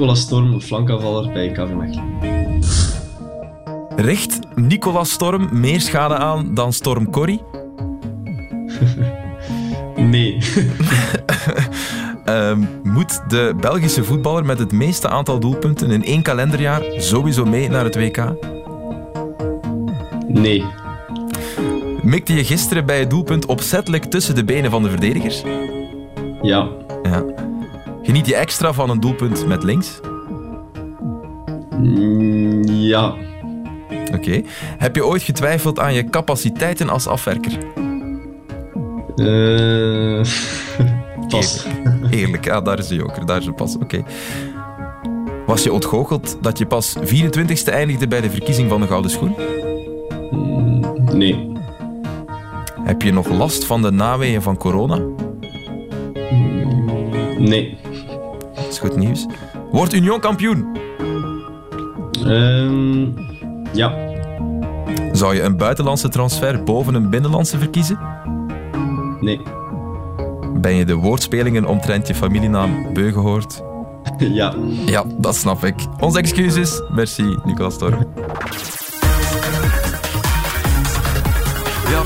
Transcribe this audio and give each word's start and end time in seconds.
Nicolas 0.00 0.20
Storm, 0.20 0.60
flankaanvaller 0.60 1.32
bij 1.32 1.50
KV 1.50 1.72
Mechelen. 1.72 2.62
Richt 3.96 4.38
Nicolas 4.54 5.10
Storm 5.10 5.48
meer 5.52 5.80
schade 5.80 6.14
aan 6.14 6.54
dan 6.54 6.72
Storm 6.72 7.10
Corrie? 7.10 7.40
Nee. 9.96 10.38
Ehm, 12.24 12.58
moet 12.82 13.22
de 13.28 13.54
Belgische 13.60 14.04
voetballer 14.04 14.44
met 14.44 14.58
het 14.58 14.72
meeste 14.72 15.08
aantal 15.08 15.40
doelpunten 15.40 15.90
in 15.90 16.04
één 16.04 16.22
kalenderjaar 16.22 16.82
sowieso 16.96 17.44
mee 17.44 17.68
naar 17.68 17.84
het 17.84 17.96
WK? 17.96 18.32
Nee. 20.28 20.64
Mikte 22.02 22.34
je 22.34 22.44
gisteren 22.44 22.86
bij 22.86 22.98
het 22.98 23.10
doelpunt 23.10 23.46
opzettelijk 23.46 24.04
tussen 24.04 24.34
de 24.34 24.44
benen 24.44 24.70
van 24.70 24.82
de 24.82 24.90
verdedigers? 24.90 25.42
Ja. 26.42 26.68
Ja. 27.02 27.39
Geniet 28.10 28.26
je 28.26 28.36
extra 28.36 28.72
van 28.72 28.90
een 28.90 29.00
doelpunt 29.00 29.46
met 29.46 29.62
links? 29.62 30.00
Mm, 31.76 32.64
ja. 32.64 33.14
Oké. 34.14 34.42
Heb 34.78 34.96
je 34.96 35.06
ooit 35.06 35.22
getwijfeld 35.22 35.78
aan 35.78 35.94
je 35.94 36.04
capaciteiten 36.04 36.88
als 36.88 37.06
afwerker? 37.06 37.52
Eh 39.16 40.24
pas. 41.28 41.66
Eerlijk, 42.10 42.44
ja, 42.44 42.60
daar 42.60 42.78
is 42.78 42.88
de 42.88 42.94
joker, 42.94 43.26
daar 43.26 43.38
is 43.38 43.44
de 43.44 43.52
pas. 43.52 43.76
Oké. 43.76 44.02
Was 45.46 45.62
je 45.62 45.72
ontgoocheld 45.72 46.38
dat 46.40 46.58
je 46.58 46.66
pas 46.66 46.96
24ste 46.98 47.72
eindigde 47.72 48.08
bij 48.08 48.20
de 48.20 48.30
verkiezing 48.30 48.68
van 48.68 48.80
de 48.80 48.86
Gouden 48.86 49.10
Schoen? 49.10 49.34
Mm, 50.30 51.16
nee. 51.16 51.52
Heb 52.84 53.02
je 53.02 53.12
nog 53.12 53.28
last 53.28 53.64
van 53.64 53.82
de 53.82 53.90
naweeën 53.90 54.42
van 54.42 54.56
corona? 54.56 54.98
Nee. 57.38 57.78
Dat 58.70 58.82
is 58.82 58.88
goed 58.90 58.96
nieuws. 58.96 59.26
Wordt 59.70 59.94
Union 59.94 60.20
kampioen? 60.20 60.76
Ehm 62.24 63.06
ja. 63.72 63.94
Zou 65.12 65.34
je 65.34 65.42
een 65.42 65.56
buitenlandse 65.56 66.08
transfer 66.08 66.62
boven 66.62 66.94
een 66.94 67.10
binnenlandse 67.10 67.58
verkiezen? 67.58 67.98
Nee. 69.20 69.40
Ben 70.54 70.74
je 70.74 70.84
de 70.84 70.94
woordspelingen 70.94 71.64
omtrent 71.64 72.06
je 72.06 72.14
familienaam 72.14 72.92
beu 72.92 73.12
gehoord? 73.12 73.62
ja. 74.18 74.54
Ja, 74.86 75.04
dat 75.18 75.36
snap 75.36 75.64
ik. 75.64 75.74
Onze 76.00 76.18
excuses. 76.18 76.82
Merci, 76.92 77.36
Nicolas 77.44 77.74
Storm. 77.74 78.06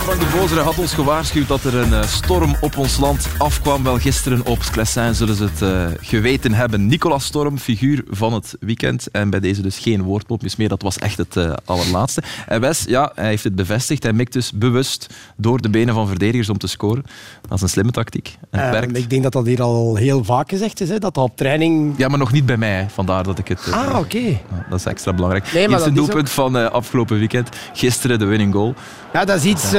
Frank 0.05 0.21
de 0.21 0.27
Bozere 0.39 0.61
had 0.61 0.79
ons 0.79 0.95
gewaarschuwd 0.95 1.49
dat 1.49 1.65
er 1.65 1.75
een 1.75 1.93
eh, 1.93 2.03
storm 2.03 2.57
op 2.61 2.77
ons 2.77 2.99
land 2.99 3.29
afkwam. 3.39 3.83
Wel 3.83 3.99
gisteren 3.99 4.47
op 4.47 4.63
Sclessin 4.63 5.15
zullen 5.15 5.35
ze 5.35 5.45
het 5.45 5.63
eh, 5.63 5.87
geweten 6.01 6.53
hebben. 6.53 6.87
Nicolas 6.87 7.25
Storm, 7.25 7.59
figuur 7.59 8.05
van 8.09 8.33
het 8.33 8.57
weekend. 8.61 9.11
En 9.11 9.31
bij 9.31 9.41
deze 9.41 9.63
dus 9.63 9.79
geen 9.79 10.03
woordmopjes 10.03 10.57
meer. 10.57 10.69
Dat 10.69 10.83
was 10.83 10.99
echt 10.99 11.17
het 11.19 11.37
eh, 11.37 11.53
allerlaatste. 11.65 12.23
En 12.47 12.61
Wes, 12.61 12.85
ja, 12.87 13.13
hij 13.15 13.29
heeft 13.29 13.45
het 13.45 13.55
bevestigd. 13.55 14.03
Hij 14.03 14.13
mikt 14.13 14.33
dus 14.33 14.53
bewust 14.53 15.07
door 15.37 15.61
de 15.61 15.71
benen 15.71 15.95
van 15.95 16.07
verdedigers 16.09 16.49
om 16.49 16.59
te 16.59 16.67
scoren. 16.67 17.05
Dat 17.49 17.53
is 17.57 17.63
een 17.63 17.69
slimme 17.69 17.93
tactiek. 17.93 18.37
En 18.51 18.59
het 18.59 18.61
Ehm, 18.61 18.73
werkt. 18.73 18.97
ik 18.97 19.11
denk 19.11 19.23
dat 19.23 19.33
dat 19.33 19.47
hier 19.47 19.63
al 19.63 19.97
heel 19.97 20.25
vaak 20.25 20.49
gezegd 20.51 20.81
is, 20.81 20.89
hè, 20.89 20.99
dat 20.99 21.15
dat 21.15 21.25
op 21.25 21.37
training... 21.37 21.95
Ja, 21.97 22.09
maar 22.09 22.19
nog 22.19 22.33
niet 22.33 22.47
bij 22.47 22.57
mij. 22.57 22.87
Vandaar 22.93 23.23
dat 23.25 23.39
ik 23.39 23.49
het... 23.49 23.61
Ah, 23.71 23.99
oké. 23.99 24.41
dat 24.71 24.79
is 24.79 24.87
extra 24.87 25.13
belangrijk. 25.13 25.45
Nee, 25.45 25.69
maar 25.69 25.79
Eerste 25.79 25.89
dat 25.95 25.99
is 25.99 26.05
doelpunt 26.07 26.31
van 26.31 26.57
eh, 26.59 26.67
afgelopen 26.71 27.19
weekend. 27.19 27.49
Gisteren 27.73 28.19
de 28.19 28.25
winning 28.25 28.53
goal. 28.55 28.75
Ja, 29.13 29.25
dat 29.25 29.37
is 29.37 29.45
iets 29.45 29.73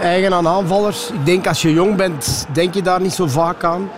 eigen 0.00 0.34
aan 0.34 0.48
aanvallers. 0.48 1.10
Ik 1.10 1.26
denk 1.26 1.46
als 1.46 1.62
je 1.62 1.72
jong 1.72 1.96
bent, 1.96 2.46
denk 2.52 2.74
je 2.74 2.82
daar 2.82 3.00
niet 3.00 3.12
zo 3.12 3.26
vaak 3.26 3.64
aan. 3.64 3.90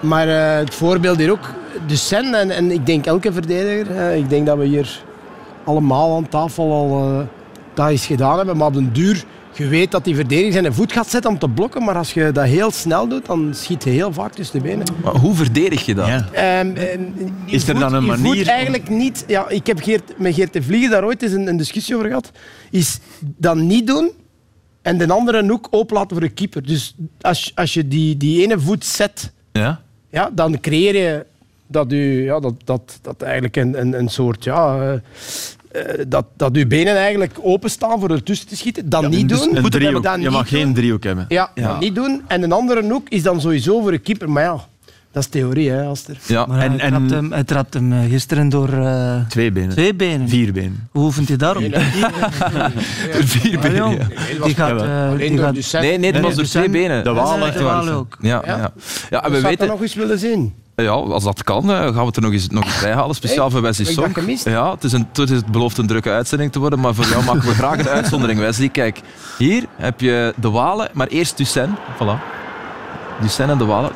Maar 0.00 0.28
eh, 0.28 0.56
het 0.56 0.74
voorbeeld 0.74 1.18
hier 1.18 1.30
ook, 1.30 1.50
de 1.86 1.96
Sen 1.96 2.34
en, 2.34 2.50
en 2.50 2.70
ik 2.70 2.86
denk 2.86 3.06
elke 3.06 3.32
verdediger. 3.32 3.96
eh, 3.96 4.16
ik 4.16 4.28
denk 4.28 4.46
dat 4.46 4.58
we 4.58 4.64
hier 4.64 5.02
allemaal 5.64 6.16
aan 6.16 6.28
tafel 6.28 6.72
al 6.72 7.18
eh, 7.18 7.26
dat 7.74 7.88
eens 7.88 8.06
gedaan 8.06 8.36
hebben. 8.36 8.56
Maar 8.56 8.66
op 8.66 8.74
den 8.74 8.92
duur, 8.92 9.24
je 9.52 9.68
weet 9.68 9.90
dat 9.90 10.04
die 10.04 10.14
verdediger 10.14 10.52
zijn 10.52 10.74
voet 10.74 10.92
gaat 10.92 11.08
zetten 11.08 11.30
om 11.30 11.38
te 11.38 11.48
blokken. 11.48 11.84
Maar 11.84 11.96
als 11.96 12.12
je 12.12 12.32
dat 12.32 12.44
heel 12.44 12.70
snel 12.70 13.08
doet, 13.08 13.26
dan 13.26 13.54
schiet 13.54 13.84
je 13.84 13.90
heel 13.90 14.12
vaak 14.12 14.32
tussen 14.32 14.58
de 14.58 14.64
benen. 14.68 14.86
Maar 15.02 15.14
hoe 15.14 15.34
verdedig 15.34 15.86
je 15.86 15.94
dat? 15.94 16.06
Ja. 16.06 16.28
Je 16.32 17.10
Is 17.46 17.68
er 17.68 17.78
dan 17.78 17.94
een 17.94 18.04
je 18.04 18.12
voet 18.12 18.22
manier 18.22 18.46
eigenlijk 18.48 18.88
niet... 18.88 19.24
Ja, 19.26 19.48
ik 19.48 19.66
heb 19.66 19.82
Geert, 19.82 20.18
met 20.18 20.34
Geert 20.34 20.52
de 20.52 20.62
Vliegen 20.62 20.90
daar 20.90 21.04
ooit 21.04 21.22
eens 21.22 21.32
een, 21.32 21.46
een 21.46 21.56
discussie 21.56 21.94
over 21.94 22.06
gehad. 22.06 22.30
Is 22.70 22.98
dan 23.20 23.66
niet 23.66 23.86
doen 23.86 24.10
en 24.82 24.98
de 24.98 25.08
andere 25.08 25.48
hoek 25.48 25.68
open 25.70 25.96
laten 25.96 26.10
voor 26.10 26.26
de 26.26 26.32
keeper. 26.32 26.66
Dus 26.66 26.94
als, 27.20 27.52
als 27.54 27.74
je 27.74 27.88
die, 27.88 28.16
die 28.16 28.42
ene 28.42 28.60
voet 28.60 28.84
zet, 28.84 29.32
Ja? 29.52 29.80
ja, 30.10 30.30
dan 30.32 30.60
creëer 30.60 30.94
je 30.94 31.26
dat, 31.66 31.92
u, 31.92 32.24
ja, 32.24 32.40
dat, 32.40 32.54
dat, 32.64 32.98
dat 33.02 33.22
eigenlijk 33.22 33.56
een, 33.56 33.80
een, 33.80 33.98
een 33.98 34.08
soort... 34.08 34.44
Ja, 34.44 35.00
eh, 35.72 36.04
dat, 36.08 36.24
dat 36.36 36.56
uw 36.56 36.66
benen 36.66 36.96
eigenlijk 36.96 37.38
openstaan 37.42 38.00
voor 38.00 38.10
ertussen 38.10 38.46
te 38.48 38.56
schieten. 38.56 38.88
Dan 38.88 39.10
niet 39.10 39.28
Dus 39.28 39.38
doen. 39.40 39.56
een 39.56 39.70
driehoek. 39.70 40.02
Dan 40.02 40.12
Je 40.12 40.18
niet 40.18 40.30
mag 40.30 40.48
doen. 40.48 40.58
geen 40.60 40.74
driehoek 40.74 41.04
hebben. 41.04 41.24
Ja, 41.28 41.50
niet 41.80 41.94
doen. 41.94 42.22
En 42.26 42.42
een 42.42 42.52
andere 42.52 42.88
hoek 42.90 43.08
is 43.08 43.22
dan 43.22 43.40
sowieso 43.40 43.80
voor 43.80 43.90
de 43.90 43.98
keeper. 43.98 44.30
Maar 44.30 44.42
ja, 44.42 44.56
dat 45.12 45.22
is 45.22 45.28
theorie, 45.28 45.70
hè, 45.70 45.84
Aster. 45.86 46.16
Ja. 46.26 46.46
Maar 46.46 46.60
En- 46.60 46.70
hij, 46.70 46.80
en- 46.80 46.90
trapt 46.90 47.10
hem, 47.10 47.32
hij 47.32 47.44
trapt 47.44 47.74
hem 47.74 47.92
eh, 47.92 47.98
gisteren 48.10 48.48
door 48.48 48.72
eh, 48.72 49.26
Twee 49.28 49.52
benen. 49.52 49.68
twee 49.70 49.94
benen. 49.94 50.28
Vier 50.28 50.52
benen. 50.52 50.88
Hoe 50.90 51.02
oefent 51.04 51.28
hij 51.28 51.36
daarop? 51.36 51.62
Vier 51.62 53.56
Ah, 53.56 53.62
benen, 53.62 53.90
ja. 53.90 54.06
Die 54.44 54.54
gaat... 54.54 54.68
Jawel. 54.68 55.16
die 55.16 55.38
gaat 55.38 55.82
Nee, 55.82 55.98
nee, 55.98 56.12
het 56.12 56.20
was 56.22 56.34
door 56.34 56.44
twee 56.44 56.70
benen. 56.70 57.04
De 57.04 57.10
de 57.54 57.62
Walen 57.62 57.94
ook. 57.94 58.16
Ja, 58.20 58.42
Ja. 58.46 58.56
ja. 58.56 58.72
ja. 59.10 59.24
en 59.24 59.30
we 59.30 59.36
We 59.40 59.42
weten, 59.48 59.68
nog 59.68 59.80
eens 59.82 59.94
willen 59.94 60.18
zien. 60.18 60.54
Ja, 60.74 60.90
als 60.90 61.24
dat 61.24 61.42
kan, 61.42 61.70
eh, 61.70 61.76
gaan 61.78 61.92
we 61.94 62.00
het 62.04 62.16
er 62.16 62.22
nog 62.22 62.32
eens, 62.32 62.48
nog 62.48 62.64
eens 62.64 62.80
bij 62.80 62.92
halen. 62.92 63.14
Speciaal 63.14 63.42
Hey, 63.42 63.50
voor 63.50 63.62
Wesley 63.62 64.08
gemist? 64.12 64.44
Ja, 64.44 64.70
het, 64.70 64.84
is 64.84 64.92
een, 64.92 65.06
het, 65.12 65.30
is, 65.30 65.36
het 65.36 65.46
belooft 65.46 65.78
een 65.78 65.86
drukke 65.86 66.10
uitzending 66.10 66.52
te 66.52 66.58
worden, 66.58 66.80
maar 66.80 66.94
voor 66.94 67.04
jou 67.06 67.24
maken 67.24 67.48
we 67.48 67.54
graag 67.54 67.78
een 67.78 67.88
uitzondering, 68.00 68.38
Wesley. 68.40 68.68
Kijk, 68.68 69.00
hier 69.38 69.64
heb 69.76 70.00
je 70.00 70.34
de 70.36 70.50
Walen, 70.50 70.88
maar 70.92 71.06
eerst 71.06 71.36
Ducen. 71.36 71.76
Voilà. 71.94 72.20
Ducen 73.20 73.50
en 73.50 73.58
de 73.58 73.64
Walen. 73.64 73.90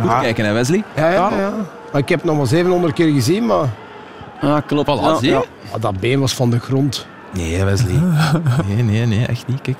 Goed 0.00 0.10
Ja. 0.10 0.20
kijken, 0.20 0.44
hè, 0.44 0.52
Wesley? 0.52 0.84
Ja, 0.96 1.10
ja, 1.10 1.30
ja. 1.38 1.52
Ik 1.98 2.08
heb 2.08 2.18
het 2.18 2.28
nog 2.28 2.36
maar 2.36 2.46
700 2.46 2.92
keer 2.94 3.12
gezien, 3.12 3.46
maar 3.46 3.68
Ah, 4.40 4.56
klopt. 4.66 4.88
Voilà, 4.90 5.18
zie 5.20 5.28
je? 5.30 5.46
ah, 5.74 5.80
dat 5.80 6.00
been 6.00 6.20
was 6.20 6.34
van 6.34 6.50
de 6.50 6.58
grond. 6.60 7.06
Nee, 7.32 7.64
Wesley. 7.64 7.94
Nee, 8.66 8.82
nee, 8.82 9.06
nee, 9.06 9.26
echt 9.26 9.46
niet. 9.46 9.60
Kijk. 9.60 9.76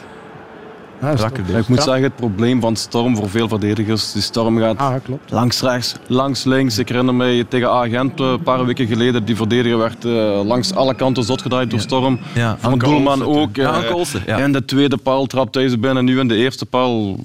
Ja, 1.05 1.29
dus. 1.29 1.57
Ik 1.57 1.69
moet 1.69 1.83
zeggen, 1.83 2.03
het 2.03 2.17
probleem 2.17 2.61
van 2.61 2.77
Storm 2.77 3.17
voor 3.17 3.31
veel 3.31 3.49
verdedigers, 3.49 4.13
die 4.13 4.23
Storm 4.23 4.59
gaat 4.59 4.79
Ah, 4.79 4.95
klopt. 5.05 5.31
langs 5.31 5.61
rechts, 5.61 5.95
langs 6.07 6.45
links. 6.45 6.79
Ik 6.79 6.89
herinner 6.89 7.15
mij 7.15 7.45
tegen 7.49 7.71
Agent 7.71 8.21
een 8.21 8.43
paar 8.43 8.67
weken 8.67 8.87
geleden, 8.87 9.25
die 9.25 9.37
verdediger 9.37 9.79
werd 9.79 10.05
eh, 10.05 10.41
langs 10.45 10.75
alle 10.75 10.95
kanten 10.95 11.25
zot 11.25 11.43
gedraaid 11.43 11.71
door 11.71 11.81
Storm. 11.81 12.19
Ja, 12.35 12.57
Van 12.59 12.79
Doelman 12.79 13.25
ook. 13.25 13.57
Ja, 13.57 13.83
eh. 13.83 14.39
En 14.39 14.53
de 14.53 14.65
tweede 14.65 14.97
paal 14.97 15.27
trapt 15.27 15.55
hij 15.55 15.69
ze 15.69 15.79
binnen, 15.79 16.05
nu 16.05 16.19
in 16.21 16.29
de 16.29 16.37
eerste 16.37 16.67
paal. 16.67 17.17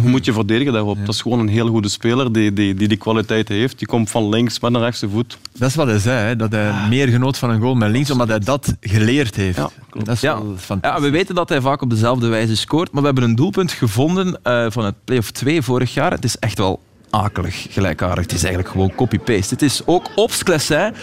Hoe 0.00 0.10
moet 0.10 0.24
je 0.24 0.32
verdedigen 0.32 0.72
daarop? 0.72 0.98
Dat 1.06 1.14
is 1.14 1.20
gewoon 1.20 1.38
een 1.38 1.48
heel 1.48 1.68
goede 1.68 1.88
speler 1.88 2.32
die 2.32 2.52
die, 2.52 2.74
die, 2.74 2.88
die 2.88 2.96
kwaliteit 2.96 3.48
heeft. 3.48 3.78
Die 3.78 3.86
komt 3.86 4.10
van 4.10 4.28
links 4.28 4.60
met 4.60 4.74
een 4.74 4.80
rechtse 4.80 5.08
voet. 5.08 5.38
Dat 5.58 5.68
is 5.68 5.74
wat 5.74 5.86
hij 5.86 5.98
zei, 5.98 6.26
hè, 6.26 6.36
dat 6.36 6.52
hij 6.52 6.72
meer 6.88 7.08
genoot 7.08 7.38
van 7.38 7.50
een 7.50 7.60
goal 7.60 7.74
met 7.74 7.90
links, 7.90 8.10
omdat 8.10 8.28
hij 8.28 8.38
dat 8.38 8.74
geleerd 8.80 9.36
heeft. 9.36 9.56
Ja, 9.56 9.70
klopt. 9.90 10.06
dat 10.06 10.14
is 10.14 10.20
Ja. 10.20 10.36
fantastisch. 10.56 10.90
Ja, 10.90 11.00
we 11.00 11.10
weten 11.10 11.34
dat 11.34 11.48
hij 11.48 11.60
vaak 11.60 11.82
op 11.82 11.90
dezelfde 11.90 12.28
wijze 12.28 12.56
scoort, 12.56 12.92
maar 12.92 13.00
we 13.00 13.06
hebben 13.06 13.24
een 13.24 13.34
doelpunt 13.34 13.72
gevonden 13.72 14.38
eh, 14.42 14.66
van 14.68 14.84
het 14.84 14.94
play-off 15.04 15.30
2 15.30 15.62
vorig 15.62 15.94
jaar. 15.94 16.10
Het 16.10 16.24
is 16.24 16.38
echt 16.38 16.58
wel 16.58 16.80
akelig 17.10 17.66
gelijkaardig. 17.70 18.22
Het 18.22 18.32
is 18.32 18.40
eigenlijk 18.42 18.72
gewoon 18.72 18.94
copy-paste. 18.94 19.54
Het 19.54 19.62
is 19.62 19.82
ook 19.84 20.10
op 20.14 20.30
Sclessin 20.30 20.94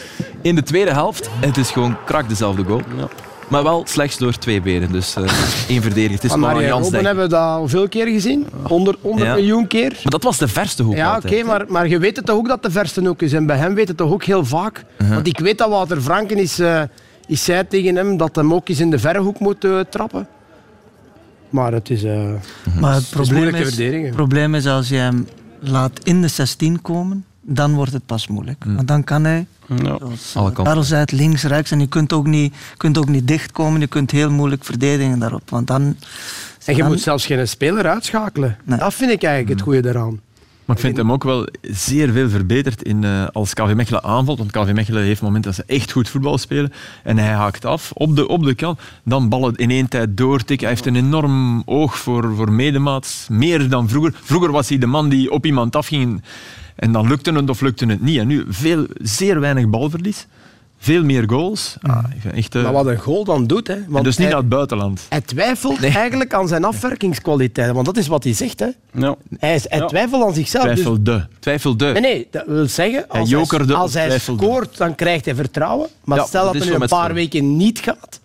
in 0.41 0.55
de 0.55 0.63
tweede 0.63 0.91
helft. 0.91 1.29
En 1.41 1.47
het 1.47 1.57
is 1.57 1.71
gewoon 1.71 1.95
krak 2.05 2.29
dezelfde 2.29 2.63
goal. 2.63 2.81
Ja. 2.97 3.07
Maar 3.53 3.63
wel 3.63 3.83
slechts 3.87 4.17
door 4.17 4.37
twee 4.37 4.61
benen. 4.61 4.91
Dus 4.91 5.15
eh 5.15 5.23
één 5.67 5.81
verdediger. 5.81 6.13
Het 6.13 6.23
is 6.23 6.29
Van 6.29 6.39
maar 6.39 6.49
een 6.49 6.55
Maria 6.55 6.69
Jans, 6.69 6.83
Robben 6.83 7.05
hebben 7.05 7.23
we 7.23 7.29
dat 7.29 7.57
hoeveel 7.57 7.87
keer 7.87 8.07
gezien? 8.07 8.47
100, 8.63 8.97
100 9.01 9.27
Ja. 9.27 9.33
miljoen 9.35 9.67
keer? 9.67 9.89
Maar 9.91 10.11
dat 10.11 10.23
was 10.23 10.37
de 10.37 10.47
verste 10.47 10.83
hoek 10.83 10.95
Ja, 10.95 11.17
oké, 11.17 11.43
maar, 11.43 11.65
maar 11.67 11.87
je 11.87 11.99
weet 11.99 12.15
het 12.15 12.25
toch 12.25 12.35
ook 12.35 12.47
dat 12.47 12.63
de 12.63 12.71
verste 12.71 13.09
ook 13.09 13.21
is. 13.21 13.33
En 13.33 13.45
bij 13.45 13.57
hem 13.57 13.73
weet 13.73 13.87
het 13.87 13.97
toch 13.97 14.11
ook 14.11 14.23
heel 14.23 14.45
vaak. 14.45 14.85
Uh-huh. 14.97 15.15
Want 15.15 15.27
ik 15.27 15.39
weet 15.39 15.57
dat 15.57 15.69
Wouter 15.69 16.01
Franken 16.01 16.37
is, 16.37 16.59
eh, 16.59 16.81
is 17.27 17.43
zei 17.43 17.67
tegen 17.67 17.95
hem 17.95 18.17
dat 18.17 18.35
hem 18.35 18.53
ook 18.53 18.69
eens 18.69 18.79
in 18.79 18.89
de 18.89 18.99
verre 18.99 19.19
hoek 19.19 19.39
moet 19.39 19.63
eh, 19.63 19.79
trappen. 19.89 20.27
Maar 21.49 21.73
het 21.73 21.89
is, 21.89 22.03
eh 22.03 22.29
Maar 22.79 22.93
het 22.93 23.09
probleem 23.09 23.55
is, 23.55 23.77
het 23.77 24.11
probleem 24.11 24.55
is 24.55 24.67
als 24.67 24.89
je 24.89 24.95
hem 24.95 25.27
laat 25.59 25.99
in 26.03 26.21
de 26.21 26.27
16 26.27 26.81
komen, 26.81 27.25
dan 27.41 27.73
wordt 27.73 27.93
het 27.93 28.05
pas 28.05 28.27
moeilijk. 28.27 28.63
Want 28.65 28.87
dan 28.87 29.03
kan 29.03 29.23
hij, 29.23 29.45
Ja. 29.83 30.97
het 30.97 31.11
links, 31.11 31.43
rechts. 31.43 31.71
En 31.71 31.79
je 31.79 31.87
kunt 31.87 32.13
ook 32.13 32.27
niet, 32.27 32.55
kunt 32.77 32.97
ook 32.97 33.07
niet 33.07 33.27
dichtkomen. 33.27 33.79
Je 33.79 33.87
kunt 33.87 34.11
heel 34.11 34.31
moeilijk 34.31 34.63
verdedigen 34.63 35.19
daarop. 35.19 35.49
Want 35.49 35.67
dan... 35.67 35.81
En 36.65 36.75
je 36.75 36.81
dan- 36.81 36.87
moet 36.91 37.01
zelfs 37.01 37.25
geen 37.25 37.47
speler 37.47 37.87
uitschakelen. 37.87 38.57
Nee. 38.63 38.79
Dat 38.79 38.93
vind 38.93 39.11
ik 39.11 39.23
eigenlijk 39.23 39.53
het 39.53 39.61
goede 39.61 39.81
daaraan. 39.81 40.19
Maar 40.65 40.75
ik 40.75 40.81
vind 40.81 40.97
hem 40.97 41.11
ook 41.11 41.23
wel 41.23 41.47
zeer 41.61 42.11
veel 42.11 42.29
verbeterd 42.29 42.83
in, 42.83 43.03
eh, 43.03 43.27
als 43.31 43.53
KV 43.53 43.73
Mechelen 43.75 44.03
aanvalt. 44.03 44.37
Want 44.37 44.51
KV 44.51 44.71
Mechelen 44.73 45.03
heeft 45.03 45.21
momenten 45.21 45.51
dat 45.55 45.65
ze 45.65 45.73
echt 45.73 45.91
goed 45.91 46.09
voetbal 46.09 46.37
spelen. 46.37 46.73
En 47.03 47.17
hij 47.17 47.31
haakt 47.33 47.65
af 47.65 47.91
op 47.93 48.15
de, 48.15 48.27
op 48.27 48.43
de 48.43 48.53
kant. 48.53 48.79
Dan 49.03 49.29
ballen 49.29 49.55
in 49.55 49.69
één 49.69 49.89
tijd 49.89 50.17
doortikken. 50.17 50.67
Hij 50.67 50.75
heeft 50.75 50.85
een 50.85 50.95
enorm 50.95 51.63
oog 51.65 51.97
voor, 51.97 52.35
voor 52.35 52.51
medemaats. 52.51 53.27
Meer 53.29 53.69
dan 53.69 53.89
vroeger. 53.89 54.13
Vroeger 54.21 54.51
was 54.51 54.69
hij 54.69 54.77
de 54.77 54.85
man 54.85 55.09
die 55.09 55.31
op 55.31 55.45
iemand 55.45 55.75
afging 55.75 56.23
En 56.75 56.91
dan 56.91 57.07
lukte 57.07 57.31
het 57.31 57.49
of 57.49 57.61
lukte 57.61 57.85
het 57.85 58.01
niet. 58.01 58.17
En 58.19 58.27
nu 58.27 58.45
veel, 58.49 58.85
zeer 59.01 59.39
weinig 59.39 59.69
balverlies. 59.69 60.27
Veel 60.77 61.03
meer 61.03 61.29
goals. 61.29 61.75
Ah, 61.81 62.03
ik 62.15 62.21
vind 62.21 62.33
echt, 62.33 62.55
eh, 62.55 62.63
Maar 62.63 62.71
wat 62.73 62.85
een 62.85 62.97
goal 62.97 63.23
dan 63.23 63.47
doet, 63.47 63.67
hè. 63.67 63.73
en 63.73 64.03
dus 64.03 64.05
niet 64.05 64.17
hij, 64.17 64.27
naar 64.27 64.37
het 64.37 64.49
buitenland. 64.49 65.05
hij 65.09 65.21
twijfelt 65.21 65.83
eigenlijk 65.83 66.33
aan 66.33 66.47
zijn 66.47 66.63
afwerkingskwaliteiten. 66.63 67.73
Want 67.75 67.85
dat 67.85 67.97
is 67.97 68.07
wat 68.07 68.23
hij 68.23 68.33
zegt, 68.33 68.59
hè. 68.59 68.67
Ja. 68.91 69.15
Hij, 69.39 69.55
is, 69.55 69.65
hij 69.69 69.79
Ja. 69.79 69.85
twijfelt 69.85 70.23
aan 70.23 70.33
zichzelf. 70.33 70.63
Dus- 70.63 70.73
Twijfelde. 70.73 71.27
Twijfelde. 71.39 71.91
Nee, 71.91 72.01
nee, 72.01 72.27
dat 72.31 72.43
wil 72.47 72.67
zeggen, 72.67 73.07
als 73.07 73.29
hij, 73.93 74.13
als 74.13 74.23
scoort, 74.23 74.77
dan 74.77 74.95
krijgt 74.95 75.25
hij 75.25 75.35
vertrouwen. 75.35 75.87
Maar 76.03 76.17
Ja, 76.17 76.25
stel 76.25 76.43
dat 76.45 76.53
het 76.53 76.65
nu 76.65 76.73
een 76.73 76.87
paar 76.87 77.13
weken 77.13 77.57
niet 77.57 77.79
gaat, 77.79 78.19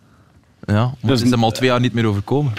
Ja, 0.70 0.74
maar 0.84 0.94
Dus- 1.00 1.10
het 1.18 1.24
is 1.28 1.30
hem 1.30 1.44
al 1.44 1.50
twee 1.50 1.68
jaar 1.68 1.80
niet 1.80 1.92
meer 1.92 2.06
overkomen. 2.06 2.52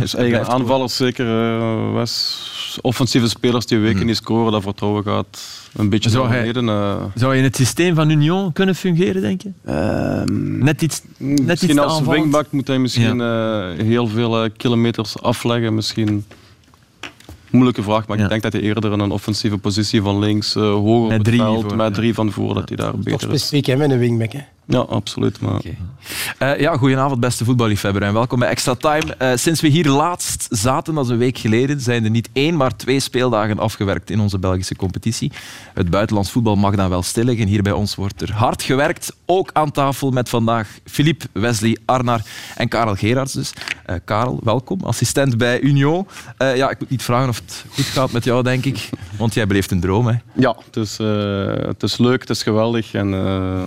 Dus 0.00 0.14
eigen 0.24 0.46
aanvallers 0.46 0.96
zeker, 0.96 1.26
eh, 1.56 1.92
Wes. 1.94 2.38
Offensieve 2.80 3.28
spelers 3.28 3.66
die 3.66 3.78
weken 3.78 4.06
niet 4.06 4.16
scoren, 4.16 4.52
dat 4.52 4.62
vertrouwen 4.62 5.02
gaat 5.04 5.42
een 5.72 5.88
beetje 5.88 6.10
Zou 6.10 6.24
naar 6.28 6.32
hij- 6.36 6.52
beneden. 6.52 6.68
eh. 6.68 7.02
Zou 7.14 7.32
je 7.32 7.38
in 7.38 7.44
het 7.44 7.56
systeem 7.56 7.94
van 7.94 8.10
Union 8.10 8.52
kunnen 8.52 8.74
fungeren, 8.74 9.22
denk 9.22 9.40
je? 9.42 9.50
Net 10.60 10.82
iets, 10.82 11.02
net 11.16 11.38
iets 11.38 11.46
misschien 11.48 11.74
te 11.74 11.82
als 11.82 12.00
wingback 12.00 12.46
moet 12.50 12.66
hij 12.66 12.78
misschien 12.78 13.20
eh, 13.20 13.64
heel 13.76 14.06
veel 14.06 14.50
kilometers 14.56 15.22
afleggen. 15.22 15.74
Misschien 15.74 16.24
moeilijke 17.50 17.82
vraag, 17.82 18.06
maar 18.06 18.16
Ja. 18.18 18.22
ik 18.24 18.28
denk 18.30 18.42
dat 18.42 18.52
hij 18.52 18.62
eerder 18.62 18.92
in 18.92 19.00
een 19.00 19.10
offensieve 19.10 19.58
positie 19.58 20.02
van 20.02 20.18
links, 20.18 20.54
eh, 20.56 20.62
hoger 20.62 21.08
Met 21.08 21.24
drie 21.24 21.38
veld, 21.40 21.60
voor, 21.62 21.76
met 21.76 21.86
ja. 21.88 21.92
drie 21.92 22.14
van 22.14 22.32
voor, 22.32 22.54
dat 22.54 22.68
hij 22.68 22.76
daar 22.76 22.90
toch 22.90 23.00
beter 23.00 23.32
is. 23.32 23.40
specifiek 23.40 23.66
hè, 23.66 23.76
met 23.76 23.90
een 23.90 23.98
wingback. 23.98 24.32
Hè. 24.32 24.40
Ja, 24.66 24.78
absoluut. 24.78 25.40
Maar 25.40 25.60
Eh, 26.38 26.60
ja, 26.60 26.76
goedenavond 26.76 27.20
beste 27.20 27.44
voetballiefhebber 27.44 28.02
en 28.02 28.12
welkom 28.12 28.38
bij 28.38 28.48
Extra 28.48 28.74
Time. 28.74 29.14
Eh, 29.14 29.30
sinds 29.34 29.60
we 29.60 29.68
hier 29.68 29.88
laatst 29.88 30.46
zaten, 30.50 30.94
dat 30.94 31.04
is 31.04 31.10
een 31.10 31.18
week 31.18 31.38
geleden, 31.38 31.80
zijn 31.80 32.04
er 32.04 32.10
niet 32.10 32.28
één, 32.32 32.56
maar 32.56 32.76
twee 32.76 33.00
speeldagen 33.00 33.58
afgewerkt 33.58 34.10
in 34.10 34.20
onze 34.20 34.38
Belgische 34.38 34.76
competitie. 34.76 35.32
Het 35.74 35.90
buitenlands 35.90 36.30
voetbal 36.30 36.56
mag 36.56 36.74
dan 36.74 36.88
wel 36.88 37.02
stil 37.02 37.24
liggen. 37.24 37.46
Hier 37.46 37.62
bij 37.62 37.72
ons 37.72 37.94
wordt 37.94 38.22
er 38.22 38.32
hard 38.32 38.62
gewerkt. 38.62 39.16
Ook 39.26 39.50
aan 39.52 39.70
tafel 39.70 40.10
met 40.10 40.28
vandaag 40.28 40.68
Philippe, 40.84 41.26
Wesley, 41.32 41.78
Arnar 41.84 42.20
en 42.56 42.68
Karel 42.68 42.94
Gerards 42.94 43.32
dus. 43.32 43.52
Eh, 43.86 43.96
Karel, 44.04 44.40
welkom, 44.42 44.80
assistent 44.82 45.38
bij 45.38 45.60
Union. 45.60 46.06
Eh, 46.36 46.56
ja, 46.56 46.70
ik 46.70 46.78
moet 46.78 46.90
niet 46.90 47.02
vragen 47.02 47.28
of 47.28 47.36
het 47.36 47.64
goed 47.70 47.84
gaat 47.84 48.12
met 48.12 48.24
jou, 48.24 48.42
denk 48.42 48.64
ik, 48.64 48.88
want 49.16 49.34
jij 49.34 49.46
beleeft 49.46 49.70
een 49.70 49.80
droom. 49.80 50.06
Hè? 50.06 50.14
ja, 50.34 50.56
het 50.64 50.76
is, 50.76 50.98
eh, 50.98 51.66
het 51.66 51.82
is 51.82 51.98
leuk, 51.98 52.20
het 52.20 52.30
is 52.30 52.42
geweldig. 52.42 52.94
En, 52.94 53.14
eh, 53.14 53.62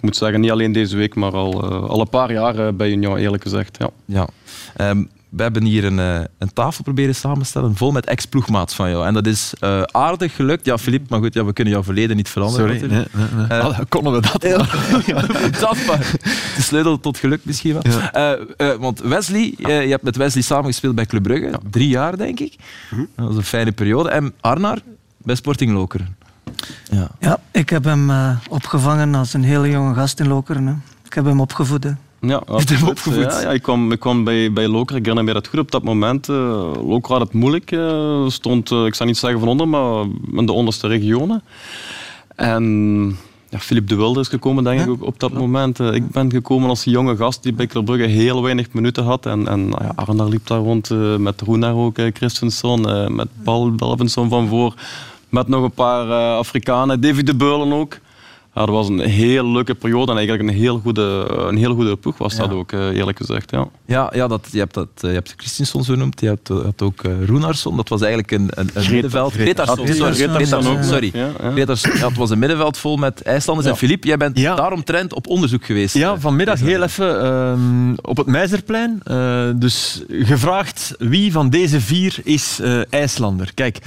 ik 0.00 0.06
moet 0.06 0.16
zeggen, 0.16 0.40
niet 0.40 0.50
alleen 0.50 0.72
deze 0.72 0.96
week, 0.96 1.14
maar 1.14 1.32
al, 1.32 1.70
eh, 1.70 1.88
al 1.88 2.00
een 2.00 2.08
paar 2.08 2.32
jaar 2.32 2.66
eh, 2.66 2.72
bij 2.72 2.90
Union, 2.90 3.16
eerlijk 3.16 3.42
gezegd. 3.42 3.76
Ja. 3.78 3.90
Ja. 4.04 4.28
Ehm, 4.76 5.02
we 5.30 5.42
hebben 5.42 5.64
hier 5.64 5.84
een, 5.84 5.98
eh, 5.98 6.20
een 6.38 6.52
tafel 6.52 6.84
proberen 6.84 7.14
samenstellen 7.14 7.76
vol 7.76 7.90
met 7.90 8.06
ex-ploegmaats 8.06 8.74
van 8.74 8.90
jou. 8.90 9.06
En 9.06 9.14
dat 9.14 9.26
is 9.26 9.52
eh, 9.60 9.82
aardig 9.82 10.36
gelukt. 10.36 10.64
Ja, 10.64 10.78
Filip, 10.78 11.08
maar 11.08 11.20
goed, 11.20 11.34
ja, 11.34 11.44
we 11.44 11.52
kunnen 11.52 11.72
jouw 11.72 11.82
verleden 11.82 12.16
niet 12.16 12.28
veranderen. 12.28 12.66
Sorry, 12.66 12.80
natuurlijk. 12.80 13.14
nee, 13.14 13.48
nee, 13.48 13.62
nee. 13.62 13.86
Konden 13.88 14.12
we 14.12 14.20
dat? 14.20 14.42
dat 15.60 15.76
maar. 15.86 16.10
De 16.56 16.62
sleutel 16.62 17.00
tot 17.00 17.18
geluk 17.18 17.40
misschien 17.44 17.72
wel. 17.72 17.82
Eh, 17.82 18.32
eh, 18.32 18.78
want 18.78 19.00
Wesley, 19.00 19.54
je 19.56 19.66
hebt 19.68 20.02
met 20.02 20.16
Wesley 20.16 20.42
samengespeeld 20.42 20.94
bij 20.94 21.06
Club 21.06 21.22
Brugge. 21.22 21.50
Drie 21.70 21.88
jaar, 21.88 22.16
denk 22.16 22.40
ik. 22.40 22.54
Dat 23.16 23.26
was 23.26 23.36
een 23.36 23.42
fijne 23.42 23.72
periode. 23.72 24.08
En 24.10 24.32
Arnar 24.40 24.78
bij 25.16 25.34
Sporting 25.34 25.72
Lokeren. 25.72 26.16
Ja. 26.90 27.08
Ja, 27.18 27.38
ik 27.50 27.70
heb 27.70 27.84
hem 27.84 28.10
eh, 28.10 28.36
opgevangen 28.48 29.14
als 29.14 29.32
een 29.32 29.44
hele 29.44 29.70
jonge 29.70 29.94
gast 29.94 30.20
in 30.20 30.28
Lokeren. 30.28 30.66
Hè. 30.66 30.72
Ik 31.04 31.14
heb 31.14 31.24
hem 31.24 31.40
opgevoed. 31.40 31.84
hè. 31.84 31.90
Ja, 32.20 32.42
hem 32.46 32.54
absoluut. 32.54 32.88
opgevoed. 32.88 33.32
Ja, 33.32 33.40
ja, 33.40 33.50
ik 33.50 33.62
kwam, 33.62 33.92
ik 33.92 34.00
kwam 34.00 34.24
bij, 34.24 34.52
bij 34.52 34.68
Loker, 34.68 34.96
ik 34.96 35.06
herinner 35.06 35.34
dat 35.34 35.46
goed 35.48 35.58
op 35.58 35.70
dat 35.70 35.82
moment. 35.82 36.28
eh 36.28 36.36
Loker 36.86 37.12
had 37.12 37.20
het 37.20 37.32
moeilijk, 37.32 37.72
eh, 37.72 38.28
stond, 38.28 38.70
ik 38.70 38.94
zou 38.94 39.08
niet 39.08 39.18
zeggen 39.18 39.40
van 39.40 39.48
onder, 39.48 39.68
maar 39.68 40.04
in 40.32 40.46
de 40.46 40.52
onderste 40.52 40.86
regionen. 40.86 41.42
En 42.36 43.16
ja, 43.48 43.58
Philippe 43.58 43.88
de 43.88 43.96
Wilde 43.96 44.20
is 44.20 44.28
gekomen, 44.28 44.64
denk 44.64 44.80
ik, 44.80 44.88
ook 44.88 45.02
op 45.04 45.20
dat 45.20 45.32
moment. 45.32 45.78
Ik 45.78 46.10
ben 46.10 46.30
gekomen 46.30 46.68
als 46.68 46.84
jonge 46.84 47.16
gast 47.16 47.42
die 47.42 47.52
bij 47.52 47.66
Club 47.66 47.88
heel 47.88 48.42
weinig 48.42 48.72
minuten 48.72 49.04
had. 49.04 49.26
En, 49.26 49.48
en 49.48 49.68
nou 49.68 49.84
ja, 49.84 50.24
liep 50.24 50.46
daar 50.46 50.58
rond, 50.58 50.90
met 51.18 51.40
Roenar 51.40 51.74
ook, 51.74 51.98
Christensen, 52.12 53.14
met 53.14 53.28
Paul 53.44 53.70
Belvinson 53.74 54.28
van 54.28 54.48
voor. 54.48 54.74
Met 55.30 55.48
nog 55.48 55.62
een 55.62 55.70
paar 55.70 56.10
eh, 56.10 56.36
Afrikanen, 56.36 57.00
David 57.00 57.26
de 57.26 57.34
Beulen 57.34 57.72
ook. 57.72 57.98
Ja, 58.54 58.66
dat 58.66 58.74
was 58.74 58.88
een 58.88 59.00
heel 59.00 59.46
leuke 59.52 59.74
periode 59.74 60.10
en 60.12 60.18
eigenlijk 60.18 60.48
een 60.48 60.54
heel 60.54 60.78
goede, 60.78 61.34
een 61.48 61.56
heel 61.56 61.74
goede 61.74 61.96
ploeg 61.96 62.18
was 62.18 62.36
dat 62.36 62.50
ook, 62.50 62.72
eh, 62.72 62.88
eerlijk 62.88 63.18
gezegd. 63.18 63.50
Ja. 63.50 63.68
Ja, 63.86 64.10
ja 64.14 64.26
dat, 64.26 64.48
je 64.52 64.58
hebt, 64.58 64.74
dat, 64.74 64.88
eh, 64.96 65.08
je 65.08 65.14
hebt 65.14 65.34
Christensen 65.36 65.84
zo 65.84 65.92
genoemd. 65.92 66.20
Je 66.20 66.26
hebt, 66.26 66.50
eh, 66.50 66.62
hebt 66.62 66.82
ook 66.82 67.02
Roenarsson. 67.26 67.76
Dat 67.76 67.88
was 67.88 68.00
eigenlijk 68.00 68.30
een, 68.32 68.48
een, 68.54 68.70
een 68.74 68.90
middenveld. 68.90 69.32
Gretarsson, 69.32 69.86
Gretarsson, 69.86 70.84
sorry. 70.84 71.10
Ja, 71.12 71.30
het 72.06 72.16
was 72.16 72.30
een 72.30 72.38
middenveld 72.38 72.78
vol 72.78 72.96
met 72.96 73.22
IJslanders. 73.22 73.66
Ja. 73.66 73.72
En 73.72 73.78
Filip, 73.78 74.04
jij 74.04 74.16
bent 74.16 74.38
Ja. 74.38 74.54
daaromtrent 74.54 75.14
op 75.14 75.26
onderzoek 75.26 75.64
geweest. 75.64 75.94
Ja, 75.94 76.18
vanmiddag 76.18 76.60
heel 76.60 76.82
even 76.82 77.22
ehm, 77.22 77.94
op 78.02 78.16
het 78.16 78.26
Meizerplein. 78.26 79.00
Eh, 79.04 79.48
dus 79.54 80.02
gevraagd 80.08 80.94
wie 80.98 81.32
van 81.32 81.50
deze 81.50 81.80
vier 81.80 82.18
is 82.24 82.58
eh, 82.62 82.80
IJslander. 82.92 83.50
Kijk, 83.54 83.78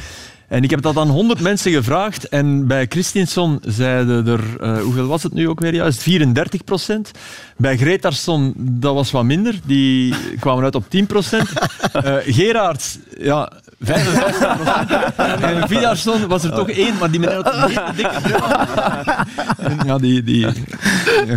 en 0.53 0.63
ik 0.63 0.69
heb 0.69 0.81
dat 0.81 0.97
aan 0.97 1.09
100 1.09 1.39
mensen 1.39 1.71
gevraagd 1.71 2.27
en 2.27 2.67
bij 2.67 2.85
Christianson 2.89 3.59
zeiden 3.65 4.27
er, 4.27 4.59
eh, 4.59 4.81
hoeveel 4.81 5.07
was 5.07 5.23
het 5.23 5.33
nu 5.33 5.49
ook 5.49 5.59
weer 5.59 5.73
juist? 5.73 6.01
34 6.01 6.63
procent. 6.63 7.11
Bij 7.57 7.77
Gretarsson, 7.77 8.53
dat 8.57 8.93
was 8.93 9.11
wat 9.11 9.23
minder, 9.23 9.59
die 9.65 10.13
kwamen 10.39 10.63
uit 10.63 10.75
op 10.75 10.89
10 10.89 11.05
procent. 11.05 11.49
Eh, 11.93 12.15
Gerard, 12.25 12.99
ja, 13.17 13.51
55 13.83 14.55
procent. 14.55 15.41
En 15.43 15.67
Vidarsson 15.67 16.27
was 16.27 16.43
er 16.43 16.51
toch 16.53 16.69
één, 16.69 16.93
maar 16.99 17.11
die 17.11 17.19
met 17.19 17.29
een 17.31 17.43
hele 17.61 17.83
dikke 17.95 18.21
bril. 18.21 18.39
Ja, 19.85 19.97
die, 19.97 20.23
die, 20.23 20.47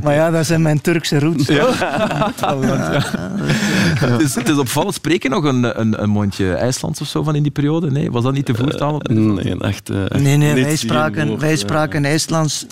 Maar 0.02 0.14
ja, 0.14 0.30
dat 0.30 0.46
zijn 0.46 0.62
mijn 0.62 0.80
Turkse 0.80 1.18
roots. 1.18 1.48
Het, 3.98 4.20
is, 4.20 4.34
het 4.34 4.48
is 4.48 4.56
opvallend. 4.58 4.94
Spreken 4.94 5.30
nog 5.30 5.44
een, 5.44 5.80
een, 5.80 6.02
een 6.02 6.10
mondje 6.10 6.54
IJslands 6.54 7.00
of 7.00 7.06
zo 7.08 7.22
van 7.22 7.34
in 7.34 7.42
die 7.42 7.52
periode? 7.52 7.90
Nee, 7.90 8.10
was 8.10 8.22
dat 8.22 8.32
niet 8.32 8.46
de 8.46 8.54
voertaal? 8.54 8.94
op 8.94 9.08
middenveld? 9.08 9.44
Nee, 9.60 9.68
echt. 9.70 9.90
eh, 9.90 9.96
Nee, 10.20 10.36
nee, 10.36 10.52
niet 10.54 10.64
wij 10.64 10.76
spraken, 10.76 11.28
woord, 11.28 11.40
wij 11.40 11.50
eh. 11.52 11.56
spraken 11.58 12.04
IJslands 12.04 12.66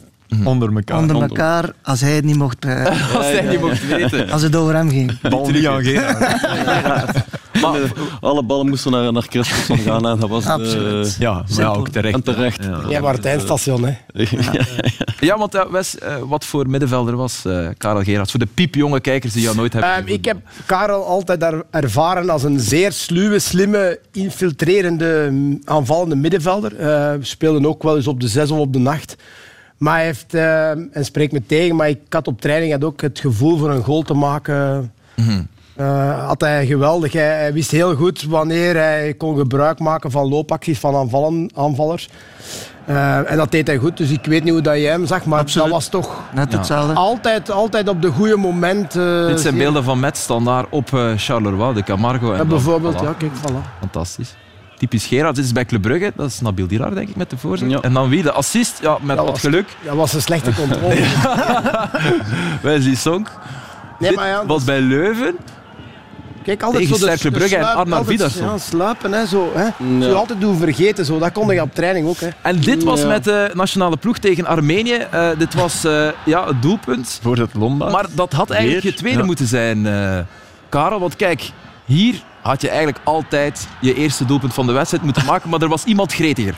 onder 0.44 0.74
elkaar. 0.74 0.98
onder 0.98 1.22
elkaar 1.22 1.72
als 1.82 2.00
hij 2.00 2.14
het 2.14 2.24
niet 2.24 2.36
mocht, 2.36 2.64
eh, 2.64 2.84
Als 3.16 3.26
hij 3.26 3.42
niet 3.50 3.60
mocht 3.60 3.86
weten. 3.96 4.30
als 4.30 4.42
het 4.42 4.56
over 4.56 4.74
hem 4.74 4.90
ging. 4.90 5.20
Bal 5.20 5.50
niet 5.50 5.66
aan 5.66 5.82
Gerard. 5.84 7.16
Maar 7.62 7.92
alle 8.20 8.42
ballen 8.42 8.68
moesten 8.68 8.90
naar, 8.90 9.12
naar 9.12 9.26
Christensen 9.28 9.78
gaan 9.78 10.06
en 10.06 10.18
dat 10.20 10.28
was... 10.28 10.44
eh, 10.44 10.50
Absoluut. 10.50 11.16
Ja, 11.18 11.32
maar 11.32 11.44
ja, 11.60 11.66
ook 11.68 11.88
terecht. 11.88 12.14
En 12.14 12.22
terecht. 12.22 12.64
Ja. 12.64 12.80
Jij 12.88 13.00
Martijnstation, 13.00 13.84
hè. 13.84 13.94
Ja, 15.20 15.38
want 15.38 15.52
ja, 15.52 15.70
Wes, 15.70 15.98
eh, 15.98 16.16
wat 16.26 16.44
voor 16.44 16.68
middenvelder 16.68 17.16
was 17.16 17.44
eh, 17.44 17.68
Karel 17.78 18.02
Gerards? 18.02 18.30
Voor 18.30 18.40
de 18.40 18.48
piepjonge 18.54 19.00
kijkers 19.00 19.32
die 19.32 19.42
jou 19.42 19.56
nooit 19.56 19.72
hebben 19.72 19.90
Ehm, 19.90 20.02
gezien. 20.02 20.18
ik 20.18 20.24
heb 20.24 20.36
Karel 20.66 21.04
altijd 21.06 21.42
er- 21.42 21.64
ervaren 21.70 22.30
als 22.30 22.42
een 22.42 22.60
zeer 22.60 22.92
sluwe, 22.92 23.38
slimme, 23.38 23.98
infiltrerende, 24.12 25.28
mm, 25.30 25.60
aanvallende 25.64 26.14
middenvelder. 26.16 26.76
Eh, 26.76 26.86
we 27.12 27.18
speelden 27.20 27.66
ook 27.66 27.82
wel 27.82 27.96
eens 27.96 28.06
op 28.06 28.20
de 28.20 28.28
zes 28.28 28.50
of 28.50 28.58
op 28.58 28.72
de 28.72 28.78
nacht. 28.78 29.16
Maar 29.78 29.94
hij 29.96 30.04
heeft, 30.04 30.34
eh, 30.34 30.70
en 30.70 31.04
spreekt 31.04 31.32
me 31.32 31.42
tegen, 31.46 31.76
maar 31.76 31.88
ik 31.88 31.98
had 32.08 32.26
op 32.26 32.40
training 32.40 32.72
had 32.72 32.84
ook 32.84 33.00
het 33.00 33.18
gevoel 33.20 33.58
voor 33.58 33.70
een 33.70 33.82
goal 33.82 34.02
te 34.02 34.14
maken. 34.14 34.92
Eh, 35.76 36.26
had 36.26 36.40
hij 36.40 36.66
geweldig. 36.66 37.12
Hij, 37.12 37.22
hij 37.38 37.52
wist 37.52 37.70
heel 37.70 37.94
goed 37.94 38.22
wanneer 38.22 38.74
hij 38.76 39.14
kon 39.14 39.36
gebruik 39.38 39.78
maken 39.78 40.10
van 40.10 40.28
loopacties 40.28 40.78
van 40.78 40.94
aanvallen, 40.96 41.50
aanvallers. 41.54 42.08
Eh, 42.84 43.30
en 43.30 43.36
dat 43.36 43.50
deed 43.50 43.66
hij 43.66 43.76
goed, 43.78 43.96
dus 43.96 44.10
ik 44.10 44.24
weet 44.24 44.44
niet 44.44 44.52
hoe 44.52 44.62
dat 44.62 44.74
jij 44.74 44.90
hem 44.90 45.06
zag, 45.06 45.24
maar 45.24 45.38
Absoluut. 45.40 45.64
dat 45.66 45.74
was 45.76 45.88
toch 45.88 46.20
Net 46.34 46.52
hetzelfde. 46.52 46.94
altijd, 46.94 47.50
altijd 47.50 47.88
op 47.88 48.02
de 48.02 48.08
goede 48.10 48.36
moment. 48.36 48.96
eh, 48.96 49.26
Dit 49.26 49.40
zijn 49.40 49.56
beelden 49.56 49.84
van 49.84 50.00
Met 50.00 50.16
standaard 50.16 50.66
op 50.70 50.92
eh, 50.94 51.10
Charleroi, 51.16 51.74
de 51.74 51.82
Camargo. 51.82 52.32
En 52.32 52.38
Ja, 52.38 52.44
bijvoorbeeld, 52.44 52.94
voilà. 53.00 53.04
ja, 53.04 53.14
kijk, 53.18 53.32
voilà. 53.36 53.78
Fantastisch. 53.80 54.34
Typisch 54.78 55.06
Gerard. 55.06 55.34
Dit 55.36 55.44
is 55.44 55.52
bij 55.52 55.64
Club 55.64 55.82
Brugge. 55.82 56.12
Dat 56.16 56.26
is 56.30 56.40
Nabil 56.40 56.66
Dirar, 56.66 56.94
denk 56.94 57.08
ik, 57.08 57.16
met 57.16 57.30
de 57.30 57.36
voorzet. 57.38 57.70
Ja. 57.70 57.80
En 57.80 57.92
dan 57.92 58.08
wie? 58.08 58.22
De 58.22 58.32
assist? 58.32 58.78
Ja, 58.82 58.98
met 59.00 59.16
Dat 59.16 59.24
wat 59.24 59.34
was- 59.34 59.40
geluk. 59.40 59.68
Dat 59.84 59.94
was 59.96 60.12
een 60.12 60.22
slechte 60.22 60.54
controle. 60.60 60.94
Wesley 62.62 62.94
Song. 62.94 63.26
Nee, 63.98 64.08
Dit 64.10 64.18
maar 64.18 64.28
ja, 64.28 64.46
was 64.46 64.64
bij 64.64 64.80
Leuven. 64.80 65.36
Kijk, 66.44 66.62
altijd 66.62 66.82
tegen 66.82 66.98
zo 66.98 67.06
de- 67.06 67.18
de 67.22 67.30
Brugge 67.30 67.56
en 67.56 67.74
altijd, 67.74 68.06
Vidarsson. 68.06 68.44
Ja, 68.46 68.58
sluipen, 68.58 69.12
hè, 69.12 69.26
zo, 69.26 69.50
hè. 69.54 69.62
Ja. 69.98 70.02
Zo 70.02 70.12
altijd 70.14 70.40
doen 70.40 70.58
vergeten, 70.58 71.04
zo. 71.04 71.18
dat 71.18 71.32
kon 71.32 71.54
je 71.54 71.60
op 71.62 71.74
training 71.74 72.06
ook. 72.06 72.18
Hè. 72.20 72.28
En 72.42 72.60
dit 72.60 72.82
was 72.84 73.00
Ja. 73.00 73.06
met 73.06 73.24
de 73.24 73.50
nationale 73.54 73.96
ploeg 73.96 74.18
tegen 74.18 74.46
Armenië. 74.46 74.94
Eh, 75.10 75.28
dit 75.38 75.54
was 75.54 75.84
eh, 75.84 76.08
ja, 76.24 76.46
het 76.46 76.62
doelpunt. 76.62 77.18
Voor 77.22 77.36
het 77.36 77.54
Lombard. 77.54 77.92
Maar 77.92 78.06
dat 78.14 78.32
had 78.32 78.50
eigenlijk 78.50 78.82
Weer? 78.82 78.92
je 78.92 78.98
tweede 78.98 79.18
Ja. 79.18 79.24
moeten 79.24 79.46
zijn, 79.46 79.86
eh, 79.86 80.18
Karel. 80.68 81.00
Want 81.00 81.16
kijk, 81.16 81.50
hier 81.84 82.22
had 82.44 82.60
je 82.60 82.68
eigenlijk 82.68 82.98
altijd 83.04 83.68
je 83.80 83.94
eerste 83.94 84.24
doelpunt 84.24 84.54
van 84.54 84.66
de 84.66 84.72
wedstrijd 84.72 85.04
moeten 85.04 85.24
maken, 85.24 85.50
maar 85.50 85.60
er 85.62 85.68
was 85.68 85.84
iemand 85.84 86.12
gretiger. 86.14 86.54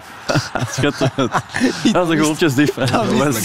Schitterend. 0.71 1.13
Dat 1.93 2.11
is 2.11 2.19
een 2.19 2.25
goaltjesdief. 2.25 2.75
hè. 2.75 2.85
Dat 2.85 3.07
wist 3.33 3.39
ik. 3.39 3.45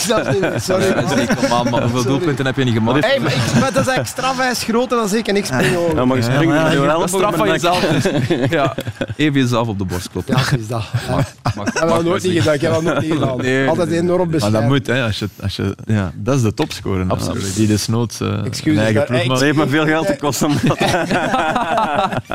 Sorry. 0.62 1.28
Aan, 1.52 1.70
man. 1.70 1.82
Hoeveel 1.82 1.90
Sorry. 1.90 2.04
doelpunten 2.18 2.46
heb 2.46 2.56
je 2.58 2.64
niet 2.64 2.74
gemaakt? 2.74 3.06
Hey, 3.06 3.20
maar, 3.20 3.32
ik, 3.32 3.38
maar 3.54 3.60
dat 3.74 3.82
is 3.82 3.88
eigenlijk 3.88 4.08
strafwijs 4.08 4.64
groter 4.64 4.98
dan 4.98 5.16
ik 5.16 5.28
en 5.28 5.36
ik 5.36 5.46
spring 5.46 5.76
over. 5.76 5.96
Ja, 5.96 6.06
maar 6.06 6.18
je 6.18 6.24
springt 6.24 6.46
maar 6.46 6.56
ja, 6.74 6.82
elleboog 6.82 7.08
straf 7.10 7.36
van 7.36 7.48
jezelf. 7.48 7.86
ja, 8.50 8.76
even 9.16 9.40
jezelf 9.42 9.68
op 9.68 9.78
de 9.78 9.86
borst 9.86 10.10
kloppen. 10.12 10.36
Ja, 10.38 10.58
is 10.58 10.68
dat. 10.68 10.84
Ja. 11.08 11.16
Mag- 11.16 11.66
Dat 11.72 11.80
hebben 11.80 11.98
we 11.98 12.04
nooit 12.04 12.24
niet 12.24 12.38
gedaan. 12.38 12.54
Ik 12.54 12.62
heb 12.62 12.72
dat 12.74 12.82
nooit 12.84 13.02
niet 13.02 13.12
gedaan. 13.12 13.38
Nee, 13.38 13.68
Altijd 13.68 13.92
enorm 13.92 14.18
Maar 14.20 14.28
beschermd. 14.28 14.56
dat 14.56 14.68
moet, 14.68 14.88
hè, 14.88 15.04
als 15.04 15.20
je, 15.20 15.30
als 15.42 15.56
je, 15.56 15.76
ja, 15.86 16.12
dat 16.16 16.36
is 16.36 16.42
de 16.42 16.54
topscorer. 16.54 17.06
natuurlijk. 17.06 17.56
Die 17.56 17.68
desnoods 17.68 18.22
uh, 18.22 18.28
een 18.28 18.78
eigen 18.78 18.94
maar- 18.94 19.06
ploeg. 19.06 19.28
Dat 19.28 19.42
heeft 19.42 19.58
me 19.58 19.68
veel 19.68 19.86
geld 19.86 20.08
gekost. 20.08 20.44
om 20.44 20.54
dat- 20.64 20.78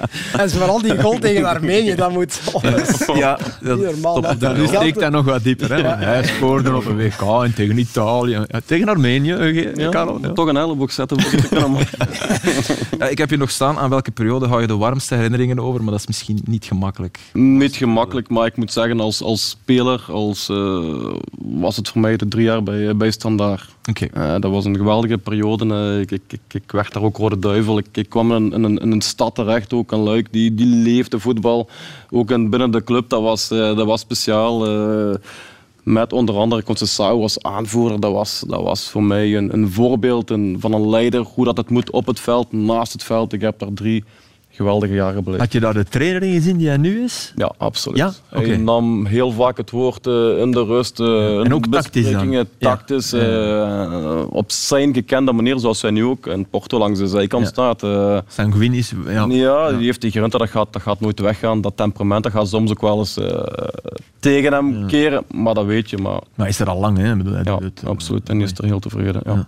En 0.41 0.51
ze 0.51 0.57
vooral 0.57 0.83
die 0.83 1.01
goal 1.01 1.19
tegen 1.19 1.45
Armenië, 1.45 1.95
dat 1.95 2.11
moet... 2.11 2.41
Oh, 2.53 2.63
dat 2.63 3.11
Ja, 3.15 3.39
dat 3.61 3.79
normaal. 3.79 4.21
top 4.21 4.41
de 4.41 4.49
Nu 4.49 4.67
steekt 4.67 5.01
dat 5.01 5.13
nog 5.13 5.25
wat 5.25 5.43
dieper. 5.43 5.73
Hè? 5.73 5.83
Hij 5.83 6.25
scoorde 6.25 6.77
op 6.77 6.87
een 6.87 6.97
WK 6.97 7.21
en 7.21 7.55
tegen 7.55 7.79
Italië. 7.79 8.45
Ja, 8.47 8.61
tegen 8.65 8.89
Armenië, 8.89 9.33
eh, 9.33 9.75
Ja, 9.75 9.89
Karel. 9.89 10.19
Ja. 10.23 10.33
Toch 10.33 10.47
een 10.47 10.57
elleboog 10.57 10.93
zetten 10.93 11.21
voor 11.23 11.35
ik 13.11 13.19
heb 13.19 13.31
je 13.31 13.37
nog 13.37 13.51
staan 13.51 13.79
aan 13.79 13.91
welke 13.91 14.11
periode 14.11 14.47
hou 14.47 14.61
je 14.61 14.67
de 14.67 14.77
warmste 14.77 15.15
herinneringen 15.15 15.59
over, 15.59 15.83
maar 15.83 15.91
dat 15.91 16.01
is 16.01 16.07
misschien 16.07 16.41
niet 16.45 16.65
gemakkelijk. 16.65 17.19
Niet 17.33 17.77
gemakkelijk, 17.77 18.29
maar 18.29 18.47
ik 18.47 18.57
moet 18.57 18.73
zeggen, 18.73 19.01
als, 19.01 19.23
als 19.23 19.49
speler 19.49 20.05
als, 20.09 20.49
eh, 20.49 20.81
was 21.39 21.77
het 21.77 21.89
voor 21.89 22.01
mij 22.01 22.17
de 22.17 22.29
drie 22.29 22.45
jaar 22.45 22.63
bij, 22.63 22.97
bij 22.97 23.11
Standaard. 23.11 23.76
Eh, 23.95 24.35
dat 24.41 24.51
was 24.51 24.65
een 24.65 24.77
geweldige 24.77 25.19
periode. 25.19 25.75
Eh, 25.75 26.01
ik, 26.01 26.11
ik, 26.11 26.41
ik, 26.51 26.71
werd 26.73 26.93
daar 26.93 27.03
ook 27.03 27.17
rode 27.17 27.39
duivel. 27.39 27.79
Ik, 27.93 28.07
kwam 28.09 28.33
in, 28.33 28.53
in, 28.53 28.93
een- 28.93 29.01
stad 29.01 29.35
terecht, 29.35 29.73
ook 29.73 29.93
een 29.93 29.99
Luik, 29.99 30.29
die, 30.31 30.55
die 30.55 30.67
leefde 30.67 31.19
voetbal. 31.19 31.69
Ook 32.11 32.31
in, 32.31 32.51
binnen 32.51 32.71
de 32.71 32.85
club, 32.85 33.09
dat 33.09 33.23
was, 33.23 33.51
eh, 33.51 33.59
dat 33.59 33.87
was 33.87 34.01
speciaal. 34.01 34.65
met 35.83 36.13
onder 36.13 36.35
andere 36.37 36.63
Conceição 36.63 37.23
als 37.23 37.43
aanvoerder. 37.43 38.01
Dat 38.01 38.13
was, 38.13 38.45
dat 38.47 38.63
was 38.63 38.91
voor 38.91 39.03
mij 39.03 39.37
een, 39.37 39.53
een 39.53 39.71
voorbeeld 39.71 40.29
van 40.59 40.73
een 40.73 40.89
leider, 40.89 41.21
hoe 41.21 41.45
dat 41.45 41.57
het 41.57 41.71
moet 41.71 41.91
op 41.91 42.07
het 42.07 42.21
veld, 42.21 42.53
naast 42.53 42.93
het 42.93 43.03
veld. 43.03 43.33
Ik 43.33 43.41
heb 43.41 43.59
daar 43.59 43.73
drie 43.75 44.05
geweldige 44.57 44.95
jaren 44.95 45.25
beleefd. 45.25 45.43
Had 45.43 45.53
je 45.53 45.61
daar 45.61 45.75
de 45.75 45.85
trainer 45.85 46.23
in 46.23 46.33
gezien 46.33 46.57
die 46.57 46.69
hij 46.69 46.77
nu 46.77 47.03
is? 47.03 47.33
Ja, 47.37 47.53
absoluut. 47.59 47.99
Ja? 47.99 48.13
Oké. 48.33 48.47
Hij 48.47 48.57
nam 48.57 49.07
heel 49.07 49.31
vaak 49.33 49.57
het 49.57 49.71
woord 49.71 50.07
eh, 50.07 50.39
in 50.39 50.51
de 50.51 50.65
rust. 50.65 51.01
eh, 51.01 51.07
in 51.45 51.55
ook 51.55 51.67
tactisch 51.67 52.11
dan? 52.11 52.31
Ja. 52.31 52.45
Tactisch, 52.59 53.13
eh, 53.13 54.23
op 54.29 54.51
zijn 54.53 54.95
gekende 54.95 55.33
manier, 55.33 55.59
zoals 55.59 55.83
hij 55.83 55.91
nu 55.91 56.05
ook 56.05 56.27
in 56.27 56.47
Porto 56.49 56.79
langs 56.79 56.99
de 56.99 57.07
zijkant 57.07 57.43
Ja. 57.45 57.49
staat. 57.51 57.83
eh, 57.83 58.19
Sanguinis. 58.29 58.93
Ja. 59.07 59.27
ja, 59.29 59.73
die 59.73 59.85
heeft 59.85 60.01
die 60.01 60.11
grinta, 60.11 60.39
dat 60.39 60.51
gaat, 60.51 60.73
dat 60.73 60.83
gaat 60.83 61.01
nooit 61.01 61.21
weggaan. 61.21 61.61
Dat 61.61 61.77
temperament 61.77 62.23
dat 62.23 62.33
gaat 62.33 62.49
soms 62.49 62.71
ook 62.71 62.81
wel 62.81 62.99
eens 62.99 63.17
eh, 63.17 63.43
tegen 64.19 64.53
hem 64.53 64.87
keren, 64.87 65.25
maar 65.31 65.55
dat 65.55 65.65
weet 65.65 65.91
je. 65.91 65.99
Maar 65.99 66.21
Maar 66.35 66.49
is 66.49 66.59
er 66.61 66.69
al 66.69 66.81
lang, 66.81 66.99
hè? 66.99 67.11
Ik 67.13 67.17
bedoel, 67.19 67.37
ja, 67.45 67.57
doet 67.57 67.83
absoluut. 67.85 68.29
En 68.29 68.37
die 68.39 68.47
is 68.47 68.53
er 68.59 68.65
heel 68.65 68.79
tevreden. 68.79 69.21
Ja. 69.25 69.33
Ja. 69.35 69.47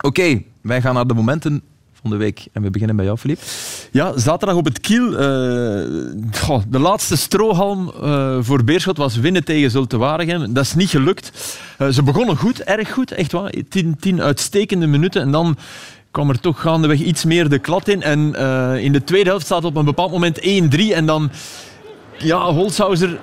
Oké, 0.00 0.42
wij 0.60 0.80
gaan 0.80 0.94
naar 0.94 1.06
de 1.06 1.14
momenten 1.14 1.62
week 2.10 2.46
en 2.52 2.62
we 2.62 2.70
beginnen 2.70 2.96
bij 2.96 3.04
jou, 3.04 3.18
Filip. 3.18 3.38
Ja, 3.90 4.18
zaterdag 4.18 4.56
op 4.56 4.64
het 4.64 4.80
Kiel. 4.80 5.12
eh, 5.12 5.18
de 6.68 6.78
laatste 6.78 7.16
strohalm 7.16 7.92
eh, 8.02 8.36
voor 8.40 8.64
Beerschot 8.64 8.96
was 8.96 9.16
winnen 9.16 9.44
tegen 9.44 9.70
Zulte 9.70 9.96
Waregem. 9.96 10.52
Dat 10.52 10.64
is 10.64 10.74
niet 10.74 10.90
gelukt. 10.90 11.58
Eh, 11.78 11.88
ze 11.88 12.02
begonnen 12.02 12.36
goed, 12.36 12.60
erg 12.60 12.92
goed, 12.92 13.12
echt 13.12 13.32
waar. 13.32 13.52
Tien, 13.68 13.96
tien 14.00 14.22
uitstekende 14.22 14.86
minuten 14.86 15.22
en 15.22 15.30
dan 15.30 15.56
kwam 16.10 16.28
er 16.28 16.40
toch 16.40 16.60
gaandeweg 16.60 17.00
iets 17.00 17.24
meer 17.24 17.48
de 17.48 17.58
klad 17.58 17.88
in. 17.88 18.02
En 18.02 18.34
in 18.80 18.92
de 18.92 19.04
tweede 19.04 19.28
helft 19.28 19.44
staat 19.44 19.64
op 19.64 19.76
een 19.76 19.84
bepaald 19.84 20.10
moment 20.10 20.40
1-3 20.40 20.42
en 20.92 21.06
dan... 21.06 21.30
Ja, 22.18 22.52
Holzhauser 22.52 23.18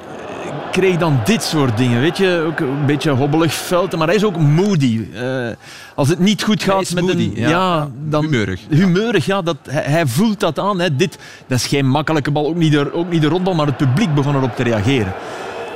kreeg 0.71 0.97
dan 0.97 1.19
dit 1.25 1.43
soort 1.43 1.77
dingen. 1.77 2.01
Weet 2.01 2.17
je, 2.17 2.43
ook 2.47 2.59
een 2.59 2.85
beetje 2.85 3.09
hobbelig 3.09 3.53
veld, 3.53 3.97
maar 3.97 4.07
hij 4.07 4.15
is 4.15 4.23
ook 4.23 4.37
moody. 4.37 5.07
Eh, 5.13 5.47
als 5.95 6.09
het 6.09 6.19
niet 6.19 6.43
goed 6.43 6.63
gaat 6.63 6.93
met 6.93 7.03
moody, 7.03 7.31
een... 7.35 7.49
ja. 7.49 7.89
dan, 8.09 8.23
Humeurig. 8.23 8.59
Humeurig, 8.69 9.25
ja. 9.25 9.41
Dat, 9.41 9.57
hij, 9.69 9.83
hij 9.83 10.05
voelt 10.05 10.39
dat 10.39 10.59
aan. 10.59 10.79
Hè. 10.79 10.95
Dit, 10.95 11.17
dat 11.47 11.57
is 11.57 11.67
geen 11.67 11.87
makkelijke 11.87 12.31
bal, 12.31 12.47
ook 12.47 12.55
niet, 12.55 12.71
de, 12.71 12.93
ook 12.93 13.09
niet 13.09 13.21
de 13.21 13.27
rotbal, 13.27 13.53
maar 13.53 13.65
het 13.65 13.77
publiek 13.77 14.13
begon 14.13 14.35
erop 14.35 14.55
te 14.55 14.63
reageren. 14.63 15.13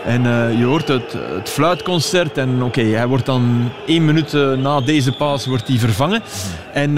En 0.05 0.25
eh, 0.25 0.59
je 0.59 0.65
hoort 0.65 0.87
het, 0.87 1.13
het 1.13 1.49
fluitconcert 1.49 2.37
en 2.37 2.63
oké, 2.63 2.81
hij 2.81 3.07
wordt 3.07 3.25
dan 3.25 3.71
één 3.85 4.05
minuut 4.05 4.33
eh, 4.33 4.51
na 4.51 4.81
deze 4.81 5.11
paas 5.11 5.45
wordt 5.45 5.67
hij 5.67 5.77
vervangen. 5.77 6.21
En 6.73 6.97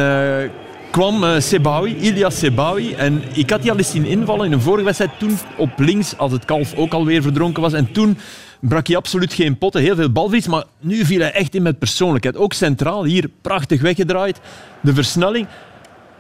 kwam 0.92 1.24
eh 1.24 1.40
Sebawi, 1.40 1.96
Ilias 1.96 2.40
Sebawi. 2.40 2.94
En 2.94 3.24
ik 3.34 3.50
had 3.50 3.62
die 3.62 3.72
al 3.72 3.78
eens 3.78 3.92
zien 3.92 4.06
invallen 4.06 4.46
in 4.46 4.52
een 4.52 4.62
vorige 4.62 4.86
wedstrijd, 4.86 5.12
toen 5.20 5.38
op 5.58 5.70
links, 5.76 6.18
als 6.18 6.32
het 6.32 6.46
kalf 6.46 6.76
ook 6.76 6.94
alweer 6.94 7.22
verdronken 7.22 7.62
was. 7.62 7.74
En 7.74 7.92
toen 7.92 8.18
brak 8.60 8.88
hij 8.88 8.96
absoluut 8.96 9.34
geen 9.34 9.58
potten, 9.58 9.82
heel 9.82 9.96
veel 9.96 10.12
balverlies, 10.12 10.48
maar 10.48 10.64
nu 10.80 11.06
viel 11.06 11.20
hij 11.20 11.32
echt 11.32 11.56
in 11.56 11.62
met 11.62 11.80
persoonlijkheid. 11.80 12.38
Ook 12.38 12.54
centraal, 12.54 13.04
hier 13.04 13.30
prachtig 13.42 13.82
weggedraaid, 13.82 14.40
de 14.82 14.94
versnelling. 14.94 15.48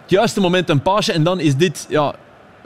Het 0.01 0.09
juiste 0.09 0.39
moment 0.39 0.69
een 0.69 0.81
paasje 0.81 1.11
en 1.11 1.23
dan 1.23 1.39
is 1.39 1.55
dit 1.55 1.85
ja, 1.89 2.15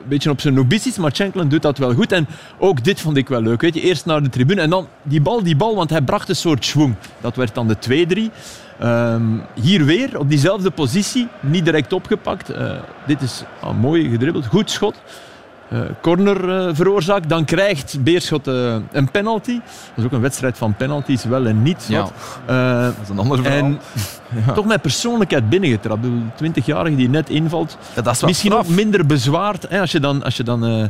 een 0.01 0.09
beetje 0.09 0.29
op 0.29 0.41
zijn 0.41 0.53
nobities, 0.53 0.97
maar 0.97 1.15
Shankland 1.15 1.51
doet 1.51 1.61
dat 1.61 1.77
wel 1.77 1.93
goed. 1.93 2.11
En 2.11 2.27
ook 2.57 2.83
dit 2.83 3.01
vond 3.01 3.17
ik 3.17 3.29
wel 3.29 3.41
leuk. 3.41 3.61
Weet 3.61 3.73
je, 3.73 3.81
eerst 3.81 4.05
naar 4.05 4.23
de 4.23 4.29
tribune 4.29 4.61
en 4.61 4.69
dan 4.69 4.87
die 5.03 5.21
bal, 5.21 5.43
die 5.43 5.55
bal, 5.55 5.75
want 5.75 5.89
hij 5.89 6.01
bracht 6.01 6.29
een 6.29 6.35
soort 6.35 6.65
schwung. 6.65 6.95
Dat 7.21 7.35
werd 7.35 7.55
dan 7.55 7.67
de 7.67 7.77
2-3. 7.79 8.31
Ehm, 8.79 9.23
hier 9.53 9.85
weer, 9.85 10.19
op 10.19 10.29
diezelfde 10.29 10.71
positie, 10.71 11.27
niet 11.39 11.65
direct 11.65 11.93
opgepakt. 11.93 12.49
Eh, 12.49 12.71
dit 13.07 13.21
is 13.21 13.43
ah, 13.61 13.79
mooi 13.79 14.09
gedribbeld, 14.09 14.45
goed 14.45 14.71
schot. 14.71 15.01
Eh, 15.71 15.79
corner 16.01 16.49
eh, 16.49 16.69
veroorzaakt. 16.73 17.29
Dan 17.29 17.45
krijgt 17.45 18.03
Beerschot 18.03 18.47
eh, 18.47 18.75
een 18.91 19.11
penalty. 19.11 19.53
Dat 19.53 19.97
is 19.97 20.03
ook 20.03 20.11
een 20.11 20.21
wedstrijd 20.21 20.57
van 20.57 20.75
penalties, 20.75 21.23
wel 21.23 21.45
en 21.45 21.61
niet. 21.61 21.85
Ja. 21.87 22.01
Dat 22.45 22.95
is 23.03 23.09
een 23.09 23.19
ander 23.19 23.37
verhaal. 23.37 23.57
en 23.57 23.79
toch 24.55 24.65
met 24.65 24.81
persoonlijkheid 24.81 25.49
binnengetrapt. 25.49 26.01
Bedoel, 26.01 26.21
20-jarige 26.43 26.95
die 26.95 27.09
net 27.09 27.29
invalt. 27.29 27.77
Ja, 27.95 28.01
dat 28.01 28.13
is 28.13 28.19
wel 28.19 28.29
Misschien 28.29 28.51
straf. 28.51 28.67
ook 28.67 28.75
minder 28.75 29.05
bezwaard. 29.05 29.65
Hè, 29.69 29.79
als 29.79 29.91
je 29.91 29.99
dan, 29.99 30.23
als 30.23 30.37
je 30.37 30.43
dan 30.43 30.89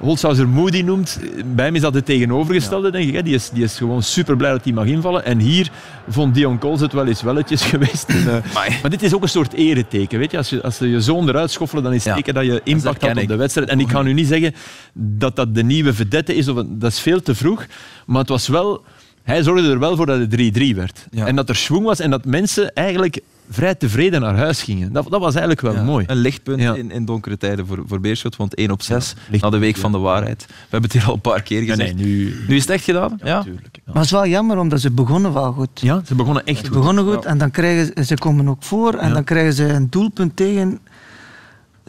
Holzhauser 0.00 0.48
Moody 0.48 0.82
noemt. 0.82 1.18
Bij 1.46 1.64
hem 1.64 1.74
is 1.74 1.80
dat 1.80 1.94
het 1.94 2.04
tegenovergestelde, 2.04 2.90
denk 2.90 3.08
ik. 3.08 3.14
Hè. 3.14 3.22
Die, 3.22 3.34
is, 3.34 3.50
die 3.50 3.64
is 3.64 3.76
gewoon 3.76 4.02
super 4.02 4.36
blij 4.36 4.50
dat 4.50 4.64
hij 4.64 4.72
mag 4.72 4.84
invallen. 4.84 5.24
En 5.24 5.38
hier 5.38 5.70
vond 6.08 6.34
Dion 6.34 6.58
Coles 6.58 6.80
het 6.80 6.92
wel 6.92 7.06
eens 7.06 7.22
welletjes 7.22 7.62
geweest. 7.72 8.08
En, 8.08 8.42
maar 8.54 8.90
dit 8.90 9.02
is 9.02 9.14
ook 9.14 9.22
een 9.22 9.28
soort 9.28 9.52
ereteken. 9.52 10.18
Weet 10.18 10.30
je? 10.30 10.36
Als, 10.36 10.48
je, 10.50 10.62
als 10.62 10.76
ze 10.76 10.90
je 10.90 11.00
zoon 11.00 11.28
eruit 11.28 11.50
schoffelen, 11.50 11.82
dan 11.82 11.92
is 11.92 12.04
het 12.04 12.14
teken 12.14 12.34
dat 12.34 12.44
je 12.44 12.60
impact 12.64 12.84
herken 12.84 13.08
had 13.08 13.22
op 13.22 13.28
de 13.28 13.36
wedstrijd. 13.36 13.68
En 13.68 13.80
ik 13.80 13.90
ga 13.90 14.02
nu 14.02 14.09
niet 14.14 14.26
zeggen 14.26 14.54
dat 14.92 15.36
dat 15.36 15.54
de 15.54 15.62
nieuwe 15.64 15.94
vedette 15.94 16.34
is. 16.34 16.48
Of, 16.48 16.62
dat 16.68 16.90
is 16.92 17.00
veel 17.00 17.22
te 17.22 17.34
vroeg. 17.34 17.66
Maar 18.06 18.18
het 18.20 18.28
was 18.28 18.48
wel... 18.48 18.84
Hij 19.22 19.42
zorgde 19.42 19.70
er 19.70 19.78
wel 19.78 19.96
voor 19.96 20.06
dat 20.06 20.18
het 20.18 20.58
3-3 20.58 20.74
werd. 20.74 21.06
Ja. 21.10 21.26
En 21.26 21.36
dat 21.36 21.48
er 21.48 21.56
schwung 21.56 21.84
was 21.84 22.00
en 22.00 22.10
dat 22.10 22.24
mensen 22.24 22.74
eigenlijk 22.74 23.20
vrij 23.50 23.74
tevreden 23.74 24.20
naar 24.20 24.36
huis 24.36 24.62
gingen. 24.62 24.92
Dat, 24.92 25.06
dat 25.10 25.20
was 25.20 25.30
eigenlijk 25.32 25.60
wel 25.60 25.72
Ja, 25.74 25.82
mooi. 25.82 26.04
Een 26.08 26.16
lichtpunt 26.16 26.60
Ja. 26.60 26.74
in, 26.74 26.90
in 26.90 27.04
donkere 27.04 27.36
tijden 27.36 27.66
voor, 27.66 27.82
voor 27.86 28.00
Beerschot, 28.00 28.36
want 28.36 28.54
1 28.54 28.70
op 28.70 28.82
6 28.82 29.14
licht- 29.30 29.42
na 29.42 29.50
de 29.50 29.58
week 29.58 29.76
van 29.76 29.92
de 29.92 29.98
waarheid. 29.98 30.44
We 30.48 30.54
hebben 30.60 30.90
het 30.90 30.92
hier 30.98 31.08
al 31.08 31.14
een 31.14 31.20
paar 31.20 31.42
keer 31.42 31.60
gezegd. 31.60 31.78
nee, 31.78 32.06
nu... 32.06 32.34
Nu 32.48 32.54
is 32.56 32.60
het 32.62 32.70
echt 32.70 32.84
gedaan? 32.84 33.18
Ja. 33.24 33.44
Maar 33.84 33.94
het 33.94 34.04
is 34.04 34.10
wel 34.10 34.26
jammer, 34.26 34.58
omdat 34.58 34.80
ze 34.80 34.90
begonnen 34.90 35.32
wel 35.32 35.52
goed. 35.52 35.70
Ja, 35.80 36.02
ze 36.06 36.14
begonnen 36.14 36.44
echt 36.46 36.58
Ze 36.58 36.64
goed. 36.66 36.76
begonnen 36.76 37.04
goed 37.04 37.24
en 37.24 37.38
dan 37.38 37.50
krijgen 37.50 37.92
ze, 37.96 38.04
ze 38.04 38.14
komen 38.14 38.48
ook 38.48 38.62
voor 38.62 38.94
en 38.94 39.08
Ja. 39.08 39.14
dan 39.14 39.24
krijgen 39.24 39.52
ze 39.52 39.64
een 39.64 39.86
doelpunt 39.90 40.36
tegen. 40.36 40.78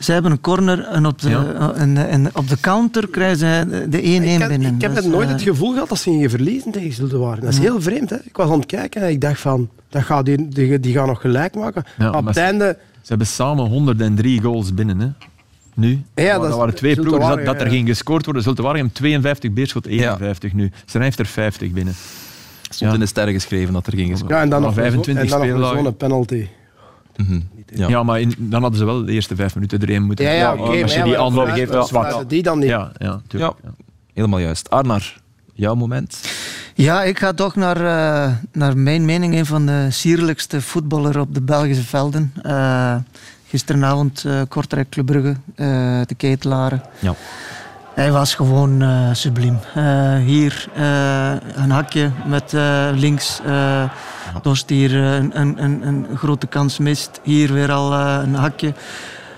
Ze 0.01 0.12
hebben 0.12 0.31
een 0.31 0.41
corner 0.41 0.79
en 0.84 1.05
op 1.05 1.22
de, 1.22 1.29
Ja. 1.29 1.74
en, 1.75 1.98
en 2.10 2.36
op 2.36 2.50
de 2.50 2.60
counter 2.60 3.08
krijgen 3.08 3.38
ze 3.38 3.86
de 3.89 3.98
1-1 3.98 4.01
Ik, 4.01 4.39
heb- 4.39 4.48
binnen. 4.50 4.75
ik 4.75 4.81
heb 4.81 4.96
Dus, 4.96 5.03
net 5.03 5.13
nooit 5.13 5.27
eh, 5.27 5.34
het 5.34 5.41
gevoel 5.41 5.74
gehad 5.74 5.89
dat 5.89 5.98
ze 5.98 6.10
gingen 6.10 6.29
verliezen 6.29 6.72
tegen 6.72 6.93
Zulte 6.93 7.17
waren. 7.17 7.41
Dat 7.43 7.53
is 7.53 7.60
heel 7.60 7.81
vreemd. 7.81 8.10
Hè? 8.10 8.15
Ik 8.24 8.38
was 8.38 8.50
aan 8.50 8.58
het 8.58 8.65
kijken 8.65 9.01
en 9.01 9.10
ik 9.10 9.22
dacht 9.22 9.39
van, 9.39 9.70
dat 9.89 10.03
gaat 10.03 10.25
die, 10.25 10.48
die, 10.48 10.79
die 10.79 10.93
gaan 10.93 11.08
nog 11.08 11.22
gelijk 11.22 11.55
maken. 11.55 11.84
Ja, 11.98 12.10
op 12.10 12.25
het 12.25 12.38
einde... 12.38 12.77
Ze 13.01 13.08
hebben 13.08 13.27
samen 13.27 13.65
103 13.65 14.41
goals 14.41 14.74
binnen. 14.74 15.00
Hè. 15.00 15.08
Nu. 15.74 16.01
Ja, 16.15 16.34
dat 16.39 16.48
dat 16.50 16.58
waren 16.58 16.75
twee 16.75 16.96
ploegen. 16.96 17.46
Dat, 17.46 17.55
er 17.60 17.65
ja. 17.65 17.70
ging 17.72 17.88
gescoord 17.88 18.25
worden. 18.25 18.43
Zulte 18.43 18.62
Waregem 18.62 18.91
52, 18.91 19.51
Beerschot 19.51 19.86
51 19.86 20.53
nu. 20.53 20.72
Zijn 20.86 21.03
heeft 21.03 21.20
er 21.20 21.25
50 21.25 21.72
binnen. 21.72 21.93
stond 22.62 22.79
Ja. 22.79 22.93
in 22.93 23.00
de 23.00 23.05
sterren 23.05 23.34
geschreven 23.34 23.74
dat 23.74 23.88
er 23.88 23.93
ging 23.96 24.10
gescoord 24.10 24.31
Ja, 24.31 24.41
en 24.41 24.50
dan 24.50 24.62
nog 24.62 24.70
een 24.70 24.75
zo- 24.75 24.81
25 24.81 25.24
en 25.31 25.48
dan 25.50 25.60
nog 25.60 25.74
zo'n 25.84 25.96
penalty. 25.98 26.48
Mhm. 27.15 27.39
Ja, 27.73 27.87
Ja. 27.87 28.03
maar 28.03 28.19
in- 28.19 28.35
dan 28.37 28.61
hadden 28.61 28.79
ze 28.79 28.85
wel 28.85 29.05
de 29.05 29.11
eerste 29.11 29.35
vijf 29.35 29.55
minuten 29.55 29.81
erin 29.81 30.03
moeten. 30.03 30.25
Ja, 30.25 30.49
als 30.51 30.93
je 30.93 31.03
die 31.03 31.17
andere 31.17 31.51
geeft, 31.51 31.71
dat 31.71 31.83
is 31.83 31.89
zwak. 31.89 32.29
Die 32.29 32.43
dan 32.43 32.59
niet. 32.59 32.67
Ja, 32.67 32.91
ja, 32.97 33.21
tuurlijk. 33.27 33.53
Helemaal 34.13 34.39
juist. 34.39 34.69
Arnar, 34.69 35.19
jouw 35.53 35.75
moment. 35.75 36.21
Ja, 36.75 37.03
ik 37.03 37.19
ga 37.19 37.33
toch 37.33 37.55
naar, 37.55 37.77
eh, 37.77 38.31
naar 38.51 38.77
mijn 38.77 39.05
mening 39.05 39.35
een 39.35 39.45
van 39.45 39.65
de 39.65 39.87
sierlijkste 39.89 40.61
voetballer 40.61 41.19
op 41.19 41.33
de 41.33 41.41
Belgische 41.41 41.83
velden. 41.83 42.33
Eh, 42.41 42.95
gisteravond 43.47 44.23
eh 44.25 44.41
Kortrijk 44.47 44.89
Club 44.89 45.05
Brugge, 45.05 45.35
eh, 45.55 45.65
de 46.05 46.15
Ketelaren. 46.17 46.81
Ja. 46.99 47.15
Hij 47.93 48.11
was 48.11 48.35
gewoon 48.35 48.81
eh, 48.81 49.09
subliem. 49.13 49.59
Eh, 49.75 50.15
hier 50.17 50.67
eh, 50.75 51.31
een 51.55 51.71
hakje 51.71 52.11
met 52.27 52.53
eh, 52.53 52.89
links. 52.95 53.41
Dost 54.41 54.69
hier 54.69 54.91
eh, 54.91 55.15
een, 55.15 55.39
een, 55.39 55.63
een, 55.63 55.83
een 55.88 56.17
grote 56.17 56.47
kans 56.47 56.77
mist. 56.77 57.19
Hier 57.23 57.53
weer 57.53 57.71
al 57.71 57.93
eh, 57.93 58.19
een 58.23 58.35
hakje. 58.35 58.73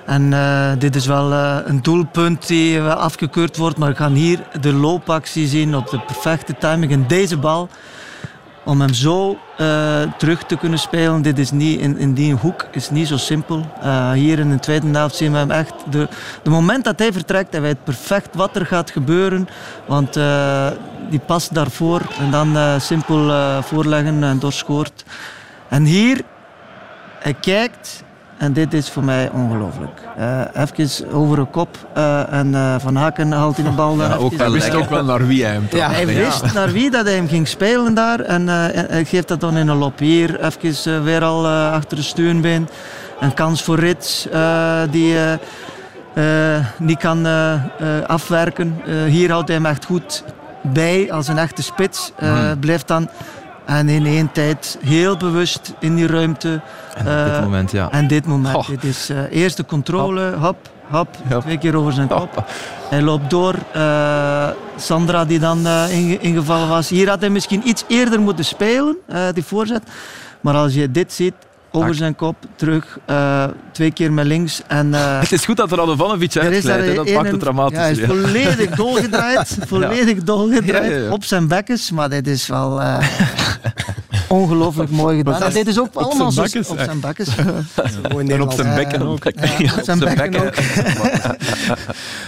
En 0.05 0.33
eh, 0.33 0.71
dit 0.77 0.95
is 0.95 1.05
wel 1.05 1.33
een 1.33 1.81
doelpunt 1.81 2.47
die 2.47 2.81
afgekeurd 2.81 3.57
wordt. 3.57 3.77
Maar 3.77 3.89
we 3.89 3.95
gaan 3.95 4.13
hier 4.13 4.47
de 4.62 4.73
loopactie 4.73 5.47
zien 5.47 5.75
op 5.75 5.89
de 5.89 6.00
perfecte 6.00 6.55
timing. 6.57 6.91
En 6.91 7.07
deze 7.07 7.38
bal, 7.38 7.69
om 8.65 8.81
hem 8.81 8.93
zo 8.93 9.38
terug 10.17 10.43
te 10.43 10.57
kunnen 10.57 10.79
spelen, 10.79 11.21
dit 11.21 11.39
is 11.39 11.51
niet 11.51 11.79
in, 11.79 11.97
in 11.97 12.13
die 12.13 12.33
hoek, 12.33 12.67
is 12.71 12.89
niet 12.89 13.07
zo 13.07 13.17
simpel. 13.17 13.65
Hier 14.13 14.39
in 14.39 14.50
de 14.50 14.59
tweede 14.59 14.88
helft 14.88 15.15
zien 15.15 15.31
we 15.31 15.38
hem 15.38 15.51
echt. 15.51 15.73
De, 15.89 16.07
moment 16.43 16.83
dat 16.83 17.00
hij 17.00 17.13
vertrekt, 17.13 17.51
hij 17.51 17.62
weet 17.62 17.83
perfect 17.83 18.35
wat 18.35 18.55
er 18.55 18.65
gaat 18.65 18.91
gebeuren. 18.91 19.47
Want 19.88 20.17
die 21.13 21.22
past 21.25 21.53
daarvoor 21.53 22.01
en 22.20 22.32
dan 22.32 22.58
eh, 22.58 22.79
simpel 22.79 23.29
eh, 23.32 23.63
voorleggen 23.63 24.24
en 24.24 24.39
doorscoort. 24.39 25.03
En 25.70 25.84
hier, 25.84 26.22
hij 27.20 27.34
kijkt 27.34 28.03
en 28.38 28.53
dit 28.53 28.74
is 28.74 28.89
voor 28.89 29.03
mij 29.03 29.29
ongelooflijk. 29.34 30.01
Eh 30.17 30.41
even 30.77 31.12
over 31.12 31.36
de 31.38 31.46
kop 31.46 31.77
eh, 31.93 32.34
en 32.34 32.55
eh, 32.55 32.75
Van 32.79 32.96
Haken 32.96 33.32
haalt 33.32 33.58
in 33.58 33.63
de 33.63 33.70
bal. 33.70 33.98
Ja, 33.98 34.15
ook 34.15 34.34
Hij 34.38 34.51
wist 34.51 34.74
ook 34.74 34.89
wel 34.89 35.03
naar 35.05 35.27
wie 35.27 35.43
hij 35.43 35.53
hem 35.53 35.67
Ja, 35.72 35.89
hij 35.91 36.05
wist 36.05 36.53
naar 36.53 36.72
wie 36.72 36.91
dat 36.91 37.05
hij 37.05 37.15
hem 37.15 37.27
ging 37.27 37.48
spelen 37.48 37.93
daar 37.93 38.20
en 38.20 38.50
eh, 38.50 38.55
hij- 38.55 38.86
hij 38.89 39.05
geeft 39.05 39.27
dat 39.27 39.39
dan 39.39 39.58
in 39.58 39.67
een 39.67 39.77
lop. 39.77 40.00
Hier 40.00 40.39
even 40.46 41.03
weer 41.03 41.24
al 41.24 41.48
achter 41.48 41.98
de 41.98 42.03
steunbeen. 42.03 42.70
Een 43.20 43.34
kans 43.34 43.63
voor 43.63 43.79
Rits 43.79 44.29
eh, 44.29 44.82
die 44.91 45.15
niet 46.77 46.98
kan 46.98 47.25
afwerken. 48.08 48.82
Eh, 48.86 48.93
hier 49.03 49.32
houdt 49.32 49.48
hij 49.48 49.58
hem 49.58 49.65
echt 49.65 49.86
goed 49.86 50.24
bij 50.63 51.12
als 51.12 51.27
een 51.27 51.38
echte 51.38 51.63
spits. 51.63 52.12
Eh, 52.15 52.51
Blijft 52.60 52.88
dan 52.88 53.10
en 53.65 53.89
in 53.89 54.05
één 54.05 54.32
tijd 54.32 54.77
heel 54.86 55.17
bewust 55.17 55.74
in 55.79 55.96
die 55.96 56.08
ruimte. 56.08 56.62
En 56.96 57.01
op 57.05 57.08
Eh, 57.12 57.34
dit 57.34 57.41
moment, 57.43 57.72
ja. 57.72 57.91
En 57.91 58.08
dit 58.08 58.25
moment, 58.25 58.55
Oh. 58.55 58.67
dit 58.67 58.84
is 58.84 59.10
eh 59.10 59.17
eerste 59.32 59.65
controle, 59.65 60.34
hop, 60.39 60.58
hop, 60.89 61.08
twee 61.41 61.58
keer 61.58 61.75
over 61.75 61.93
zijn 61.93 62.08
kop. 62.08 62.46
Hij 62.89 63.01
loopt 63.01 63.29
door. 63.29 63.55
Sandra 64.77 65.25
die 65.25 65.39
dan 65.39 65.58
inge- 65.89 66.17
ingevallen 66.20 66.67
was. 66.67 66.89
Hier 66.89 67.10
had 67.10 67.20
hij 67.20 67.29
misschien 67.29 67.67
iets 67.67 67.84
eerder 67.88 68.20
moeten 68.22 68.46
spelen, 68.46 68.98
die 69.34 69.43
voorzet. 69.43 69.84
Maar 70.41 70.55
als 70.55 70.74
je 70.74 70.91
dit 70.91 71.13
ziet, 71.13 71.34
over 71.75 71.95
zijn 71.95 72.15
kop, 72.15 72.35
terug, 72.55 72.97
eh, 73.05 73.43
twee 73.71 73.91
keer 73.91 74.13
met 74.13 74.25
links. 74.25 74.61
En, 74.67 74.93
eh, 74.93 75.19
Het 75.19 75.31
is 75.31 75.45
goed 75.45 75.57
dat 75.57 75.71
er 75.71 75.77
Radovanovic 75.77 76.37
uitglijdt. 76.37 76.95
Dat 76.95 77.07
een- 77.07 77.13
maakt 77.13 77.31
het 77.31 77.39
dramatisch. 77.39 77.77
Ja, 77.77 77.83
hij 77.83 77.91
is 77.91 77.99
volledig 78.05 78.69
dolgedraaid. 78.85 79.57
Volledig 79.67 80.23
dolgedraaid. 80.23 80.91
Ja, 80.91 80.97
ja, 80.97 81.03
ja. 81.05 81.11
Op 81.11 81.23
zijn 81.23 81.47
bekkens. 81.47 81.91
Maar 81.91 82.09
dit 82.09 82.27
is 82.27 82.47
wel 82.47 82.81
eh, 82.81 82.97
ongelooflijk 84.33 84.89
mooi 84.89 85.17
gedaan. 85.17 85.51
Dit 85.51 85.67
is 85.67 85.79
ook 85.79 85.93
allemaal? 85.93 86.27
Op 86.27 86.33
zijn 86.33 86.99
bekkens. 86.99 87.29
Mooi 88.11 88.27
En 88.27 88.41
op 88.41 88.51
zijn 88.51 88.75
bekken 88.75 88.99
ja. 88.99 89.05
ook. 89.05 89.23
Ja, 89.57 89.75
op 89.77 89.83
zijn 89.83 89.99
bekken 89.99 90.45
ook. 90.45 90.53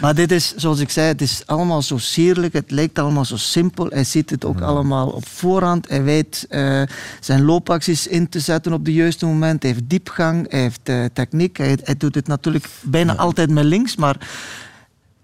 Maar 0.01 0.15
dit 0.15 0.31
is, 0.31 0.53
zoals 0.55 0.79
ik 0.79 0.89
zei, 0.89 1.07
het 1.07 1.21
is 1.21 1.41
allemaal 1.45 1.81
zo 1.81 1.97
sierlijk. 1.97 2.53
Het 2.53 2.71
lijkt 2.71 2.99
allemaal 2.99 3.25
zo 3.25 3.37
simpel. 3.37 3.87
Hij 3.89 4.03
ziet 4.03 4.29
het 4.29 4.45
ook 4.45 4.61
allemaal 4.61 5.07
op 5.07 5.27
voorhand. 5.27 5.89
Hij 5.89 6.03
weet 6.03 6.45
eh, 6.49 6.81
zijn 7.19 7.43
loopacties 7.43 8.07
in 8.07 8.29
te 8.29 8.39
zetten 8.39 8.73
op 8.73 8.85
de 8.85 8.93
juiste 8.93 9.25
moment. 9.25 9.63
Hij 9.63 9.71
heeft 9.71 9.89
diepgang, 9.89 10.51
hij 10.51 10.59
heeft 10.59 10.79
eh, 10.83 11.05
techniek. 11.13 11.57
Hij, 11.57 11.77
hij 11.83 11.97
doet 11.97 12.15
het 12.15 12.27
natuurlijk 12.27 12.67
bijna 12.81 13.15
altijd 13.15 13.49
met 13.49 13.63
links, 13.63 13.95
maar... 13.95 14.17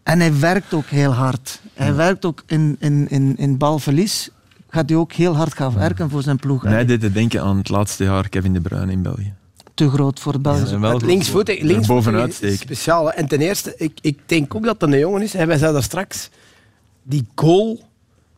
En 0.03 0.19
hij 0.19 0.39
werkt 0.39 0.73
ook 0.73 0.85
heel 0.85 1.11
hard. 1.11 1.59
Hij 1.73 1.93
werkt 1.93 2.25
ook 2.25 2.43
in, 2.45 2.75
in, 2.79 3.05
in, 3.09 3.37
in 3.37 3.57
balverlies. 3.57 4.29
Gaat 4.73 4.89
hij 4.89 4.97
ook 4.97 5.13
heel 5.13 5.35
hard 5.35 5.53
gaan 5.53 5.73
werken 5.73 6.09
voor 6.09 6.21
zijn 6.21 6.37
ploeg. 6.37 6.63
Mij 6.63 6.85
deed 6.85 7.01
het 7.01 7.13
denken 7.13 7.41
aan 7.41 7.57
het 7.57 7.69
laatste 7.69 8.03
jaar 8.03 8.29
Kevin 8.29 8.53
De 8.53 8.61
Bruyne 8.61 8.91
in 8.91 9.01
België. 9.01 9.33
Te 9.73 9.89
groot 9.89 10.19
voor 10.19 10.33
het 10.33 10.41
Belgische. 10.41 10.79
linksvoetig, 11.05 11.59
Er 11.59 11.65
linksvoetig 11.65 12.03
bovenuit 12.05 12.29
is 12.29 12.35
steken. 12.35 12.57
speciaal. 12.57 13.05
hè. 13.05 13.11
En 13.11 13.27
ten 13.27 13.39
eerste, 13.39 13.73
ik, 13.77 13.91
ik 14.01 14.19
denk 14.25 14.55
ook 14.55 14.63
dat 14.65 14.79
dat 14.79 14.91
een 14.91 14.99
jongen 14.99 15.21
is. 15.21 15.33
En 15.33 15.47
wij 15.47 15.55
zeiden 15.57 15.73
daar 15.73 15.89
straks, 15.89 16.29
die 17.03 17.25
goal, 17.35 17.81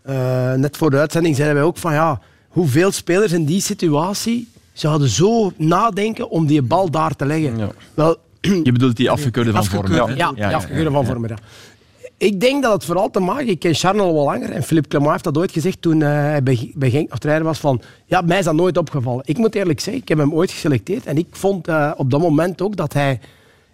eh, 0.02 0.54
net 0.54 0.78
voor 0.78 0.90
de 0.90 0.98
uitzending 0.98 1.36
zeiden 1.36 1.56
wij 1.58 1.66
ook 1.66 1.78
van 1.78 1.94
ja, 1.94 2.20
hoeveel 2.48 2.92
spelers 2.92 3.32
in 3.32 3.46
die 3.46 3.62
situatie 3.62 4.48
zouden 4.74 5.08
zo 5.10 5.52
nadenken 5.58 6.30
om 6.30 6.46
die 6.46 6.62
bal 6.62 6.90
daar 6.92 7.16
te 7.16 7.26
leggen. 7.26 7.58
Ja. 7.58 7.70
Wel, 7.94 8.18
Je 8.64 8.72
bedoelt 8.72 8.96
die 8.98 9.10
afgekeurde 9.10 9.52
van 9.52 9.60
Afgekeurde, 9.60 9.96
vorm. 9.98 10.10
hè? 10.10 10.16
ja, 10.16 10.32
ja, 10.36 10.52
afgekeurde 10.54 10.92
van 10.92 11.06
Vormer. 11.06 11.34
Ik 12.18 12.40
denk 12.40 12.64
dat 12.64 12.74
het 12.74 12.86
vooral 12.86 13.10
te 13.10 13.20
maken... 13.20 13.48
Ik 13.48 13.60
ken 13.60 13.74
Charles 13.74 14.02
al 14.02 14.14
wel 14.14 14.24
langer 14.24 14.50
en 14.50 14.64
Philippe 14.64 14.90
Clement 14.90 15.12
heeft 15.12 15.24
dat 15.24 15.38
ooit 15.38 15.52
gezegd 15.52 15.82
toen 15.82 16.02
eh, 16.02 16.10
hij 16.10 16.44
bij, 16.44 16.90
Genk 16.90 17.10
nog 17.10 17.20
trainer 17.20 17.46
was 17.46 17.60
van... 17.60 17.82
Ja, 18.06 18.22
mij 18.22 18.40
is 18.40 18.46
dat 18.46 18.54
nooit 18.54 18.78
opgevallen. 18.78 19.24
Ik 19.26 19.38
moet 19.38 19.56
eerlijk 19.56 19.80
zeggen, 19.80 20.02
ik 20.02 20.08
heb 20.08 20.18
hem 20.18 20.34
ooit 20.34 20.52
geselecteerd 20.52 21.06
en 21.06 21.18
ik 21.18 21.28
vond 21.32 21.68
eh, 21.68 21.92
op 21.96 22.12
dat 22.12 22.20
moment 22.20 22.62
ook 22.62 22.76
dat 22.76 22.94
hij... 22.94 23.20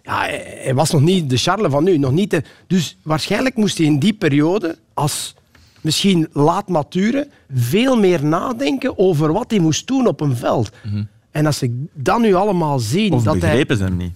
Ja, 0.02 0.18
hij 0.18 0.60
hij 0.62 0.74
was 0.74 0.90
nog 0.90 1.00
niet 1.00 1.30
de 1.30 1.36
Charles 1.36 1.70
van 1.70 1.84
nu. 1.84 1.98
Nog 1.98 2.12
niet 2.12 2.30
de, 2.30 2.42
dus 2.66 2.98
waarschijnlijk 3.02 3.56
moest 3.56 3.78
hij 3.78 3.86
in 3.86 3.98
die 3.98 4.12
periode, 4.12 4.78
als 4.94 5.34
misschien 5.80 6.28
laat 6.32 6.68
mature, 6.68 7.28
veel 7.54 7.96
meer 7.96 8.24
nadenken 8.24 8.98
over 8.98 9.32
wat 9.32 9.50
hij 9.50 9.60
moest 9.60 9.86
doen 9.86 10.06
op 10.06 10.20
een 10.20 10.36
veld. 10.36 10.70
En 11.30 11.46
als 11.46 11.62
ik 11.62 11.72
dat 11.94 12.20
nu 12.20 12.34
allemaal 12.34 12.78
zie... 12.78 13.12
Of 13.12 13.22
dat 13.22 13.32
hij, 13.32 13.40
begrepen 13.40 13.76
ze 13.76 13.82
hem 13.82 13.96
niet. 13.96 14.12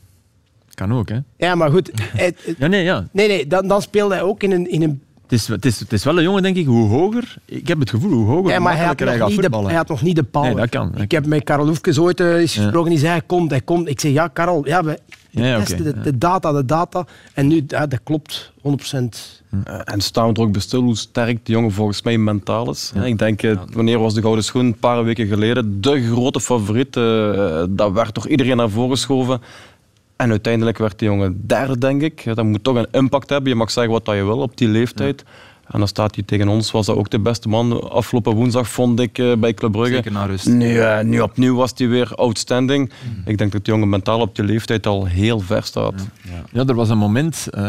Kan 0.74 0.92
ook, 0.94 1.08
hè? 1.08 1.18
Ja, 1.36 1.54
maar 1.54 1.70
goed. 1.70 1.90
Ja, 2.58 2.66
nee, 2.66 2.84
ja. 2.84 3.06
Nee, 3.12 3.28
nee, 3.28 3.46
dan, 3.46 3.68
dan 3.68 3.82
speelde 3.82 4.14
hij 4.14 4.22
ook 4.22 4.42
in 4.42 4.50
een, 4.52 4.70
in 4.70 4.82
een 4.82 5.02
Het 5.22 5.32
is, 5.32 5.48
het, 5.48 5.64
is, 5.64 5.80
het 5.80 5.92
is 5.92 6.04
wel 6.04 6.16
een 6.16 6.22
jongen, 6.22 6.42
denk 6.42 6.56
ik, 6.56 6.66
hoe 6.66 6.88
hoger... 6.88 7.36
Ik 7.44 7.68
heb 7.68 7.78
het 7.78 7.90
gevoel, 7.90 8.10
hoe 8.12 8.26
hoger, 8.26 8.50
Ja, 8.52 8.58
maar 8.58 8.76
hij 8.76 8.86
had, 8.86 8.86
makkelijker 8.86 9.06
hij 9.06 9.16
nog 9.18 9.18
gaat 9.18 9.28
niet 9.28 9.36
de, 9.36 9.42
voetballen. 9.42 9.68
hij 9.68 9.76
had 9.76 9.88
nog 9.88 10.02
niet 10.02 10.16
de 10.16 10.22
power. 10.22 10.48
Nee, 10.48 10.58
dat 10.60 10.68
kan, 10.68 10.90
dat 10.92 11.00
Ik 11.02 11.10
heb 11.10 11.26
met 11.26 11.44
Karel 11.44 11.66
Hoefkes 11.66 11.98
ooit 11.98 12.20
eh, 12.20 12.34
eens 12.34 12.54
Ja. 12.54 12.62
gesproken. 12.62 12.90
Die 12.90 12.98
zei, 12.98 13.10
hij 13.10 13.22
komt, 13.26 13.50
hij 13.50 13.60
komt. 13.60 13.88
Ik 13.88 14.00
zeg, 14.00 14.12
ja, 14.12 14.28
Karel, 14.28 14.66
ja, 14.66 14.84
we 14.84 14.98
Ja, 15.30 15.44
ja, 15.46 15.64
de, 16.02 16.18
data, 16.18 16.52
de 16.52 16.64
data. 16.64 17.06
En 17.34 17.46
nu, 17.46 17.64
ja, 17.66 17.86
dat 17.86 18.00
klopt, 18.04 18.52
100%. 18.62 18.62
Eh, 19.64 19.80
En 19.84 20.00
staan 20.00 20.28
we 20.28 20.34
er 20.34 20.40
ook 20.40 20.52
bij 20.52 20.60
stil 20.60 20.82
hoe 20.82 20.96
sterk 20.96 21.46
de 21.46 21.52
jongen 21.52 21.72
volgens 21.72 22.02
mij 22.02 22.18
mentaal 22.18 22.70
is. 22.70 22.92
Ik 23.04 23.18
denk, 23.18 23.42
eh, 23.42 23.58
wanneer 23.72 23.98
was 23.98 24.14
de 24.14 24.20
Gouden 24.20 24.44
Schoen? 24.44 24.64
Een 24.66 24.78
paar 24.78 25.04
weken 25.04 25.26
geleden. 25.26 25.80
De 25.80 26.02
grote 26.12 26.40
favoriet. 26.40 26.96
eh, 26.96 27.62
Dat 27.70 27.92
werd 27.92 28.14
door 28.14 28.28
iedereen 28.28 28.56
naar 28.56 28.70
voren 28.70 28.90
geschoven. 28.90 29.40
En 30.16 30.30
uiteindelijk 30.30 30.78
werd 30.78 30.98
die 30.98 31.08
jongen 31.08 31.46
derde, 31.46 31.78
denk 31.78 32.02
ik. 32.02 32.22
Dat 32.34 32.44
moet 32.44 32.64
toch 32.64 32.76
een 32.76 32.86
impact 32.90 33.28
hebben. 33.30 33.48
Je 33.48 33.54
mag 33.56 33.70
zeggen 33.70 33.92
wat 33.92 34.04
dat 34.04 34.14
je 34.14 34.24
wil 34.24 34.38
op 34.38 34.56
die 34.56 34.68
leeftijd. 34.68 35.24
En 35.70 35.78
dan 35.78 35.88
staat 35.88 36.14
hij 36.14 36.24
tegen 36.24 36.48
ons, 36.48 36.70
was 36.70 36.86
dat 36.86 36.96
ook 36.96 37.10
de 37.10 37.18
beste 37.18 37.48
man. 37.48 37.90
Afgelopen 37.90 38.32
woensdag 38.34 38.68
vond 38.68 39.00
ik 39.00 39.18
eh, 39.18 39.32
bij 39.36 39.54
Club 39.54 39.72
Brugge. 39.72 39.94
Zeker 39.94 40.12
naar 40.12 40.28
rust. 40.28 40.46
Nu, 40.46 40.78
eh, 40.78 41.00
nu 41.00 41.20
opnieuw 41.20 41.54
was 41.56 41.72
hij 41.76 41.88
weer 41.88 42.12
outstanding. 42.14 42.90
Ik 43.24 43.38
denk 43.38 43.52
dat 43.52 43.64
die 43.64 43.72
jongen 43.74 43.88
mentaal 43.88 44.20
op 44.20 44.36
die 44.36 44.44
leeftijd 44.44 44.86
al 44.86 45.04
heel 45.06 45.40
ver 45.40 45.62
staat. 45.62 45.94
Ja, 46.52 46.64
er 46.66 46.74
was 46.74 46.88
een 46.88 46.98
moment, 46.98 47.46
eh 47.50 47.62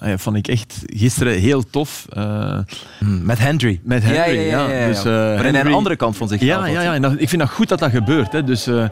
ja, 0.00 0.18
vond 0.18 0.36
ik 0.36 0.48
echt 0.48 0.82
gisteren 0.86 1.38
heel 1.38 1.64
tof. 1.70 2.06
eh, 2.12 2.58
Hmm, 2.98 3.24
Met 3.24 3.38
Hendry. 3.38 3.80
Met 3.82 4.02
Henry, 4.02 4.38
ja. 4.38 4.42
ja, 4.44 4.68
ja, 4.68 4.68
ja, 4.74 4.80
ja. 4.80 4.86
Dus, 4.86 4.98
eh, 5.04 5.12
hij 5.12 5.36
Henry- 5.36 5.58
een 5.60 5.72
andere 5.72 5.96
kant 5.96 6.16
van 6.16 6.28
zichzelf 6.28 6.66
Ja, 6.66 6.66
ja, 6.66 6.82
ja. 6.82 6.94
En 6.94 7.02
dat, 7.02 7.12
ik 7.18 7.28
vind 7.28 7.40
dat 7.42 7.50
goed 7.50 7.68
dat 7.68 7.78
dat 7.78 7.90
gebeurt. 7.90 8.32
Hè. 8.32 8.44
Dus 8.44 8.66
eh, 8.66 8.84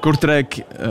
Kortrijk, 0.00 0.62
eh, 0.78 0.88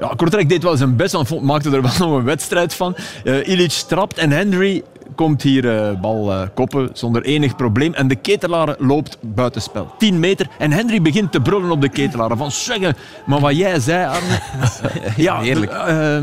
ja, 0.00 0.12
Kortrijk 0.16 0.48
deed 0.48 0.62
wel 0.62 0.76
zijn 0.76 0.96
best, 0.96 1.12
want 1.12 1.40
maakte 1.42 1.70
er 1.70 1.82
wel 1.82 1.90
nog 2.08 2.18
een 2.18 2.24
wedstrijd 2.24 2.74
van. 2.74 2.96
Eh 3.24 3.48
Illich 3.48 3.72
trapt 3.74 4.18
en 4.18 4.30
Henry 4.30 4.82
komt 5.14 5.42
hier 5.42 5.76
eh, 5.76 6.00
bal 6.00 6.32
eh, 6.32 6.40
koppen 6.54 6.90
zonder 6.92 7.22
enig 7.22 7.56
probleem. 7.56 7.94
En 7.94 8.08
de 8.08 8.14
ketelaar 8.14 8.74
loopt 8.78 9.18
buitenspel. 9.20 9.94
10 9.98 10.20
meter. 10.20 10.46
En 10.58 10.72
Henry 10.72 11.02
begint 11.02 11.32
te 11.32 11.40
brullen 11.40 11.70
op 11.70 11.80
de 11.80 11.88
ketelaar. 11.88 12.36
Van 12.36 12.50
zeggen, 12.50 12.96
maar 13.26 13.40
wat 13.40 13.56
jij 13.56 13.80
zei, 13.80 14.06
Arne. 14.06 14.38
ja, 15.16 15.40
Heerlijk. 15.40 15.72
eh, 15.72 16.18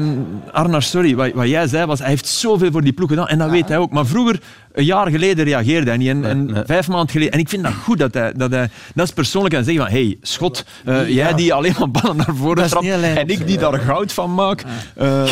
Arnar, 0.51 0.81
sorry. 0.83 1.15
Wat, 1.15 1.31
wat 1.33 1.47
jij 1.47 1.67
zei 1.67 1.85
was, 1.85 1.99
hij 1.99 2.09
heeft 2.09 2.27
zoveel 2.27 2.71
voor 2.71 2.81
die 2.81 2.93
ploeg 2.93 3.09
gedaan. 3.09 3.27
En 3.27 3.37
dat 3.37 3.49
weet 3.49 3.67
hij 3.67 3.77
ook. 3.77 3.91
Maar 3.91 4.05
vroeger, 4.05 4.39
een 4.73 4.83
jaar 4.85 5.09
geleden, 5.09 5.45
reageerde 5.45 5.89
hij 5.89 5.97
niet. 5.97 6.07
En, 6.09 6.25
en 6.25 6.45
nee. 6.45 6.63
vijf 6.65 6.87
maanden 6.87 7.09
geleden. 7.09 7.33
En 7.33 7.39
ik 7.39 7.49
vind 7.49 7.63
dat 7.63 7.73
goed 7.73 7.97
dat 7.97 8.13
hij 8.13 8.33
dat, 8.33 8.51
hij, 8.51 8.69
dat 8.95 9.05
is 9.07 9.13
persoonlijk 9.13 9.53
en 9.53 9.63
zeggen 9.63 9.83
van, 9.83 9.91
hey, 9.93 10.17
schot, 10.21 10.65
eh, 10.85 11.09
jij 11.09 11.33
die 11.33 11.53
alleen 11.53 11.75
maar 11.79 11.91
ballen 11.91 12.17
naar 12.17 12.35
voren 12.35 12.67
trapt 12.67 12.85
en 12.85 13.27
ik 13.27 13.47
die 13.47 13.57
daar 13.57 13.79
goud 13.79 14.13
van 14.13 14.33
maak. 14.33 14.63
Eh, 14.95 15.23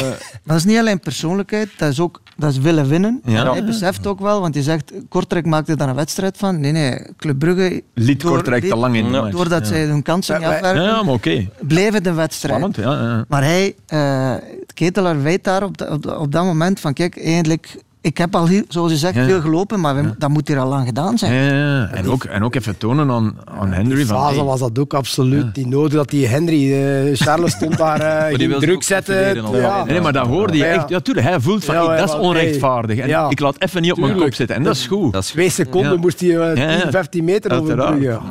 Dat 0.43 0.58
is 0.58 0.65
niet 0.65 0.78
alleen 0.78 0.99
persoonlijkheid, 0.99 1.69
dat 1.78 1.91
is 1.91 1.99
ook 1.99 2.21
dat 2.38 2.52
is 2.52 2.58
willen 2.58 2.88
winnen. 2.88 3.21
Ja. 3.25 3.52
Hij 3.52 3.63
beseft 3.65 4.08
ook 4.08 4.19
wel, 4.19 4.41
want 4.41 4.56
je 4.56 4.63
zegt, 4.63 4.91
Kortrijk 5.10 5.45
maakte 5.45 5.75
daar 5.75 5.89
een 5.89 5.95
wedstrijd 5.95 6.38
van. 6.38 6.60
Nee, 6.60 6.71
nee, 6.71 6.99
Club 7.17 7.39
Brugge... 7.39 7.82
liet 7.93 8.21
door- 8.21 8.32
Kortrijk 8.32 8.63
te 8.63 8.75
lang 8.75 8.95
in 8.95 9.12
de. 9.12 9.28
Doordat 9.32 9.67
zij 9.67 9.84
hun 9.86 10.02
kansen 10.02 10.38
niet 10.39 10.47
afwerken, 10.47 10.84
Ja, 10.84 11.04
maar 11.04 11.13
oké. 11.13 11.47
bleef 11.62 11.93
het 11.93 12.08
een 12.08 12.15
wedstrijd. 12.15 12.56
Spannend, 12.58 12.75
ja. 12.86 12.91
ja. 13.08 13.25
Maar 13.28 13.43
hij, 13.43 13.75
eh 13.88 14.34
Ketelaar 14.73 15.21
weet 15.21 15.43
daar 15.43 15.63
op, 15.63 15.78
dat- 15.78 15.89
op, 15.89 16.02
dat- 16.04 16.17
op 16.17 16.32
dat 16.32 16.43
moment 16.43 16.80
van, 16.80 16.93
kijk, 16.93 17.23
eigenlijk... 17.23 17.75
Ik 18.02 18.18
heb 18.18 18.36
al, 18.36 18.48
heel, 18.48 18.64
zoals 18.68 18.92
je 18.92 18.98
zegt, 18.98 19.16
Ja. 19.16 19.26
veel 19.26 19.42
gelopen, 19.42 19.80
maar 19.80 19.96
we- 19.96 20.14
dat 20.18 20.30
moet 20.30 20.48
hier 20.48 20.60
al 20.60 20.68
lang 20.68 20.86
gedaan 20.88 21.18
zijn. 21.18 21.34
Ja, 21.34 21.42
ja, 21.42 21.54
ja. 21.80 21.88
En, 21.88 22.08
ook, 22.10 22.24
en 22.24 22.44
ook 22.44 22.56
even 22.56 22.78
tonen 22.78 23.10
aan, 23.12 23.38
aan 23.60 23.72
Henry. 23.72 24.06
Van, 24.06 24.18
Fase 24.18 24.36
hey, 24.36 24.44
was 24.44 24.60
dat 24.60 24.80
ook 24.80 24.94
absoluut 24.94 25.56
niet 25.56 25.68
nodig. 25.68 25.94
Dat 25.94 26.10
die 26.10 26.28
Henry, 26.28 26.74
eh, 26.74 27.16
Charles 27.16 27.52
stond 27.52 27.78
daar, 27.88 28.00
eh 28.02 28.38
die 28.38 28.58
druk 28.58 28.84
zetten. 28.84 29.44
Nee, 29.88 30.02
maar 30.02 30.14
dat 30.14 30.28
hoorde 30.28 30.58
je 30.58 30.66
echt. 30.66 30.90
Ja, 30.90 31.00
tuurlijk, 31.00 31.28
hij 31.28 31.40
voelt 31.40 31.66
van, 31.66 31.76
dat 31.76 32.10
is 32.10 32.16
onrechtvaardig. 32.16 32.98
En 32.98 33.08
ja. 33.08 33.30
ik 33.30 33.40
laat 33.40 33.62
even 33.62 33.82
niet 33.82 33.92
op 33.92 33.98
mijn 34.00 34.16
kop 34.18 34.34
zitten. 34.34 34.56
En 34.56 34.64
dat 34.64 34.76
is 34.76 34.88
goed. 34.88 35.14
Dat 35.14 35.24
is 35.24 35.30
Twee 35.30 35.50
seconden 35.50 35.92
Ja. 35.92 35.98
moest 35.98 36.20
hij 36.20 36.30
eh, 36.30 36.56
Ja, 36.56 36.72
ja. 36.72 36.82
10, 36.82 36.92
15 36.92 37.24
meter 37.24 37.60
overbruggen. 37.62 38.02
Ja. 38.02 38.22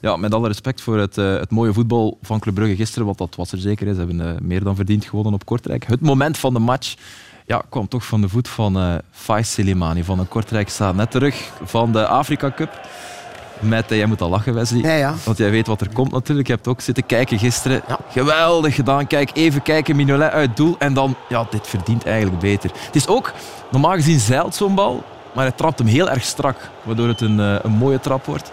Ja, 0.00 0.16
met 0.16 0.34
alle 0.34 0.46
respect 0.48 0.80
voor 0.80 0.98
het, 0.98 1.18
eh, 1.18 1.36
het 1.36 1.50
mooie 1.50 1.72
voetbal 1.72 2.18
van 2.22 2.38
Club 2.40 2.54
Brugge 2.54 2.76
gisteren, 2.76 3.06
want 3.06 3.18
dat 3.18 3.34
was 3.36 3.52
er 3.52 3.58
zeker. 3.58 3.92
Ze 3.94 3.98
hebben 3.98 4.20
eh, 4.20 4.40
meer 4.40 4.64
dan 4.64 4.76
verdiend 4.76 5.04
gewonnen 5.04 5.32
op 5.34 5.44
Kortrijk. 5.44 5.86
Het 5.86 6.00
moment 6.00 6.38
van 6.38 6.52
de 6.52 6.58
match 6.58 6.94
ja, 7.46 7.62
kwam 7.68 7.88
toch 7.88 8.04
van 8.04 8.20
de 8.20 8.28
voet 8.28 8.48
van 8.48 8.76
eh 8.76 8.94
Faiz 9.10 9.48
Selimani 9.48 10.04
van 10.04 10.18
een 10.18 10.28
Kortrijk 10.28 10.68
staat 10.68 10.94
net 10.94 11.10
terug 11.10 11.50
van 11.64 11.92
de 11.92 12.06
Afrika 12.06 12.52
Cup. 12.56 12.80
Met, 13.58 13.90
eh, 13.90 13.96
jij 13.96 14.06
moet 14.06 14.20
al 14.20 14.28
lachen, 14.28 14.54
Wesley. 14.54 14.80
Ja, 14.80 14.94
ja. 14.94 15.14
Want 15.24 15.38
jij 15.38 15.50
weet 15.50 15.66
wat 15.66 15.80
er 15.80 15.92
komt 15.92 16.12
natuurlijk. 16.12 16.46
Je 16.46 16.54
hebt 16.54 16.68
ook 16.68 16.80
zitten 16.80 17.06
kijken 17.06 17.38
gisteren. 17.38 17.82
Geweldig 18.10 18.74
gedaan. 18.74 19.06
Kijk, 19.06 19.30
even 19.34 19.62
kijken. 19.62 19.96
Mignolet 19.96 20.30
uit 20.30 20.56
doel. 20.56 20.76
En 20.78 20.94
dan, 20.94 21.16
ja, 21.28 21.46
dit 21.50 21.66
verdient 21.66 22.04
eigenlijk 22.04 22.38
beter. 22.38 22.70
Het 22.74 22.96
is 22.96 23.06
ook, 23.06 23.32
normaal 23.70 23.92
gezien 23.92 24.20
zeilt 24.20 24.54
zo'n 24.54 24.74
bal. 24.74 25.02
Maar 25.34 25.44
hij 25.44 25.52
trapt 25.56 25.78
hem 25.78 25.88
heel 25.88 26.10
erg 26.10 26.22
strak. 26.22 26.56
Waardoor 26.82 27.08
het 27.08 27.20
een, 27.20 27.40
eh, 27.40 27.56
een 27.62 27.72
mooie 27.72 28.00
trap 28.00 28.24
wordt. 28.26 28.50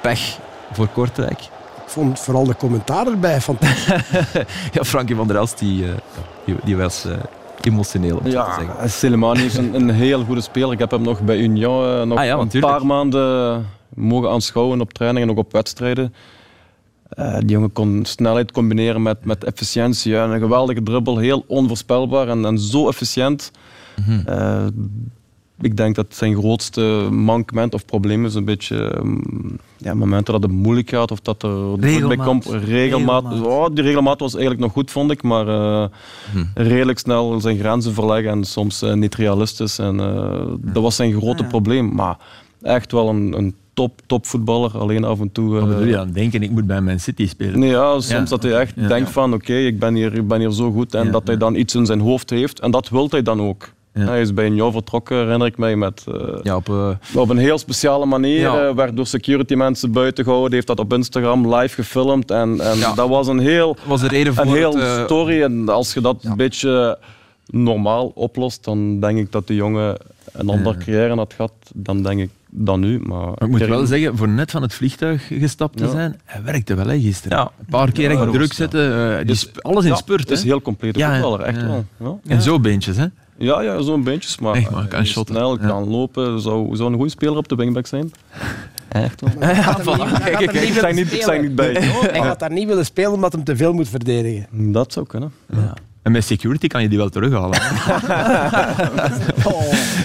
Pech 0.00 0.38
voor 0.72 0.88
Kortrijk. 0.88 1.40
Ik 1.84 1.90
vond 1.90 2.20
vooral 2.20 2.44
de 2.44 2.56
commentaar 2.56 3.06
erbij 3.06 3.40
fantastisch. 3.40 4.12
Ja, 4.72 4.84
Frankie 4.84 5.16
van 5.16 5.26
der 5.26 5.36
Elst, 5.36 5.58
die, 5.58 5.86
die, 6.44 6.56
die 6.64 6.76
was 6.76 7.06
emotioneel, 7.66 8.16
om 8.16 8.30
zo 8.30 8.44
te 8.44 8.52
zeggen. 8.58 8.76
Ja, 8.78 8.88
Selemani 8.88 9.44
is 9.44 9.56
een, 9.56 9.74
een 9.74 9.90
heel 9.90 10.24
goede 10.24 10.40
speler. 10.40 10.72
Ik 10.72 10.78
heb 10.78 10.90
hem 10.90 11.02
nog 11.02 11.22
bij 11.22 11.38
Union 11.38 11.84
eh, 11.84 12.02
nog 12.02 12.18
Ah 12.18 12.24
ja, 12.24 12.38
een 12.38 12.60
paar 12.60 12.86
maanden 12.86 13.66
mogen 13.94 14.30
aanschouwen 14.30 14.80
op 14.80 14.92
trainingen 14.92 15.28
en 15.28 15.34
ook 15.34 15.44
op 15.44 15.52
wedstrijden. 15.52 16.14
Eh, 17.08 17.38
die 17.38 17.48
jongen 17.48 17.72
kon 17.72 18.04
snelheid 18.04 18.52
combineren 18.52 19.02
met, 19.02 19.24
met 19.24 19.44
efficiëntie. 19.44 20.12
Ja, 20.12 20.24
een 20.24 20.40
geweldige 20.40 20.82
dribbel, 20.82 21.18
heel 21.18 21.44
onvoorspelbaar 21.46 22.28
en, 22.28 22.44
en 22.44 22.58
zo 22.58 22.88
efficiënt. 22.88 23.50
Mhm. 23.96 24.28
Eh, 24.28 24.66
ik 25.60 25.76
denk 25.76 25.94
dat 25.94 26.06
zijn 26.08 26.36
grootste 26.36 27.08
mankement 27.10 27.74
of 27.74 27.84
probleem 27.84 28.24
is 28.24 28.34
een 28.34 28.44
beetje 28.44 28.98
mm, 29.02 29.56
ja, 29.76 29.94
momenten 29.94 30.32
dat 30.32 30.42
het 30.42 30.52
moeilijk 30.52 30.88
gaat 30.90 31.10
of 31.10 31.20
dat 31.20 31.42
er 31.42 31.78
druk 31.78 32.06
bij 32.08 32.16
komt. 32.16 32.44
Regelmaat. 32.44 33.24
Regelmaat. 33.24 33.40
Oh, 33.46 33.66
die 33.74 33.84
regelmaat 33.84 34.20
was 34.20 34.32
eigenlijk 34.32 34.62
nog 34.64 34.72
goed, 34.72 34.90
vond 34.90 35.10
ik, 35.10 35.22
maar 35.22 35.48
eh, 35.48 35.88
Mhm. 36.34 36.44
redelijk 36.54 36.98
snel 36.98 37.40
zijn 37.40 37.58
grenzen 37.58 37.94
verleggen 37.94 38.30
en 38.30 38.44
soms 38.44 38.82
eh, 38.82 38.92
niet 38.94 39.14
realistisch. 39.14 39.78
En, 39.78 40.00
eh, 40.00 40.40
dat 40.60 40.82
was 40.82 40.96
zijn 40.96 41.12
grote 41.12 41.42
Ja. 41.42 41.48
probleem. 41.48 41.94
Maar 41.94 42.16
echt 42.62 42.92
wel 42.92 43.08
een, 43.08 43.32
een 43.38 43.54
top, 43.74 44.00
top 44.06 44.26
voetballer. 44.26 44.78
Alleen 44.78 45.04
af 45.04 45.20
en 45.20 45.32
toe. 45.32 45.52
Wat 45.52 45.62
eh, 45.62 45.68
bedoel 45.68 45.84
je 45.86 45.98
aan 45.98 46.12
denken? 46.12 46.42
Ik 46.42 46.50
moet 46.50 46.66
bij 46.66 46.80
Man 46.80 46.98
City 46.98 47.26
spelen. 47.28 47.58
Nee, 47.58 47.70
ja, 47.70 47.90
soms 47.92 48.06
Ja. 48.08 48.24
dat 48.24 48.42
hij 48.42 48.52
echt 48.52 48.72
Ja. 48.76 48.88
denkt 48.88 49.10
van 49.10 49.32
oké, 49.34 49.54
ik 49.54 49.78
ben 49.78 49.94
hier, 49.94 50.14
ik 50.14 50.28
ben 50.28 50.38
hier 50.40 50.50
zo 50.52 50.72
goed 50.72 50.94
en 50.94 51.04
Ja, 51.04 51.10
dat 51.10 51.22
hij 51.24 51.34
ja. 51.34 51.40
dan 51.40 51.54
iets 51.54 51.74
in 51.74 51.86
zijn 51.86 52.00
hoofd 52.00 52.30
heeft 52.30 52.60
en 52.60 52.70
dat 52.70 52.88
wil 52.88 53.06
hij 53.10 53.22
dan 53.22 53.40
ook. 53.40 53.72
Ja. 53.94 54.04
Hij 54.06 54.20
is 54.20 54.34
bij 54.34 54.46
een 54.46 54.54
jaar 54.54 54.72
vertrokken, 54.72 55.16
herinner 55.16 55.46
ik 55.46 55.56
mij, 55.58 55.76
met, 55.76 56.04
eh, 56.08 56.38
Ja, 56.42 56.56
op, 56.56 56.68
eh, 56.68 56.88
op 57.14 57.28
een 57.28 57.36
heel 57.36 57.58
speciale 57.58 58.06
manier. 58.06 58.40
Ja. 58.40 58.66
eh, 58.68 58.74
werd 58.74 58.96
door 58.96 59.06
security 59.06 59.54
mensen 59.54 59.92
buiten 59.92 60.24
gehouden, 60.24 60.52
heeft 60.52 60.66
dat 60.66 60.78
op 60.78 60.92
Instagram 60.92 61.54
live 61.54 61.74
gefilmd 61.74 62.30
en, 62.30 62.60
en 62.60 62.78
Ja. 62.78 62.94
dat 62.94 63.08
was 63.08 63.26
een 63.26 63.38
heel, 63.38 63.76
was 63.86 64.00
de 64.00 64.08
reden 64.08 64.34
voor 64.34 64.44
een 64.44 64.52
heel 64.52 64.76
het, 64.78 65.04
story. 65.04 65.42
En 65.42 65.68
als 65.68 65.94
je 65.94 66.00
dat 66.00 66.24
een 66.24 66.36
beetje 66.36 66.98
normaal 67.46 68.12
oplost, 68.14 68.64
dan 68.64 69.00
denk 69.00 69.18
ik 69.18 69.32
dat 69.32 69.46
de 69.46 69.54
jongen 69.54 69.96
een 70.32 70.48
ander 70.48 70.76
carrière 70.76 71.14
had 71.14 71.32
gehad 71.36 71.52
dan 71.74 72.02
denk 72.02 72.20
ik 72.20 72.30
dan 72.50 72.80
nu. 72.80 72.98
Maar, 73.02 73.18
Maar 73.18 73.34
ik 73.42 73.48
moet 73.48 73.60
wel 73.66 73.86
zeggen, 73.86 74.16
voor 74.16 74.28
net 74.28 74.50
van 74.50 74.62
het 74.62 74.74
vliegtuig 74.74 75.26
gestapt 75.26 75.76
te 75.76 75.84
Ja. 75.84 75.90
zijn, 75.90 76.20
hij 76.24 76.42
werkte 76.42 76.74
wel 76.74 76.86
hè, 76.86 77.00
gisteren. 77.00 77.38
Ja. 77.38 77.50
Een 77.58 77.66
paar 77.70 77.92
keer 77.92 78.10
Ja, 78.12 78.20
echt 78.22 78.32
druk 78.32 78.52
zetten, 78.52 79.26
Dus- 79.26 79.50
alles 79.60 79.84
in 79.84 79.90
ja, 79.90 79.96
spurt. 79.96 80.20
Het 80.20 80.30
is 80.30 80.42
heel 80.44 80.60
complete 80.62 80.98
Ja, 80.98 81.12
voetballer, 81.12 81.40
echt 81.40 81.60
ja. 81.60 81.66
wel. 81.96 82.20
Ja. 82.24 82.34
En 82.34 82.42
zo 82.42 82.60
beentjes, 82.60 82.96
hè? 82.96 83.06
Ja, 83.36 83.60
ja 83.60 83.80
zo'n 83.82 84.02
beentjes, 84.04 84.38
maar 84.38 84.54
Echt, 84.54 84.70
maar 84.70 84.82
kan 84.82 84.90
hij 84.98 85.00
is 85.00 85.10
shotten. 85.10 85.34
snel, 85.34 85.58
Ja. 85.60 85.66
kan 85.66 85.88
lopen. 85.88 86.40
Zou, 86.40 86.76
zou 86.76 86.88
een 86.90 86.96
goede 86.96 87.10
speler 87.10 87.36
op 87.36 87.48
de 87.48 87.54
wingback 87.54 87.86
zijn? 87.86 88.12
Echt 88.88 89.20
wel. 89.20 89.30
ja, 89.54 89.80
voilà. 89.80 89.84
er 89.84 90.20
Kijk, 90.20 90.36
kijk, 90.36 90.52
Ik 90.52 90.94
niet, 90.94 91.12
ik 91.12 91.40
niet 91.42 91.54
bij. 91.54 91.72
Hij 91.80 92.22
gaat 92.22 92.38
daar 92.38 92.52
niet 92.52 92.66
willen 92.68 92.84
spelen 92.84 93.12
omdat 93.12 93.32
hij 93.32 93.42
te 93.42 93.56
veel 93.56 93.72
moet 93.72 93.88
verdedigen. 93.88 94.72
Dat 94.72 94.92
zou 94.92 95.06
kunnen. 95.06 95.32
En 96.04 96.12
met 96.12 96.24
security 96.24 96.66
kan 96.66 96.82
je 96.82 96.88
die 96.88 96.98
wel 96.98 97.08
terughalen. 97.08 97.58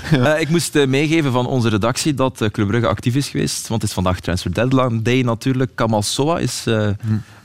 Eh, 0.10 0.40
ik 0.40 0.50
moest 0.50 0.76
eh, 0.76 0.88
meegeven 0.88 1.32
van 1.32 1.46
onze 1.48 1.70
redactie 1.70 2.14
dat 2.14 2.42
eh, 2.42 2.50
Club 2.50 2.68
Brugge 2.68 2.88
actief 2.88 3.16
is 3.16 3.30
geweest. 3.30 3.68
Want 3.68 3.82
het 3.82 3.90
is 3.90 3.96
vandaag 3.96 4.20
Transfer 4.20 4.54
Deadline 4.54 5.02
Day 5.02 5.22
natuurlijk. 5.22 5.72
Kamal 5.76 6.02
Soa 6.02 6.40
is 6.40 6.64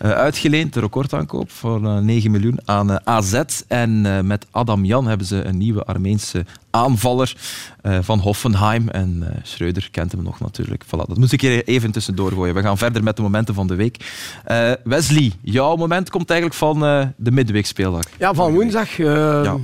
eh, 0.05 0.13
uitgeleend, 0.13 0.73
de 0.73 0.81
recordaankoop 0.81 1.51
voor 1.51 1.85
eh, 1.85 1.99
9 1.99 2.31
miljoen 2.31 2.59
aan 2.65 3.07
AZ. 3.07 3.43
En 3.69 4.27
met 4.27 4.47
Adam 4.51 4.85
Jan 4.85 5.07
hebben 5.07 5.27
ze 5.27 5.45
een 5.45 5.59
nieuwe 5.59 5.85
Armeense 5.85 6.45
aanvaller 6.71 7.37
eh, 7.85 7.99
van 8.01 8.19
Hoffenheim. 8.19 8.89
En 8.89 9.23
eh 9.27 9.37
Schreuder 9.43 9.89
kent 9.91 10.13
hem 10.13 10.23
nog 10.23 10.41
natuurlijk. 10.41 10.85
Voilà, 10.85 11.07
dat 11.07 11.17
moest 11.17 11.33
ik 11.33 11.41
hier 11.41 11.65
even 11.65 11.93
tussendoor 11.93 12.33
gooien. 12.33 12.55
We 12.55 12.63
gaan 12.63 12.79
verder 12.79 13.03
met 13.03 13.17
de 13.17 13.23
momenten 13.23 13.55
van 13.55 13.67
de 13.67 13.75
week. 13.75 14.13
Eh, 14.45 14.73
Wesley, 14.85 15.33
jouw 15.43 15.77
moment 15.77 16.11
komt 16.11 16.31
eigenlijk 16.31 16.59
van 16.59 16.81
de 17.17 17.31
midweekspeeldag. 17.31 18.03
Ja, 18.19 18.35
van 18.35 18.53
woensdag. 18.53 18.97
Ja. 18.97 19.57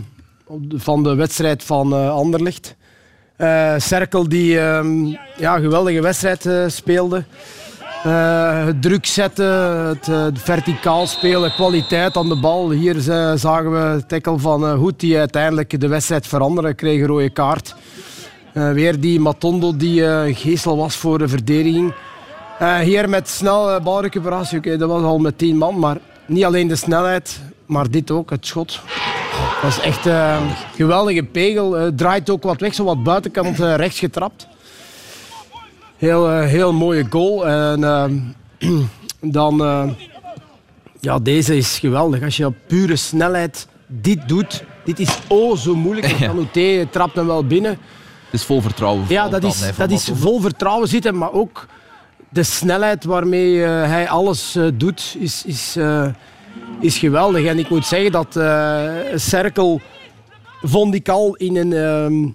Van 0.74 1.02
de 1.02 1.14
wedstrijd 1.14 1.64
van 1.64 2.10
Anderlecht. 2.10 2.76
Eh 3.36 3.74
Cerkel 3.76 4.28
die 4.28 4.60
ehm, 4.60 5.06
ja, 5.36 5.56
een 5.56 5.62
geweldige 5.62 6.00
wedstrijd 6.00 6.72
speelde. 6.72 7.24
Het 8.02 8.82
druk 8.82 9.06
zetten, 9.06 9.46
het 9.88 10.38
verticaal 10.38 11.06
spelen, 11.06 11.52
kwaliteit 11.52 12.16
aan 12.16 12.28
de 12.28 12.40
bal. 12.40 12.70
Hier 12.70 13.00
zagen 13.34 13.72
we 13.72 13.78
het 13.78 14.08
tackle 14.08 14.38
van 14.38 14.72
Hoed 14.72 15.00
die 15.00 15.18
uiteindelijk 15.18 15.80
de 15.80 15.88
wedstrijd 15.88 16.26
veranderde, 16.26 16.74
kreeg 16.74 17.00
een 17.00 17.06
rode 17.06 17.30
kaart. 17.30 17.74
Eh, 18.52 18.72
weer 18.72 19.00
die 19.00 19.20
Matondo 19.20 19.76
die 19.76 20.04
een 20.04 20.34
geestel 20.34 20.76
was 20.76 20.96
voor 20.96 21.18
de 21.18 21.28
verdediging. 21.28 21.92
Eh, 22.58 22.78
hier 22.78 23.08
met 23.08 23.28
snel 23.28 23.80
balrecuperatie, 23.80 24.58
oké, 24.58 24.76
dat 24.76 24.88
was 24.88 25.02
al 25.02 25.18
met 25.18 25.38
10 25.38 25.56
man, 25.56 25.78
maar 25.78 25.96
niet 26.26 26.44
alleen 26.44 26.68
de 26.68 26.76
snelheid, 26.76 27.40
maar 27.66 27.90
dit 27.90 28.10
ook, 28.10 28.30
het 28.30 28.46
schot. 28.46 28.80
Dat 29.62 29.70
is 29.70 29.80
echt 29.80 30.06
een 30.06 30.50
geweldige 30.74 31.22
pegel. 31.22 31.94
Draait 31.94 32.30
ook 32.30 32.42
wat 32.42 32.60
weg, 32.60 32.74
zo 32.74 32.84
wat 32.84 33.02
buitenkant 33.02 33.58
rechts 33.58 33.98
getrapt. 33.98 34.46
Heel, 35.96 36.38
heel 36.38 36.72
mooie 36.72 37.06
goal. 37.10 37.46
En 37.48 38.34
dan, 39.20 39.56
ja, 41.00 41.18
deze 41.18 41.56
is 41.56 41.78
geweldig. 41.78 42.22
Als 42.22 42.36
je 42.36 42.46
op 42.46 42.54
pure 42.66 42.96
snelheid 42.96 43.66
dit 43.86 44.28
doet, 44.28 44.64
dit 44.84 44.98
is 44.98 45.18
oh 45.28 45.56
zo 45.56 45.74
moeilijk. 45.74 46.06
Ja. 46.06 46.26
Canouté 46.26 46.86
trapt 46.90 47.16
hem 47.16 47.26
wel 47.26 47.44
binnen. 47.46 47.78
Het 48.30 48.40
is 48.40 48.46
vol 48.46 48.60
vertrouwen. 48.60 49.04
Ja, 49.08 49.28
dat 49.28 49.44
is, 49.44 49.76
dat 49.76 49.90
is 49.90 50.10
vol 50.14 50.40
vertrouwen 50.40 50.88
zitten, 50.88 51.18
maar 51.18 51.32
ook 51.32 51.66
de 52.28 52.42
snelheid 52.42 53.04
waarmee 53.04 53.64
eh, 53.64 53.68
hij 53.68 54.08
alles 54.08 54.56
eh, 54.56 54.66
doet, 54.74 55.16
is, 55.18 55.44
is, 55.44 55.76
eh, 55.76 56.06
is 56.80 56.98
geweldig. 56.98 57.44
En 57.44 57.58
ik 57.58 57.68
moet 57.70 57.86
zeggen 57.86 58.12
dat 58.12 58.32
Cerkel 59.14 59.80
vond 60.62 60.94
ik 60.94 61.08
al 61.08 61.34
in 61.34 61.56
een, 61.56 61.72
ehm, 61.72 62.28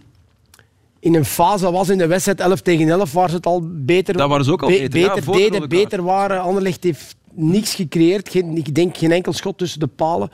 in 1.00 1.16
een 1.16 1.26
fase 1.26 1.72
was 1.72 1.90
in 1.90 1.98
de 1.98 2.08
wedstrijd 2.08 2.40
11 2.40 2.62
tegen 2.62 2.90
11 2.90 3.12
waar 3.14 3.30
ze 3.30 3.36
het 3.36 3.46
al 3.46 3.62
beter, 3.64 4.18
Dat 4.18 4.30
waren 4.30 4.46
ze 4.46 4.52
ook 4.52 4.64
al 4.64 4.70
beter, 4.70 4.90
beter 4.90 5.32
deden, 5.32 5.70
beter 5.70 6.04
waren. 6.04 6.42
Anderlecht 6.42 6.84
heeft 6.84 7.16
niks 7.34 7.76
gecreëerd, 7.76 8.30
geen, 8.30 8.58
ik 8.58 8.76
denk 8.76 8.98
geen 8.98 9.12
enkel 9.12 9.34
schot 9.34 9.58
tussen 9.58 9.80
de 9.80 9.88
palen. 9.88 10.30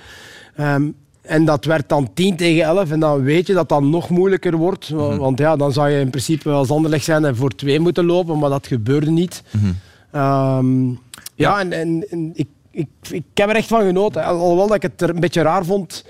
Ehm, 0.56 0.89
en 1.32 1.46
dat 1.46 1.65
werd 1.65 1.89
dan 1.89 2.10
10 2.13 2.36
tegen 2.36 2.63
11 2.63 2.91
en 2.91 3.00
dan 3.00 3.22
weet 3.24 3.48
je 3.48 3.54
dat 3.54 3.70
dat 3.70 3.82
nog 3.82 4.10
moeilijker 4.10 4.56
wordt. 4.58 4.89
Mhm. 4.89 5.17
Want 5.17 5.39
ja, 5.39 5.56
dan 5.56 5.72
zou 5.74 5.89
je 5.89 6.00
in 6.00 6.10
principe 6.10 6.50
als 6.50 6.70
Anderlecht 6.70 7.04
zijn 7.06 7.26
en 7.26 7.36
voor 7.36 7.50
twee 7.56 7.80
moeten 7.80 8.06
lopen, 8.06 8.39
maar 8.39 8.50
dat 8.50 8.67
gebeurde 8.67 9.12
niet. 9.12 9.44
Mhm. 9.52 9.65
Ehm, 10.12 10.89
ja, 11.36 11.60
en, 11.60 11.72
en, 11.74 12.06
en 12.10 12.32
ik, 12.34 12.48
ik, 12.72 12.88
ik 13.10 13.24
heb 13.34 13.50
er 13.50 13.56
echt 13.56 13.67
van 13.67 13.82
genoten. 13.82 14.24
Al- 14.24 14.39
Alhoewel 14.39 14.67
dat 14.67 14.76
ik 14.76 14.82
het 14.82 15.02
er 15.02 15.10
een 15.10 15.20
beetje 15.20 15.41
raar 15.41 15.65
vond. 15.65 16.06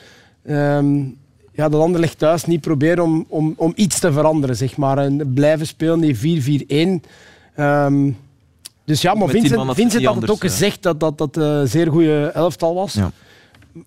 ehm, 0.46 0.96
ja, 1.54 1.70
dat 1.70 1.82
Anderlecht 1.82 2.18
thuis 2.18 2.46
niet 2.46 2.62
proberen 2.62 3.04
om, 3.04 3.26
om, 3.28 3.54
om 3.58 3.72
iets 3.76 4.00
te 4.00 4.12
veranderen, 4.12 4.56
zeg 4.56 4.78
maar. 4.78 4.98
En 4.98 5.34
blijven 5.34 5.68
spelen 5.68 6.00
die 6.00 6.16
4-4-1. 7.06 7.08
Ehm, 7.56 8.12
dus 8.86 9.02
ja, 9.02 9.14
maar 9.14 9.28
Met 9.28 9.32
Vincent, 9.36 9.76
Vincent 9.76 10.06
had 10.06 10.16
het 10.16 10.24
ook 10.24 10.30
anders, 10.30 10.52
gezegd 10.54 10.84
dat 10.84 11.00
dat, 11.00 11.18
dat 11.18 11.36
een 11.36 11.68
zeer 11.68 11.88
goede 11.92 12.32
elftal 12.34 12.74
was. 12.76 12.94
Ja. 12.94 13.12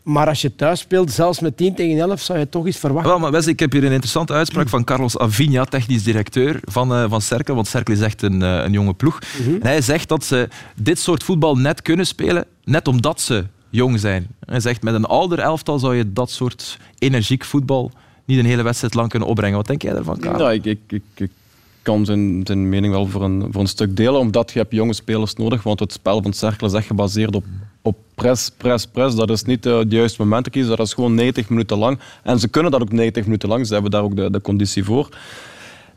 Maar 0.03 0.29
als 0.29 0.42
je 0.42 0.55
thuis 0.55 0.81
speelt, 0.81 1.11
zelfs 1.11 1.40
met 1.40 1.57
10 1.57 1.75
tegen 1.75 1.99
11, 1.99 2.20
zou 2.20 2.38
je 2.38 2.49
toch 2.49 2.66
iets 2.66 2.79
verwachten. 2.79 3.11
Wel, 3.11 3.20
maar 3.20 3.31
Wesley, 3.31 3.53
ik 3.53 3.61
heb 3.61 3.73
hier 3.73 3.85
een 3.85 3.92
interessante 3.92 4.33
uitspraak 4.33 4.68
van 4.68 4.85
Carlos 4.85 5.18
Avinha, 5.18 5.64
technisch 5.64 6.03
directeur 6.03 6.61
van, 6.64 6.94
eh 6.94 7.05
van 7.09 7.20
Cerkel. 7.20 7.55
Want 7.55 7.66
Cerkel 7.66 7.94
is 7.94 8.01
echt 8.01 8.23
een, 8.23 8.42
eh, 8.42 8.64
een 8.64 8.73
jonge 8.73 8.94
ploeg. 8.94 9.18
En 9.61 9.66
hij 9.66 9.81
zegt 9.81 10.09
dat 10.09 10.25
ze 10.25 10.49
dit 10.77 10.99
soort 10.99 11.23
voetbal 11.23 11.57
net 11.57 11.83
kunnen 11.83 12.07
spelen, 12.07 12.44
net 12.64 12.88
omdat 12.88 13.20
ze 13.20 13.44
jong 13.70 14.01
zijn. 14.01 14.27
Hij 14.47 14.61
zegt, 14.61 14.83
met 14.83 14.94
een 14.94 15.05
ouder 15.05 15.38
elftal 15.38 15.79
zou 15.79 15.94
je 15.94 16.12
dat 16.12 16.31
soort 16.31 16.79
energiek 16.99 17.44
voetbal 17.44 17.90
niet 18.25 18.38
een 18.38 18.44
hele 18.44 18.62
wedstrijd 18.62 18.94
lang 18.94 19.09
kunnen 19.09 19.29
opbrengen. 19.29 19.57
Wat 19.57 19.66
denk 19.66 19.83
jij 19.83 19.92
daarvan, 19.92 20.18
Karel? 20.18 20.40
Ja, 20.40 20.51
ik, 20.51 20.64
ik, 20.64 20.79
ik, 20.87 21.03
ik 21.14 21.31
kan 21.83 22.05
zijn, 22.05 22.40
zijn 22.44 22.68
mening 22.68 22.92
wel 22.92 23.07
voor 23.07 23.23
een, 23.23 23.49
voor 23.51 23.61
een 23.61 23.66
stuk 23.66 23.97
delen, 23.97 24.20
omdat 24.20 24.53
je 24.53 24.59
hebt 24.59 24.73
jonge 24.73 24.92
spelers 24.92 25.35
nodig, 25.35 25.62
want 25.62 25.81
het 25.81 25.92
spel 25.92 26.23
van 26.23 26.33
Cercle 26.33 26.66
is 26.66 26.73
echt 26.73 26.87
gebaseerd 26.87 27.35
op, 27.35 27.44
op 27.87 27.97
press, 28.14 28.51
press, 28.57 28.87
press. 28.87 29.16
Dat 29.16 29.31
is 29.31 29.42
niet 29.44 29.66
eh, 29.66 29.79
de 29.87 29.97
juiste 29.97 30.23
momenten 30.23 30.53
kiezen, 30.53 30.77
dat 30.77 30.87
is 30.87 30.92
gewoon 30.94 31.14
90 31.14 31.49
minuten 31.49 31.79
lang. 31.79 31.99
En 32.23 32.38
ze 32.38 32.49
kunnen 32.49 32.70
dat 32.70 32.81
ook 32.83 32.92
90 32.92 33.25
minuten 33.25 33.49
lang, 33.49 33.66
ze 33.66 33.73
hebben 33.73 33.90
daar 33.90 34.03
ook 34.03 34.16
de, 34.16 34.31
de 34.31 34.40
conditie 34.40 34.85
voor. 34.85 35.09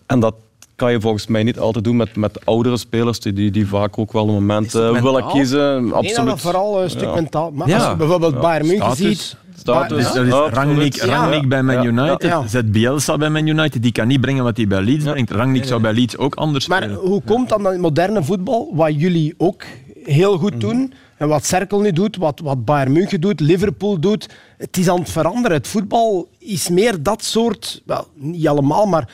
En 0.05 0.19
dat 0.19 0.33
kan 0.75 0.91
je 0.91 1.01
volgens 1.01 1.27
mij 1.27 1.43
niet 1.43 1.59
altijd 1.59 1.83
doen 1.83 1.95
met, 1.95 2.15
met 2.15 2.45
oudere 2.45 2.77
spelers 2.77 3.19
die, 3.19 3.33
die, 3.33 3.51
die 3.51 3.67
vaak 3.67 3.97
ook 3.97 4.11
wel 4.11 4.27
een 4.27 4.33
moment 4.33 4.75
eh, 4.75 5.01
willen 5.01 5.27
kiezen. 5.27 5.93
Absoluut. 5.93 6.27
dat 6.29 6.41
vooral 6.41 6.83
een 6.83 6.89
stuk 6.89 7.01
Ja. 7.09 7.13
mentaal. 7.15 7.51
Maar 7.51 7.67
Ja. 7.67 7.77
als 7.77 7.89
je 7.89 7.95
bijvoorbeeld 7.95 8.39
Bayern 8.39 8.67
München 8.67 8.95
ziet. 8.95 9.37
Status. 9.57 9.97
Dus 9.97 10.13
dat 10.13 10.25
is 10.25 10.31
Ja, 10.33 10.49
Rangnick. 10.49 10.95
Rangnick 11.01 11.49
bij 11.49 11.63
Man 11.63 11.75
Ja. 11.75 11.83
United. 11.83 12.21
Ja. 12.29 12.47
Zet 12.47 12.71
Bielsa 12.71 13.17
bij 13.17 13.29
Man 13.29 13.47
United. 13.47 13.81
Die 13.81 13.91
kan 13.91 14.07
niet 14.07 14.21
brengen 14.21 14.43
wat 14.43 14.57
hij 14.57 14.67
bij 14.67 14.81
Leeds 14.81 15.03
brengt. 15.03 15.31
Rangnick 15.31 15.63
zou 15.65 15.81
bij 15.81 15.93
Leeds 15.93 16.17
ook 16.17 16.35
anders 16.35 16.67
Maar 16.67 16.81
spelen. 16.83 16.97
hoe 16.99 17.21
komt 17.25 17.49
dan 17.49 17.63
dat 17.63 17.73
in 17.73 17.79
moderne 17.79 18.23
voetbal, 18.23 18.71
wat 18.73 18.99
jullie 19.01 19.33
ook 19.37 19.63
heel 20.03 20.31
Mhm. 20.33 20.41
goed 20.41 20.59
doen, 20.61 20.93
en 21.17 21.27
wat 21.27 21.45
Cerkel 21.45 21.79
nu 21.79 21.91
doet, 21.91 22.15
wat, 22.15 22.39
wat 22.39 22.65
Bayern 22.65 22.91
München 22.91 23.21
doet, 23.21 23.39
Liverpool 23.39 23.99
doet, 23.99 24.29
het 24.57 24.77
is 24.77 24.89
aan 24.89 24.99
het 24.99 25.09
veranderen. 25.09 25.57
Het 25.57 25.67
voetbal 25.67 26.29
is 26.37 26.69
meer 26.69 27.03
dat 27.03 27.23
soort, 27.23 27.81
wel, 27.85 28.07
niet 28.13 28.47
allemaal, 28.47 28.85
maar 28.85 29.09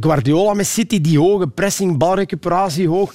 Guardiola 0.00 0.54
met 0.54 0.66
City, 0.66 1.00
die 1.00 1.18
hoge 1.18 1.46
pressing, 1.46 1.96
balrecuperatie 1.96 2.88
hoog, 2.88 3.14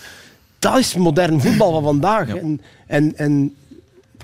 dat 0.60 0.78
is 0.78 0.96
modern 0.96 1.42
voetbal 1.42 1.72
van 1.72 1.84
vandaag. 1.84 2.36
En, 2.36 2.62
en, 2.88 3.18
en 3.18 3.56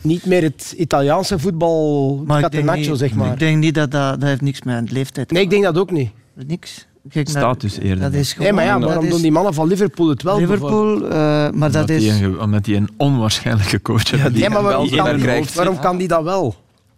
niet 0.02 0.26
meer 0.26 0.42
het 0.42 0.74
Italiaanse 0.78 1.40
voetbal, 1.40 2.16
Maar 2.26 2.42
catenaccio, 2.42 2.90
niet, 2.90 3.00
zeg 3.00 3.14
maar. 3.14 3.32
ik 3.32 3.40
denk 3.40 3.58
niet 3.58 3.76
dat 3.76 3.92
dat, 3.92 4.20
dat 4.20 4.30
heeft 4.30 4.42
niks 4.42 4.62
met 4.62 4.92
leeftijd 4.92 5.32
Nee, 5.32 5.44
ik 5.44 5.50
denk 5.50 5.64
dat 5.64 5.78
ook 5.78 5.92
niet. 5.92 6.10
Niks. 6.34 6.88
Kijk 7.10 7.28
naar- 7.28 7.38
Status 7.44 7.78
eerder. 7.78 8.00
Dat 8.04 8.14
is 8.14 8.32
gewoon, 8.34 8.44
Nee, 8.48 8.56
maar 8.56 8.66
ja, 8.66 8.74
dat 8.78 8.84
waarom 8.84 9.06
is 9.06 9.12
doen 9.12 9.22
die 9.22 9.32
mannen 9.32 9.54
van 9.54 9.68
Liverpool 9.68 10.08
het 10.10 10.24
wel? 10.24 10.38
Liverpool, 10.40 11.04
eh, 11.06 11.10
maar 11.10 11.52
dat 11.52 11.62
Omdat 11.82 11.90
is... 11.90 12.02
die 12.04 12.12
een, 12.24 12.40
omdat 12.40 12.64
die 12.66 12.76
een 12.76 12.90
onwaarschijnlijke 12.98 13.82
coach 13.82 14.10
hebben. 14.10 14.32
die- 14.34 14.42
Nee, 14.42 14.50
maar 14.50 14.62
waarom 14.64 14.90
wel 14.90 15.04
kan, 15.06 15.14
die, 15.16 15.24
krijgt. 15.24 15.54
waarom 15.54 15.80
kan 15.80 15.98
die 15.98 16.08
dat 16.08 16.24
wel? 16.24 16.56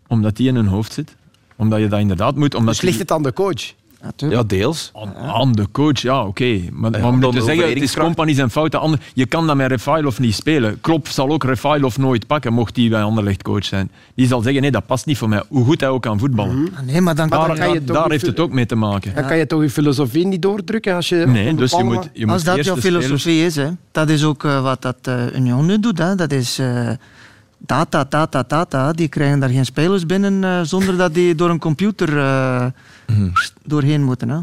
Omdat 0.07 0.35
die 0.35 0.47
in 0.47 0.55
hun 0.55 0.67
hoofd 0.67 0.93
zit. 0.93 1.15
Omdat 1.55 1.79
je 1.79 1.87
dat 1.87 1.99
inderdaad 1.99 2.35
moet. 2.35 2.55
Omdat 2.55 2.73
Dus 2.73 2.83
ligt 2.83 2.99
het 2.99 3.11
aan 3.11 3.23
de 3.23 3.33
coach? 3.33 3.73
Natuurlijk. 4.03 4.41
Ja, 4.41 4.57
deels. 4.57 4.91
Aan, 4.95 5.15
aan 5.15 5.51
de 5.51 5.67
coach, 5.71 5.99
ja, 6.01 6.25
oké. 6.25 6.59
Maar, 6.71 6.91
maar 6.91 6.99
Ja, 6.99 7.07
om 7.07 7.19
dan 7.21 7.31
te 7.31 7.37
de 7.39 7.43
zeggen, 7.45 7.69
het 7.69 7.81
is 7.81 7.95
compagnie 7.95 8.35
zijn 8.35 8.49
fouten. 8.49 8.79
Ander- 8.79 8.99
Je 9.13 9.25
kan 9.25 9.47
dat 9.47 9.55
met 9.55 9.69
Refailov 9.71 10.17
niet 10.19 10.35
spelen. 10.35 10.81
Klopp 10.81 11.07
zal 11.07 11.29
ook 11.29 11.43
Refailov 11.43 11.97
nooit 11.97 12.27
pakken, 12.27 12.53
mocht 12.53 12.75
hij 12.75 12.89
bij 12.89 13.01
Anderlecht 13.03 13.43
coach 13.43 13.65
zijn. 13.65 13.91
Die 14.15 14.27
zal 14.27 14.41
zeggen, 14.41 14.61
nee, 14.61 14.71
dat 14.71 14.85
past 14.85 15.05
niet 15.05 15.17
voor 15.17 15.29
mij. 15.29 15.43
Hoe 15.47 15.65
goed 15.65 15.79
hij 15.79 15.89
ook 15.89 16.01
kan 16.01 16.19
voetballen. 16.19 16.69
Ah, 16.75 16.81
Nee, 16.85 17.01
maar 17.01 17.15
dan 17.15 17.27
Maar 17.29 17.37
kan 17.37 17.47
dan 17.47 17.57
Daar, 17.57 17.65
kan 17.65 17.73
je 17.73 17.83
daar- 17.83 18.09
heeft 18.09 18.25
het 18.25 18.39
ook 18.39 18.51
mee 18.51 18.65
te 18.65 18.75
maken. 18.75 19.15
Dan 19.15 19.25
kan 19.27 19.37
je 19.37 19.47
toch 19.47 19.61
je 19.61 19.69
filosofie 19.69 20.25
niet 20.27 20.41
doordrukken 20.41 20.95
als 20.95 21.09
je... 21.09 21.15
Nee, 21.15 21.55
dus 21.55 21.71
je 21.71 21.83
moet, 21.83 22.09
je 22.13 22.25
moet 22.25 22.33
Als 22.33 22.43
dat 22.43 22.65
jouw 22.65 22.75
spelers- 22.75 23.05
filosofie 23.05 23.45
is, 23.45 23.55
hè, 23.55 23.67
dat 23.91 24.09
is 24.09 24.23
ook 24.23 24.43
eh, 24.43 24.61
wat 24.63 24.81
dat 24.81 24.97
eh, 25.01 25.35
Union 25.35 25.65
nu 25.65 25.79
doet. 25.79 25.97
Hè. 25.97 26.15
Dat 26.15 26.31
is 26.31 26.59
eh, 26.59 26.89
data, 27.65 28.03
data, 28.09 28.43
data. 28.47 28.91
Die 28.91 29.07
krijgen 29.07 29.39
daar 29.39 29.49
geen 29.49 29.65
spelers 29.65 30.05
binnen 30.05 30.43
eh, 30.43 30.59
zonder 30.63 30.97
dat 30.97 31.13
die 31.13 31.35
door 31.35 31.49
een 31.49 31.59
computer 31.59 32.17
eh, 32.17 32.65
Mhm. 33.07 33.29
doorheen 33.63 34.03
moeten. 34.03 34.29
Hè. 34.29 34.37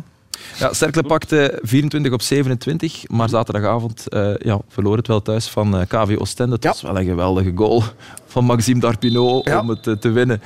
Ja, 0.58 0.72
Cercle 0.72 1.02
pakte 1.02 1.58
24 1.62 2.12
op 2.12 2.22
27, 2.22 3.08
maar 3.08 3.28
zaterdagavond 3.28 4.08
eh, 4.08 4.34
ja, 4.38 4.58
verloor 4.68 4.96
het 4.96 5.06
wel 5.06 5.22
thuis 5.22 5.48
van 5.48 5.84
KV 5.88 6.16
Oostende. 6.18 6.54
Het 6.54 6.62
Ja. 6.62 6.68
was 6.70 6.82
wel 6.82 6.98
een 6.98 7.04
geweldige 7.04 7.52
goal 7.54 7.82
van 8.26 8.44
Maxime 8.44 8.80
Darpinot 8.80 9.46
Ja. 9.48 9.60
om 9.60 9.68
het 9.68 9.82
te 10.00 10.10
winnen. 10.10 10.42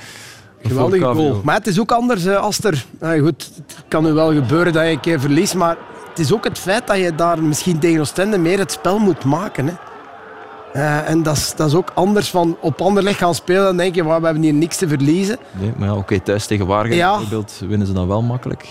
Geweldige 0.61 1.03
goal. 1.03 1.41
Maar 1.43 1.55
het 1.55 1.67
is 1.67 1.79
ook 1.79 1.91
anders, 1.91 2.25
eh, 2.25 2.35
Aster. 2.35 2.85
Nou, 2.99 3.19
goed, 3.21 3.51
het 3.55 3.75
kan 3.87 4.03
nu 4.03 4.11
wel 4.11 4.33
gebeuren 4.33 4.73
dat 4.73 4.83
je 4.83 4.89
een 4.91 4.99
keer 4.99 5.19
verliest, 5.19 5.55
maar 5.55 5.77
het 6.09 6.19
is 6.19 6.33
ook 6.33 6.43
het 6.43 6.57
feit 6.59 6.87
dat 6.87 6.97
je 6.97 7.15
daar 7.15 7.43
misschien 7.43 7.79
tegen 7.79 7.99
Oostende 7.99 8.37
meer 8.37 8.59
het 8.59 8.71
spel 8.71 8.99
moet 8.99 9.23
maken. 9.23 9.67
Hè. 9.67 9.73
Eh, 10.73 11.09
en 11.09 11.23
dat 11.23 11.37
is, 11.37 11.53
dat 11.55 11.67
is 11.67 11.75
ook 11.75 11.91
anders 11.93 12.29
van 12.29 12.57
op 12.61 12.81
Anderlecht 12.81 13.17
gaan 13.17 13.35
spelen 13.35 13.67
en 13.67 13.77
denk 13.77 13.95
je, 13.95 14.03
"Wa, 14.03 14.19
we 14.19 14.25
hebben 14.25 14.43
hier 14.43 14.53
niks 14.53 14.77
te 14.77 14.87
verliezen. 14.87 15.37
Nee, 15.51 15.71
maar 15.77 15.87
ja, 15.87 15.95
oké, 15.95 16.19
thuis 16.19 16.45
tegen 16.45 16.65
Waregem 16.67 16.97
Ja. 16.97 17.11
bijvoorbeeld 17.11 17.61
winnen 17.67 17.87
ze 17.87 17.93
dan 17.93 18.07
wel 18.07 18.21
makkelijk. 18.21 18.67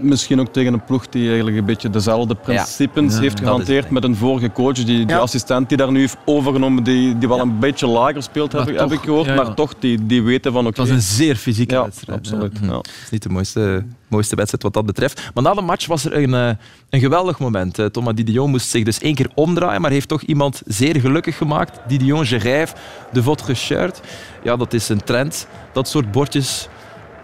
Misschien 0.00 0.40
ook 0.40 0.48
tegen 0.52 0.72
een 0.72 0.84
ploeg 0.84 1.08
die 1.08 1.26
eigenlijk 1.26 1.56
een 1.56 1.64
beetje 1.64 1.90
dezelfde 1.90 2.34
principes 2.34 3.14
Ja, 3.14 3.20
heeft 3.20 3.36
dat 3.36 3.46
gehanteerd 3.46 3.84
is 3.84 3.90
met 3.90 4.04
een 4.04 4.16
vorige 4.16 4.52
coach. 4.52 4.74
Die, 4.74 4.84
die 4.84 5.06
Ja. 5.06 5.18
assistent 5.18 5.68
die 5.68 5.76
daar 5.78 5.92
nu 5.92 6.00
heeft 6.00 6.16
overgenomen, 6.24 6.82
die, 6.84 7.18
die 7.18 7.28
wel 7.28 7.40
een 7.40 7.58
beetje 7.58 7.86
lager 7.86 8.22
speelt, 8.22 8.52
heb, 8.52 8.60
ik- 8.62 8.68
heb 8.68 8.78
toch, 8.78 8.92
ik 8.92 9.00
gehoord. 9.04 9.26
ja, 9.26 9.34
ja. 9.34 9.42
Maar 9.42 9.54
toch, 9.54 9.74
die, 9.78 10.06
die 10.06 10.22
weten 10.22 10.52
van 10.52 10.60
oké. 10.66 10.68
Het 10.68 10.76
was 10.78 10.88
een 10.88 11.00
zeer 11.02 11.36
fysieke 11.36 11.74
ja, 11.74 11.82
wedstrijd. 11.82 12.18
absoluut. 12.18 12.58
Ja. 12.60 12.66
Ja. 12.66 12.76
Het 12.76 12.86
is 13.04 13.10
niet 13.10 13.22
de 13.22 13.28
mooiste, 13.28 13.84
mooiste 14.08 14.36
wedstrijd 14.36 14.62
wat 14.62 14.72
dat 14.72 14.86
betreft. 14.86 15.30
Maar 15.34 15.42
na 15.42 15.54
de 15.54 15.60
match 15.60 15.86
was 15.86 16.04
er 16.04 16.16
een, 16.22 16.34
eh, 16.34 16.50
een 16.90 17.00
geweldig 17.00 17.38
moment. 17.38 17.78
Eh, 17.78 17.86
Thomas 17.86 18.14
Didion 18.14 18.50
moest 18.50 18.68
zich 18.68 18.84
dus 18.84 18.98
één 18.98 19.14
keer 19.14 19.30
omdraaien, 19.34 19.80
maar 19.80 19.90
heeft 19.90 20.08
toch 20.08 20.22
iemand 20.22 20.62
zeer 20.66 21.00
gelukkig 21.00 21.36
gemaakt. 21.36 21.80
Didion 21.88 22.26
Gerijf, 22.26 22.72
de 23.12 23.22
votre 23.22 23.54
shirt. 23.54 24.00
Ja, 24.42 24.56
dat 24.56 24.72
is 24.72 24.88
een 24.88 25.02
trend. 25.04 25.46
Dat 25.72 25.88
soort 25.88 26.12
bordjes 26.12 26.68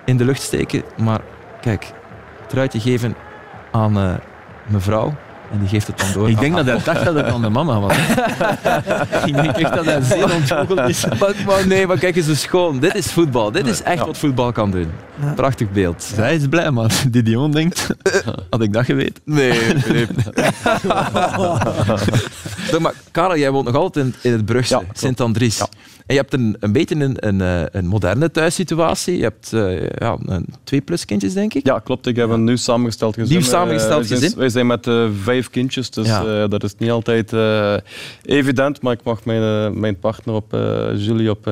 in 0.05 0.16
de 0.16 0.25
lucht 0.25 0.42
steken. 0.42 0.83
Maar 1.03 1.20
kijk, 1.61 1.92
truitje 2.51 2.81
geven 2.81 3.15
aan 3.71 3.97
eh, 3.99 4.15
mevrouw. 4.67 5.15
En 5.53 5.59
die 5.59 5.69
geeft 5.69 5.87
het 5.87 5.99
dan 5.99 6.13
door. 6.13 6.29
Ik 6.31 6.41
denk 6.41 6.57
dat 6.57 6.67
hij 6.67 6.79
dacht 6.85 7.05
dat 7.05 7.15
het 7.15 7.27
aan 7.27 7.43
de 7.43 7.49
mama 7.49 7.81
was. 7.81 7.97
ik 9.27 9.35
denk 9.35 9.57
echt 9.57 9.75
dat 9.75 9.85
hij 9.85 10.03
zeer 10.03 10.35
ontgoocheld 10.35 10.89
is. 10.89 11.05
Maar, 11.21 11.35
maar 11.47 11.67
nee, 11.67 11.87
maar 11.87 11.99
kijk 11.99 12.17
eens 12.17 12.29
eens 12.29 12.41
schoon. 12.41 12.79
Dit 12.79 12.95
is 12.95 13.07
voetbal. 13.07 13.51
Dit 13.53 13.67
is 13.67 13.83
echt 13.83 14.07
wat 14.07 14.19
voetbal 14.19 14.53
kan 14.53 14.71
doen. 14.71 14.91
Prachtig 15.35 15.71
beeld. 15.71 16.03
Zij 16.15 16.35
is 16.35 16.49
blij, 16.49 16.71
maar 16.71 17.03
Didion 17.09 17.51
denkt... 17.51 17.87
Had 18.51 18.63
ik 18.63 18.73
dat 18.73 18.85
geweten? 18.85 19.23
Nee, 19.25 19.75
nee. 19.89 20.07
Maar, 22.81 22.93
Karel, 23.11 23.37
jij 23.37 23.51
woont 23.51 23.67
nog 23.67 23.75
altijd 23.75 24.05
in, 24.07 24.15
in 24.21 24.33
het 24.33 24.45
Brugse, 24.45 24.75
Ja. 24.75 24.83
Sint-Andries. 24.93 25.59
Ja. 25.59 25.67
En 26.11 26.16
je 26.16 26.23
hebt 26.23 26.35
een, 26.35 26.57
een 26.61 26.73
beetje 26.73 26.94
een, 26.94 27.14
een, 27.29 27.40
eh, 27.40 27.62
een 27.73 27.87
moderne 27.87 28.31
thuissituatie. 28.31 29.16
Je 29.16 29.23
hebt 29.23 29.53
eh, 29.53 29.81
ja, 29.99 30.16
een, 30.27 30.46
twee 30.64 30.81
plus 30.81 31.05
kindjes, 31.05 31.33
denk 31.33 31.55
ik. 31.55 31.66
Ja, 31.66 31.79
klopt. 31.79 32.07
Ik 32.07 32.16
heb 32.16 32.29
een 32.31 32.44
nieuw 32.44 32.57
samengesteld 32.57 33.14
gezin. 33.14 33.37
Nieuw 33.37 33.46
samengesteld 33.46 34.03
Eh, 34.03 34.09
wij 34.09 34.18
zijn- 34.18 34.20
gezin. 34.20 34.38
Wij 34.38 34.49
zijn 34.49 34.66
met 34.66 34.88
vijf 35.23 35.51
kindjes, 35.51 35.90
dus 35.90 36.07
Ja. 36.07 36.46
dat 36.46 36.62
is 36.64 36.75
niet 36.79 36.90
altijd 36.90 37.33
evident. 38.23 38.83
Maar 38.83 38.92
ik 38.92 39.03
mag 39.03 39.25
mijn, 39.25 39.81
mijn 39.81 39.99
partner 39.99 40.35
op 40.35 40.57
Julie 40.96 41.31
op, 41.31 41.51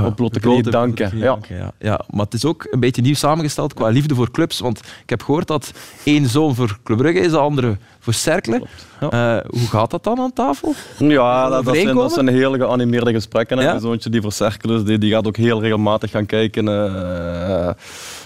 eh 0.00 0.04
op 0.06 0.16
blote 0.16 0.40
knieën 0.40 0.62
Blote- 0.62 0.70
danken. 0.78 1.18
Ja. 1.18 1.38
ja. 1.48 1.72
ja. 1.78 2.00
Maar 2.10 2.24
het 2.24 2.34
is 2.34 2.44
ook 2.44 2.66
een 2.70 2.80
beetje 2.80 3.02
nieuw 3.02 3.14
samengesteld 3.14 3.74
qua 3.74 3.88
liefde 3.88 4.14
voor 4.14 4.30
clubs. 4.30 4.60
Want 4.60 4.78
ik 5.02 5.10
heb 5.10 5.22
gehoord 5.22 5.46
dat 5.46 5.72
één 6.04 6.26
zoon 6.26 6.54
voor 6.54 6.78
Club 6.84 6.98
Brugge 6.98 7.18
is, 7.20 7.30
de 7.30 7.38
andere 7.38 7.76
voor 7.98 8.12
Cercle. 8.14 8.62
Ja. 9.00 9.10
Eh, 9.10 9.50
hoe 9.50 9.68
gaat 9.68 9.90
dat 9.90 10.04
dan 10.04 10.18
aan 10.20 10.32
tafel? 10.32 10.74
Ja, 10.98 11.48
dat, 11.48 11.64
dat, 11.64 11.74
zijn, 11.76 11.94
dat 11.94 12.12
zijn 12.12 12.28
hele 12.28 12.58
geanimeerde 12.58 13.12
gesprekken. 13.12 13.58
Ja? 13.58 13.64
Mijn 13.64 13.80
zoontje 13.80 14.10
die 14.10 14.22
voor 14.22 14.32
Cercle 14.32 14.74
is, 14.76 14.84
die, 14.84 14.98
die 14.98 15.12
gaat 15.12 15.26
ook 15.26 15.36
heel 15.36 15.60
regelmatig 15.60 16.10
gaan 16.10 16.26
kijken. 16.26 16.68
eh, 16.68 17.70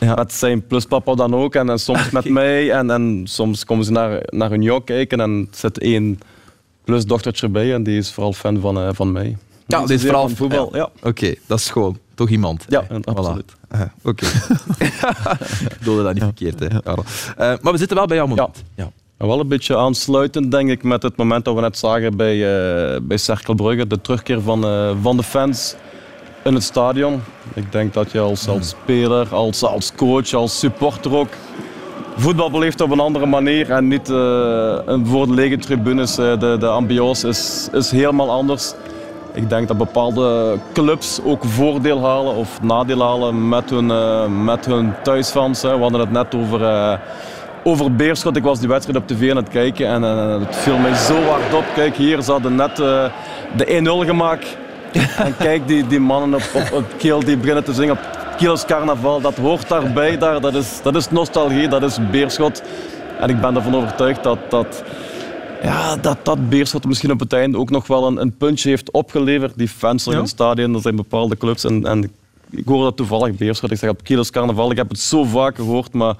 Ja. 0.01 0.15
Met 0.15 0.33
zijn 0.33 0.67
pluspapa 0.67 1.15
dan 1.15 1.35
ook. 1.35 1.55
En, 1.55 1.71
en 1.71 1.79
soms 1.79 2.11
met 2.11 2.29
mij. 2.29 2.71
En, 2.71 2.91
en 2.91 3.21
soms 3.25 3.65
komen 3.65 3.85
ze 3.85 3.93
naar, 3.93 4.21
naar 4.27 4.51
hun 4.51 4.63
jou 4.63 4.83
kijken. 4.85 5.21
En 5.21 5.49
er 5.51 5.59
zit 5.59 5.79
één 5.79 6.19
plusdochtertje 6.85 7.49
bij. 7.49 7.75
En 7.75 7.83
die 7.83 7.99
is 7.99 8.13
vooral 8.13 8.33
fan 8.33 8.61
van, 8.61 8.77
eh, 8.79 8.89
van 8.93 9.13
mij. 9.13 9.37
Ja, 9.71 9.87
dit 9.87 10.01
vooral 10.01 10.27
van 10.29 10.37
voetbal. 10.37 10.77
Ja, 10.77 10.91
Oké, 11.03 11.35
dat 11.47 11.59
is 11.59 11.71
gewoon 11.71 11.99
toch 12.15 12.29
iemand. 12.29 12.65
ja, 12.69 12.85
absoluut. 13.05 13.53
Oké. 14.05 14.27
Ik 15.71 15.77
bedoelde 15.79 16.03
dat 16.03 16.15
niet 16.15 16.23
verkeerd, 16.23 16.59
hè. 16.61 16.67
Eh, 16.67 16.95
maar 17.37 17.73
we 17.73 17.79
zitten 17.79 17.97
wel 17.97 18.07
bij 18.07 18.17
jouw 18.17 18.27
moment. 18.27 18.63
Ja. 18.75 18.91
Wel 19.17 19.41
een 19.41 19.49
beetje 19.49 19.77
aansluitend, 19.77 20.51
denk 20.51 20.71
ik, 20.71 20.83
met 20.83 21.03
het 21.03 21.17
moment 21.17 21.45
dat 21.45 21.55
we 21.55 21.61
net 21.61 21.79
zagen 21.79 22.17
bij, 22.17 22.35
eh 22.95 23.01
bij 23.03 23.17
Cercle 23.17 23.55
Brugge. 23.55 23.87
De 23.87 24.01
terugkeer 24.01 24.41
van, 24.41 24.65
eh, 24.65 24.91
van 25.03 25.17
de 25.17 25.23
fans 25.23 25.75
in 26.45 26.55
het 26.55 26.63
stadion. 26.63 27.21
Ik 27.55 27.73
denk 27.73 27.95
dat 27.95 28.13
je 28.13 28.21
als, 28.21 28.49
als 28.49 28.69
speler, 28.69 29.29
als, 29.35 29.63
als 29.63 29.93
coach, 29.95 30.33
als 30.33 30.59
supporter 30.59 31.17
ook 31.17 31.29
voetbal 32.17 32.51
beleeft 32.51 32.81
op 32.81 32.91
een 32.91 33.01
andere 33.01 33.27
manier. 33.27 33.71
En 33.71 33.89
niet 33.89 34.09
een 34.09 35.07
voor 35.07 35.27
de 35.27 35.35
lege 35.35 35.57
tribunes. 35.57 36.15
de, 36.15 36.57
de 36.61 36.67
ambiance 36.69 37.29
is, 37.29 37.69
is 37.73 37.91
helemaal 37.91 38.31
anders. 38.31 38.73
Ik 39.33 39.49
denk 39.49 39.69
dat 39.69 39.77
bepaalde 39.77 40.59
clubs 40.73 41.21
ook 41.25 41.45
voordeel 41.45 42.05
halen 42.05 42.35
of 42.35 42.63
nadeel 42.63 43.03
halen 43.03 43.49
met 43.49 43.71
hun, 43.71 43.91
eh, 43.91 44.27
met 44.27 44.67
hun 44.67 44.93
thuisfans. 45.03 45.63
Hè. 45.63 45.75
We 45.75 45.83
hadden 45.83 46.01
het 46.01 46.11
net 46.11 46.35
over, 46.35 46.65
eh, 46.65 46.99
over 47.63 47.95
Beerschot. 47.95 48.37
Ik 48.37 48.43
was 48.43 48.59
die 48.59 48.69
wedstrijd 48.69 48.99
op 48.99 49.07
tv 49.07 49.31
aan 49.31 49.37
het 49.37 49.49
kijken 49.49 49.87
en 49.87 50.05
eh, 50.05 50.41
het 50.41 50.57
viel 50.57 50.79
mij 50.79 50.95
zo 50.95 51.23
hard 51.23 51.55
op. 51.55 51.65
Kijk, 51.75 51.97
hier 51.97 52.23
ze 52.23 52.31
hadden 52.31 52.55
net 52.55 52.77
de 52.77 53.77
1-0 53.77 54.05
gemaakt. 54.05 54.57
en 55.25 55.37
kijk, 55.39 55.69
die, 55.69 55.87
die 55.87 56.01
mannen 56.01 56.35
op, 56.35 56.51
op, 56.55 56.73
op 56.73 56.85
Kiel 56.97 57.25
die 57.25 57.37
beginnen 57.37 57.65
te 57.65 57.73
zingen 57.73 57.93
op 57.93 58.19
Kiels 58.37 58.65
carnaval. 58.65 59.21
Dat 59.21 59.37
hoort 59.37 59.69
daarbij. 59.69 60.19
Daar. 60.19 60.41
Dat, 60.41 60.55
is, 60.55 60.81
dat 60.83 60.97
is 60.97 61.11
nostalgie, 61.11 61.69
dat 61.69 61.83
is 61.83 61.99
Beerschot. 62.11 62.63
En 63.21 63.29
ik 63.29 63.41
ben 63.41 63.57
ervan 63.57 63.77
overtuigd 63.77 64.23
dat... 64.23 64.39
dat 64.49 64.83
ja, 65.63 65.97
dat, 65.97 66.25
dat 66.25 66.49
Beerschot 66.49 66.85
misschien 66.85 67.11
op 67.11 67.21
het 67.21 67.33
einde 67.33 67.59
ook 67.59 67.71
nog 67.71 67.87
wel 67.87 68.07
een, 68.07 68.21
een 68.21 68.37
puntje 68.37 68.69
heeft 68.69 68.91
opgeleverd. 68.91 69.59
Die 69.59 69.69
fans 69.69 70.07
in 70.07 70.17
het 70.17 70.29
stadion, 70.29 70.75
er 70.75 70.81
zijn 70.81 70.97
bepaalde 70.97 71.37
clubs. 71.37 71.65
En, 71.65 71.87
en 71.87 72.11
ik 72.51 72.67
hoor 72.67 72.85
dat 72.85 72.97
toevallig 72.97 73.37
Beerschot. 73.37 73.71
Ik 73.71 73.79
zeg 73.79 73.91
op 73.91 74.05
Kielers 74.05 74.31
Carnaval, 74.31 74.71
ik 74.71 74.77
heb 74.77 74.89
het 74.89 75.01
zo 75.01 75.25
vaak 75.25 75.57
gehoord, 75.57 75.93
maar 75.93 76.15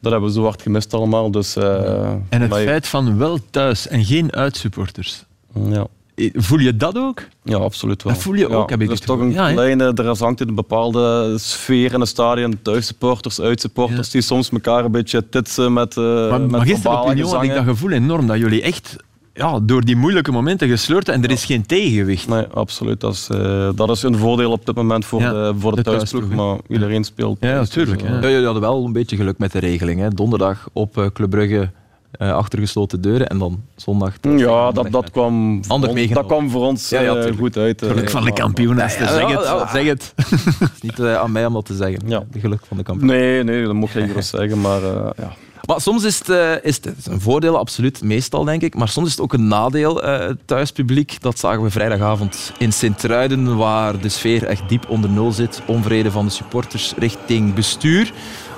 dat 0.00 0.12
hebben 0.12 0.30
we 0.30 0.34
zo 0.34 0.42
hard 0.42 0.62
gemist 0.62 0.94
allemaal. 0.94 1.30
Dus, 1.30 1.56
eh, 1.56 2.10
En 2.28 2.40
het 2.42 2.52
feit 2.52 2.86
van 2.86 3.18
wel 3.18 3.38
thuis 3.50 3.88
en 3.88 4.04
geen 4.04 4.32
uitsupporters. 4.32 5.24
Ja. 5.54 5.86
Voel 6.34 6.58
je 6.58 6.76
dat 6.76 6.96
ook? 6.98 7.22
Ja, 7.42 7.56
absoluut 7.56 8.02
wel. 8.02 8.12
Dat 8.12 8.22
voel 8.22 8.34
je 8.34 8.48
ja, 8.48 8.54
ook, 8.54 8.70
heb 8.70 8.80
ik 8.80 8.86
Er 8.86 8.92
is 8.92 9.00
toch 9.00 9.20
een 9.20 9.32
Ja, 9.32 9.52
kleine, 9.52 9.92
er 9.94 10.16
hangt 10.18 10.40
een 10.40 10.54
bepaalde 10.54 11.34
sfeer 11.38 11.92
in 11.92 12.00
het 12.00 12.08
stadion. 12.08 12.58
Thuissupporters, 12.62 13.40
uitsupporters, 13.40 14.06
Ja. 14.06 14.12
die 14.12 14.20
soms 14.22 14.50
elkaar 14.50 14.84
een 14.84 14.90
beetje 14.92 15.28
titsen 15.28 15.72
met, 15.72 15.96
eh 15.96 16.04
Maar, 16.04 16.40
met 16.40 16.50
maar 16.50 16.66
gisteren 16.66 17.00
op 17.02 17.10
Union 17.10 17.34
had 17.34 17.42
ik 17.42 17.54
dat 17.54 17.64
gevoel 17.64 17.90
enorm, 17.90 18.26
dat 18.26 18.38
jullie 18.38 18.62
echt 18.62 18.96
ja, 19.34 19.60
door 19.62 19.84
die 19.84 19.96
moeilijke 19.96 20.32
momenten 20.32 20.68
gesleurd 20.68 21.08
en 21.08 21.22
er 21.24 21.30
is 21.30 21.44
geen 21.44 21.66
tegengewicht. 21.66 22.28
Nee, 22.28 22.42
absoluut. 22.42 23.00
Dat 23.00 23.12
is, 23.14 23.28
eh, 23.30 23.68
dat 23.74 23.90
is 23.90 24.02
een 24.02 24.16
voordeel 24.16 24.50
op 24.50 24.66
dit 24.66 24.74
moment 24.74 25.04
voor 25.04 25.20
Ja, 25.20 25.30
de, 25.32 25.52
voor 25.58 25.70
de, 25.70 25.76
de 25.76 25.82
thuisploeg. 25.82 26.22
thuisploeg, 26.22 26.46
Maar 26.50 26.58
iedereen 26.68 27.04
speelt. 27.04 27.36
Ja, 27.40 27.54
natuurlijk, 27.54 27.98
dus, 27.98 28.08
eh, 28.08 28.14
ja. 28.14 28.20
Ja, 28.22 28.28
jullie 28.28 28.44
hadden 28.44 28.62
wel 28.62 28.84
een 28.84 28.92
beetje 28.92 29.16
geluk 29.16 29.38
met 29.38 29.52
de 29.52 29.58
regeling. 29.58 30.00
Hè. 30.00 30.08
Donderdag 30.08 30.68
op 30.72 30.98
eh, 30.98 31.06
Club 31.12 31.30
Brugge 31.30 31.70
eh, 32.18 32.32
achter 32.32 32.58
gesloten 32.58 33.00
deuren 33.00 33.26
en 33.28 33.38
dan 33.38 33.62
zondag... 33.76 34.12
Ja, 34.36 34.70
dat, 34.72 34.86
dat, 34.90 35.10
kwam 35.10 35.56
ons, 35.68 35.68
dat 36.12 36.26
kwam 36.26 36.50
voor 36.50 36.66
ons 36.66 36.88
Ja, 36.88 37.00
ja, 37.00 37.14
eh, 37.16 37.36
goed 37.36 37.56
uit. 37.56 37.82
eh, 37.82 37.88
Geluk 37.88 38.10
van 38.10 38.24
de 38.24 38.32
kampioen, 38.32 38.76
Ja, 38.76 38.82
Esther. 38.82 39.06
ja, 39.06 39.12
Zeg 39.12 39.28
het. 39.36 39.44
ja. 39.44 39.68
Zeg 39.72 39.86
het. 39.86 40.12
Het 40.58 40.70
is 40.74 40.80
niet 40.80 40.98
eh, 40.98 41.14
aan 41.16 41.32
mij 41.32 41.46
om 41.46 41.52
dat 41.52 41.64
te 41.64 41.74
zeggen. 41.74 42.00
Ja. 42.06 42.22
De 42.32 42.40
geluk 42.40 42.60
van 42.68 42.76
de 42.76 42.82
kampioen. 42.82 43.08
Nee, 43.10 43.42
nee, 43.44 43.64
dat 43.64 43.74
mocht 43.74 43.92
je 43.92 44.06
gerust 44.06 44.30
zeggen. 44.38 44.60
Maar 44.60 44.82
eh, 44.82 45.10
ja. 45.16 45.32
Maar 45.66 45.80
soms 45.80 46.04
is 46.04 46.18
het, 46.18 46.28
eh, 46.28 46.52
is 46.62 46.76
het, 46.76 47.06
een 47.06 47.20
voordeel, 47.20 47.58
absoluut, 47.58 48.02
meestal 48.02 48.44
denk 48.44 48.62
ik. 48.62 48.74
Maar 48.74 48.88
soms 48.88 49.06
is 49.06 49.12
het 49.12 49.20
ook 49.20 49.32
een 49.32 49.48
nadeel, 49.48 50.02
eh, 50.02 50.18
het 50.18 50.38
thuispubliek. 50.44 51.16
Dat 51.20 51.38
zagen 51.38 51.62
we 51.62 51.70
vrijdagavond 51.70 52.52
in 52.58 52.72
Sint-Truiden, 52.72 53.56
waar 53.56 54.00
de 54.00 54.08
sfeer 54.08 54.44
echt 54.44 54.68
diep 54.68 54.84
onder 54.88 55.10
nul 55.10 55.32
zit. 55.32 55.62
Onvrede 55.66 56.10
van 56.10 56.24
de 56.24 56.30
supporters 56.30 56.94
richting 56.98 57.54
bestuur. 57.54 58.12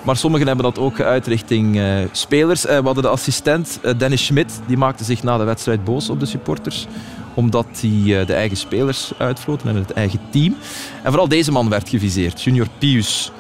Maar 0.07 0.17
sommigen 0.17 0.47
hebben 0.47 0.65
dat 0.65 0.79
ook 0.79 0.97
geuit 0.97 1.27
richting 1.27 1.79
eh, 1.79 1.97
spelers. 2.13 2.67
Eh, 2.67 2.79
we 2.79 2.85
hadden 2.85 3.03
de 3.03 3.09
assistent 3.09 3.79
eh, 3.83 3.99
Dennis 3.99 4.27
Schmidt, 4.27 4.61
die 4.67 4.77
maakte 4.77 5.05
zich 5.05 5.23
na 5.23 5.39
de 5.39 5.45
wedstrijd 5.45 5.85
boos 5.85 6.11
op 6.11 6.21
de 6.21 6.27
supporters 6.27 6.87
omdat 7.35 7.67
hij 7.81 8.25
de 8.25 8.35
eigen 8.35 8.57
spelers 8.57 9.13
uitvloten 9.19 9.69
en 9.69 9.77
het 9.77 9.93
eigen 9.93 10.21
team. 10.31 10.57
En 11.03 11.09
vooral 11.11 11.29
deze 11.29 11.53
man 11.53 11.69
werd 11.69 11.89
geviseerd, 11.89 12.43
Junior 12.43 12.67
Pius. 12.79 13.33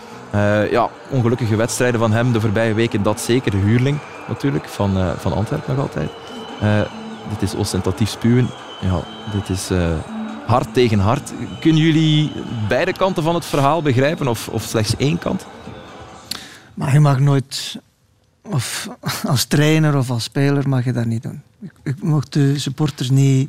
Ja, 0.70 0.88
ongelukkige 1.10 1.56
wedstrijden 1.56 2.00
van 2.00 2.12
hem 2.12 2.32
de 2.32 2.40
voorbije 2.40 2.74
weken, 2.74 3.02
dat 3.02 3.20
zeker. 3.20 3.50
De 3.50 3.56
huurling 3.56 3.98
natuurlijk, 4.28 4.68
van, 4.68 5.14
van 5.18 5.32
Antwerpen 5.32 5.74
nog 5.74 5.82
altijd. 5.84 6.10
Dit 7.30 7.42
is 7.42 7.54
ostentatief 7.54 8.10
spuwen. 8.10 8.50
Ja, 8.80 9.00
dit 9.32 9.48
is 9.48 9.70
hard 10.46 10.74
tegen 10.74 10.98
hard. 10.98 11.32
Kunnen 11.60 11.82
jullie 11.82 12.32
beide 12.68 12.92
kanten 12.92 13.22
van 13.22 13.34
het 13.34 13.44
verhaal 13.44 13.82
begrijpen 13.82 14.28
of, 14.28 14.48
of 14.48 14.62
slechts 14.62 14.96
één 14.96 15.18
kant? 15.18 15.46
Maar 16.76 16.92
je 16.92 17.00
mag 17.00 17.18
nooit, 17.20 17.76
of 18.42 18.88
als 19.24 19.44
trainer 19.44 19.96
of 19.96 20.10
als 20.10 20.24
speler, 20.24 20.68
mag 20.68 20.84
je 20.84 20.92
dat 20.92 21.04
niet 21.06 21.22
doen. 21.22 21.40
Ik, 21.62 21.70
ik 21.82 22.02
mag 22.02 22.28
de 22.28 22.58
supporters 22.58 23.10
niet, 23.10 23.48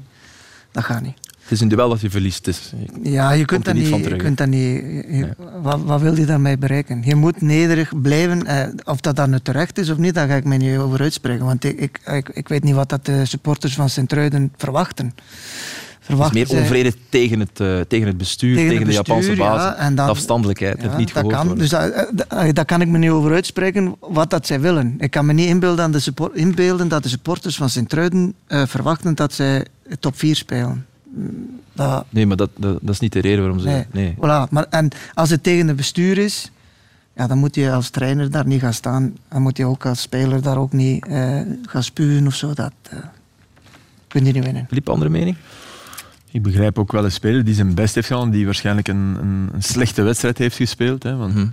dat 0.71 0.83
gaat 0.83 1.01
niet. 1.01 1.17
Het 1.41 1.51
is 1.55 1.61
een 1.61 1.67
duel 1.67 1.89
dat 1.89 2.01
je 2.01 2.09
verliest. 2.09 2.45
Dus 2.45 2.73
Ja, 3.03 3.31
je 3.31 3.45
kunt 3.45 3.65
dat 3.65 3.73
niet 3.73 3.87
je 3.87 4.15
kunt 4.15 4.37
dat 4.37 4.47
niet 4.47 4.81
je- 5.07 5.35
wat, 5.61 5.81
wat 5.83 6.01
wil 6.01 6.17
je 6.17 6.25
daarmee 6.25 6.57
bereiken? 6.57 7.01
Je 7.05 7.15
moet 7.15 7.41
nederig 7.41 8.01
blijven. 8.01 8.45
Eh, 8.45 8.67
of 8.83 8.99
dat 9.01 9.15
dan 9.15 9.29
nu 9.29 9.39
terecht 9.39 9.77
is 9.77 9.89
of 9.89 9.97
niet, 9.97 10.13
daar 10.13 10.27
ga 10.27 10.35
ik 10.35 10.43
mij 10.43 10.57
niet 10.57 10.77
over 10.77 11.01
uitspreken. 11.01 11.45
Want 11.45 11.63
ik, 11.63 11.79
ik, 11.79 11.99
ik, 12.05 12.29
ik 12.29 12.47
weet 12.47 12.63
niet 12.63 12.73
wat 12.75 12.89
dat 12.89 13.05
de 13.05 13.25
supporters 13.25 13.73
van 13.75 13.89
Sint-Truiden 13.89 14.51
verwachten. 14.57 15.13
Het 16.07 16.19
is 16.25 16.31
meer 16.31 16.59
onvrede 16.61 16.93
tegen 17.09 17.39
het, 17.39 17.59
eh, 17.59 17.79
tegen 17.79 18.07
het 18.07 18.17
bestuur, 18.17 18.55
Tegen 18.55 18.69
tegen, 18.69 18.81
het 18.87 18.91
de 18.91 19.03
Japanse 19.07 19.35
ja, 19.35 19.75
dan- 19.79 19.95
de 19.95 20.01
afstandelijkheid, 20.01 20.81
Ja, 20.81 20.87
het 20.87 20.97
niet 20.97 21.07
dat 21.07 21.15
gehoord 21.17 21.35
kan. 21.35 21.45
worden. 21.45 21.61
Dus 21.63 21.69
dat, 21.71 21.91
eh, 21.91 22.03
dat- 22.13 22.55
daar 22.55 22.65
kan 22.65 22.81
ik 22.81 22.87
me 22.87 22.97
niet 22.97 23.09
over 23.09 23.33
uitspreken 23.33 23.95
wat 23.99 24.29
dat 24.29 24.47
zij 24.47 24.59
willen. 24.61 24.95
Ik 24.99 25.11
kan 25.11 25.25
me 25.25 25.33
niet 25.33 25.47
inbeelden, 25.47 25.83
aan 25.85 25.91
de 25.91 25.99
support, 25.99 26.35
inbeelden 26.35 26.87
dat 26.87 27.03
de 27.03 27.09
supporters 27.09 27.55
van 27.55 27.69
Sint-Truiden 27.69 28.33
eh, 28.47 28.65
verwachten 28.65 29.15
dat 29.15 29.33
zij 29.33 29.65
top 29.99 30.17
4 30.17 30.35
spelen. 30.35 30.85
Mm, 31.15 31.55
Dat, 31.73 32.05
Nee, 32.09 32.25
maar 32.25 32.37
dat, 32.37 32.49
dat, 32.57 32.77
dat 32.81 32.93
is 32.93 32.99
niet 32.99 33.13
de 33.13 33.19
reden 33.19 33.39
waarom 33.39 33.59
ze... 33.59 33.67
nee. 33.67 33.85
Nee. 33.91 34.13
Voilà. 34.15 34.49
Maar, 34.49 34.65
en 34.69 34.89
als 35.13 35.29
het 35.29 35.43
tegen 35.43 35.67
het 35.67 35.75
bestuur 35.75 36.17
is, 36.17 36.51
ja, 37.15 37.27
dan 37.27 37.37
moet 37.37 37.55
je 37.55 37.71
als 37.71 37.89
trainer 37.89 38.31
daar 38.31 38.47
niet 38.47 38.61
gaan 38.61 38.73
staan. 38.73 39.15
Dan 39.29 39.41
moet 39.41 39.57
je 39.57 39.65
ook 39.65 39.85
als 39.85 40.01
speler 40.01 40.41
daar 40.41 40.57
ook 40.57 40.73
niet 40.73 41.05
eh, 41.07 41.39
gaan 41.65 41.83
spuwen 41.83 42.27
of 42.27 42.33
zo. 42.35 42.53
Dat 42.53 42.71
eh, 42.89 42.97
kun 44.07 44.25
je 44.25 44.31
niet 44.31 44.43
winnen. 44.43 44.65
Filip, 44.67 44.89
andere 44.89 45.09
mening? 45.09 45.35
Ik 46.31 46.41
begrijp 46.41 46.79
ook 46.79 46.91
wel 46.91 47.03
een 47.03 47.11
speler 47.11 47.43
die 47.43 47.53
zijn 47.53 47.75
best 47.75 47.95
heeft 47.95 48.07
gedaan, 48.07 48.29
die 48.29 48.45
waarschijnlijk 48.45 48.87
een, 48.87 49.17
een, 49.21 49.49
een 49.53 49.63
slechte 49.63 50.01
wedstrijd 50.01 50.37
heeft 50.37 50.55
gespeeld. 50.55 51.03
Hè, 51.03 51.15
want, 51.15 51.33
Mhm. 51.33 51.47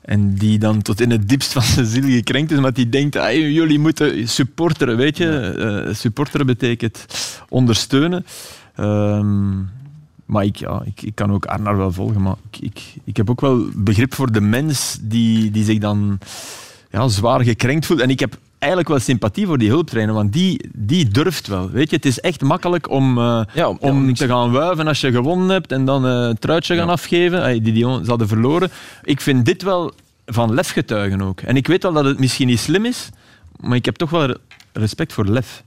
En 0.00 0.34
die 0.34 0.58
dan 0.58 0.82
tot 0.82 1.00
in 1.00 1.10
het 1.10 1.28
diepst 1.28 1.52
van 1.52 1.62
zijn 1.62 1.86
ziel 1.86 2.02
gekrenkt 2.02 2.50
is, 2.50 2.56
omdat 2.56 2.76
hij 2.76 2.88
denkt, 2.88 3.14
jullie 3.32 3.78
moeten 3.78 4.28
supporteren, 4.28 4.96
weet 4.96 5.16
je. 5.16 5.28
Eh, 5.28 5.94
supporteren 5.94 6.46
betekent 6.46 7.06
ondersteunen. 7.48 8.26
Ehm, 8.74 9.58
maar 10.24 10.44
ik, 10.44 10.56
ja, 10.56 10.82
ik, 10.84 11.02
ik 11.02 11.14
kan 11.14 11.32
ook 11.32 11.44
Arnar 11.44 11.76
wel 11.76 11.92
volgen, 11.92 12.22
maar 12.22 12.34
ik, 12.50 12.58
ik, 12.60 12.82
ik 13.04 13.16
heb 13.16 13.30
ook 13.30 13.40
wel 13.40 13.66
begrip 13.74 14.14
voor 14.14 14.32
de 14.32 14.40
mens 14.40 14.98
die, 15.00 15.50
die 15.50 15.64
zich 15.64 15.78
dan 15.78 16.18
ja, 16.90 17.08
zwaar 17.08 17.44
gekrenkt 17.44 17.86
voelt. 17.86 18.00
En 18.00 18.10
ik 18.10 18.20
heb 18.20 18.38
eigenlijk 18.60 18.90
wel 18.90 18.98
sympathie 18.98 19.46
voor 19.46 19.58
die 19.58 19.68
hulptrainer, 19.68 20.14
want 20.14 20.32
die, 20.32 20.70
die 20.74 21.08
durft 21.08 21.46
wel. 21.46 21.70
Weet 21.70 21.90
je, 21.90 21.96
het 21.96 22.04
is 22.06 22.20
echt 22.20 22.42
makkelijk 22.42 22.90
om, 22.90 23.18
eh, 23.18 23.42
Ja, 23.54 23.68
om- 23.68 23.76
om 23.80 24.02
ja, 24.02 24.08
om- 24.08 24.14
te 24.14 24.26
gaan 24.26 24.50
wuiven 24.50 24.86
als 24.86 25.00
je 25.00 25.10
gewonnen 25.12 25.48
hebt 25.48 25.72
en 25.72 25.84
dan 25.84 26.04
het 26.04 26.40
truitje 26.40 26.76
gaan 26.76 26.88
afgeven. 26.88 27.42
Ay, 27.42 27.60
die 27.60 27.72
Dion, 27.72 28.04
ze 28.04 28.10
hadden 28.10 28.28
verloren. 28.28 28.70
Ik 29.02 29.20
vind 29.20 29.44
dit 29.44 29.62
wel 29.62 29.92
van 30.26 30.54
lef 30.54 30.70
getuigen 30.70 31.22
ook. 31.22 31.40
En 31.40 31.56
ik 31.56 31.66
weet 31.66 31.82
wel 31.82 31.92
dat 31.92 32.04
het 32.04 32.18
misschien 32.18 32.46
niet 32.46 32.58
slim 32.60 32.84
is, 32.84 33.08
maar 33.60 33.76
ik 33.76 33.84
heb 33.84 33.96
toch 33.96 34.10
wel 34.10 34.26
re- 34.26 34.36
respect 34.72 35.12
voor 35.12 35.26
lef. 35.26 35.62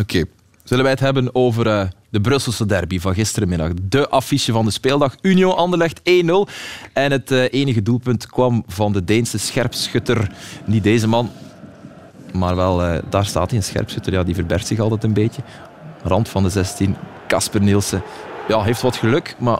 Oké. 0.00 0.24
Zullen 0.64 0.82
wij 0.82 0.92
het 0.92 1.02
hebben 1.02 1.34
over 1.34 1.66
eh, 1.66 1.86
de 2.10 2.20
Brusselse 2.20 2.66
derby 2.66 2.98
van 3.00 3.14
gisterenmiddag? 3.14 3.70
De 3.82 4.08
affiche 4.08 4.52
van 4.52 4.64
de 4.64 4.70
speeldag. 4.70 5.14
Union 5.22 5.56
Anderlecht 5.56 6.00
1-0. 6.04 6.46
En 6.92 7.10
het 7.12 7.30
enige 7.30 7.82
doelpunt 7.82 8.26
kwam 8.26 8.64
van 8.66 8.92
de 8.92 9.04
Deense 9.04 9.38
scherpschutter. 9.38 10.30
Niet 10.64 10.82
deze 10.82 11.08
man, 11.08 11.30
maar 12.32 12.56
wel, 12.56 12.82
eh, 12.82 12.98
daar 13.08 13.24
staat 13.24 13.48
hij, 13.50 13.58
een 13.58 13.64
scherpschutter. 13.64 14.12
Ja, 14.12 14.22
die 14.22 14.34
verbergt 14.34 14.66
zich 14.66 14.78
altijd 14.78 15.04
een 15.04 15.12
beetje. 15.12 15.42
Rand 16.02 16.28
van 16.28 16.42
de 16.42 16.48
16, 16.48 16.96
Casper 17.26 17.60
Nielsen. 17.60 18.02
Ja, 18.48 18.62
heeft 18.62 18.82
wat 18.82 18.96
geluk, 18.96 19.34
maar 19.38 19.58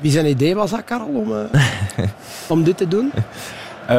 Wie 0.00 0.10
zijn 0.10 0.26
idee 0.26 0.54
was 0.54 0.70
dat, 0.70 0.84
Karel, 0.84 1.06
om, 1.06 1.32
eh, 1.32 2.04
om 2.48 2.62
dit 2.64 2.76
te 2.76 2.88
doen? 2.88 3.12
Eh, 3.86 3.96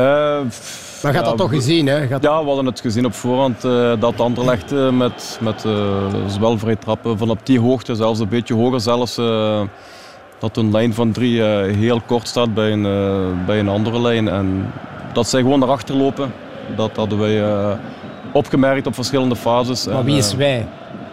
Maar 1.04 1.14
ja, 1.14 1.22
dat 1.22 1.38
toch 1.38 1.50
gezien, 1.50 1.88
hè? 1.88 2.08
Had- 2.08 2.24
Ja, 2.24 2.40
we 2.42 2.46
hadden 2.48 2.66
het 2.66 2.80
gezien 2.80 3.06
op 3.06 3.14
voorhand 3.14 3.64
eh, 3.64 3.92
dat 4.00 4.20
Anderlecht 4.20 4.72
eh, 4.72 4.90
met, 4.90 5.38
met 5.42 5.66
eh, 5.66 5.72
zowel 6.28 6.58
vrije 6.58 6.78
trappen 6.78 7.18
van 7.18 7.30
op 7.30 7.46
die 7.46 7.60
hoogte, 7.60 7.96
zelfs 7.96 8.20
een 8.20 8.28
beetje 8.30 8.54
hoger 8.54 8.82
zelfs, 8.82 9.18
eh, 9.18 9.62
dat 10.40 10.58
een 10.58 10.72
lijn 10.72 10.94
van 10.94 11.12
drie 11.12 11.44
eh, 11.44 11.76
heel 11.76 12.02
kort 12.06 12.28
staat 12.28 12.54
bij 12.54 12.72
een, 12.72 12.86
eh, 12.86 13.46
bij 13.46 13.60
een 13.60 13.70
andere 13.70 14.00
lijn. 14.02 14.28
En 14.28 14.72
dat 15.14 15.28
zij 15.30 15.42
gewoon 15.42 15.64
erachter 15.64 15.96
lopen, 15.96 16.34
dat 16.76 16.96
hadden 16.96 17.20
wij 17.20 17.44
eh, 17.44 17.72
opgemerkt 18.36 18.88
op 18.88 18.94
verschillende 18.94 19.36
fases. 19.36 19.86
Maar 19.86 19.96
En, 20.00 20.06
wie 20.06 20.18
is 20.18 20.32
eh, 20.32 20.38
wij? 20.38 20.68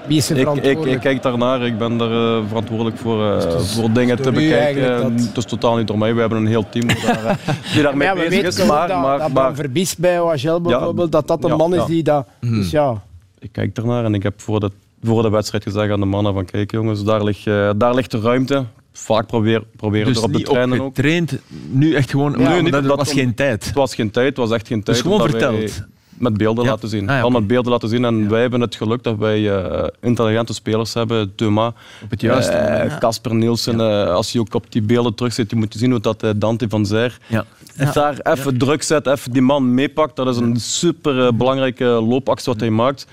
Wie 0.07 0.17
is 0.17 0.31
er 0.31 0.37
ik, 0.37 0.43
ik, 0.43 0.49
verantwoordelijk? 0.49 0.93
ik 0.95 1.01
kijk 1.01 1.23
daarnaar, 1.23 1.63
ik 1.67 1.79
ben 1.79 1.97
daar 1.97 2.11
eh, 2.37 2.43
verantwoordelijk 2.49 2.97
voor, 2.99 3.27
eh, 3.33 3.41
Dus 3.51 3.75
voor 3.75 3.93
dingen 3.93 4.23
te 4.23 4.31
bekijken. 4.33 5.01
dat- 5.17 5.27
Het 5.27 5.37
is 5.37 5.45
totaal 5.45 5.77
niet 5.77 5.87
door 5.87 5.99
mij, 5.99 6.15
we 6.15 6.21
hebben 6.21 6.39
een 6.39 6.47
heel 6.47 6.67
team 6.71 6.87
die, 6.87 7.05
daar, 7.07 7.25
eh, 7.25 7.37
die 7.75 7.83
daarmee 7.83 8.07
ja, 8.09 8.15
we 8.15 8.21
bezig 8.21 8.43
weten 8.43 8.63
is. 8.63 8.69
Maar, 8.69 8.89
dat, 8.89 9.01
maar, 9.03 9.19
dat 9.19 9.33
maar 9.33 9.55
Verbies 9.55 9.97
bij 9.97 10.21
OHL 10.21 10.61
bijvoorbeeld, 10.61 11.13
dat 11.13 11.27
dat 11.29 11.45
een 11.45 11.51
ja, 11.51 11.57
man 11.57 11.75
is 11.75 11.81
ja. 11.81 11.87
die 11.87 12.03
dat... 12.03 12.27
Dus 12.41 12.71
ja, 12.71 13.03
ik 13.39 13.49
kijk 13.53 13.77
ernaar 13.77 14.05
en 14.05 14.15
ik 14.15 14.23
heb 14.23 14.41
voor 14.41 14.61
de, 14.61 14.71
voor 15.03 15.23
de 15.23 15.31
wedstrijd 15.31 15.63
gezegd 15.63 15.91
aan 15.93 16.01
de 16.01 16.07
mannen 16.07 16.35
van 16.35 16.45
kijk 16.45 16.71
jongens, 16.71 17.05
daar 17.05 17.25
ligt, 17.25 17.47
eh, 17.47 17.71
daar 17.77 17.95
ligt 17.95 18.11
de 18.11 18.21
ruimte. 18.21 18.65
Vaak 18.93 19.27
probeer, 19.27 19.63
proberen 19.77 20.07
Dus 20.07 20.17
er 20.17 20.23
op 20.23 20.31
de 20.33 20.37
niet 20.37 20.47
treinen 20.47 20.81
ook. 20.81 20.87
opgetraind, 20.87 21.39
nu 21.71 21.95
echt 21.95 22.11
gewoon... 22.11 22.33
Nee, 22.33 22.47
Nee, 22.47 22.63
niet 22.63 22.73
dat, 22.73 22.85
dat 22.85 22.97
was 22.97 23.09
om- 23.11 23.15
geen 23.15 23.35
tijd. 23.35 23.65
Het 23.65 23.75
was 23.75 23.95
geen 23.95 24.11
tijd, 24.11 24.27
het 24.29 24.37
was 24.37 24.51
echt 24.51 24.67
geen 24.67 24.83
tijd. 24.83 24.97
Dus 24.97 25.07
gewoon 25.07 25.19
wij 25.31 25.41
verteld. 25.41 25.83
Met 26.19 26.37
beelden 26.37 26.65
Ja. 26.65 26.71
laten 26.71 26.89
zien. 26.89 27.09
Ah, 27.09 27.15
ja, 27.15 27.21
Al 27.21 27.29
oké. 27.29 27.39
met 27.39 27.47
beelden 27.47 27.73
laten 27.73 27.89
zien. 27.89 28.05
En 28.05 28.29
wij 28.29 28.41
hebben 28.41 28.61
het 28.61 28.75
geluk 28.75 29.03
dat 29.03 29.17
wij 29.19 29.57
eh, 29.63 29.87
intelligente 30.01 30.55
spelers 30.55 30.95
hebben. 30.95 31.35
Thomas, 31.35 31.73
Op 32.03 32.11
het 32.11 32.21
juiste 32.21 32.53
eh. 32.53 32.99
Casper 32.99 33.35
Nielsen. 33.35 33.81
eh, 33.81 34.15
als 34.15 34.33
je 34.33 34.41
ook 34.41 34.55
op 34.55 34.65
die 34.73 34.83
beelden 34.83 35.15
terug 35.15 35.33
zit, 35.33 35.51
je 35.51 35.57
moet 35.57 35.75
zien 35.79 35.91
hoe 35.91 36.01
dat 36.01 36.25
Dante 36.37 36.69
van 36.69 36.87
en 37.77 37.91
daar 37.93 38.19
even 38.23 38.59
druk 38.59 38.83
zet, 38.83 39.07
even 39.07 39.33
die 39.33 39.43
man 39.43 39.75
meepakt. 39.75 40.17
Dat 40.17 40.27
is 40.29 40.37
een 40.37 40.57
super 40.61 41.37
belangrijke 41.37 41.85
loopactie 41.85 42.53
wat 42.53 42.61
hij 42.61 42.71
maakt. 42.71 43.07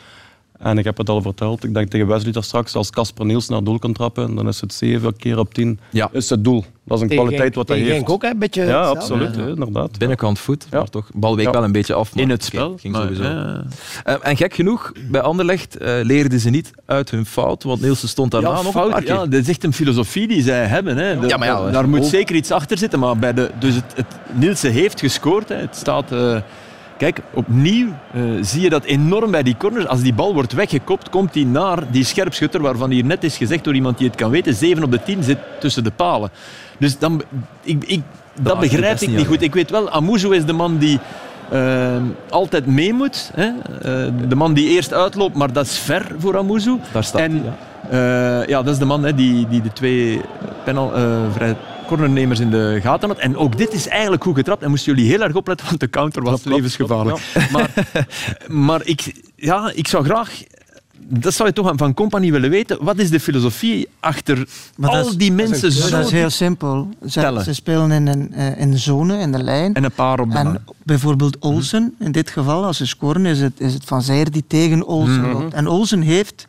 En 0.60 0.78
ik 0.78 0.84
heb 0.84 0.97
het 0.97 1.10
al 1.10 1.22
verteld, 1.22 1.64
ik 1.64 1.74
denk 1.74 1.89
tegen 1.89 2.07
Wesley 2.07 2.32
daar 2.32 2.43
straks, 2.43 2.76
als 2.76 2.89
Casper 2.89 3.26
Nielsen 3.26 3.53
naar 3.53 3.64
doel 3.64 3.80
kan 3.80 3.93
trappen, 3.93 4.36
dan 4.36 4.47
is 4.47 4.62
het 4.62 4.74
7 4.74 5.16
keer 5.18 5.39
op 5.39 5.53
10 5.53 5.80
Ja. 5.91 6.10
is 6.12 6.30
het 6.30 6.43
doel. 6.43 6.66
Dat 6.86 6.97
is 6.97 7.03
een 7.03 7.10
tegen 7.10 7.24
kwaliteit 7.24 7.55
wat 7.55 7.68
hij 7.68 7.78
heeft. 7.78 7.91
Genk 7.91 8.10
ook, 8.10 8.22
hè, 8.22 8.30
een 8.30 8.39
beetje 8.39 8.62
Ja, 8.62 8.68
hetzelfde. 8.68 8.99
absoluut, 8.99 9.36
hè, 9.36 9.49
inderdaad. 9.49 9.97
binnenkant 9.97 10.39
voet. 10.39 10.68
Ja. 10.72 10.78
Maar 10.78 10.89
toch, 10.89 11.10
bal 11.14 11.36
week 11.36 11.45
Ja. 11.45 11.51
wel 11.51 11.64
een 11.64 11.72
beetje 11.72 11.93
af. 11.93 12.14
maar 12.16 12.24
In 12.24 12.30
het 12.30 12.43
spel. 12.43 12.78
ging 12.80 12.93
maar, 12.93 13.01
sowieso. 13.01 13.24
ja. 13.24 13.64
Eh, 14.03 14.16
en 14.22 14.38
gek 14.38 14.53
genoeg, 14.53 14.91
bij 15.12 15.22
Anderlecht 15.22 15.78
eh, 15.78 15.93
leerden 16.03 16.39
ze 16.39 16.49
niet 16.49 16.72
uit 16.86 17.12
hun 17.12 17.26
fout, 17.26 17.64
want 17.64 17.82
Nielsen 17.82 18.07
stond 18.10 18.32
daarna 18.32 18.49
Ja, 18.49 18.55
nog 18.55 18.66
een 18.66 18.72
fout, 18.72 18.93
keer. 18.93 19.07
ja, 19.07 19.26
dat 19.26 19.34
is 19.34 19.47
echt 19.49 19.64
een 19.64 19.74
filosofie 19.74 20.28
die 20.28 20.41
zij 20.41 20.66
hebben. 20.66 20.97
Hè. 20.97 21.20
De- 21.20 21.28
Ja, 21.28 21.38
maar 21.38 21.47
ja, 21.47 21.72
daar 21.72 21.89
moet 21.89 21.99
ook- 21.99 22.05
zeker 22.05 22.36
iets 22.36 22.51
achter 22.51 22.78
zitten. 22.78 22.99
Maar 22.99 23.18
bij 23.18 23.34
de, 23.34 23.51
dus 23.60 23.76
het, 23.76 23.93
het, 23.95 24.05
Nielsen 24.34 24.72
heeft 24.72 24.99
gescoord. 24.99 25.49
Hè. 25.49 25.55
Het 25.55 25.76
staat 25.76 26.12
eh 26.12 26.38
Kijk, 27.00 27.22
opnieuw 27.34 27.88
uh, 28.16 28.24
zie 28.41 28.62
je 28.62 28.70
dat 28.70 28.84
enorm 28.84 29.32
bij 29.32 29.43
die 29.43 29.58
corners. 29.58 29.88
Als 29.88 30.02
die 30.02 30.14
bal 30.14 30.34
wordt 30.34 30.54
weggekopt, 30.54 31.10
komt 31.10 31.34
die 31.34 31.45
naar 31.45 31.91
die 31.91 32.04
scherpschutter, 32.04 32.62
waarvan 32.62 32.89
hier 32.89 33.06
net 33.06 33.24
is 33.24 33.38
gezegd 33.38 33.64
door 33.64 33.76
iemand 33.76 33.97
die 33.97 34.08
het 34.08 34.16
kan 34.16 34.30
weten, 34.30 34.54
7 34.54 34.84
op 34.84 34.91
de 34.91 35.04
10 35.04 35.24
zit 35.24 35.38
tussen 35.60 35.84
de 35.84 35.91
palen. 35.91 36.30
Dus 36.78 36.97
dan, 36.97 37.22
ik, 37.62 37.84
ik, 37.84 38.02
dat 38.41 38.60
begrijp 38.60 39.00
ik 39.00 39.10
niet 39.10 39.28
goed. 39.28 39.41
Ik 39.41 39.54
weet 39.54 39.70
wel, 39.70 39.89
Amuzu 39.89 40.36
is 40.36 40.45
de 40.45 40.54
man 40.54 40.78
die 40.78 41.00
uh, 41.54 41.95
altijd 42.30 42.66
mee 42.66 42.93
moet. 42.93 43.32
Hè? 43.34 43.47
Uh, 43.47 44.14
de 44.28 44.36
man 44.36 44.54
die 44.54 44.70
eerst 44.70 44.93
uitloopt, 44.93 45.36
maar 45.36 45.54
dat 45.54 45.66
is 45.66 45.78
ver 45.78 46.06
voor 46.18 46.38
Amuzu. 46.38 46.78
Daar 46.91 47.04
staat 47.04 47.22
en, 47.22 47.43
ja. 47.89 48.43
Ja, 48.47 48.62
dat 48.64 48.74
is 48.74 48.80
de 48.80 48.86
man 48.86 49.04
hè, 49.04 49.16
die, 49.16 49.47
die 49.47 49.62
de 49.62 49.74
twee 49.74 50.22
penal, 50.64 50.91
vrij 51.34 51.56
cornernemers 51.89 52.39
in 52.39 52.49
de 52.49 52.79
gaten 52.81 53.09
had. 53.09 53.17
En 53.17 53.37
ook 53.37 53.57
dit 53.57 53.73
is 53.73 53.87
eigenlijk 53.87 54.23
goed 54.23 54.35
getrapt. 54.35 54.63
En 54.63 54.69
moesten 54.69 54.95
jullie 54.95 55.09
heel 55.09 55.21
erg 55.21 55.35
opletten, 55.35 55.67
want 55.67 55.79
de 55.79 55.89
counter 55.89 56.21
was 56.23 56.41
Klopt, 56.41 56.55
levensgevaarlijk. 56.57 57.17
klopt, 57.33 57.49
ja. 57.49 57.51
Maar, 57.51 58.07
maar 58.47 58.81
ik, 58.85 59.13
ja, 59.35 59.71
ik 59.75 59.87
zou 59.87 60.03
graag 60.03 60.43
dat 61.11 61.33
zou 61.33 61.49
je 61.49 61.55
toch 61.55 61.71
van 61.75 61.93
Company 61.93 62.31
willen 62.31 62.49
weten. 62.49 62.77
Wat 62.83 62.97
is 62.97 63.09
de 63.09 63.19
filosofie 63.19 63.87
achter 63.99 64.47
Maar 64.75 64.89
al 64.89 65.07
is- 65.07 65.15
die 65.15 65.31
mensen 65.31 65.71
zo 65.71 65.89
Dat 65.89 66.05
is 66.05 66.11
heel 66.11 66.29
simpel. 66.29 66.89
Ze, 67.07 67.19
Tellen. 67.19 67.43
ze 67.43 67.53
spelen 67.53 67.91
in 67.91 68.07
een, 68.07 68.33
eh, 68.33 68.59
in 68.59 68.71
de 68.71 68.77
zone, 68.77 69.17
in 69.19 69.31
de 69.31 69.43
lijn. 69.43 69.73
en 69.73 69.83
een 69.83 69.91
paar 69.91 70.19
op 70.19 70.31
de 70.31 70.37
En 70.37 70.45
man. 70.45 70.57
bijvoorbeeld 70.83 71.37
Olsen, 71.39 71.95
in 71.99 72.11
dit 72.11 72.29
geval, 72.29 72.65
als 72.65 72.77
ze 72.77 72.85
scoren, 72.87 73.25
is 73.25 73.39
het, 73.39 73.59
is 73.59 73.73
het 73.73 73.83
Van 73.85 74.01
Zijr 74.01 74.31
die 74.31 74.43
tegen 74.47 74.87
Olsen 74.87 75.21
Mhm. 75.21 75.31
loopt. 75.31 75.53
En 75.53 75.67
Olsen 75.67 76.01
heeft 76.01 76.45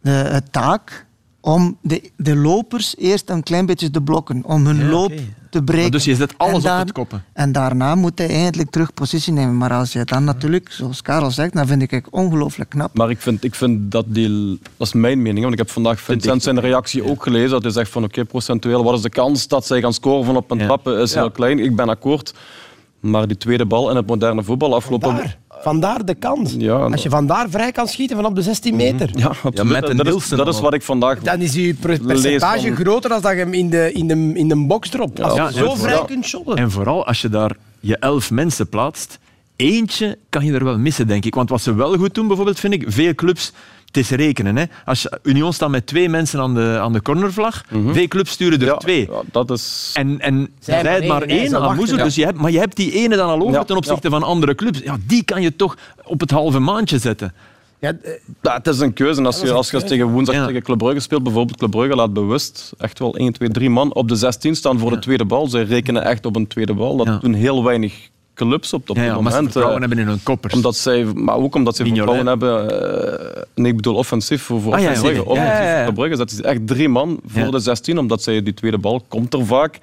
de, 0.00 0.10
het 0.10 0.52
taak 0.52 1.05
om 1.46 1.76
de, 1.80 2.10
de 2.16 2.36
lopers 2.36 2.94
eerst 2.98 3.30
een 3.30 3.42
klein 3.42 3.66
beetje 3.66 3.90
te 3.90 4.00
blokken, 4.00 4.42
om 4.44 4.66
hun 4.66 4.76
Ja, 4.76 4.88
loop 4.88 5.12
te 5.50 5.62
breken. 5.62 5.90
Dus 5.90 6.04
je 6.04 6.14
zet 6.14 6.34
alles 6.36 6.64
op 6.64 6.70
het 6.78 6.92
koppen. 6.92 7.24
En 7.32 7.52
daarna 7.52 7.94
moet 7.94 8.18
hij 8.18 8.28
eigenlijk 8.28 8.70
terug 8.70 8.94
positie 8.94 9.32
nemen. 9.32 9.56
Maar 9.56 9.72
als 9.72 9.92
je 9.92 10.04
dan 10.04 10.24
natuurlijk, 10.24 10.68
zoals 10.72 11.02
Karel 11.02 11.30
zegt, 11.30 11.52
dan 11.52 11.66
vind 11.66 11.82
ik 11.82 11.90
het 11.90 12.06
ongelooflijk 12.10 12.70
knap. 12.70 12.96
Maar 12.96 13.10
ik 13.10 13.20
vind, 13.20 13.44
ik 13.44 13.54
vind 13.54 13.90
dat 13.90 14.04
die... 14.08 14.58
Dat 14.76 14.86
is 14.86 14.92
mijn 14.92 15.22
mening, 15.22 15.40
want 15.40 15.52
ik 15.52 15.58
heb 15.58 15.70
vandaag 15.70 16.00
Vincent 16.00 16.42
zijn 16.42 16.60
reactie 16.60 17.04
ook 17.04 17.22
gelezen. 17.22 17.50
Dat 17.50 17.62
hij 17.62 17.72
zegt 17.72 17.90
van, 17.90 18.04
oké, 18.04 18.24
procentueel, 18.24 18.84
wat 18.84 18.94
is 18.96 19.02
de 19.02 19.10
kans 19.10 19.48
dat 19.48 19.66
zij 19.66 19.80
gaan 19.80 19.92
scoren 19.92 20.24
van 20.24 20.36
op 20.36 20.50
een 20.50 20.58
Ja. 20.58 20.64
trappen 20.66 20.98
is 20.98 21.12
Ja. 21.12 21.20
heel 21.20 21.30
klein. 21.30 21.58
Ik 21.58 21.76
ben 21.76 21.88
akkoord. 21.88 22.34
Maar 23.00 23.26
die 23.26 23.36
tweede 23.36 23.66
bal 23.66 23.90
in 23.90 23.96
het 23.96 24.06
moderne 24.06 24.42
voetbal 24.44 24.74
afgelopen... 24.74 25.14
Daar, 25.14 25.38
vandaar 25.62 26.04
de 26.04 26.14
kans. 26.14 26.54
Ja, 26.58 26.74
Als 26.76 27.02
je 27.02 27.08
vandaar 27.08 27.50
vrij 27.50 27.72
kan 27.72 27.86
schieten 27.88 28.16
van 28.16 28.24
op 28.26 28.34
de 28.34 28.42
16 28.42 28.76
meter, 28.76 29.10
Ja, 29.14 29.26
absoluut. 29.26 29.72
met 29.72 29.88
een 29.88 29.96
dat, 29.96 30.06
is, 30.06 30.12
Nielsen 30.12 30.36
dat 30.36 30.46
is 30.46 30.52
dan 30.54 30.62
wat 30.62 30.74
ik 30.74 30.82
vandaag... 30.82 31.18
dan 31.20 31.40
is 31.40 31.54
je 31.54 31.74
percentage 31.74 32.66
van- 32.66 32.76
groter 32.76 33.10
dan 33.10 33.20
dat 33.20 33.32
je 33.32 33.38
hem 33.38 33.52
in 33.54 33.70
de, 33.70 33.92
in 33.92 34.06
de, 34.06 34.14
in 34.34 34.48
de 34.48 34.56
box 34.66 34.88
dropt. 34.88 35.20
Als 35.22 35.34
Ja, 35.34 35.48
je 35.48 35.52
zo 35.54 35.74
vrij 35.74 36.04
kunt 36.06 36.24
shotten. 36.26 36.56
En 36.56 36.70
vooral 36.70 37.06
als 37.06 37.20
je 37.20 37.28
daar 37.28 37.56
je 37.80 37.96
elf 37.98 38.30
mensen 38.30 38.68
plaatst, 38.68 39.18
eentje 39.56 40.18
kan 40.28 40.44
je 40.44 40.52
er 40.52 40.64
wel 40.64 40.78
missen, 40.78 41.06
denk 41.06 41.24
ik. 41.24 41.34
Want 41.34 41.48
wat 41.48 41.60
ze 41.62 41.74
wel 41.74 41.96
goed 41.96 42.14
doen, 42.14 42.26
bijvoorbeeld, 42.26 42.58
vind 42.60 42.72
ik, 42.74 42.84
veel 42.86 43.14
clubs, 43.14 43.52
het 43.96 44.10
is 44.10 44.16
rekenen. 44.16 44.56
Hè. 44.56 44.64
Als 44.84 45.02
je, 45.02 45.18
Union 45.22 45.52
staat 45.52 45.70
met 45.70 45.86
twee 45.86 46.08
mensen 46.08 46.40
aan 46.40 46.54
de, 46.54 46.78
aan 46.80 46.92
de 46.92 47.02
cornervlag, 47.02 47.64
veel 47.92 48.08
clubs 48.08 48.30
sturen 48.30 48.60
er 48.60 48.66
ja, 48.66 48.76
twee. 48.76 49.08
ja, 49.10 49.20
dat 49.32 49.50
is... 49.50 49.90
En, 49.94 50.20
en 50.20 50.48
Zij 50.60 50.76
het 50.78 50.84
maar 50.84 51.18
maar 51.18 51.22
één, 51.22 51.54
aan 51.54 51.60
wachten, 51.60 51.76
Moezel, 51.76 51.96
ja. 51.96 52.04
dus 52.04 52.14
je 52.14 52.24
hebt, 52.24 52.38
maar 52.38 52.50
je 52.50 52.58
hebt 52.58 52.76
die 52.76 52.92
ene 52.92 53.16
dan 53.16 53.28
al 53.28 53.40
over 53.40 53.52
Ja, 53.52 53.64
ten 53.64 53.76
opzichte 53.76 54.10
van 54.10 54.22
andere 54.22 54.54
clubs. 54.54 54.78
Ja, 54.78 54.96
die 55.06 55.24
kan 55.24 55.42
je 55.42 55.56
toch 55.56 55.76
op 56.04 56.20
het 56.20 56.30
halve 56.30 56.58
maandje 56.58 56.98
zetten. 56.98 57.32
Ja, 57.78 57.92
Ja, 58.42 58.54
het 58.54 58.66
is 58.66 58.80
een 58.80 58.92
keuze. 58.92 59.22
Als 59.22 59.40
je, 59.40 59.52
als 59.52 59.70
je 59.70 59.84
tegen 59.84 60.06
woensdag 60.10 60.34
Ja. 60.34 60.46
tegen 60.46 60.62
Club 60.62 60.78
Brugge 60.78 61.00
speelt, 61.00 61.22
bijvoorbeeld 61.22 61.58
Club 61.58 61.70
Brugge 61.70 61.94
laat 61.96 62.12
bewust 62.12 62.72
echt 62.78 62.98
wel 62.98 63.16
1, 63.16 63.32
2, 63.32 63.48
3 63.50 63.70
man 63.70 63.94
op 63.94 64.08
de 64.08 64.16
16 64.16 64.56
staan 64.56 64.78
voor 64.78 64.90
de 64.90 64.98
tweede 64.98 65.24
bal. 65.24 65.46
Zij 65.46 65.62
rekenen 65.62 66.04
echt 66.04 66.26
op 66.26 66.36
een 66.36 66.46
tweede 66.46 66.74
bal. 66.74 66.96
Dat 66.96 67.06
Ja. 67.06 67.18
doen 67.18 67.32
heel 67.34 67.64
weinig 67.64 68.08
clubs 68.36 68.72
op, 68.72 68.90
op 68.90 68.96
Ja, 68.96 69.02
ja, 69.02 69.08
maar 69.08 69.16
ze 69.18 69.22
moment. 69.22 69.42
vertrouwen 69.44 69.80
hebben 69.80 69.98
in 69.98 70.06
hun 70.06 70.22
koppers. 70.22 70.54
omdat 70.54 70.76
zij, 70.76 71.04
maar 71.04 71.36
ook 71.36 71.54
omdat 71.54 71.76
ze 71.76 71.82
Mignolet. 71.82 72.14
vertrouwen 72.14 72.66
hebben. 72.66 73.36
eh, 73.36 73.42
nee, 73.54 73.70
ik 73.70 73.76
bedoel 73.76 73.94
offensief 73.94 74.42
voor, 74.42 74.60
voor 74.60 74.72
Ah, 74.74 74.80
ja, 74.80 74.90
Offensief 74.90 75.16
ja, 75.16 75.34
ja. 75.42 75.74
voor 75.74 75.82
Club 75.82 75.94
Brugge 75.94 76.16
zetten 76.16 76.36
ze 76.36 76.42
echt 76.42 76.66
drie 76.66 76.88
man 76.88 77.20
voor 77.26 77.42
Ja. 77.42 77.50
de 77.50 77.58
16, 77.58 77.98
omdat 77.98 78.22
zij 78.22 78.42
die 78.42 78.54
tweede 78.54 78.78
bal 78.78 79.04
komt 79.08 79.34
er 79.34 79.46
vaak. 79.46 79.78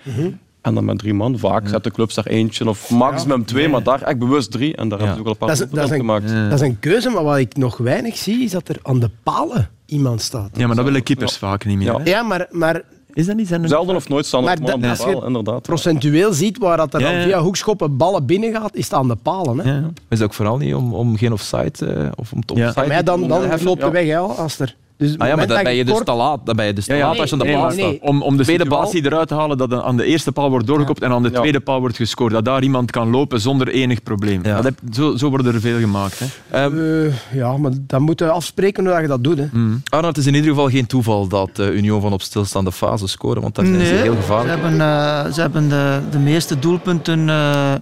En 0.61 0.73
dan 0.73 0.85
met 0.85 0.97
drie 0.99 1.13
man, 1.13 1.37
vaak 1.39 1.67
zetten 1.67 1.91
clubs 1.91 2.13
daar 2.15 2.25
eentje 2.25 2.69
of 2.69 2.89
maximum 2.89 3.45
twee, 3.45 3.69
maar 3.69 3.83
daar 3.83 4.01
echt 4.01 4.19
bewust 4.19 4.51
drie. 4.51 4.75
En 4.75 4.89
daar 4.89 4.97
hebben 4.99 5.15
ze 5.17 5.21
ook 5.21 5.27
al 5.27 5.31
een 5.31 5.37
paar 5.37 5.47
Dat 5.47 5.59
is- 5.59 5.69
dat 5.75 5.83
is 5.85 5.89
een- 5.91 5.97
gemaakt. 5.97 6.27
dat 6.49 6.53
is 6.61 6.67
een 6.67 6.79
keuze, 6.79 7.09
maar 7.09 7.23
wat 7.23 7.37
ik 7.37 7.55
nog 7.57 7.77
weinig 7.77 8.17
zie, 8.17 8.43
is 8.43 8.51
dat 8.51 8.69
er 8.69 8.75
aan 8.81 8.99
de 8.99 9.09
palen 9.23 9.69
iemand 9.85 10.21
staat. 10.21 10.49
Ja, 10.53 10.67
maar 10.67 10.75
dat 10.75 10.85
willen 10.85 11.03
keepers 11.03 11.37
vaak 11.37 11.65
niet 11.65 11.77
meer. 11.77 12.01
Ja, 12.03 12.21
maar, 12.23 12.47
maar 12.51 12.81
Is 13.13 13.25
dat 13.25 13.35
niet? 13.35 13.47
Zijn 13.47 13.67
Zelden 13.67 13.95
of 13.95 14.09
nooit 14.09 14.25
staan 14.25 14.43
Maar 14.43 14.59
de 14.59 14.87
als 14.89 15.05
inderdaad. 15.25 15.61
procentueel 15.61 16.33
ziet 16.33 16.57
waar 16.57 16.77
dat 16.77 16.93
er 16.93 16.99
Ja, 16.99 17.05
dan 17.11 17.15
ja. 17.19 17.23
via 17.23 17.39
hoekschoppen 17.39 17.97
ballen 17.97 18.25
binnen 18.25 18.51
gaat, 18.53 18.75
is 18.75 18.83
het 18.83 18.93
aan 18.93 19.07
de 19.07 19.15
palen. 19.15 19.59
Hè. 19.59 19.69
Ja, 19.71 19.75
ja. 19.75 19.87
Is 20.09 20.17
het 20.19 20.21
ook 20.23 20.33
vooral 20.33 20.57
niet 20.57 20.75
om, 20.75 20.93
om 20.93 21.17
geen 21.17 21.31
offside 21.33 21.85
eh, 21.85 22.11
of 22.15 22.31
om 22.31 22.45
te 22.45 22.55
Ja. 22.55 22.67
offside 22.67 22.87
Maar 22.87 23.03
dan, 23.03 23.27
dan 23.27 23.61
loopt 23.63 23.79
ja. 23.81 23.85
de 23.85 23.91
weg, 23.91 24.05
hè, 24.07 24.17
als 24.17 24.59
er. 24.59 24.75
Dus 25.07 25.17
Ah 25.17 25.27
ja, 25.27 25.35
maar 25.35 25.47
dan 25.47 25.55
dat 25.55 25.65
ben 25.65 25.75
je 25.75 25.83
dus 25.85 25.93
kort- 25.93 26.05
te 26.05 26.11
laat. 26.13 26.45
Dan 26.45 26.55
ben 26.55 26.65
je 26.65 26.73
dus 26.73 26.85
te 26.85 26.91
Ja, 26.93 26.97
ja, 26.99 27.07
laat 27.07 27.19
als 27.19 27.29
je 27.29 27.35
aan 27.35 27.41
de 27.47 27.51
paal 27.53 27.61
nee, 27.67 27.71
staat. 27.71 27.89
nee. 27.89 28.01
Om, 28.01 28.21
om 28.21 28.37
de 28.37 28.43
Tweede 28.43 28.65
bal. 28.65 28.77
situatie 28.85 29.05
eruit 29.11 29.27
te 29.27 29.33
halen 29.33 29.57
dat 29.57 29.73
aan 29.83 29.97
de 29.97 30.03
eerste 30.05 30.31
paal 30.31 30.49
wordt 30.49 30.67
doorgekopt 30.67 31.01
en 31.01 31.11
aan 31.11 31.23
de 31.23 31.29
Ja. 31.31 31.39
tweede 31.39 31.59
paal 31.59 31.79
wordt 31.79 31.95
gescoord. 31.95 32.31
Dat 32.33 32.45
daar 32.45 32.63
iemand 32.63 32.91
kan 32.91 33.09
lopen 33.09 33.39
zonder 33.41 33.67
enig 33.67 34.03
probleem. 34.03 34.39
Ja. 34.43 34.55
Dat 34.55 34.63
heb, 34.63 34.73
zo, 34.91 35.15
zo 35.17 35.29
worden 35.29 35.53
er 35.53 35.61
veel 35.61 35.79
gemaakt. 35.79 36.19
Hè. 36.19 36.25
Ehm, 36.65 37.05
Eh, 37.07 37.13
ja, 37.37 37.57
maar 37.57 37.71
dan 37.87 38.01
moeten 38.01 38.27
we 38.27 38.31
afspreken 38.33 38.83
hoe 38.83 38.93
dat 38.93 39.01
je 39.01 39.07
dat 39.07 39.23
doet. 39.23 39.37
Hè. 39.37 39.45
Arnold, 39.89 40.15
het 40.15 40.17
is 40.17 40.25
in 40.25 40.33
ieder 40.35 40.49
geval 40.49 40.69
geen 40.69 40.85
toeval 40.87 41.27
dat 41.27 41.49
eh, 41.59 41.69
Union 41.75 42.01
van 42.01 42.13
op 42.13 42.21
stilstaande 42.21 42.71
fase 42.71 43.07
scoren, 43.07 43.41
want 43.41 43.55
zijn 43.55 43.67
ze 43.67 43.93
heel 43.93 44.11
ze 44.13 44.17
gevaarlijk. 44.19 44.61
hebben, 44.61 44.81
eh, 44.81 45.31
ze 45.33 45.41
hebben 45.41 45.69
de, 45.69 45.99
de 46.11 46.19
meeste 46.19 46.59
doelpunten 46.59 47.29
eh, 47.29 47.73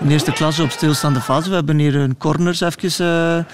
in 0.00 0.10
eerste 0.10 0.32
klasse 0.32 0.62
op 0.62 0.70
stilstaande 0.70 1.20
fase. 1.20 1.48
We 1.48 1.54
hebben 1.54 1.78
hier 1.78 1.96
een 1.96 2.16
corners 2.18 2.60
even 2.60 3.46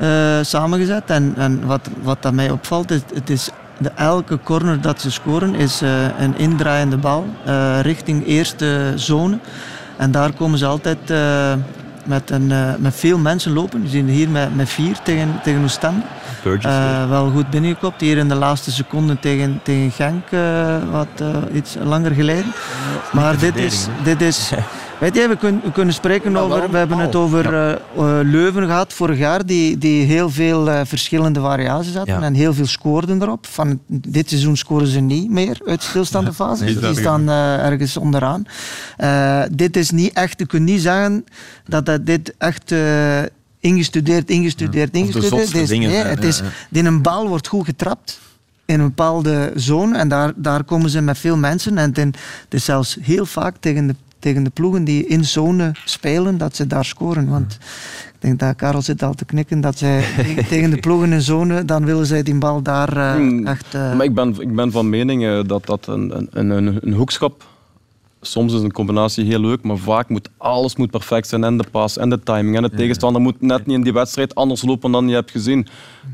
eh, 0.00 0.38
samengezet. 0.42 1.10
En, 1.10 1.34
en 1.36 1.66
wat, 1.66 1.88
wat 2.02 2.22
dat 2.22 2.32
mij 2.32 2.50
opvalt, 2.50 2.90
is, 2.90 3.00
het 3.14 3.30
is 3.30 3.50
de, 3.78 3.88
elke 3.88 4.38
corner 4.42 4.80
dat 4.80 5.00
ze 5.00 5.10
scoren 5.10 5.54
is 5.54 5.82
eh, 5.82 6.18
een 6.18 6.38
indraaiende 6.38 6.96
bal 6.96 7.26
eh, 7.44 7.80
richting 7.80 8.26
eerste 8.26 8.92
zone. 8.94 9.38
En 9.96 10.10
daar 10.10 10.32
komen 10.32 10.58
ze 10.58 10.66
altijd 10.66 10.98
met, 12.04 12.30
een, 12.30 12.46
met 12.78 12.94
veel 12.94 13.18
mensen 13.18 13.52
lopen. 13.52 13.82
We 13.82 13.88
zien 13.88 14.08
hier 14.08 14.28
met, 14.28 14.56
met 14.56 14.68
vier 14.68 14.98
tegen, 15.02 15.40
tegen 15.42 15.62
Oostende. 15.62 16.00
Wel 17.08 17.30
goed 17.30 17.50
binnengekopt. 17.50 18.00
Hier 18.00 18.16
in 18.16 18.28
de 18.28 18.34
laatste 18.34 18.72
seconde 18.72 19.18
tegen, 19.18 19.60
tegen 19.62 19.90
Genk, 19.90 20.24
wat 20.90 21.22
iets 21.52 21.76
langer 21.82 22.10
geleden. 22.10 22.52
Maar 23.12 23.38
dit 23.38 23.56
is, 23.56 23.86
dit 24.04 24.20
is. 24.20 24.50
Weet 25.00 25.14
je, 25.14 25.28
we 25.28 25.36
kunnen, 25.36 25.60
we 25.64 25.72
kunnen 25.72 25.94
spreken 25.94 26.36
over. 26.36 26.70
We 26.70 26.76
hebben 26.76 26.98
het 26.98 27.10
bal? 27.10 27.22
over 27.22 27.54
eh, 27.54 27.70
eh, 27.72 27.78
Leuven 28.26 28.66
gehad 28.66 28.92
vorig 28.92 29.18
jaar, 29.18 29.46
die, 29.46 29.78
die 29.78 30.04
heel 30.04 30.30
veel 30.30 30.70
eh, 30.70 30.80
verschillende 30.84 31.40
variaties 31.40 31.94
hadden 31.94 32.14
Ja. 32.20 32.22
en 32.22 32.34
heel 32.34 32.54
veel 32.54 32.66
scoorden 32.66 33.22
erop. 33.22 33.46
Van, 33.46 33.80
dit 33.86 34.28
seizoen 34.28 34.56
scoren 34.56 34.86
ze 34.86 35.00
niet 35.00 35.30
meer 35.30 35.60
uit 35.66 35.82
stilstaande 35.82 36.32
fase. 36.32 36.64
Nee, 36.64 36.78
die 36.78 36.94
staan 36.94 37.28
eh, 37.28 37.64
ergens 37.66 37.96
onderaan. 37.96 38.44
Dit 39.52 39.76
is 39.76 39.90
niet 39.90 40.12
echt, 40.12 40.38
je 40.38 40.46
kunt 40.46 40.64
niet 40.64 40.80
zeggen 40.80 41.24
dat, 41.66 41.86
dat 41.86 42.06
dit 42.06 42.34
echt. 42.38 42.74
Ingestudeerd, 43.62 44.30
ingestudeerd, 44.30 44.94
ingestudeerd. 44.94 45.54
is- 45.54 45.68
dingen 45.68 45.90
nee, 45.90 46.02
het 46.02 46.22
ja, 46.22 46.28
is, 46.28 46.38
ja. 46.38 46.44
die 46.70 46.84
een 46.84 47.02
bal 47.02 47.28
wordt 47.28 47.46
goed 47.46 47.64
getrapt 47.64 48.20
in 48.64 48.80
een 48.80 48.86
bepaalde 48.86 49.52
zone 49.54 49.98
en 49.98 50.08
daar, 50.08 50.32
daar 50.36 50.64
komen 50.64 50.90
ze 50.90 51.00
met 51.00 51.18
veel 51.18 51.36
mensen. 51.36 51.78
En 51.78 51.92
het 51.94 52.14
is 52.48 52.64
zelfs 52.64 52.96
heel 53.00 53.26
vaak 53.26 53.56
tegen 53.60 53.86
de, 53.86 53.94
tegen 54.20 54.42
de 54.44 54.50
ploegen 54.50 54.84
die 54.84 55.06
in 55.06 55.24
zone 55.24 55.72
spelen, 55.84 56.38
dat 56.38 56.56
ze 56.56 56.66
daar 56.66 56.84
scoren. 56.84 57.28
Want 57.28 57.58
ik 58.14 58.20
denk 58.20 58.38
dat 58.38 58.56
Karel 58.56 58.82
zit 58.82 59.02
al 59.02 59.14
te 59.14 59.24
knikken, 59.24 59.60
dat 59.60 59.78
zij 59.78 60.04
tegen- 60.48 60.70
de 60.70 60.76
ploegen 60.80 61.12
in 61.12 61.20
zone, 61.22 61.64
dan 61.64 61.84
willen 61.84 62.06
zij 62.06 62.22
die 62.22 62.34
bal 62.38 62.62
daar 62.62 62.96
eh, 62.96 63.12
Hmm, 63.14 63.46
echt... 63.46 63.74
eh, 63.74 63.94
Maar 63.94 64.04
ik 64.06 64.14
ben, 64.14 64.34
ik 64.40 64.54
ben 64.54 64.70
van 64.72 64.88
mening 64.88 65.24
eh, 65.24 65.40
dat, 65.46 65.66
dat 65.66 65.86
een, 65.86 66.28
een, 66.30 66.50
een, 66.50 66.78
een 66.80 66.92
hoekschop. 66.92 67.48
Soms 68.22 68.52
is 68.54 68.60
een 68.62 68.72
combinatie 68.72 69.24
heel 69.24 69.40
leuk, 69.40 69.62
maar 69.62 69.76
vaak 69.76 70.08
moet 70.08 70.28
alles 70.36 70.76
moet 70.76 70.90
perfect 70.90 71.28
zijn. 71.28 71.44
En 71.44 71.56
de 71.56 71.64
pas, 71.70 71.96
en 71.98 72.10
de 72.10 72.20
timing. 72.22 72.56
En 72.56 72.62
de 72.62 72.70
tegenstander 72.70 73.22
moet 73.22 73.40
net 73.40 73.66
niet 73.66 73.76
in 73.76 73.82
die 73.82 73.92
wedstrijd 73.92 74.34
anders 74.34 74.62
lopen 74.62 74.92
dan 74.92 75.08
je 75.08 75.14
hebt 75.14 75.30
gezien. 75.30 75.66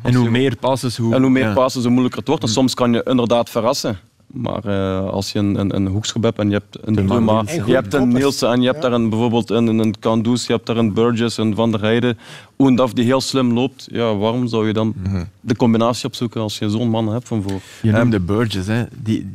En 0.03 0.15
hoe 0.15 0.31
meer 0.31 0.57
passes, 0.57 0.97
hoe... 0.97 1.15
En 1.15 1.23
hoe 1.23 1.31
meer 1.31 1.43
ja. 1.49 1.53
passen, 1.55 1.81
hoe 1.83 1.91
moeilijker 1.91 2.19
het 2.19 2.29
wordt. 2.29 2.43
En 2.43 2.49
soms 2.49 2.75
kan 2.75 2.93
je 2.93 3.03
inderdaad 3.05 3.51
verrassen. 3.51 3.99
Maar 4.27 4.65
eh, 4.65 5.09
als 5.11 5.33
je 5.33 5.39
een, 5.39 5.59
een, 5.59 5.77
een 5.77 5.87
hoekschop 5.87 6.23
hebt 6.23 6.39
en 6.39 6.51
je 6.51 6.55
hebt 6.55 6.79
een 6.81 7.07
Bruma, 7.07 7.43
En 7.47 7.67
je 7.67 7.75
hebt 7.75 7.95
een. 7.95 8.09
Nielsen 8.09 8.51
en 8.51 8.61
je 8.61 8.69
hebt 8.69 8.83
daar 8.83 8.93
een, 8.93 9.09
bijvoorbeeld 9.11 9.51
een, 9.51 9.67
een, 9.67 9.99
Kandus, 9.99 10.47
je 10.47 10.53
hebt 10.53 10.67
daar 10.67 10.77
een 10.77 10.93
Burgess, 10.93 11.37
een 11.37 11.55
Van 11.55 11.71
der 11.71 11.81
Heijden, 11.81 12.19
Oendaf 12.59 12.93
die 12.93 13.05
heel 13.05 13.21
slim 13.21 13.53
loopt. 13.53 13.87
Ja, 13.91 14.15
waarom 14.17 14.49
zou 14.49 14.67
je 14.67 14.73
dan 14.73 14.95
de 15.41 15.57
combinatie 15.57 16.07
opzoeken 16.07 16.41
als 16.41 16.59
je 16.59 16.71
zo'n 16.71 16.89
man 16.89 17.09
hebt 17.13 17.29
van 17.29 17.43
voor? 17.43 17.61
Je 17.83 17.91
noemde 17.93 18.21
Burgess. 18.21 18.67
Hè. 18.69 18.85
Die, 19.03 19.33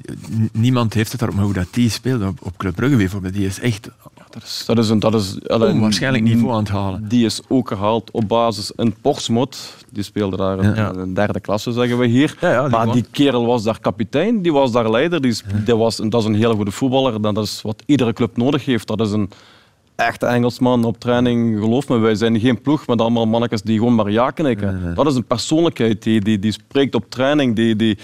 niemand 0.53 0.93
heeft 0.93 1.11
het 1.11 1.19
daarop, 1.19 1.37
maar 1.37 1.45
hoe 1.47 1.55
dat 1.55 1.67
die 1.71 1.89
speelt 1.89 2.23
op, 2.27 2.37
op 2.41 2.57
Club 2.57 2.75
Brugge 2.75 2.95
bijvoorbeeld, 2.95 3.33
die 3.33 3.45
is 3.45 3.59
echt 3.59 3.89
Dat 4.29 4.43
is, 4.43 4.63
dat 4.65 4.77
is 4.77 4.89
een, 4.89 4.99
dat 4.99 5.13
is, 5.13 5.47
allee, 5.47 5.71
onwaarschijnlijk 5.73 6.23
niveau 6.23 6.51
aan 6.53 6.59
het 6.63 6.69
halen. 6.69 7.07
Die 7.07 7.25
is 7.25 7.41
ook 7.47 7.67
gehaald 7.67 8.11
op 8.11 8.27
basis 8.27 8.71
een 8.75 8.95
Portsmouth. 9.01 9.75
Die 9.89 10.03
speelde 10.03 10.37
daar 10.37 10.63
in, 10.63 10.75
Ja. 10.75 10.93
een 10.95 11.13
derde 11.13 11.39
klasse, 11.39 11.71
zeggen 11.71 11.97
we 11.97 12.05
hier. 12.07 12.37
Ja, 12.41 12.51
ja, 12.51 12.61
die 12.61 12.71
maar 12.71 12.85
man. 12.85 12.95
die 12.95 13.05
kerel 13.11 13.45
was 13.45 13.63
daar 13.63 13.79
kapitein, 13.79 14.41
die 14.41 14.53
was 14.53 14.71
daar 14.71 14.89
leider. 14.91 15.21
Die 15.21 15.35
was, 15.65 15.95
dat 15.95 16.13
is 16.21 16.25
een 16.25 16.35
hele 16.35 16.53
goede 16.55 16.71
voetballer. 16.71 17.21
Dat 17.21 17.37
is 17.37 17.61
wat 17.61 17.83
iedere 17.85 18.13
club 18.13 18.37
nodig 18.37 18.65
heeft. 18.65 18.87
Dat 18.87 19.01
is 19.01 19.11
een 19.11 19.29
echte 20.01 20.25
Engelsman 20.25 20.83
op 20.83 20.99
training. 20.99 21.59
Geloof 21.59 21.87
me, 21.87 21.97
wij 21.97 22.15
zijn 22.15 22.39
geen 22.39 22.61
ploeg 22.61 22.87
met 22.87 23.01
allemaal 23.01 23.25
mannetjes 23.27 23.61
die 23.61 23.77
gewoon 23.77 23.95
maar 23.95 24.11
ja 24.11 24.31
knikken. 24.31 24.91
Dat 24.95 25.07
is 25.07 25.15
een 25.15 25.25
persoonlijkheid 25.25 26.03
die, 26.03 26.21
die, 26.21 26.39
die 26.39 26.51
spreekt 26.51 26.95
op 26.95 27.05
training. 27.09 27.55
Die, 27.55 27.75
die, 27.75 27.97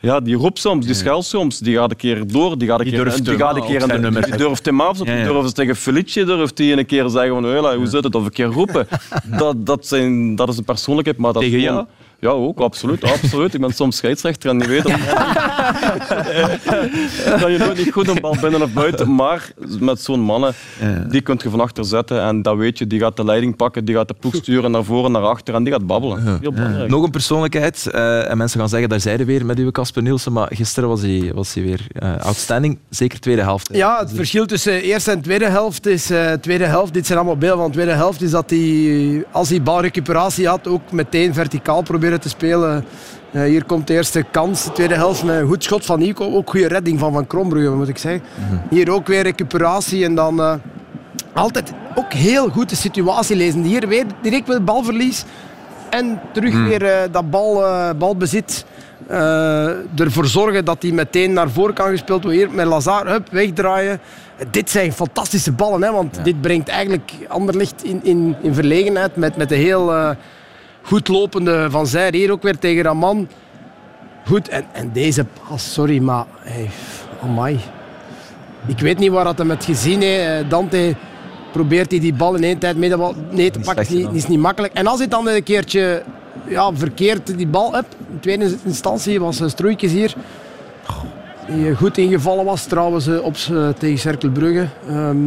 ja, 0.00 0.20
die 0.20 0.36
roept 0.36 0.58
soms, 0.58 0.86
die 0.86 0.94
schelt 0.94 1.24
soms, 1.24 1.58
die 1.58 1.76
gaat 1.76 1.90
een 1.90 1.96
keer 1.96 2.26
door, 2.26 2.58
die 2.58 2.68
gaat 2.68 2.78
een 2.78 2.84
Die 2.84 2.94
keer, 2.94 3.04
durft 3.04 3.24
die 3.24 3.36
gaat 3.36 3.56
een 3.56 3.64
keer 3.64 4.00
nummer. 4.00 4.22
die 4.24 4.36
durft 4.36 4.64
hem 4.66 4.80
af, 4.80 5.00
of 5.00 5.06
Ja, 5.06 5.14
die 5.14 5.24
ja. 5.24 5.28
durft 5.32 5.54
tegen 5.54 5.76
Felice, 5.76 6.24
durft 6.24 6.58
hij 6.58 6.72
een 6.72 6.86
keer 6.86 7.08
zeggen 7.08 7.34
van, 7.34 7.44
"Hela, 7.44 7.76
hoe 7.76 7.86
zit 7.86 8.04
het, 8.04 8.14
of 8.14 8.24
een 8.24 8.30
keer 8.30 8.46
roepen. 8.46 8.86
Dat, 9.38 9.66
dat, 9.66 9.86
zijn, 9.86 10.34
dat 10.34 10.48
is 10.48 10.56
een 10.56 10.64
persoonlijkheid, 10.64 11.18
maar 11.18 11.32
dat 11.32 11.42
Tegen 11.42 11.60
jou? 11.60 11.86
Ja, 12.26 12.32
ook, 12.32 12.60
absoluut, 12.60 13.02
absoluut. 13.04 13.54
Ik 13.54 13.60
ben 13.60 13.72
soms 13.72 13.96
scheidsrechter 13.96 14.50
en 14.50 14.58
je 14.58 14.66
weet 14.66 14.82
dat, 14.82 14.92
dat 17.40 17.50
je 17.50 17.56
nooit 17.58 17.76
niet 17.78 17.92
goed 17.92 18.08
een 18.08 18.20
bal 18.20 18.36
binnen 18.40 18.62
of 18.62 18.72
buiten. 18.72 19.14
Maar 19.14 19.50
met 19.80 20.00
zo'n 20.00 20.20
mannen, 20.20 20.54
die 21.08 21.20
kun 21.20 21.40
je 21.42 21.50
van 21.50 21.60
achter 21.60 21.84
zetten 21.84 22.22
en 22.22 22.42
dat 22.42 22.56
weet 22.56 22.78
je, 22.78 22.86
die 22.86 23.00
gaat 23.00 23.16
de 23.16 23.24
leiding 23.24 23.56
pakken, 23.56 23.84
die 23.84 23.94
gaat 23.94 24.08
de 24.08 24.14
ploeg 24.20 24.34
sturen 24.34 24.70
naar 24.70 24.84
voren, 24.84 25.12
naar 25.12 25.22
achter 25.22 25.54
en 25.54 25.62
die 25.64 25.72
gaat 25.72 25.86
babbelen. 25.86 26.38
Heel 26.40 26.52
belangrijk. 26.52 26.90
Nog 26.90 27.02
een 27.04 27.10
persoonlijkheid. 27.10 27.86
eh, 27.86 28.30
en 28.30 28.36
mensen 28.36 28.60
gaan 28.60 28.68
zeggen, 28.68 28.88
daar 28.88 29.00
zeiden 29.00 29.26
weer 29.26 29.46
met 29.46 29.58
uw 29.58 29.70
Casper 29.70 30.02
Nielsen. 30.02 30.32
Maar 30.32 30.48
gisteren 30.52 30.88
was 30.88 31.00
hij, 31.00 31.30
was 31.34 31.54
hij 31.54 31.62
weer 31.62 31.86
eh, 31.92 32.16
outstanding. 32.20 32.78
Zeker 32.90 33.20
tweede 33.20 33.42
helft. 33.42 33.68
hè. 33.68 33.76
Ja, 33.76 33.98
het 33.98 34.12
verschil 34.14 34.46
tussen 34.46 34.82
eerste 34.82 35.10
en 35.10 35.20
tweede 35.20 35.48
helft 35.48 35.86
is... 35.86 36.10
eh, 36.10 36.32
tweede 36.32 36.64
helft, 36.64 36.94
dit 36.94 37.06
zijn 37.06 37.18
allemaal 37.18 37.36
beelden 37.36 37.58
van 37.58 37.66
de 37.66 37.72
tweede 37.72 37.92
helft, 37.92 38.22
is 38.22 38.30
dat 38.30 38.50
hij, 38.50 39.24
als 39.32 39.48
hij 39.48 39.62
balrecuperatie 39.62 40.48
had, 40.48 40.68
ook 40.68 40.92
meteen 40.92 41.34
verticaal 41.34 41.82
proberen 41.82 42.15
te 42.20 42.28
spelen. 42.28 42.84
Eh, 43.32 43.42
hier 43.42 43.64
komt 43.64 43.86
de 43.86 43.92
eerste 43.92 44.24
kans, 44.30 44.64
de 44.64 44.72
tweede 44.72 44.94
helft 44.94 45.24
met 45.24 45.36
een 45.40 45.46
goed 45.46 45.64
schot 45.64 45.84
van 45.84 45.98
Nico. 45.98 46.34
Ook 46.34 46.50
goede 46.50 46.68
redding 46.68 46.98
van 46.98 47.12
Van 47.12 47.26
Krombrugge, 47.26 47.70
moet 47.70 47.88
ik 47.88 47.98
zeggen. 47.98 48.22
Hier 48.70 48.90
ook 48.90 49.06
weer 49.06 49.22
recuperatie 49.22 50.04
en 50.04 50.14
dan... 50.14 50.40
eh, 50.40 50.54
altijd 51.32 51.72
ook 51.94 52.12
heel 52.12 52.48
goed 52.48 52.68
de 52.68 52.76
situatie 52.76 53.36
lezen. 53.36 53.62
Hier 53.62 53.88
weer 53.88 54.04
direct 54.22 54.46
met 54.46 54.64
balverlies. 54.64 55.24
En 55.90 56.20
terug 56.32 56.54
weer 56.66 56.84
eh, 56.84 57.02
dat 57.10 57.30
bal, 57.30 57.62
balbezit. 57.98 58.64
ervoor 59.96 60.26
zorgen 60.26 60.64
dat 60.64 60.82
hij 60.82 60.90
meteen 60.92 61.32
naar 61.32 61.50
voren 61.50 61.74
kan 61.74 61.90
gespeeld 61.90 62.22
worden. 62.22 62.40
Hier 62.40 62.50
met 62.50 62.66
Lazar, 62.66 63.06
hup, 63.06 63.28
wegdraaien. 63.30 64.00
Dit 64.50 64.70
zijn 64.70 64.92
fantastische 64.92 65.52
ballen, 65.52 65.82
hè, 65.82 65.92
want 65.92 66.18
dit 66.24 66.40
brengt 66.40 66.68
eigenlijk 66.68 67.12
Anderlecht 67.28 67.84
in, 67.84 68.00
in, 68.02 68.36
in 68.42 68.54
verlegenheid 68.54 69.16
met, 69.16 69.36
met 69.36 69.48
de 69.48 69.54
heel 69.54 70.14
goed 70.86 71.08
lopende 71.08 71.70
Van 71.70 71.86
Zijr. 71.86 72.14
Hier 72.14 72.32
ook 72.32 72.42
weer 72.42 72.58
tegen 72.58 72.82
Raman. 72.82 73.28
Goed, 74.26 74.48
en, 74.48 74.64
en 74.72 74.90
deze 74.92 75.26
pas, 75.48 75.72
sorry, 75.72 75.98
maar 75.98 76.24
hey, 76.38 76.70
amai. 77.22 77.60
Ik 78.66 78.78
weet 78.78 78.98
niet 78.98 79.10
waar 79.10 79.24
dat 79.24 79.38
hem 79.38 79.50
het 79.50 79.64
gezien 79.64 80.00
heeft. 80.00 80.50
Dante 80.50 80.94
probeert 81.52 81.90
hij 81.90 82.00
die 82.00 82.14
bal 82.14 82.34
in 82.34 82.44
één 82.44 82.58
tijd 82.58 82.76
mee 82.76 82.90
te, 82.90 83.12
nee 83.30 83.50
te 83.50 83.58
pakken. 83.58 83.82
Is 83.82 83.90
niet, 83.90 84.08
is 84.12 84.26
niet 84.26 84.38
makkelijk. 84.38 84.72
En 84.72 84.86
als 84.86 84.98
hij 84.98 85.08
dan 85.08 85.28
een 85.28 85.42
keertje 85.42 86.02
ja, 86.48 86.70
verkeerd 86.74 87.36
die 87.36 87.46
bal 87.46 87.72
hebt, 87.72 87.96
in 88.10 88.20
tweede 88.20 88.56
instantie 88.64 89.20
was 89.20 89.40
uh, 89.40 89.48
Stroeikens 89.48 89.92
hier. 89.92 90.14
Die 91.46 91.68
eh, 91.68 91.76
goed 91.76 91.98
ingevallen 91.98 92.44
was 92.44 92.64
trouwens 92.64 93.06
eh, 93.06 93.24
op, 93.24 93.36
eh, 93.50 93.68
tegen 93.68 93.98
Cerkelbrugge. 93.98 94.66
Ehm, 94.88 95.26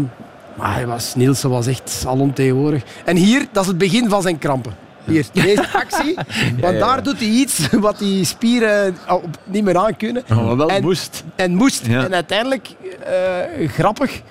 maar 0.55 0.73
hij 0.73 0.87
was, 0.87 1.15
Nielsen 1.15 1.49
was 1.49 1.67
echt 1.67 2.03
alomtegenwoordig. 2.07 2.83
En 3.05 3.15
hier, 3.15 3.47
dat 3.51 3.63
is 3.63 3.69
het 3.69 3.77
begin 3.77 4.09
van 4.09 4.21
zijn 4.21 4.37
krampen. 4.37 4.73
Hier, 5.05 5.25
deze 5.33 5.67
actie. 5.73 6.17
Want 6.61 6.79
daar 6.79 7.03
doet 7.03 7.19
hij 7.19 7.27
iets 7.27 7.69
wat 7.71 7.97
die 7.99 8.25
spieren 8.25 8.97
op- 9.09 9.25
niet 9.43 9.63
meer 9.63 9.77
aan 9.77 9.95
kunnen. 9.97 10.23
Oh, 10.31 10.45
maar 10.45 10.57
wel 10.57 10.69
En- 10.69 10.81
moest. 10.81 11.23
En 11.35 11.55
moest. 11.55 11.87
En 11.87 12.13
uiteindelijk, 12.13 12.67
eh, 13.59 13.69
grappig. 13.69 14.21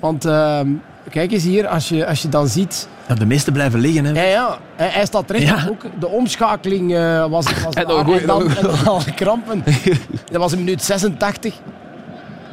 Want 0.00 0.24
ehm, 0.24 0.68
kijk 1.10 1.32
eens 1.32 1.42
hier, 1.44 1.66
als 1.68 1.88
je, 1.88 2.06
als 2.06 2.22
je 2.22 2.28
dan 2.28 2.48
ziet. 2.48 2.88
Ja, 3.08 3.14
de 3.14 3.26
meesten 3.26 3.52
blijven 3.52 3.80
liggen. 3.80 4.04
Hè. 4.04 4.12
Ja, 4.22 4.28
ja, 4.28 4.58
hij, 4.76 4.88
hij 4.88 5.06
staat 5.06 5.26
terecht. 5.26 5.44
Ja. 5.46 5.66
Ook 5.70 5.82
de 6.00 6.08
omschakeling 6.08 6.94
eh, 6.94 7.26
was, 7.30 7.46
was 7.64 7.74
En 7.82 7.86
dan 7.86 8.12
en 8.12 8.26
dan, 8.26 8.48
en 8.56 8.62
dan 8.62 8.84
al 8.86 9.00
krampen. 9.14 9.64
Dat 10.32 10.40
was 10.40 10.52
in 10.52 10.58
minuut 10.58 10.82
86. 10.84 11.54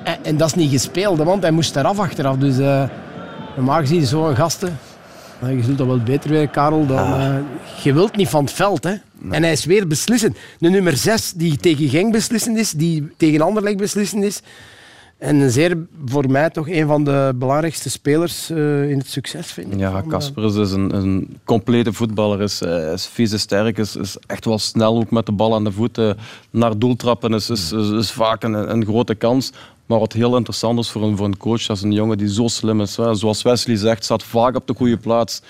En, 0.03 0.17
en 0.21 0.37
dat 0.37 0.47
is 0.47 0.53
niet 0.53 0.71
gespeeld, 0.71 1.17
want 1.17 1.41
hij 1.41 1.51
moest 1.51 1.75
eraf 1.75 1.99
achteraf. 1.99 2.35
Dus 2.37 2.57
eh, 2.57 2.83
normaal 3.55 3.79
gezien 3.79 4.05
zo'n 4.05 4.35
gasten. 4.35 4.77
Je 5.49 5.63
zult 5.63 5.77
dat 5.77 5.87
wel 5.87 6.03
beter 6.03 6.29
weten, 6.29 6.51
Karel. 6.51 6.85
Dan, 6.85 6.97
Ah. 6.97 7.25
eh, 7.35 7.41
je 7.83 7.93
wilt 7.93 8.15
niet 8.15 8.29
van 8.29 8.43
het 8.43 8.53
veld. 8.53 8.83
Hè. 8.83 8.93
En 9.31 9.43
hij 9.43 9.51
is 9.51 9.65
weer 9.65 9.87
beslissend. 9.87 10.37
De 10.59 10.69
nummer 10.69 10.97
6 10.97 11.31
die 11.35 11.57
tegen 11.57 11.89
Genk 11.89 12.11
beslissend 12.11 12.57
is, 12.57 12.71
die 12.71 13.07
tegen 13.17 13.41
Anderlecht 13.41 13.77
beslissend 13.77 14.23
is. 14.23 14.41
En 15.17 15.35
een 15.39 15.51
zeer, 15.51 15.77
voor 16.05 16.29
mij 16.29 16.49
toch 16.49 16.69
een 16.69 16.87
van 16.87 17.03
de 17.03 17.31
belangrijkste 17.35 17.89
spelers 17.89 18.49
eh, 18.49 18.89
in 18.89 18.97
het 18.97 19.09
succes, 19.09 19.51
vind 19.51 19.73
ik. 19.73 19.79
Ja, 19.79 19.97
eh, 19.97 20.07
Casper 20.07 20.61
is 20.61 20.71
een, 20.71 20.95
een 20.95 21.37
complete 21.43 21.93
voetballer. 21.93 22.41
Is, 22.41 22.61
is 22.93 23.05
vies, 23.05 23.31
is 23.31 23.41
sterk, 23.41 23.77
is, 23.77 23.95
is 23.95 24.17
echt 24.25 24.45
wel 24.45 24.59
snel 24.59 24.97
ook 24.97 25.11
met 25.11 25.25
de 25.25 25.31
bal 25.31 25.53
aan 25.55 25.63
de 25.63 25.71
voeten. 25.71 26.17
Naar 26.49 26.77
doel 26.77 26.95
trappen 26.95 27.33
is, 27.33 27.49
is, 27.49 27.71
is, 27.71 27.89
is 27.89 28.11
vaak 28.11 28.43
een, 28.43 28.53
een 28.71 28.85
grote 28.85 29.15
kans. 29.15 29.51
Maar 29.85 29.99
wat 29.99 30.13
heel 30.13 30.35
interessant 30.35 30.79
is 30.79 30.89
voor 30.89 31.03
een, 31.03 31.17
voor 31.17 31.25
een 31.25 31.37
coach, 31.37 31.65
dat 31.65 31.77
is 31.77 31.83
een 31.83 31.91
jongen 31.91 32.17
die 32.17 32.33
zo 32.33 32.47
slim 32.47 32.81
is. 32.81 32.97
Hè. 32.97 33.15
Zoals 33.15 33.41
Wesley 33.41 33.75
zegt, 33.75 34.03
staat 34.03 34.23
vaak 34.23 34.55
op 34.55 34.67
de 34.67 34.73
goede 34.73 34.97
plaats. 34.97 35.41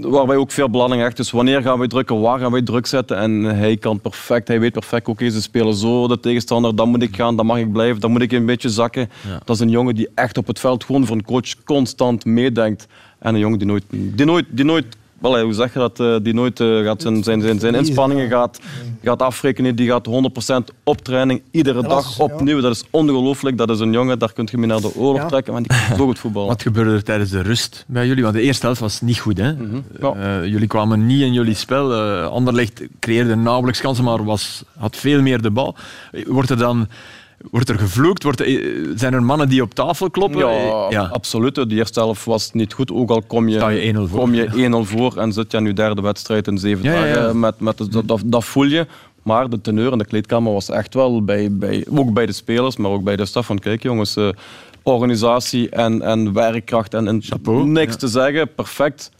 Waar 0.00 0.26
wij 0.26 0.36
ook 0.36 0.50
veel 0.50 0.70
belang 0.70 0.94
hechten. 0.94 1.16
Dus 1.16 1.30
wanneer 1.30 1.62
gaan 1.62 1.78
wij 1.78 1.88
drukken, 1.88 2.20
waar 2.20 2.38
gaan 2.38 2.52
wij 2.52 2.62
druk 2.62 2.86
zetten? 2.86 3.16
En 3.16 3.42
hij 3.42 3.76
kan 3.76 4.00
perfect, 4.00 4.48
hij 4.48 4.60
weet 4.60 4.72
perfect, 4.72 5.08
oké, 5.08 5.30
ze 5.30 5.42
spelen 5.42 5.74
zo, 5.74 6.08
de 6.08 6.20
tegenstander, 6.20 6.76
dan 6.76 6.88
moet 6.88 7.02
ik 7.02 7.16
gaan, 7.16 7.36
dan 7.36 7.46
mag 7.46 7.58
ik 7.58 7.72
blijven, 7.72 8.00
dan 8.00 8.10
moet 8.10 8.22
ik 8.22 8.32
een 8.32 8.46
beetje 8.46 8.68
zakken. 8.68 9.10
Dat 9.44 9.56
is 9.56 9.62
een 9.62 9.70
jongen 9.70 9.94
die 9.94 10.08
echt 10.14 10.38
op 10.38 10.46
het 10.46 10.58
veld 10.58 10.84
gewoon 10.84 11.06
voor 11.06 11.16
een 11.16 11.24
coach 11.24 11.64
constant 11.64 12.24
meedenkt. 12.24 12.86
En 13.18 13.34
een 13.34 13.40
jongen 13.40 13.58
die 13.58 13.66
nooit, 13.66 13.84
die 13.90 14.26
nooit, 14.26 14.46
die 14.50 14.64
nooit 14.64 14.86
wel, 15.18 15.40
hoe 15.40 15.52
zeg 15.52 15.72
je 15.72 15.78
dat, 15.78 16.00
eh, 16.00 16.16
die 16.22 16.34
nooit 16.34 16.60
eh, 16.60 16.82
gaat 16.84 17.02
zijn, 17.02 17.22
zijn, 17.22 17.40
zijn, 17.40 17.60
zijn 17.60 17.74
inspanningen 17.74 18.28
gaat, 18.28 18.60
gaat 19.02 19.22
afrekenen, 19.22 19.76
die 19.76 19.88
gaat 19.88 20.06
100% 20.06 20.74
op 20.84 21.00
training, 21.00 21.42
iedere 21.50 21.80
Dat 21.82 21.90
dag 21.90 22.18
opnieuw. 22.18 22.60
Dat 22.60 22.72
is 22.72 22.84
ongelooflijk, 22.90 23.58
dat 23.58 23.70
is 23.70 23.80
een 23.80 23.92
jongen, 23.92 24.18
daar 24.18 24.32
kun 24.32 24.48
je 24.50 24.58
mee 24.58 24.66
naar 24.68 24.80
de 24.80 24.94
oorlog 24.94 25.20
Ja. 25.20 25.26
trekken, 25.26 25.52
want 25.52 25.68
die 25.68 25.78
kan 25.88 25.96
zo 25.96 26.04
goed 26.04 26.18
voetballen. 26.18 26.48
Wat 26.48 26.62
gebeurde 26.62 26.90
er 26.90 27.04
tijdens 27.04 27.30
de 27.30 27.40
rust 27.40 27.84
bij 27.86 28.06
jullie? 28.06 28.22
Want 28.22 28.34
de 28.34 28.42
eerste 28.42 28.66
helft 28.66 28.80
was 28.80 29.00
niet 29.00 29.18
goed. 29.18 29.38
Hè? 29.38 29.52
Ja. 30.00 30.12
Eh, 30.14 30.44
jullie 30.44 30.66
kwamen 30.68 31.06
niet 31.06 31.20
in 31.20 31.32
jullie 31.32 31.54
spel. 31.54 31.94
Anderlecht 32.22 32.82
creëerde 33.00 33.36
nauwelijks 33.36 33.80
kansen, 33.80 34.04
maar 34.04 34.24
was, 34.24 34.64
had 34.78 34.96
veel 34.96 35.22
meer 35.22 35.42
de 35.42 35.50
bal. 35.50 35.74
Wordt 36.26 36.50
er 36.50 36.58
dan 36.58 36.88
wordt 37.50 37.68
er 37.68 37.78
gevloekt? 37.78 38.22
Wordt 38.22 38.44
zijn 38.94 39.14
er 39.14 39.22
mannen 39.22 39.48
die 39.48 39.62
op 39.62 39.74
tafel 39.74 40.10
kloppen? 40.10 40.40
Ja, 40.90 41.08
absoluut. 41.12 41.54
De 41.54 41.66
eerste 41.68 42.00
helft 42.00 42.24
was 42.24 42.52
niet 42.52 42.72
goed. 42.72 42.92
Ook 42.92 43.10
al 43.10 43.22
kom 43.22 43.48
je, 43.48 43.58
je 43.58 43.94
1-0 43.94 43.96
voor. 43.96 44.18
kom 44.18 44.34
je 44.34 44.84
1-0 44.84 44.88
voor 44.88 45.16
en 45.16 45.32
zit 45.32 45.50
je 45.50 45.56
aan 45.56 45.64
je 45.64 45.72
derde 45.72 46.02
wedstrijd 46.02 46.46
in 46.46 46.58
zeven 46.58 46.84
Ja, 46.84 46.92
ja, 46.92 47.04
ja. 47.04 47.14
dagen. 47.14 47.40
Met, 47.40 47.60
met, 47.60 47.92
dat, 47.92 48.08
dat, 48.08 48.22
dat 48.24 48.44
voel 48.44 48.64
je. 48.64 48.86
Maar 49.22 49.48
de 49.48 49.60
teneur 49.60 49.92
in 49.92 49.98
de 49.98 50.04
kleedkamer 50.04 50.52
was 50.52 50.68
echt 50.70 50.94
wel, 50.94 51.24
bij, 51.24 51.52
bij, 51.52 51.86
ook 51.90 52.12
bij 52.12 52.26
de 52.26 52.32
spelers, 52.32 52.76
maar 52.76 52.90
ook 52.90 53.02
bij 53.02 53.16
de 53.16 53.24
staf 53.24 53.46
van 53.46 53.58
kijk 53.58 53.82
jongens, 53.82 54.16
eh, 54.16 54.28
organisatie 54.82 55.68
en, 55.68 56.02
en 56.02 56.32
werkkracht 56.32 56.94
en, 56.94 57.08
en 57.08 57.22
Chapeau, 57.22 57.66
niks 57.66 57.92
ja. 57.92 57.98
te 57.98 58.08
zeggen, 58.08 58.54
perfect. 58.54 59.10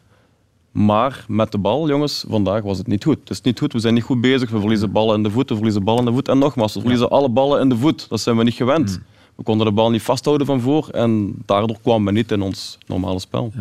Maar 0.76 1.24
met 1.28 1.52
de 1.52 1.58
bal, 1.58 1.88
jongens, 1.88 2.24
vandaag 2.28 2.62
was 2.62 2.78
het 2.78 2.86
niet 2.86 3.04
goed. 3.04 3.18
Het 3.18 3.30
is 3.30 3.40
niet 3.40 3.58
goed, 3.58 3.72
we 3.72 3.78
zijn 3.78 3.94
niet 3.94 4.02
goed 4.02 4.20
bezig. 4.20 4.50
We 4.50 4.58
verliezen 4.58 4.92
ballen 4.92 5.16
in 5.16 5.22
de 5.22 5.30
voet, 5.30 5.48
we 5.48 5.54
verliezen 5.54 5.84
ballen 5.84 6.00
in 6.00 6.06
de 6.06 6.12
voet. 6.12 6.28
En 6.28 6.38
nogmaals, 6.38 6.74
we 6.74 6.80
verliezen 6.80 7.10
alle 7.10 7.28
ballen 7.28 7.60
in 7.60 7.68
de 7.68 7.76
voet. 7.76 8.08
Dat 8.08 8.20
zijn 8.20 8.36
we 8.36 8.44
niet 8.44 8.54
gewend. 8.54 8.90
Mm. 8.90 9.04
We 9.36 9.42
konden 9.42 9.66
de 9.66 9.72
bal 9.72 9.90
niet 9.90 10.02
vasthouden 10.02 10.46
van 10.46 10.60
voor 10.60 10.88
en 10.88 11.34
daardoor 11.46 11.76
kwamen 11.82 12.04
we 12.06 12.12
niet 12.12 12.32
in 12.32 12.42
ons 12.42 12.78
normale 12.86 13.20
spel. 13.20 13.52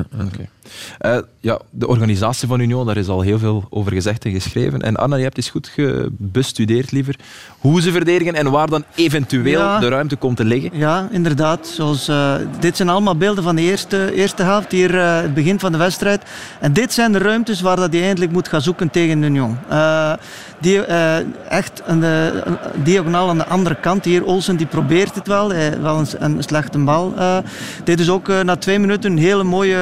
Eh, 0.98 1.18
ja, 1.40 1.60
de 1.70 1.88
organisatie 1.88 2.48
van 2.48 2.60
Union, 2.60 2.86
daar 2.86 2.98
is 2.98 3.08
al 3.08 3.22
heel 3.22 3.40
veel 3.40 3.64
over 3.70 3.92
gezegd 3.92 4.26
en 4.26 4.32
geschreven. 4.32 4.82
En 4.82 4.96
Anna, 4.96 5.16
je 5.16 5.24
hebt 5.24 5.38
eens 5.38 5.50
goed 5.50 5.72
bestudeerd, 6.12 6.92
liever, 6.92 7.16
hoe 7.60 7.82
ze 7.82 7.92
verdedigen 7.92 8.34
en 8.36 8.52
waar 8.52 8.70
dan 8.70 8.84
eventueel 8.96 9.60
Ja. 9.60 9.80
de 9.80 9.88
ruimte 9.88 10.16
komt 10.16 10.38
te 10.38 10.46
liggen. 10.46 10.70
Ja, 10.74 11.08
inderdaad. 11.12 11.68
Zoals, 11.68 12.08
eh, 12.08 12.36
dit 12.60 12.76
zijn 12.78 12.90
allemaal 12.90 13.18
beelden 13.18 13.44
van 13.44 13.56
de 13.56 13.62
eerste, 13.62 14.14
eerste 14.14 14.44
helft, 14.44 14.72
hier 14.72 15.00
eh, 15.00 15.22
het 15.22 15.34
begin 15.34 15.60
van 15.60 15.72
de 15.72 15.78
wedstrijd. 15.78 16.24
En 16.60 16.74
dit 16.74 16.94
zijn 16.94 17.12
de 17.12 17.18
ruimtes 17.18 17.62
waar 17.62 17.76
dat 17.76 17.94
hij 17.94 18.04
eindelijk 18.04 18.32
moet 18.32 18.48
gaan 18.48 18.62
zoeken 18.62 18.90
tegen 18.90 19.24
Union. 19.24 19.58
Eh 19.70 20.14
die, 20.60 20.86
eh, 20.86 21.18
echt 21.50 21.82
een, 21.86 22.02
een 22.04 22.58
diagonaal 22.84 23.30
aan 23.30 23.38
de 23.38 23.46
andere 23.46 23.76
kant. 23.76 24.06
Hier 24.06 24.26
Olsen 24.26 24.56
die 24.58 24.66
probeert 24.66 25.16
het 25.16 25.28
wel, 25.28 25.54
eh, 25.72 25.80
wel 25.80 25.98
een, 26.00 26.08
een 26.20 26.44
slechte 26.44 26.78
bal. 26.78 27.14
eh. 27.18 27.38
dit 27.84 28.00
is 28.00 28.10
ook 28.10 28.30
eh, 28.30 28.40
na 28.40 28.56
twee 28.56 28.80
minuten 28.80 29.12
een 29.12 29.18
hele 29.18 29.44
mooie 29.44 29.74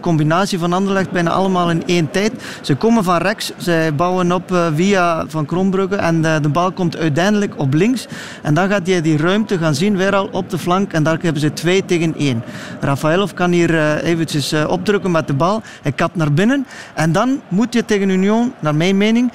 combinatie 0.00 0.58
van 0.58 0.72
Anderlecht, 0.72 1.10
bijna 1.10 1.30
allemaal 1.30 1.70
in 1.70 1.82
één 1.86 2.10
tijd. 2.10 2.32
Ze 2.60 2.74
komen 2.74 3.04
van 3.04 3.16
rechts, 3.16 3.52
zij 3.56 3.94
bouwen 3.94 4.32
op 4.32 4.56
via 4.74 5.24
Van 5.28 5.46
Krombrugge 5.46 5.96
en 5.96 6.22
de 6.22 6.48
bal 6.52 6.72
komt 6.72 6.96
uiteindelijk 6.96 7.52
op 7.56 7.74
links. 7.74 8.06
En 8.42 8.54
dan 8.54 8.68
gaat 8.68 8.86
hij 8.86 9.00
die 9.00 9.16
ruimte 9.16 9.58
gaan 9.58 9.74
zien, 9.74 9.96
weer 9.96 10.14
al 10.14 10.28
op 10.32 10.50
de 10.50 10.58
flank. 10.58 10.92
En 10.92 11.02
daar 11.02 11.18
hebben 11.20 11.40
ze 11.40 11.52
twee 11.52 11.84
tegen 11.84 12.14
één. 12.18 12.42
Rafaelov 12.80 13.32
kan 13.32 13.50
hier 13.50 13.98
eventjes 14.02 14.52
opdrukken 14.66 15.10
met 15.10 15.26
de 15.26 15.34
bal. 15.34 15.62
Hij 15.82 15.92
kapt 15.92 16.16
naar 16.16 16.32
binnen. 16.32 16.66
En 16.94 17.12
dan 17.12 17.40
moet 17.48 17.74
je 17.74 17.84
tegen 17.84 18.08
Union, 18.08 18.52
naar 18.60 18.74
mijn 18.74 18.96
mening, 18.96 19.32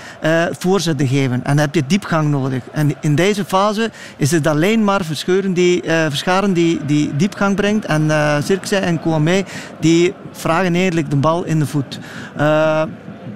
voorzetten 0.52 1.08
geven. 1.08 1.34
En 1.34 1.42
dan 1.44 1.58
heb 1.58 1.76
je 1.76 1.84
diepgang 1.88 2.30
nodig. 2.30 2.64
En 2.72 2.92
in 3.02 3.16
deze 3.16 3.46
fase 3.46 3.92
is 4.18 4.32
het 4.32 4.48
alleen 4.48 4.84
maar 4.84 5.06
Verscheuren 5.06 5.54
die 5.54 5.82
Verscharen 5.94 6.54
die, 6.54 6.80
die 6.86 7.16
diepgang 7.16 7.56
brengt. 7.56 7.86
En 7.86 8.12
eh 8.12 8.38
Zirkzee 8.44 8.80
en 8.80 9.02
Kouamé 9.02 9.44
die 9.80 10.14
vragen 10.32 10.76
eigenlijk 10.76 11.10
de 11.10 11.16
bal 11.16 11.44
in 11.44 11.60
de 11.60 11.66
voet. 11.66 12.00
Eh, 12.38 12.84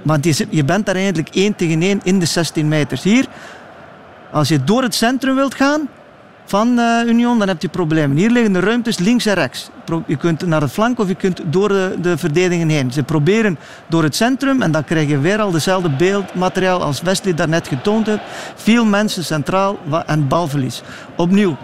maar 0.04 0.22
die 0.22 0.34
zit- 0.34 0.48
je 0.50 0.64
bent 0.64 0.86
daar 0.86 0.96
eigenlijk 0.96 1.30
één 1.36 1.56
tegen 1.56 1.82
één 1.82 2.00
in 2.04 2.20
de 2.20 2.26
16 2.26 2.68
meters. 2.68 3.04
Hier, 3.04 3.26
als 4.32 4.48
je 4.48 4.64
door 4.64 4.82
het 4.84 4.96
centrum 4.96 5.36
wilt 5.36 5.56
gaan 5.56 5.88
van 6.46 6.80
eh, 6.80 7.08
Union, 7.08 7.40
dan 7.40 7.48
heb 7.48 7.62
je 7.62 7.68
problemen. 7.70 8.18
Hier 8.18 8.30
liggen 8.30 8.54
de 8.54 8.60
ruimtes 8.60 8.98
links 9.00 9.26
en 9.26 9.34
rechts. 9.34 9.70
Je 10.08 10.16
kunt 10.16 10.46
naar 10.46 10.60
de 10.60 10.68
flank 10.68 11.00
of 11.00 11.08
je 11.08 11.16
kunt 11.16 11.42
door 11.46 11.68
de, 11.68 11.96
de 12.02 12.18
verdedigingen 12.18 12.70
heen. 12.70 12.92
Ze 12.92 13.04
proberen 13.04 13.58
door 13.88 14.04
het 14.04 14.16
centrum 14.16 14.62
en 14.62 14.72
dan 14.72 14.84
krijg 14.84 15.10
je 15.10 15.20
weer 15.20 15.40
al 15.40 15.52
dezelfde 15.52 15.90
beeldmateriaal 15.90 16.84
als 16.84 17.02
Wesley 17.02 17.34
daarnet 17.34 17.68
getoond 17.68 18.06
heeft. 18.06 18.22
Veel 18.56 18.86
mensen 18.86 19.26
centraal 19.26 19.78
en 20.06 20.28
balverlies. 20.28 20.82
Opnieuw, 21.16 21.58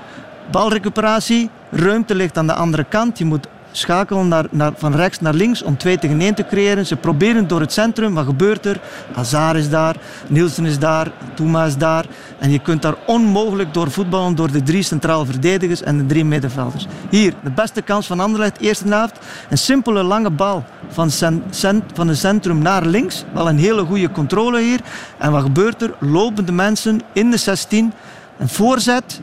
balrecuperatie, 0.51 1.49
ruimte 1.71 2.15
ligt 2.15 2.37
aan 2.37 2.47
de 2.47 2.53
andere 2.53 2.83
kant. 2.83 3.17
Je 3.17 3.25
moet 3.25 3.47
schakelen 3.71 4.27
naar, 4.27 4.45
naar, 4.51 4.71
van 4.75 4.95
rechts 4.95 5.19
naar 5.19 5.33
links 5.33 5.63
om 5.63 5.77
2 5.77 5.99
tegen 5.99 6.21
1 6.21 6.33
te 6.33 6.45
creëren. 6.45 6.85
Ze 6.85 6.95
proberen 6.95 7.47
door 7.47 7.59
het 7.59 7.73
centrum. 7.73 8.13
Wat 8.13 8.25
gebeurt 8.25 8.65
er? 8.65 8.79
Hazard 9.13 9.57
is 9.57 9.69
daar, 9.69 9.95
Nielsen 10.27 10.65
is 10.65 10.79
daar, 10.79 11.11
Touma 11.33 11.65
is 11.65 11.77
daar. 11.77 12.05
En 12.39 12.51
je 12.51 12.59
kunt 12.59 12.81
daar 12.81 12.95
onmogelijk 13.05 13.73
door 13.73 13.91
voetballen 13.91 14.35
door 14.35 14.51
de 14.51 14.63
drie 14.63 14.83
centrale 14.83 15.25
verdedigers 15.25 15.81
en 15.81 15.97
de 15.97 16.05
drie 16.05 16.25
middenvelders. 16.25 16.87
Hier, 17.09 17.33
de 17.43 17.51
beste 17.51 17.81
kans 17.81 18.07
van 18.07 18.19
Anderlecht, 18.19 18.59
eerste 18.59 18.87
helft. 18.87 19.19
Een 19.49 19.57
simpele 19.57 20.03
lange 20.03 20.29
bal 20.29 20.63
van, 20.89 21.11
cen- 21.11 21.43
cent- 21.49 21.83
van 21.93 22.07
het 22.07 22.17
centrum 22.17 22.57
naar 22.61 22.85
links. 22.85 23.23
Wel 23.33 23.49
een 23.49 23.59
hele 23.59 23.85
goede 23.85 24.11
controle 24.11 24.61
hier. 24.61 24.79
En 25.17 25.31
wat 25.31 25.41
gebeurt 25.41 25.81
er? 25.81 25.93
Lopende 25.99 26.51
mensen 26.51 27.01
in 27.13 27.31
de 27.31 27.37
16. 27.37 27.93
Een 28.37 28.49
voorzet, 28.49 29.21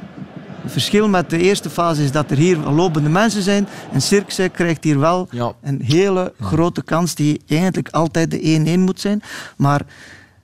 het 0.67 0.73
verschil 0.75 1.09
met 1.09 1.31
de 1.31 1.39
eerste 1.39 1.71
fase 1.71 2.03
is 2.05 2.13
dat 2.13 2.31
er 2.31 2.37
hier 2.37 2.57
lopende 2.59 3.09
mensen 3.09 3.43
zijn. 3.43 3.67
En 3.93 4.01
Cirkse 4.03 4.49
krijgt 4.53 4.85
hier 4.85 4.99
wel 4.99 5.29
Ja. 5.31 5.53
een 5.63 5.81
hele 5.83 6.33
grote 6.41 6.83
kans 6.83 7.15
die 7.15 7.41
eigenlijk 7.49 7.89
altijd 7.89 8.31
de 8.31 8.41
1-1 8.41 8.81
moet 8.81 9.01
zijn. 9.01 9.23
Maar 9.57 9.83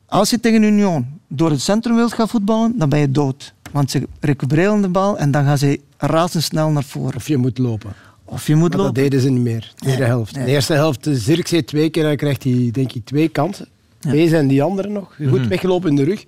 als 0.07 0.31
je 0.31 0.41
tegen 0.41 0.63
Union 0.63 1.07
door 1.29 1.51
het 1.51 1.61
centrum 1.61 1.95
wilt 1.97 2.13
gaan 2.13 2.29
voetballen, 2.29 2.73
dan 2.79 2.89
ben 2.89 2.99
je 2.99 3.11
dood. 3.11 3.53
Want 3.73 3.91
ze 3.91 4.09
recupereren 4.21 4.83
de 4.83 4.89
bal 4.89 5.19
en 5.19 5.31
dan 5.31 5.45
gaan 5.45 5.59
ze 5.59 5.81
razendsnel 5.99 6.71
naar 6.71 6.85
voren. 6.85 7.17
Of 7.17 7.29
je 7.29 7.37
moet 7.37 7.59
lopen. 7.59 7.93
Of 8.25 8.47
je 8.47 8.53
moet 8.55 8.69
Maar 8.69 8.77
dat 8.79 8.87
lopen. 8.87 9.03
deden 9.03 9.21
ze 9.21 9.31
niet 9.31 9.43
meer. 9.43 9.61
De 9.61 9.67
tweede 9.81 9.99
Nee, 10.01 10.09
helft. 10.09 10.35
nee. 10.37 10.45
De 10.45 10.51
eerste 10.51 10.73
helft, 10.73 11.07
eh, 11.07 11.15
Zirkzee 11.15 11.65
twee 11.65 11.91
keer, 11.91 12.03
dan 12.03 12.17
krijgt 12.17 12.45
hij 12.45 12.69
denk 12.73 12.93
ik 12.93 13.05
twee 13.05 13.29
kansen. 13.29 13.67
Deze 14.01 14.37
en 14.37 14.47
die 14.47 14.63
andere 14.63 14.89
nog. 14.89 15.15
Goed 15.29 15.47
weggelopen 15.47 15.91
in 15.91 15.97
de 15.97 16.05
rug. 16.05 16.25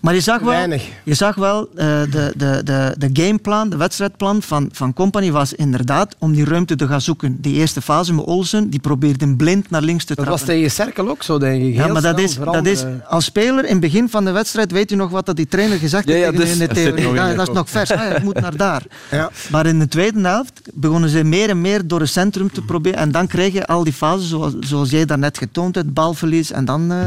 Maar 0.00 0.14
je 0.14 0.20
zag 0.20 0.40
wel, 0.40 0.48
Weinig. 0.50 0.84
je 1.04 1.14
zag 1.14 1.34
wel 1.34 1.68
eh, 1.76 1.86
de, 2.10 2.32
de, 2.36 2.60
de, 2.64 2.94
de 2.98 3.10
gameplan, 3.12 3.68
de 3.70 3.76
wedstrijdplan 3.76 4.42
van, 4.42 4.68
van 4.72 4.92
Company 4.92 5.30
was 5.30 5.52
inderdaad 5.52 6.16
om 6.18 6.32
die 6.32 6.44
ruimte 6.44 6.76
te 6.76 6.86
gaan 6.86 7.00
zoeken. 7.00 7.40
Die 7.40 7.54
eerste 7.54 7.80
fase 7.82 8.14
met 8.14 8.24
Olsen, 8.24 8.70
die 8.70 8.80
probeerde 8.80 9.36
blind 9.36 9.70
naar 9.70 9.82
links 9.82 10.04
te 10.04 10.14
Dat 10.14 10.24
trappen. 10.24 10.46
was 10.46 10.54
tegen 10.54 10.70
Cerkel 10.70 11.08
ook 11.08 11.22
zo, 11.22 11.38
denk 11.38 11.62
ik. 11.62 11.74
Ja, 11.74 11.86
maar 11.86 12.02
dat 12.02 12.18
is, 12.18 12.36
dat 12.36 12.66
is 12.66 12.84
als 13.08 13.24
speler 13.24 13.64
in 13.64 13.70
het 13.70 13.80
begin 13.80 14.08
van 14.08 14.24
de 14.24 14.30
wedstrijd, 14.30 14.72
weet 14.72 14.90
u 14.92 14.94
nog 14.96 15.10
wat 15.10 15.26
dat 15.26 15.36
die 15.36 15.48
trainer 15.48 15.78
gezegd 15.78 16.08
Ja, 16.08 16.14
heeft 16.14 16.24
ja, 16.32 16.38
dus- 16.38 16.52
in 16.52 16.58
de 16.58 16.66
dat 16.66 16.74
theorie? 16.76 17.12
Ja, 17.12 17.28
je 17.28 17.36
dat 17.36 17.48
is 17.48 17.54
nog 17.54 17.70
vers. 17.70 17.90
Ah, 17.92 17.98
ja, 17.98 18.16
ik 18.16 18.22
moet 18.22 18.40
naar 18.40 18.56
daar. 18.56 18.82
Ja. 19.10 19.30
Maar 19.50 19.66
in 19.66 19.78
de 19.78 19.88
tweede 19.88 20.20
helft 20.20 20.60
begonnen 20.74 21.10
ze 21.10 21.24
meer 21.24 21.48
en 21.50 21.60
meer 21.60 21.86
door 21.86 22.00
het 22.00 22.08
centrum 22.08 22.52
te 22.52 22.62
proberen. 22.62 22.98
En 22.98 23.10
dan 23.12 23.26
krijg 23.26 23.52
je 23.52 23.66
al 23.66 23.84
die 23.84 23.92
fases 23.92 24.28
zoals, 24.28 24.52
zoals 24.60 24.90
jij 24.90 25.04
daarnet 25.04 25.38
getoond 25.38 25.74
hebt, 25.74 25.92
balverlies. 25.92 26.50
En 26.52 26.64
dan, 26.64 26.92
eh, 26.92 26.98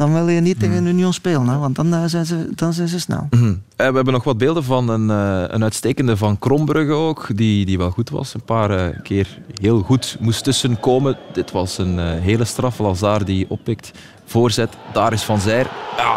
dan 0.00 0.12
wil 0.14 0.28
je 0.28 0.40
niet 0.40 0.58
tegen 0.60 0.86
Union 0.86 1.12
spelen, 1.12 1.48
hè, 1.48 1.58
want 1.58 1.76
dan, 1.76 1.94
eh, 1.94 2.02
zijn 2.06 2.26
ze, 2.26 2.48
dan 2.54 2.72
zijn 2.72 2.88
ze 2.88 3.00
snel. 3.00 3.26
Mhm. 3.30 3.44
Eh, 3.48 3.88
We 3.88 3.94
hebben 3.94 4.12
nog 4.12 4.24
wat 4.24 4.38
beelden 4.38 4.64
van 4.64 4.88
een, 4.88 5.10
eh, 5.10 5.54
een 5.54 5.62
uitstekende 5.62 6.16
van 6.16 6.38
Krombrugge 6.38 6.92
ook, 6.92 7.26
die, 7.34 7.66
die 7.66 7.78
wel 7.78 7.90
goed 7.90 8.10
was. 8.10 8.34
Een 8.34 8.42
paar 8.44 8.70
eh, 8.70 9.00
keer 9.02 9.38
heel 9.60 9.80
goed 9.80 10.16
moest 10.20 10.44
tussenkomen. 10.44 11.16
Dit 11.32 11.50
was 11.50 11.78
een 11.78 11.98
eh, 11.98 12.04
hele 12.20 12.44
straf. 12.44 12.78
Lazar 12.78 13.24
die 13.24 13.46
oppikt, 13.48 13.90
voorzet. 14.24 14.68
Daar 14.92 15.12
is 15.12 15.22
Van 15.22 15.40
Zijr. 15.40 15.66
Ja, 15.96 16.16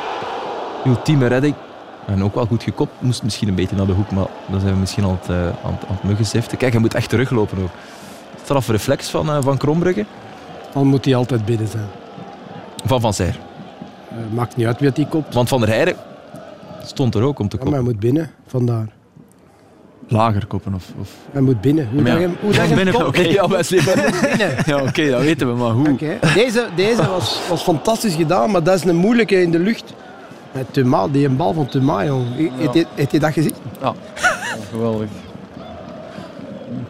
ultieme 0.86 1.28
redding. 1.28 1.56
En 2.08 2.24
ook 2.24 2.36
wel 2.36 2.46
goed 2.46 2.64
gekopt. 2.64 3.02
Moest 3.02 3.24
misschien 3.24 3.48
een 3.48 3.56
beetje 3.56 3.76
naar 3.76 3.86
de 3.86 3.92
hoek, 3.94 4.12
maar 4.12 4.28
dan 4.50 4.60
zijn 4.60 4.74
we 4.74 4.80
misschien 4.80 5.04
aan 5.04 5.18
het, 5.22 5.30
eh, 5.30 5.46
aan, 5.66 5.78
het- 5.88 6.04
muggenziften. 6.04 6.58
Kijk, 6.58 6.72
hij 6.72 6.82
moet 6.82 6.94
echt 6.94 7.10
teruglopen 7.10 7.58
ook. 7.64 7.70
Straf 8.44 8.68
reflex 8.68 9.10
van, 9.10 9.44
van 9.44 9.58
Krombrugge. 9.58 10.06
Dan 10.74 10.88
moet 10.88 11.06
hij 11.06 11.16
altijd 11.16 11.46
binnen 11.46 11.68
zijn. 11.68 11.88
Van 12.86 13.02
Van 13.02 13.14
Zijr. 13.14 13.40
Eh, 14.14 14.36
maakt 14.36 14.56
niet 14.56 14.66
uit 14.66 14.80
wie 14.80 14.92
die 14.92 15.08
kopt. 15.08 15.34
Want 15.34 15.50
Van 15.50 15.60
der 15.60 15.70
Heijden 15.70 15.96
stond 16.84 17.16
er 17.16 17.22
ook 17.22 17.40
om 17.40 17.48
te 17.48 17.58
Ja, 17.58 17.64
maar 17.64 17.74
hij 17.74 17.84
moet 17.84 18.00
binnen, 18.00 18.32
vandaar. 18.48 18.88
Lager 20.08 20.46
koppen 20.46 20.74
of... 20.74 20.86
of... 21.00 21.10
Hij 21.32 21.42
moet 21.42 21.62
binnen. 21.62 21.90
Hoe 21.92 22.04
ja. 22.04 22.18
je, 22.18 22.30
hoe 22.42 22.52
dat 22.52 22.68
hem 22.68 22.76
binnen, 22.76 23.08
oké. 23.08 23.22
Ja, 23.22 23.48
Wesley, 23.48 23.84
binnen. 23.84 24.14
Ja, 24.66 24.82
oké, 24.82 25.10
dat 25.10 25.22
weten 25.22 25.48
we, 25.48 25.54
maar 25.54 25.72
hoe? 25.72 25.96
Deze, 26.36 26.68
deze 26.76 27.10
was, 27.10 27.42
was 27.50 27.62
fantastisch 27.64 28.16
gedaan, 28.16 28.52
maar 28.52 28.64
dat 28.64 28.76
is 28.76 28.84
een 28.84 28.96
moeilijke 28.96 29.42
in 29.42 29.52
de 29.52 29.60
lucht. 29.60 29.94
Met 30.52 30.74
Thuma, 30.74 31.08
die 31.08 31.28
een 31.28 31.36
bal 31.36 31.54
van 31.54 31.68
Thuma, 31.68 32.06
jong. 32.06 32.26
Heb 32.58 32.74
je, 32.74 32.86
heb 32.96 33.12
je 33.12 33.20
dat 33.20 33.34
gezien? 33.34 33.54
Ja, 33.82 33.94
geweldig. 34.72 35.08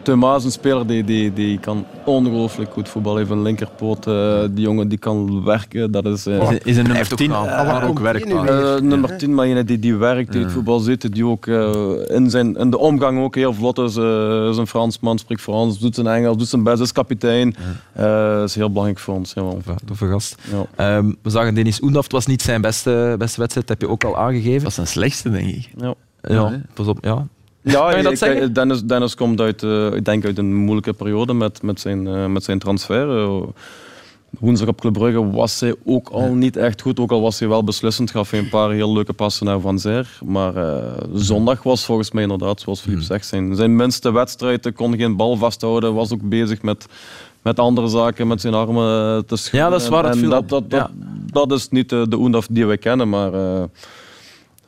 Thuma 0.02 0.34
is 0.36 0.44
een 0.44 0.50
speler 0.50 0.86
die, 0.86 1.04
die, 1.04 1.32
die 1.32 1.58
kan 1.58 1.84
ongelooflijk 2.04 2.72
goed 2.72 2.88
voetballen. 2.88 3.18
Heeft 3.18 3.30
een 3.30 3.42
linkerpoot. 3.42 4.06
eh, 4.06 4.40
die 4.50 4.64
jongen 4.64 4.88
die 4.88 4.98
kan 4.98 5.44
werken. 5.44 5.90
Dat 5.90 6.04
is, 6.06 6.26
eh, 6.26 6.40
Is, 6.42 6.48
een- 6.48 6.60
is 6.64 6.76
een 6.76 6.84
nummer 6.86 7.08
ook 7.12 7.16
10, 7.18 7.30
gaan. 7.30 7.44
maar 7.44 7.66
waar 7.66 7.88
ook 7.88 7.98
werkt. 7.98 8.26
Eh, 8.32 8.76
nummer 8.80 9.16
10, 9.16 9.34
maar 9.34 9.64
die, 9.66 9.78
die 9.78 9.94
werkt, 9.96 10.32
die 10.32 10.42
het 10.42 10.52
voetbal 10.52 10.78
zit, 10.78 11.12
die 11.14 11.26
ook 11.26 11.46
eh, 11.46 11.70
in, 12.06 12.30
zijn, 12.30 12.56
in 12.56 12.70
de 12.70 12.78
omgang 12.78 13.18
ook 13.22 13.34
heel 13.34 13.52
vlot 13.54 13.78
is. 13.78 13.96
is 14.50 14.56
een 14.56 14.66
Fransman, 14.66 15.18
spreekt 15.18 15.40
Frans, 15.40 15.78
doet 15.78 15.94
zijn 15.94 16.06
Engels, 16.06 16.36
doet 16.36 16.48
zijn 16.48 16.62
best, 16.62 16.80
is 16.80 16.92
kapitein. 16.92 17.54
Eh 17.92 18.42
is 18.44 18.54
heel 18.54 18.68
belangrijk 18.68 18.98
voor 18.98 19.14
ons. 19.14 19.32
Ja, 19.32 19.42
Toffe 19.84 20.06
gast. 20.08 20.36
ja. 20.52 20.96
Ehm, 20.96 21.12
we 21.22 21.30
zagen 21.30 21.54
Denis 21.54 21.82
Oendaf, 21.82 22.02
het 22.02 22.12
was 22.12 22.26
niet 22.26 22.42
zijn 22.42 22.60
beste, 22.60 23.14
beste 23.18 23.40
wedstrijd, 23.40 23.66
dat 23.66 23.68
heb 23.68 23.80
je 23.80 23.88
ook 23.88 24.04
al 24.04 24.16
aangegeven. 24.18 24.58
Dat 24.58 24.68
is 24.68 24.74
zijn 24.74 24.86
slechtste, 24.86 25.30
denk 25.30 25.48
ik. 25.48 25.70
Ja. 25.76 25.94
Ja, 26.28 26.60
pas 26.74 26.86
op, 26.86 26.98
ja. 27.00 27.26
Ja, 27.64 27.88
Kan 27.88 27.96
je 27.96 28.02
dat 28.02 28.12
ik- 28.12 28.18
zeggen? 28.18 28.52
Dennis, 28.52 28.82
Dennis 28.82 29.14
komt 29.14 29.40
uit, 29.40 29.62
eh, 29.62 29.92
ik 29.94 30.04
denk 30.04 30.24
uit 30.24 30.38
een 30.38 30.54
moeilijke 30.54 30.92
periode 30.92 31.32
met, 31.32 31.62
met, 31.62 31.80
zijn, 31.80 32.06
eh, 32.06 32.26
met 32.26 32.44
zijn 32.44 32.58
transfer. 32.58 33.18
Eh, 33.18 33.42
woensdag 34.40 34.68
op 34.68 34.80
Club 34.80 34.92
Brugge 34.92 35.30
was 35.30 35.60
hij 35.60 35.74
ook 35.84 36.08
al 36.08 36.34
niet 36.34 36.56
echt 36.56 36.80
goed, 36.82 37.00
ook 37.00 37.10
al 37.12 37.20
was 37.20 37.38
hij 37.38 37.48
wel 37.48 37.64
beslissend. 37.64 38.10
Gaf 38.10 38.30
hij 38.30 38.40
een 38.40 38.48
paar 38.48 38.70
heel 38.70 38.92
leuke 38.92 39.12
passen 39.12 39.46
naar 39.46 39.60
Van 39.60 39.78
Zijr. 39.78 40.18
Maar 40.24 40.56
eh, 40.56 40.82
zondag 41.14 41.62
was 41.62 41.84
volgens 41.84 42.10
mij 42.10 42.22
inderdaad, 42.22 42.60
zoals 42.60 42.80
Filip 42.80 42.96
Hmm. 42.98 43.06
zegt, 43.06 43.26
zijn, 43.26 43.56
zijn 43.56 43.76
minste 43.76 44.12
wedstrijd. 44.12 44.64
Hij 44.64 44.72
kon 44.72 44.96
geen 44.96 45.16
bal 45.16 45.36
vasthouden, 45.36 45.94
was 45.94 46.12
ook 46.12 46.28
bezig 46.28 46.62
met, 46.62 46.86
met 47.42 47.58
andere 47.58 47.88
zaken, 47.88 48.26
met 48.26 48.40
zijn 48.40 48.54
armen 48.54 49.16
eh, 49.16 49.22
te 49.26 49.36
schudden. 49.36 49.60
Ja, 49.60 49.68
dat 49.70 49.80
is 49.80 49.88
waar, 49.88 50.04
En- 50.04 50.10
dat 50.10 50.22
en 50.22 50.28
dat, 50.28 50.42
op. 50.42 50.48
dat, 50.48 50.70
dat, 50.70 50.90
dat 51.48 51.52
is 51.58 51.68
niet 51.68 51.88
de, 51.88 52.06
de 52.08 52.16
Oendaf 52.18 52.46
die 52.50 52.66
wij 52.66 52.78
kennen, 52.78 53.08
maar... 53.08 53.30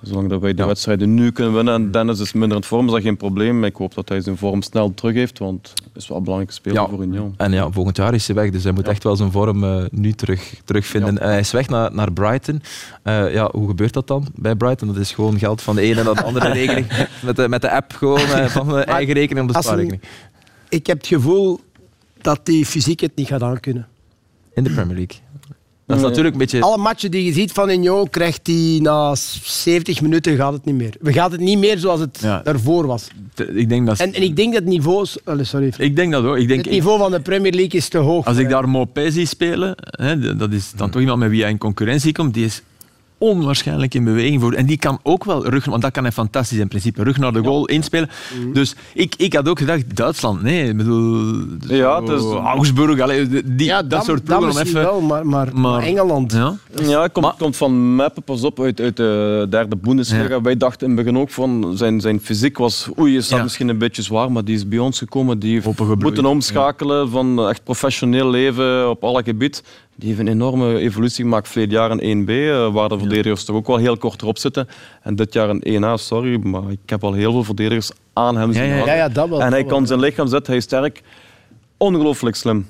Zolang 0.06 0.28
dat 0.28 0.40
wij 0.40 0.54
de 0.54 0.62
Ja. 0.62 0.66
wedstrijden 0.68 1.14
nu 1.14 1.30
kunnen 1.32 1.54
winnen 1.54 1.74
en 1.74 1.90
Dennis 1.90 2.20
is 2.20 2.32
minder 2.32 2.56
in 2.56 2.64
vorm, 2.64 2.86
is 2.86 2.92
dat 2.92 3.02
geen 3.02 3.16
probleem. 3.16 3.64
Ik 3.64 3.76
hoop 3.76 3.94
dat 3.94 4.08
hij 4.08 4.20
zijn 4.20 4.36
vorm 4.36 4.62
snel 4.62 4.94
terug 4.94 5.14
heeft, 5.14 5.38
want 5.38 5.72
het 5.84 6.02
is 6.02 6.08
wel 6.08 6.16
een 6.16 6.22
belangrijke 6.22 6.56
speler 6.60 6.80
Ja. 6.82 6.88
voor 6.88 7.02
Union. 7.02 7.34
En 7.36 7.52
ja, 7.52 7.70
volgend 7.70 7.96
jaar 7.96 8.14
is 8.14 8.26
hij 8.26 8.36
weg, 8.36 8.50
dus 8.50 8.62
hij 8.62 8.72
moet 8.72 8.88
echt 8.88 9.02
wel 9.02 9.16
zijn 9.16 9.30
vorm 9.30 9.64
eh, 9.64 9.84
nu 9.90 10.12
terug, 10.12 10.54
terugvinden. 10.64 11.18
Hij 11.22 11.38
is 11.38 11.50
weg 11.50 11.68
naar, 11.68 11.92
naar 11.94 12.12
Brighton. 12.12 12.62
Eh, 13.02 13.32
ja, 13.32 13.48
hoe 13.52 13.68
gebeurt 13.68 13.92
dat 13.92 14.06
dan 14.06 14.26
bij 14.34 14.54
Brighton? 14.54 14.88
Dat 14.88 14.96
is 14.96 15.12
gewoon 15.12 15.38
geld 15.38 15.62
van 15.62 15.74
de 15.74 15.80
ene 15.82 16.02
naar 16.02 16.14
de 16.14 16.22
andere 16.22 16.48
rekening. 16.62 16.86
Met 17.22 17.36
de, 17.36 17.48
met 17.48 17.60
de 17.62 17.70
app 17.70 17.92
gewoon 17.92 18.18
eh, 18.20 18.46
van 18.58 18.68
de 18.68 18.80
eigen 18.80 19.14
rekening 19.14 19.46
op 19.46 19.52
de 19.52 19.56
een- 19.58 19.62
spaarrekening. 19.64 20.02
Ik 20.68 20.86
heb 20.86 20.96
het 20.96 21.06
gevoel 21.06 21.60
dat 22.20 22.40
die 22.46 22.66
fysiek 22.66 23.00
het 23.00 23.12
niet 23.14 23.26
gaat 23.26 23.42
aankunnen. 23.42 23.86
In 24.54 24.64
de 24.64 24.70
Premier 24.70 24.96
League. 24.96 25.16
Dat 25.86 25.96
is 25.96 26.02
natuurlijk 26.02 26.32
een 26.34 26.38
beetje... 26.40 26.60
Alle 26.60 26.76
matchen 26.76 27.10
die 27.10 27.24
je 27.24 27.32
ziet 27.32 27.52
van 27.52 27.70
Union 27.70 28.10
krijgt 28.10 28.46
hij 28.46 28.78
na 28.82 29.14
70 29.14 30.00
minuten 30.00 30.36
gaat 30.36 30.52
het 30.52 30.64
niet 30.64 30.74
meer. 30.74 30.94
We 31.00 31.12
gaat 31.12 31.32
het 31.32 31.40
niet 31.40 31.58
meer 31.58 31.78
zoals 31.78 32.00
het 32.00 32.18
Ja. 32.22 32.40
daarvoor 32.44 32.86
was. 32.86 33.08
Ik 33.54 33.68
denk 33.68 33.86
dat... 33.86 33.98
En, 34.00 34.12
en 34.14 34.22
ik 34.22 34.36
denk 34.36 34.52
dat 34.52 34.62
het 34.62 34.70
niveau... 34.72 35.02
is- 35.02 35.16
Allee, 35.24 35.44
sorry. 35.44 35.72
Ik 35.78 35.96
denk 35.96 36.12
dat 36.12 36.24
ook. 36.24 36.36
Ik 36.36 36.48
denk, 36.48 36.64
Het 36.64 36.72
niveau 36.72 36.98
van 36.98 37.10
de 37.10 37.20
Premier 37.20 37.52
League 37.52 37.78
is 37.80 37.88
te 37.88 37.98
hoog. 37.98 38.24
Als 38.26 38.36
ik 38.36 38.42
hem. 38.42 38.50
daar 38.50 38.68
Mopé 38.68 39.10
zie 39.10 39.26
spelen, 39.26 39.74
hè, 39.76 40.36
dat 40.36 40.52
is 40.52 40.72
dan 40.76 40.90
toch 40.90 41.00
iemand 41.00 41.18
met 41.18 41.30
wie 41.30 41.40
hij 41.42 41.50
in 41.50 41.58
concurrentie 41.58 42.12
komt, 42.12 42.34
die 42.34 42.44
is 42.44 42.62
onwaarschijnlijk 43.18 43.94
in 43.94 44.04
beweging 44.04 44.40
voor. 44.40 44.52
En 44.52 44.66
die 44.66 44.78
kan 44.78 44.98
ook 45.02 45.24
wel 45.24 45.46
rug, 45.48 45.64
want 45.64 45.82
dat 45.82 45.90
kan 45.92 46.02
hij 46.02 46.12
fantastisch 46.12 46.58
in 46.58 46.68
principe, 46.68 47.02
rug 47.02 47.18
naar 47.18 47.32
de 47.32 47.42
goal 47.42 47.66
inspelen. 47.66 48.08
Dus 48.52 48.74
ik, 48.94 49.14
ik 49.16 49.32
had 49.34 49.48
ook 49.48 49.58
gedacht, 49.58 49.96
Duitsland, 49.96 50.42
nee, 50.42 50.68
ik 50.68 50.76
bedoel, 50.76 51.34
Ja, 51.60 52.06
zo, 52.06 52.34
Augsburg, 52.36 53.00
allee, 53.00 53.28
die, 53.44 53.66
ja, 53.66 53.82
dat 53.82 54.04
soort 54.04 54.24
ploegen 54.24 54.60
even... 54.62 54.82
wel, 54.82 55.00
maar, 55.00 55.26
maar, 55.26 55.48
maar- 55.54 55.60
maar 55.60 55.82
Engeland... 55.82 56.32
Ja. 56.32 56.54
Ja, 56.82 57.06
komt, 57.08 57.34
komt 57.38 57.56
van 57.56 57.96
Meppen, 57.96 58.22
pas 58.22 58.42
op, 58.42 58.60
uit, 58.60 58.80
uit 58.80 58.96
de 58.96 59.46
derde 59.50 59.76
Bundesliga. 59.76 60.28
Ja. 60.28 60.40
Wij 60.40 60.56
dachten 60.56 60.88
in 60.90 60.96
het 60.96 61.04
begin 61.04 61.20
ook 61.20 61.30
van 61.30 61.72
zijn, 61.76 62.00
zijn 62.00 62.20
fysiek 62.20 62.58
was, 62.58 62.88
oei, 62.98 63.16
is 63.16 63.28
dat 63.28 63.36
Ja. 63.38 63.42
misschien 63.44 63.68
een 63.68 63.78
beetje 63.78 64.02
zwaar, 64.02 64.32
maar 64.32 64.44
die 64.44 64.54
is 64.54 64.68
bij 64.68 64.78
ons 64.78 64.98
gekomen. 64.98 65.38
Die 65.38 65.52
heeft 65.60 65.78
moeten 65.98 66.24
omschakelen 66.26 67.10
van 67.10 67.48
echt 67.48 67.64
professioneel 67.64 68.30
leven 68.30 68.90
op 68.90 69.04
alle 69.04 69.22
gebied. 69.22 69.62
Die 69.96 70.08
heeft 70.08 70.20
een 70.20 70.28
enorme 70.28 70.78
evolutie 70.78 71.24
gemaakt. 71.24 71.48
Verleden 71.48 71.74
jaar 71.74 72.00
in 72.00 72.24
1B, 72.24 72.30
uh, 72.30 72.72
waar 72.72 72.88
de 72.88 72.98
verdedigers 72.98 73.44
toch 73.44 73.56
ook 73.56 73.66
wel 73.66 73.76
heel 73.76 73.96
kort 73.96 74.22
erop 74.22 74.38
zitten. 74.38 74.68
En 75.02 75.16
dit 75.16 75.32
jaar 75.32 75.48
in 75.60 75.82
1A, 75.82 75.92
sorry, 75.94 76.38
maar 76.42 76.70
ik 76.70 76.78
heb 76.90 77.04
al 77.04 77.12
heel 77.12 77.32
veel 77.32 77.44
verdedigers 77.44 77.90
aan 78.12 78.36
hem 78.36 78.52
zien 78.52 78.64
ja, 78.64 78.94
ja, 78.94 79.08
dat 79.08 79.28
wel, 79.28 79.42
En 79.42 79.52
hij 79.52 79.64
kan 79.64 79.86
zijn 79.86 80.00
lichaam 80.00 80.26
zetten, 80.26 80.46
hij 80.46 80.56
is 80.56 80.64
sterk. 80.64 81.02
Ongelooflijk 81.76 82.36
slim. 82.36 82.66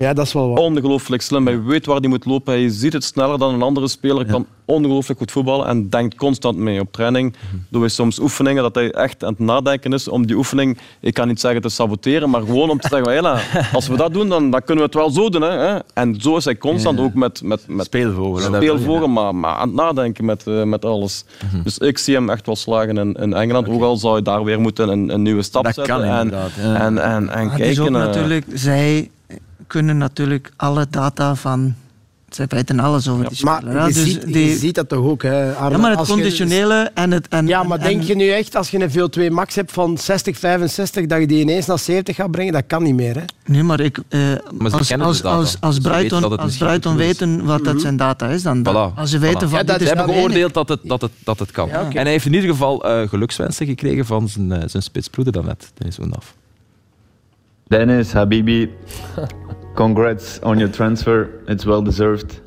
Ja, 0.00 0.12
dat 0.12 0.26
is 0.26 0.32
wel 0.32 0.48
waar. 0.48 0.58
Ongelooflijk 0.58 1.22
slim. 1.22 1.46
Hij 1.46 1.62
weet 1.62 1.86
waar 1.86 1.96
hij 1.98 2.08
moet 2.08 2.24
lopen. 2.24 2.52
Hij 2.52 2.68
ziet 2.68 2.92
het 2.92 3.04
sneller 3.04 3.38
dan 3.38 3.54
een 3.54 3.62
andere 3.62 3.88
speler. 3.88 4.26
Kan 4.26 4.46
ongelooflijk 4.64 5.18
goed 5.18 5.30
voetballen 5.30 5.66
en 5.66 5.88
denkt 5.88 6.14
constant 6.14 6.56
mee. 6.56 6.80
Op 6.80 6.92
training 6.92 7.34
doen 7.68 7.82
we 7.82 7.88
soms 7.88 8.18
oefeningen 8.18 8.62
dat 8.62 8.74
hij 8.74 8.90
echt 8.90 9.24
aan 9.24 9.30
het 9.30 9.38
nadenken 9.38 9.92
is 9.92 10.08
om 10.08 10.26
die 10.26 10.36
oefening, 10.36 10.78
ik 11.00 11.14
kan 11.14 11.28
niet 11.28 11.40
zeggen 11.40 11.62
te 11.62 11.68
saboteren, 11.68 12.30
maar 12.30 12.40
gewoon 12.40 12.70
om 12.70 12.80
te 12.80 12.88
zeggen, 12.90 13.12
"Hela, 13.12 13.40
als 13.72 13.88
we 13.88 13.96
dat 13.96 14.12
doen, 14.12 14.28
dan, 14.28 14.50
dan 14.50 14.60
kunnen 14.64 14.76
we 14.84 14.90
het 14.90 14.94
wel 14.94 15.10
zo 15.10 15.28
doen. 15.28 15.42
Hè. 15.42 15.78
En 15.94 16.20
zo 16.20 16.36
is 16.36 16.44
hij 16.44 16.56
constant 16.58 17.00
ook 17.00 17.14
met, 17.14 17.42
met, 17.42 17.64
met 17.68 17.86
Speelvogel. 17.86 18.50
hè. 18.52 18.56
speelvogel, 18.56 19.08
maar, 19.08 19.34
maar 19.34 19.54
aan 19.54 19.66
het 19.68 19.76
nadenken 19.76 20.24
met, 20.24 20.46
eh, 20.46 20.62
met 20.62 20.84
alles. 20.84 21.24
Dus 21.64 21.78
ik 21.78 21.98
zie 21.98 22.14
hem 22.14 22.30
echt 22.30 22.46
wel 22.46 22.56
slagen 22.56 22.98
in, 22.98 23.12
in 23.14 23.32
Engeland. 23.32 23.68
Ook 23.68 23.82
al 23.82 23.96
zou 23.96 24.16
je 24.16 24.22
daar 24.22 24.44
weer 24.44 24.60
moeten 24.60 24.88
een, 24.88 25.08
een 25.14 25.22
nieuwe 25.22 25.42
stap 25.42 25.64
Dat 25.64 25.74
zetten. 25.74 25.94
kan 25.94 26.04
en, 26.04 26.22
inderdaad, 26.22 26.50
ja. 26.60 26.74
en, 26.74 26.98
en, 26.98 27.28
en 27.28 27.46
Maar 27.46 27.58
het 27.58 27.66
is 27.68 27.78
ook 27.80 27.86
kijken. 27.86 28.00
eh, 28.02 28.06
natuurlijk, 28.06 28.46
zij 28.54 29.10
kunnen 29.66 29.98
natuurlijk 29.98 30.52
alle 30.56 30.86
data 30.90 31.34
van. 31.34 31.74
Zij 32.28 32.46
weten 32.48 32.80
alles 32.80 33.08
over 33.08 33.28
die 33.28 33.36
speler. 33.36 33.62
Maar 33.64 33.72
hè. 33.74 33.86
je, 33.86 33.92
Dus 33.92 34.02
ziet, 34.02 34.22
je 34.26 34.32
die- 34.32 34.56
ziet 34.56 34.74
dat 34.74 34.88
toch 34.88 35.04
ook, 35.04 35.22
hè, 35.22 35.52
Arne? 35.54 35.70
ja, 35.70 35.78
maar 35.80 35.90
het 35.90 35.98
Als 35.98 36.08
je- 36.08 36.14
conditionele 36.14 36.90
en 36.94 37.10
het. 37.10 37.28
En, 37.28 37.46
Ja, 37.46 37.62
maar 37.62 37.78
en- 37.78 37.84
denk 37.88 38.02
je 38.02 38.14
nu 38.16 38.28
echt, 38.28 38.56
als 38.56 38.70
je 38.70 38.78
een 38.82 38.90
VO2 38.90 39.30
max 39.30 39.54
hebt 39.54 39.72
van 39.72 39.98
60, 39.98 40.38
65, 40.38 41.06
dat 41.06 41.20
je 41.20 41.26
die 41.26 41.40
ineens 41.40 41.66
naar 41.66 41.78
70 41.78 42.16
gaat 42.16 42.30
brengen? 42.30 42.52
Dat 42.52 42.62
kan 42.66 42.82
niet 42.82 42.94
meer, 42.94 43.14
hè? 43.14 43.22
Nee, 43.46 43.62
maar 43.62 43.80
ik, 43.80 43.98
eh, 44.08 44.20
Maar 44.58 44.72
als, 44.72 44.92
als, 44.92 45.00
als, 45.00 45.22
als 45.24 45.56
als 45.60 45.78
Brighton 45.78 46.96
weten 46.96 47.44
wat 47.44 47.64
dat 47.64 47.80
zijn 47.80 47.96
data 47.96 48.28
is, 48.28 48.42
dan 48.42 48.62
dan- 48.62 48.92
Voilà. 48.92 48.98
als 48.98 49.10
ze 49.10 49.18
weten 49.18 49.46
Voilà. 49.48 49.50
van 49.50 49.58
Ja, 49.58 49.64
dat 49.64 49.76
Ze 49.76 49.82
is 49.82 49.88
hebben 49.88 50.14
geoordeeld 50.14 50.54
dat 50.54 50.68
het, 50.68 50.80
dat 50.82 51.00
het, 51.00 51.10
dat 51.24 51.38
het 51.38 51.50
kan. 51.50 51.68
Ja. 51.68 51.80
En 51.88 51.92
hij 52.02 52.10
heeft 52.10 52.26
in 52.26 52.34
ieder 52.34 52.50
geval 52.50 52.84
eh, 52.84 53.08
gelukswensen 53.08 53.66
gekregen 53.66 54.06
van 54.06 54.28
zijn, 54.28 54.52
eh, 54.52 54.62
zijn 54.68 54.82
spitsbroeder 54.82 55.32
daarnet, 55.32 55.70
Dennis 55.74 55.98
Oendaf. 55.98 56.34
Dennis, 57.66 58.12
Habibi, 58.12 58.70
congrats 59.74 60.38
on 60.40 60.58
your 60.58 60.68
transfer. 60.68 61.42
It's 61.48 61.66
well 61.66 61.82
deserved. 61.82 62.40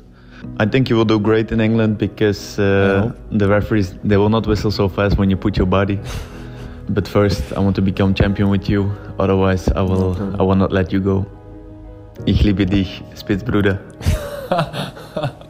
I 0.58 0.66
think 0.66 0.90
you 0.90 0.96
will 0.96 1.06
do 1.06 1.18
great 1.18 1.52
in 1.52 1.60
England 1.60 1.98
because 1.98 2.58
uh, 2.58 3.12
the 3.30 3.48
referees 3.48 3.94
they 4.04 4.16
will 4.16 4.28
not 4.28 4.46
whistle 4.46 4.70
so 4.70 4.88
fast 4.88 5.16
when 5.18 5.30
you 5.30 5.36
put 5.36 5.56
your 5.56 5.66
body. 5.66 5.98
But 6.88 7.08
first, 7.08 7.52
I 7.54 7.60
want 7.60 7.76
to 7.76 7.82
become 7.82 8.14
champion 8.14 8.50
with 8.50 8.68
you. 8.68 8.92
Otherwise, 9.18 9.68
I 9.68 9.80
will 9.82 10.14
I 10.38 10.42
will 10.42 10.56
not 10.56 10.70
let 10.70 10.92
you 10.92 11.00
go. 11.00 11.26
Ich 12.26 12.44
liebe 12.44 12.66
dich, 12.66 13.02
Spitzbruder. 13.14 13.80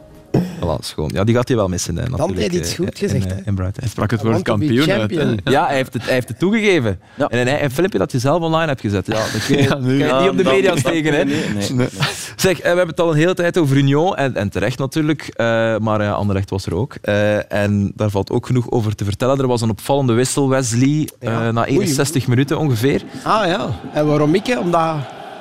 Voilà, 0.65 0.79
schoon. 0.85 1.09
Ja, 1.13 1.23
die 1.23 1.35
gaat 1.35 1.47
hij 1.47 1.57
wel 1.57 1.67
missen. 1.67 1.95
Hè, 1.97 2.01
Dan 2.01 2.11
natuurlijk, 2.11 2.39
heeft 2.39 2.51
hij 2.51 2.61
iets 2.61 2.73
goed 2.75 2.97
gezegd, 2.97 3.33
in 3.45 3.55
Brighton. 3.55 3.87
Sprak 3.87 4.11
het 4.11 4.21
woord 4.23 4.41
kampioen 4.41 4.91
uit. 4.91 5.13
Ja, 5.43 5.65
hij 5.65 5.75
heeft 5.75 5.93
het, 5.93 6.03
hij 6.05 6.13
heeft 6.13 6.27
het 6.27 6.39
toegegeven. 6.39 6.99
Ja. 7.15 7.27
En 7.27 7.47
een, 7.47 7.63
een 7.63 7.71
filmpje 7.71 7.97
dat 7.97 8.11
je 8.11 8.19
zelf 8.19 8.41
online 8.41 8.67
hebt 8.67 8.81
gezet. 8.81 9.07
Ja, 9.07 9.13
dat 9.13 9.45
kun 9.47 9.57
je, 9.57 9.63
Ja, 9.69 9.75
nu- 9.75 9.85
kun 9.85 9.97
je 9.97 10.03
Ja, 10.03 10.19
niet 10.21 10.29
op 10.29 10.37
de 10.37 10.43
media 10.43 10.75
steken. 10.75 11.13
Hè. 11.13 11.23
nee, 11.23 11.43
nee, 11.53 11.69
nee. 11.71 11.87
Zeg, 12.35 12.57
eh, 12.57 12.61
we 12.61 12.67
hebben 12.67 12.87
het 12.87 12.99
al 12.99 13.11
een 13.11 13.17
hele 13.17 13.33
tijd 13.33 13.57
over 13.57 13.77
Union. 13.77 14.15
En, 14.15 14.35
en 14.35 14.49
terecht 14.49 14.77
natuurlijk. 14.79 15.21
eh, 15.33 15.45
maar 15.77 16.01
ja, 16.01 16.11
Anderlecht 16.11 16.49
was 16.49 16.65
er 16.65 16.75
ook. 16.75 16.95
Eh, 17.01 17.51
en 17.53 17.91
daar 17.95 18.09
valt 18.09 18.29
ook 18.31 18.45
genoeg 18.45 18.71
over 18.71 18.95
te 18.95 19.03
vertellen. 19.03 19.39
Er 19.39 19.47
was 19.47 19.61
een 19.61 19.69
opvallende 19.69 20.13
wissel, 20.13 20.49
Wesley. 20.49 21.09
eh, 21.19 21.29
Ja. 21.31 21.51
na 21.51 21.65
61 21.65 22.27
minuten 22.27 22.57
ongeveer. 22.57 23.01
Ah 23.23 23.47
ja. 23.47 23.69
En 23.93 24.07
waarom 24.07 24.35
ik? 24.35 24.57
Omdat... 24.59 24.95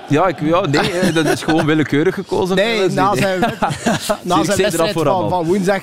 Ja, 0.08 0.26
ik, 0.26 0.40
ja 0.40 0.60
nee, 0.66 1.12
dat 1.12 1.26
is 1.26 1.42
gewoon 1.42 1.66
willekeurig 1.66 2.14
gekozen. 2.14 2.56
Nee, 2.56 2.88
na 2.88 3.16
zijn, 3.16 3.40
wed- 3.40 3.58
na 4.22 4.44
zijn 4.44 4.58
wedstrijd 4.58 4.92
van, 4.92 5.44
woensdag. 5.44 5.82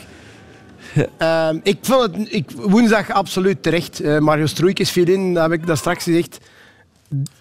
Ehm, 1.17 1.57
ik 1.63 1.77
vond 1.81 2.01
het 2.01 2.33
ik, 2.33 2.51
woensdag 2.55 3.09
absoluut 3.11 3.63
terecht. 3.63 3.99
Eh, 3.99 4.17
Mario 4.17 4.45
Stroeikens 4.45 4.91
viel 4.91 5.07
in, 5.07 5.33
dat 5.33 5.43
heb 5.43 5.59
ik 5.59 5.67
dat 5.67 5.77
straks 5.77 6.03
gezegd. 6.03 6.37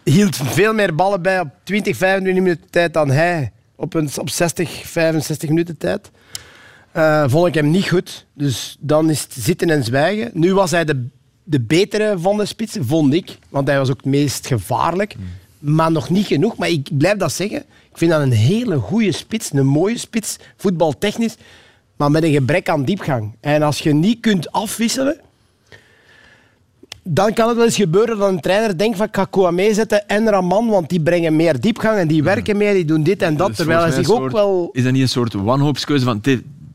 Hield 0.04 0.36
veel 0.36 0.74
meer 0.74 0.94
ballen 0.94 1.22
bij 1.22 1.40
op 1.40 1.48
20, 1.62 1.96
25 1.96 2.42
minuten 2.42 2.70
tijd 2.70 2.92
dan 2.94 3.10
hij 3.10 3.52
op, 3.76 3.94
een, 3.94 4.10
op 4.16 4.30
60, 4.30 4.82
65 4.84 5.48
minuten 5.48 5.76
tijd. 5.76 6.10
Eh, 6.92 7.24
vond 7.26 7.46
ik 7.46 7.54
hem 7.54 7.70
niet 7.70 7.88
goed. 7.88 8.26
Dus 8.34 8.76
dan 8.80 9.10
is 9.10 9.22
het 9.22 9.32
zitten 9.38 9.70
en 9.70 9.84
zwijgen. 9.84 10.30
Nu 10.34 10.54
was 10.54 10.70
hij 10.70 10.84
de, 10.84 11.06
de 11.44 11.60
betere 11.60 12.14
van 12.18 12.36
de 12.36 12.44
spitsen, 12.46 12.86
vond 12.86 13.14
ik. 13.14 13.38
Want 13.48 13.68
hij 13.68 13.78
was 13.78 13.90
ook 13.90 13.96
het 13.96 14.04
meest 14.04 14.46
gevaarlijk. 14.46 15.14
Maar 15.60 15.92
nog 15.92 16.10
niet 16.10 16.26
genoeg. 16.26 16.56
Maar 16.56 16.68
ik 16.68 16.88
blijf 16.98 17.18
dat 17.18 17.32
zeggen. 17.32 17.58
Ik 17.58 17.98
vind 17.98 18.10
dat 18.10 18.20
een 18.20 18.32
hele 18.32 18.76
goede 18.76 19.12
spits. 19.12 19.52
Een 19.52 19.66
mooie 19.66 19.98
spits. 19.98 20.36
Voetbaltechnisch. 20.56 21.36
Maar 21.96 22.10
met 22.10 22.22
een 22.22 22.32
gebrek 22.32 22.68
aan 22.68 22.84
diepgang. 22.84 23.34
En 23.40 23.62
als 23.62 23.78
je 23.78 23.94
niet 23.94 24.20
kunt 24.20 24.52
afwisselen... 24.52 25.20
Dan 27.02 27.32
kan 27.32 27.48
het 27.48 27.56
wel 27.56 27.66
eens 27.66 27.76
gebeuren 27.76 28.18
dat 28.18 28.28
een 28.28 28.40
trainer 28.40 28.78
denkt 28.78 28.96
van 28.96 29.06
ik 29.06 29.16
ga 29.16 29.24
Kouamé 29.24 29.74
zetten 29.74 30.08
en 30.08 30.28
Raman, 30.28 30.66
want 30.68 30.88
die 30.88 31.00
brengen 31.00 31.36
meer 31.36 31.60
diepgang 31.60 31.98
en 31.98 32.08
die 32.08 32.22
werken 32.22 32.56
meer, 32.56 32.72
die 32.72 32.84
doen 32.84 33.02
dit 33.02 33.22
en 33.22 33.36
dat. 33.36 33.50
is 33.50 33.56
terwijl 33.56 33.80
hij 33.80 33.92
zich 33.92 34.10
ook 34.10 34.30
wel... 34.30 34.70
Is 34.72 34.82
dat 34.82 34.92
niet 34.92 35.02
een 35.02 35.08
soort 35.08 35.32
wanhoopskeuze 35.32 36.04
van... 36.04 36.20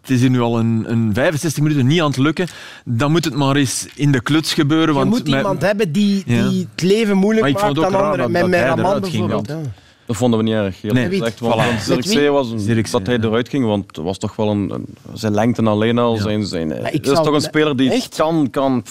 Het 0.05 0.13
is 0.15 0.19
hier 0.21 0.29
nu 0.29 0.39
al 0.41 0.59
een, 0.59 0.83
een 0.87 1.09
65 1.13 1.63
minuten 1.63 1.87
niet 1.87 2.01
aan 2.01 2.07
het 2.07 2.17
lukken. 2.17 2.47
Dan 2.85 3.11
moet 3.11 3.25
het 3.25 3.35
maar 3.35 3.55
eens 3.55 3.87
in 3.95 4.11
de 4.11 4.21
kluts 4.21 4.53
gebeuren. 4.53 4.87
Je 4.87 4.93
Want 4.93 5.09
moet 5.09 5.23
met- 5.23 5.33
iemand 5.33 5.61
hebben 5.61 5.91
die, 5.91 6.23
Ja. 6.25 6.47
die 6.49 6.67
het 6.71 6.81
leven 6.81 7.17
moeilijk 7.17 7.41
Maar 7.41 7.49
ik 7.49 7.55
maakt 7.55 7.65
vond 7.65 7.77
het 7.77 7.85
ook 7.85 7.91
dan 7.91 8.01
raar 8.01 8.11
anderen. 8.11 8.31
dat- 8.41 8.49
Met, 8.49 8.59
Raman 8.59 8.91
ging, 8.91 9.01
bijvoorbeeld. 9.11 9.47
ja. 9.47 9.55
ja. 9.55 9.61
Dat 10.05 10.15
vonden 10.15 10.39
we 10.39 10.45
niet 10.45 10.53
erg. 10.53 10.81
Heel 10.81 10.93
Nee. 10.93 11.21
Voilà. 11.21 11.81
Zirkzee 11.81 12.29
was 12.29 12.51
een, 12.51 12.59
Zirkzee, 12.59 12.99
dat 12.99 13.07
hij 13.07 13.17
ja. 13.21 13.23
eruit 13.23 13.49
ging, 13.49 13.65
want 13.65 13.83
het 13.87 14.05
was 14.05 14.17
toch 14.17 14.35
wel 14.35 14.49
een, 14.49 14.69
een- 14.73 14.85
zijn 15.13 15.33
lengte 15.33 15.61
alleen 15.63 15.97
al. 15.97 16.15
Zijn, 16.17 16.45
zijn, 16.45 16.71
ik 16.71 17.03
dat 17.03 17.17
is 17.17 17.23
toch 17.25 17.33
een 17.33 17.41
speler 17.41 17.75
die 17.77 17.91
Echt? 17.91 18.15
kan, 18.15 18.47
kan. 18.51 18.83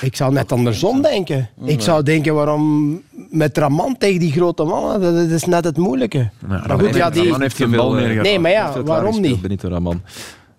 Ik 0.00 0.16
zou 0.16 0.32
net 0.32 0.52
andersom 0.52 1.02
denken. 1.02 1.48
Ik 1.64 1.80
zou 1.80 2.02
denken, 2.02 2.34
waarom 2.34 3.00
met 3.30 3.58
Raman 3.58 3.96
tegen 3.98 4.20
die 4.20 4.32
grote 4.32 4.64
mannen? 4.64 5.00
Dat, 5.00 5.14
dat 5.14 5.30
is 5.30 5.44
net 5.44 5.64
het 5.64 5.76
moeilijke. 5.76 6.30
maar 6.46 6.78
goed, 6.78 6.94
ja, 6.94 7.10
die, 7.10 7.22
Raman 7.22 7.40
heeft 7.40 7.56
geen 7.56 7.70
bal 7.70 7.92
meer 7.92 8.08
gehad. 8.08 8.22
Nee, 8.24 8.38
maar 8.38 8.50
ja, 8.50 8.82
waarom 8.82 9.20
niet? 9.20 9.40
Benito 9.40 9.68
Raman. 9.68 10.02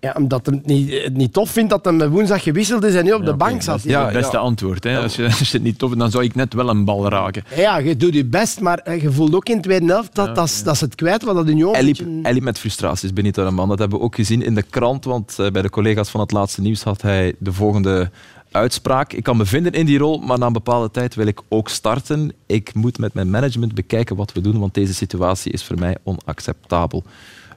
Ja, 0.00 0.14
omdat 0.16 0.46
hij 0.46 0.54
het 0.54 0.66
niet, 0.66 1.02
het 1.02 1.16
niet 1.16 1.32
tof 1.32 1.50
vindt 1.50 1.70
dat 1.70 1.84
hij 1.84 2.08
woensdag 2.08 2.42
gewisseld 2.42 2.84
is 2.84 2.94
en 2.94 3.04
nu 3.04 3.12
op 3.12 3.24
de 3.24 3.34
bank 3.34 3.62
zat. 3.62 3.82
Ja, 3.82 4.04
het 4.04 4.12
beste 4.12 4.36
ja. 4.36 4.42
antwoord. 4.42 4.84
Hè. 4.84 4.98
Als, 4.98 5.16
je, 5.16 5.24
als 5.38 5.50
je 5.50 5.56
het 5.56 5.62
niet 5.62 5.78
tof 5.78 5.88
vindt, 5.88 6.02
dan 6.02 6.12
zou 6.12 6.24
ik 6.24 6.34
net 6.34 6.54
wel 6.54 6.68
een 6.68 6.84
bal 6.84 7.08
raken. 7.08 7.44
Ja, 7.56 7.78
je 7.78 7.96
doet 7.96 8.14
je 8.14 8.24
best, 8.24 8.60
maar 8.60 8.78
eh, 8.78 9.02
je 9.02 9.12
voelt 9.12 9.34
ook 9.34 9.48
in 9.48 9.56
de 9.56 9.62
tweede 9.62 9.86
helft 9.86 10.14
dat, 10.14 10.34
dat, 10.34 10.46
is- 10.46 10.62
dat 10.62 10.80
het 10.80 10.94
kwijt 10.94 11.22
wat 11.24 11.34
dat 11.34 11.48
Union... 11.48 11.70
Hij 11.72 11.80
een 11.80 11.86
liep, 11.86 11.98
hij 12.22 12.32
liep 12.32 12.42
met 12.42 12.58
frustraties, 12.58 13.12
Benito 13.12 13.42
Raman. 13.42 13.68
Dat 13.68 13.78
hebben 13.78 13.98
we 13.98 14.04
ook 14.04 14.14
gezien 14.14 14.42
in 14.42 14.54
de 14.54 14.62
krant, 14.62 15.04
want 15.04 15.38
eh, 15.38 15.50
bij 15.50 15.62
de 15.62 15.70
collega's 15.70 16.08
van 16.10 16.20
het 16.20 16.32
laatste 16.32 16.60
nieuws 16.60 16.82
had 16.82 17.02
hij 17.02 17.34
de 17.38 17.52
volgende 17.52 18.10
uitspraak. 18.50 19.12
Ik 19.12 19.22
kan 19.22 19.36
me 19.36 19.44
vinden 19.44 19.72
in 19.72 19.86
die 19.86 19.98
rol, 19.98 20.18
maar 20.18 20.38
na 20.38 20.46
een 20.46 20.52
bepaalde 20.52 20.90
tijd 20.90 21.14
wil 21.14 21.26
ik 21.26 21.40
ook 21.48 21.68
starten. 21.68 22.32
Ik 22.46 22.74
moet 22.74 22.98
met 22.98 23.14
mijn 23.14 23.30
management 23.30 23.74
bekijken 23.74 24.16
wat 24.16 24.32
we 24.32 24.40
doen, 24.40 24.58
want 24.58 24.74
deze 24.74 24.94
situatie 24.94 25.52
is 25.52 25.64
voor 25.64 25.78
mij 25.78 25.96
onacceptabel. 26.02 27.04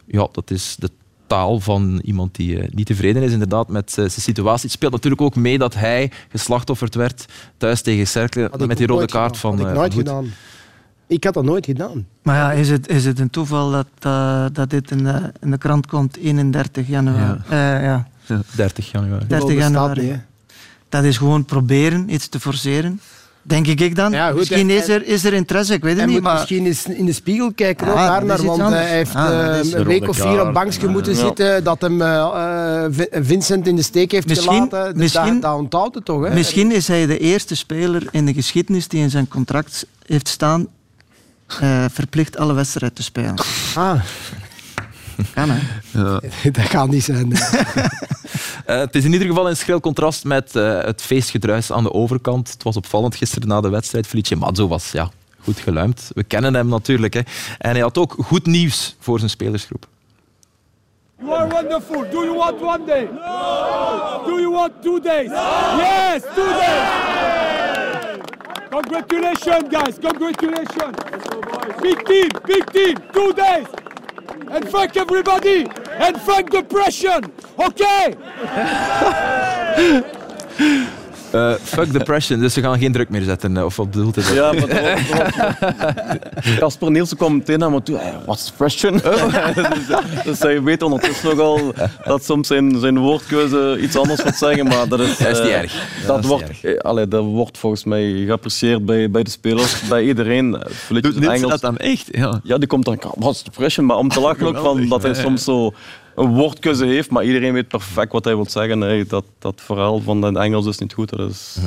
Ja, 0.05 0.27
dat 0.31 0.51
is 0.51 0.75
de 0.79 0.89
taal 1.27 1.59
van 1.59 2.01
iemand 2.03 2.35
die 2.35 2.59
eh, 2.59 2.69
niet 2.71 2.85
tevreden 2.85 3.23
is 3.23 3.31
inderdaad 3.31 3.67
met 3.67 3.89
eh, 3.89 3.95
zijn 3.95 4.09
situatie. 4.09 4.63
Het 4.63 4.71
speelt 4.71 4.91
natuurlijk 4.91 5.21
ook 5.21 5.35
mee 5.35 5.57
dat 5.57 5.73
hij 5.73 6.11
geslachtofferd 6.29 6.95
werd 6.95 7.25
thuis 7.57 7.81
tegen 7.81 8.07
Cercle 8.07 8.49
met 8.67 8.77
die 8.77 8.87
rode 8.87 9.05
kaart 9.05 9.37
gedaan. 9.37 9.57
van 9.57 9.65
Had 9.65 9.67
ik 9.67 9.67
eh, 9.67 9.79
nooit 9.79 9.93
gedaan. 9.93 10.31
Ik 11.07 11.23
had 11.23 11.33
dat 11.33 11.43
nooit 11.43 11.65
gedaan. 11.65 12.07
Maar 12.21 12.35
ja, 12.35 12.51
is 12.51 12.69
het, 12.69 12.87
is 12.87 13.05
het 13.05 13.19
een 13.19 13.29
toeval 13.29 13.71
dat, 13.71 13.87
dat 14.55 14.69
dit 14.69 14.91
in 14.91 15.03
de, 15.03 15.31
in 15.41 15.51
de 15.51 15.57
krant 15.57 15.87
komt 15.87 16.17
31 16.17 16.87
januari? 16.87 17.39
Ja. 17.49 18.07
ja, 18.27 18.41
30 18.55 18.91
januari. 18.91 19.25
30 19.27 19.39
Dat 19.39 19.47
bestaat 19.47 19.63
januari. 19.63 20.21
Dat 20.93 21.03
is 21.03 21.17
gewoon 21.17 21.45
proberen 21.45 22.13
iets 22.13 22.27
te 22.27 22.39
forceren. 22.39 22.99
Denk 23.41 23.67
ik 23.67 23.95
dan. 23.95 24.11
Ja, 24.11 24.27
goed, 24.29 24.37
misschien 24.37 24.69
en- 24.69 24.75
is 24.75 24.87
er, 24.87 25.05
is 25.05 25.23
er 25.23 25.33
interesse, 25.33 25.73
ik 25.73 25.81
weet 25.81 25.89
het 25.91 25.99
Hij 25.99 26.05
niet. 26.09 26.15
moet 26.15 26.23
Maar 26.25 26.33
misschien 26.33 26.65
eens 26.65 26.85
in 26.85 27.05
de 27.05 27.13
spiegel 27.13 27.53
kijken, 27.53 27.87
ook 27.87 27.95
Ah, 27.95 28.07
daar 28.07 28.25
naar, 28.25 28.39
is 28.39 28.45
want 28.45 28.61
anders. 28.61 28.81
hij 28.83 28.95
heeft 28.95 29.15
Ah, 29.15 29.49
eh, 29.53 29.59
is 29.59 29.73
een 29.73 29.79
een 29.79 29.85
week 29.85 30.07
of 30.07 30.17
vier 30.17 30.47
op 30.47 30.53
bankje 30.53 30.87
moeten 30.87 31.13
Ja. 31.13 31.19
zitten, 31.19 31.63
dat 31.63 31.81
hem 31.81 32.01
eh, 32.01 32.15
eh, 32.17 32.85
Vin- 32.91 33.07
Vincent 33.25 33.67
in 33.67 33.75
de 33.75 33.81
steek 33.81 34.11
heeft 34.11 34.27
Misschien- 34.27 34.67
gelaten. 34.69 34.93
Dus 34.93 35.01
misschien- 35.01 35.33
dat, 35.33 35.41
dat 35.41 35.55
onthoudt 35.59 35.95
het 35.95 36.05
toch, 36.05 36.27
hè? 36.27 36.33
misschien 36.33 36.71
is 36.71 36.87
hij 36.87 37.05
de 37.05 37.17
eerste 37.19 37.55
speler 37.55 38.03
in 38.11 38.25
de 38.25 38.33
geschiedenis 38.33 38.87
die 38.87 39.01
in 39.01 39.09
zijn 39.09 39.27
contract 39.27 39.85
heeft 40.05 40.27
staan 40.27 40.67
eh, 41.61 41.85
verplicht 41.91 42.37
alle 42.37 42.53
wedstrijden 42.53 42.97
te 42.97 43.03
spelen. 43.03 43.35
Ah, 43.75 43.99
Kan 45.33 45.49
hè? 45.49 45.61
dat 46.51 46.65
gaat 46.65 46.89
niet 46.89 47.03
zijn. 47.03 47.31
Eh, 48.65 48.77
het 48.77 48.95
is 48.95 49.03
in 49.05 49.13
ieder 49.13 49.27
geval 49.27 49.49
een 49.49 49.57
schril 49.57 49.79
contrast 49.79 50.23
met 50.23 50.55
eh, 50.55 50.83
het 50.83 51.01
feestgedruis 51.01 51.71
aan 51.71 51.83
de 51.83 51.93
overkant. 51.93 52.51
Het 52.51 52.63
was 52.63 52.75
opvallend 52.75 53.15
gisteren 53.15 53.47
na 53.47 53.61
de 53.61 53.69
wedstrijd. 53.69 54.07
Felice 54.07 54.35
Mazzo 54.35 54.67
was 54.67 54.91
ja, 54.91 55.09
goed 55.39 55.59
geluimd. 55.59 56.11
We 56.13 56.23
kennen 56.23 56.53
hem 56.53 56.67
natuurlijk. 56.67 57.13
Hè. 57.13 57.19
En 57.57 57.71
hij 57.71 57.79
had 57.79 57.97
ook 57.97 58.15
goed 58.19 58.45
nieuws 58.45 58.95
voor 58.99 59.17
zijn 59.17 59.29
spelersgroep. 59.29 59.87
You 61.19 61.35
are 61.35 61.49
wonderful. 61.49 62.09
Do 62.11 62.23
you 62.23 62.35
want 62.37 62.61
one 62.61 62.85
day? 62.85 63.03
No. 63.03 64.23
Do 64.25 64.39
you 64.39 64.51
want 64.51 64.81
two 64.81 64.99
days? 64.99 65.29
Yes, 65.29 66.21
two 66.35 66.45
days. 66.45 67.13
Congratulations, 68.69 69.69
guys. 69.69 69.97
Congratulations. 69.99 70.97
Big 71.81 72.03
team, 72.03 72.29
big 72.45 72.63
team. 72.71 72.95
Two 73.11 73.33
days. 73.33 73.65
And 74.29 74.67
thank 74.69 74.97
everybody 74.97 75.67
and 75.91 76.17
thank 76.21 76.51
the 76.51 76.63
pressure. 76.63 77.21
Okay? 77.59 78.15
Uh, 81.35 81.53
fuck 81.63 81.91
depression, 81.91 82.39
dus 82.39 82.55
we 82.55 82.61
gaan 82.61 82.79
geen 82.79 82.91
druk 82.91 83.09
meer 83.09 83.21
zetten. 83.21 83.57
eh, 83.57 83.65
Of 83.65 83.75
wat 83.75 83.91
bedoelt 83.91 84.15
het? 84.15 84.27
Ja, 84.27 84.51
maar 84.53 84.67
dat- 84.67 84.79
Casper 86.59 86.91
Nielsen 86.91 87.17
kwam 87.17 87.33
meteen 87.37 87.59
naar 87.59 87.71
me 87.71 87.83
toe. 87.83 87.97
Hey, 87.97 88.13
what's 88.25 88.45
the 88.45 88.51
question? 88.57 88.91
dus, 88.93 89.95
dus 90.25 90.39
hij 90.39 90.61
weet 90.63 90.81
ondertussen 90.81 91.29
nogal 91.29 91.73
dat 92.05 92.23
soms 92.25 92.47
zijn, 92.47 92.79
zijn 92.79 92.97
woordkeuze 92.97 93.77
iets 93.81 93.95
anders 93.95 94.23
moet 94.23 94.35
zeggen. 94.35 94.67
Maar 94.67 94.87
dat 94.87 94.99
is, 94.99 95.17
Dat 95.17 95.27
is 95.29 95.39
niet 95.39 95.47
eh, 95.47 95.59
erg. 95.59 95.73
Dat, 95.99 96.07
Dat 96.07 96.19
is 96.19 96.25
wordt, 96.25 96.63
niet 96.63 96.79
allee, 96.81 97.07
dat 97.07 97.23
wordt 97.23 97.57
volgens 97.57 97.83
mij 97.83 98.23
geapprecieerd 98.25 98.85
bij, 98.85 99.11
bij 99.11 99.23
de 99.23 99.29
spelers, 99.29 99.81
bij 99.81 100.03
iedereen. 100.03 100.51
Doet 100.51 100.63
in 100.89 101.01
Nielsen 101.01 101.31
Engels. 101.31 101.51
dat 101.51 101.61
dan 101.61 101.77
echt? 101.77 102.07
Ja. 102.11 102.39
Ja, 102.43 102.57
die 102.57 102.67
komt 102.67 102.85
dan, 102.85 102.97
what's 103.15 103.41
the 103.41 103.51
pressure? 103.51 103.87
Maar 103.87 103.97
om 103.97 104.09
te 104.09 104.19
lachen 104.19 104.47
ook 104.47 104.57
van 104.57 104.87
dat 104.89 105.03
hij 105.03 105.13
soms 105.13 105.43
zo 105.43 105.73
een 106.15 106.33
woordkeuze 106.33 106.85
heeft, 106.85 107.09
maar 107.09 107.23
iedereen 107.23 107.53
weet 107.53 107.67
perfect 107.67 108.11
wat 108.11 108.23
hij 108.23 108.35
wil 108.35 108.49
zeggen. 108.49 108.81
Hey, 108.81 109.05
dat, 109.07 109.25
dat 109.39 109.61
verhaal 109.61 109.99
van 110.01 110.21
het 110.21 110.35
Engels 110.35 110.65
is 110.65 110.77
niet 110.77 110.93
goed. 110.93 111.09
Dat 111.09 111.29
is, 111.29 111.57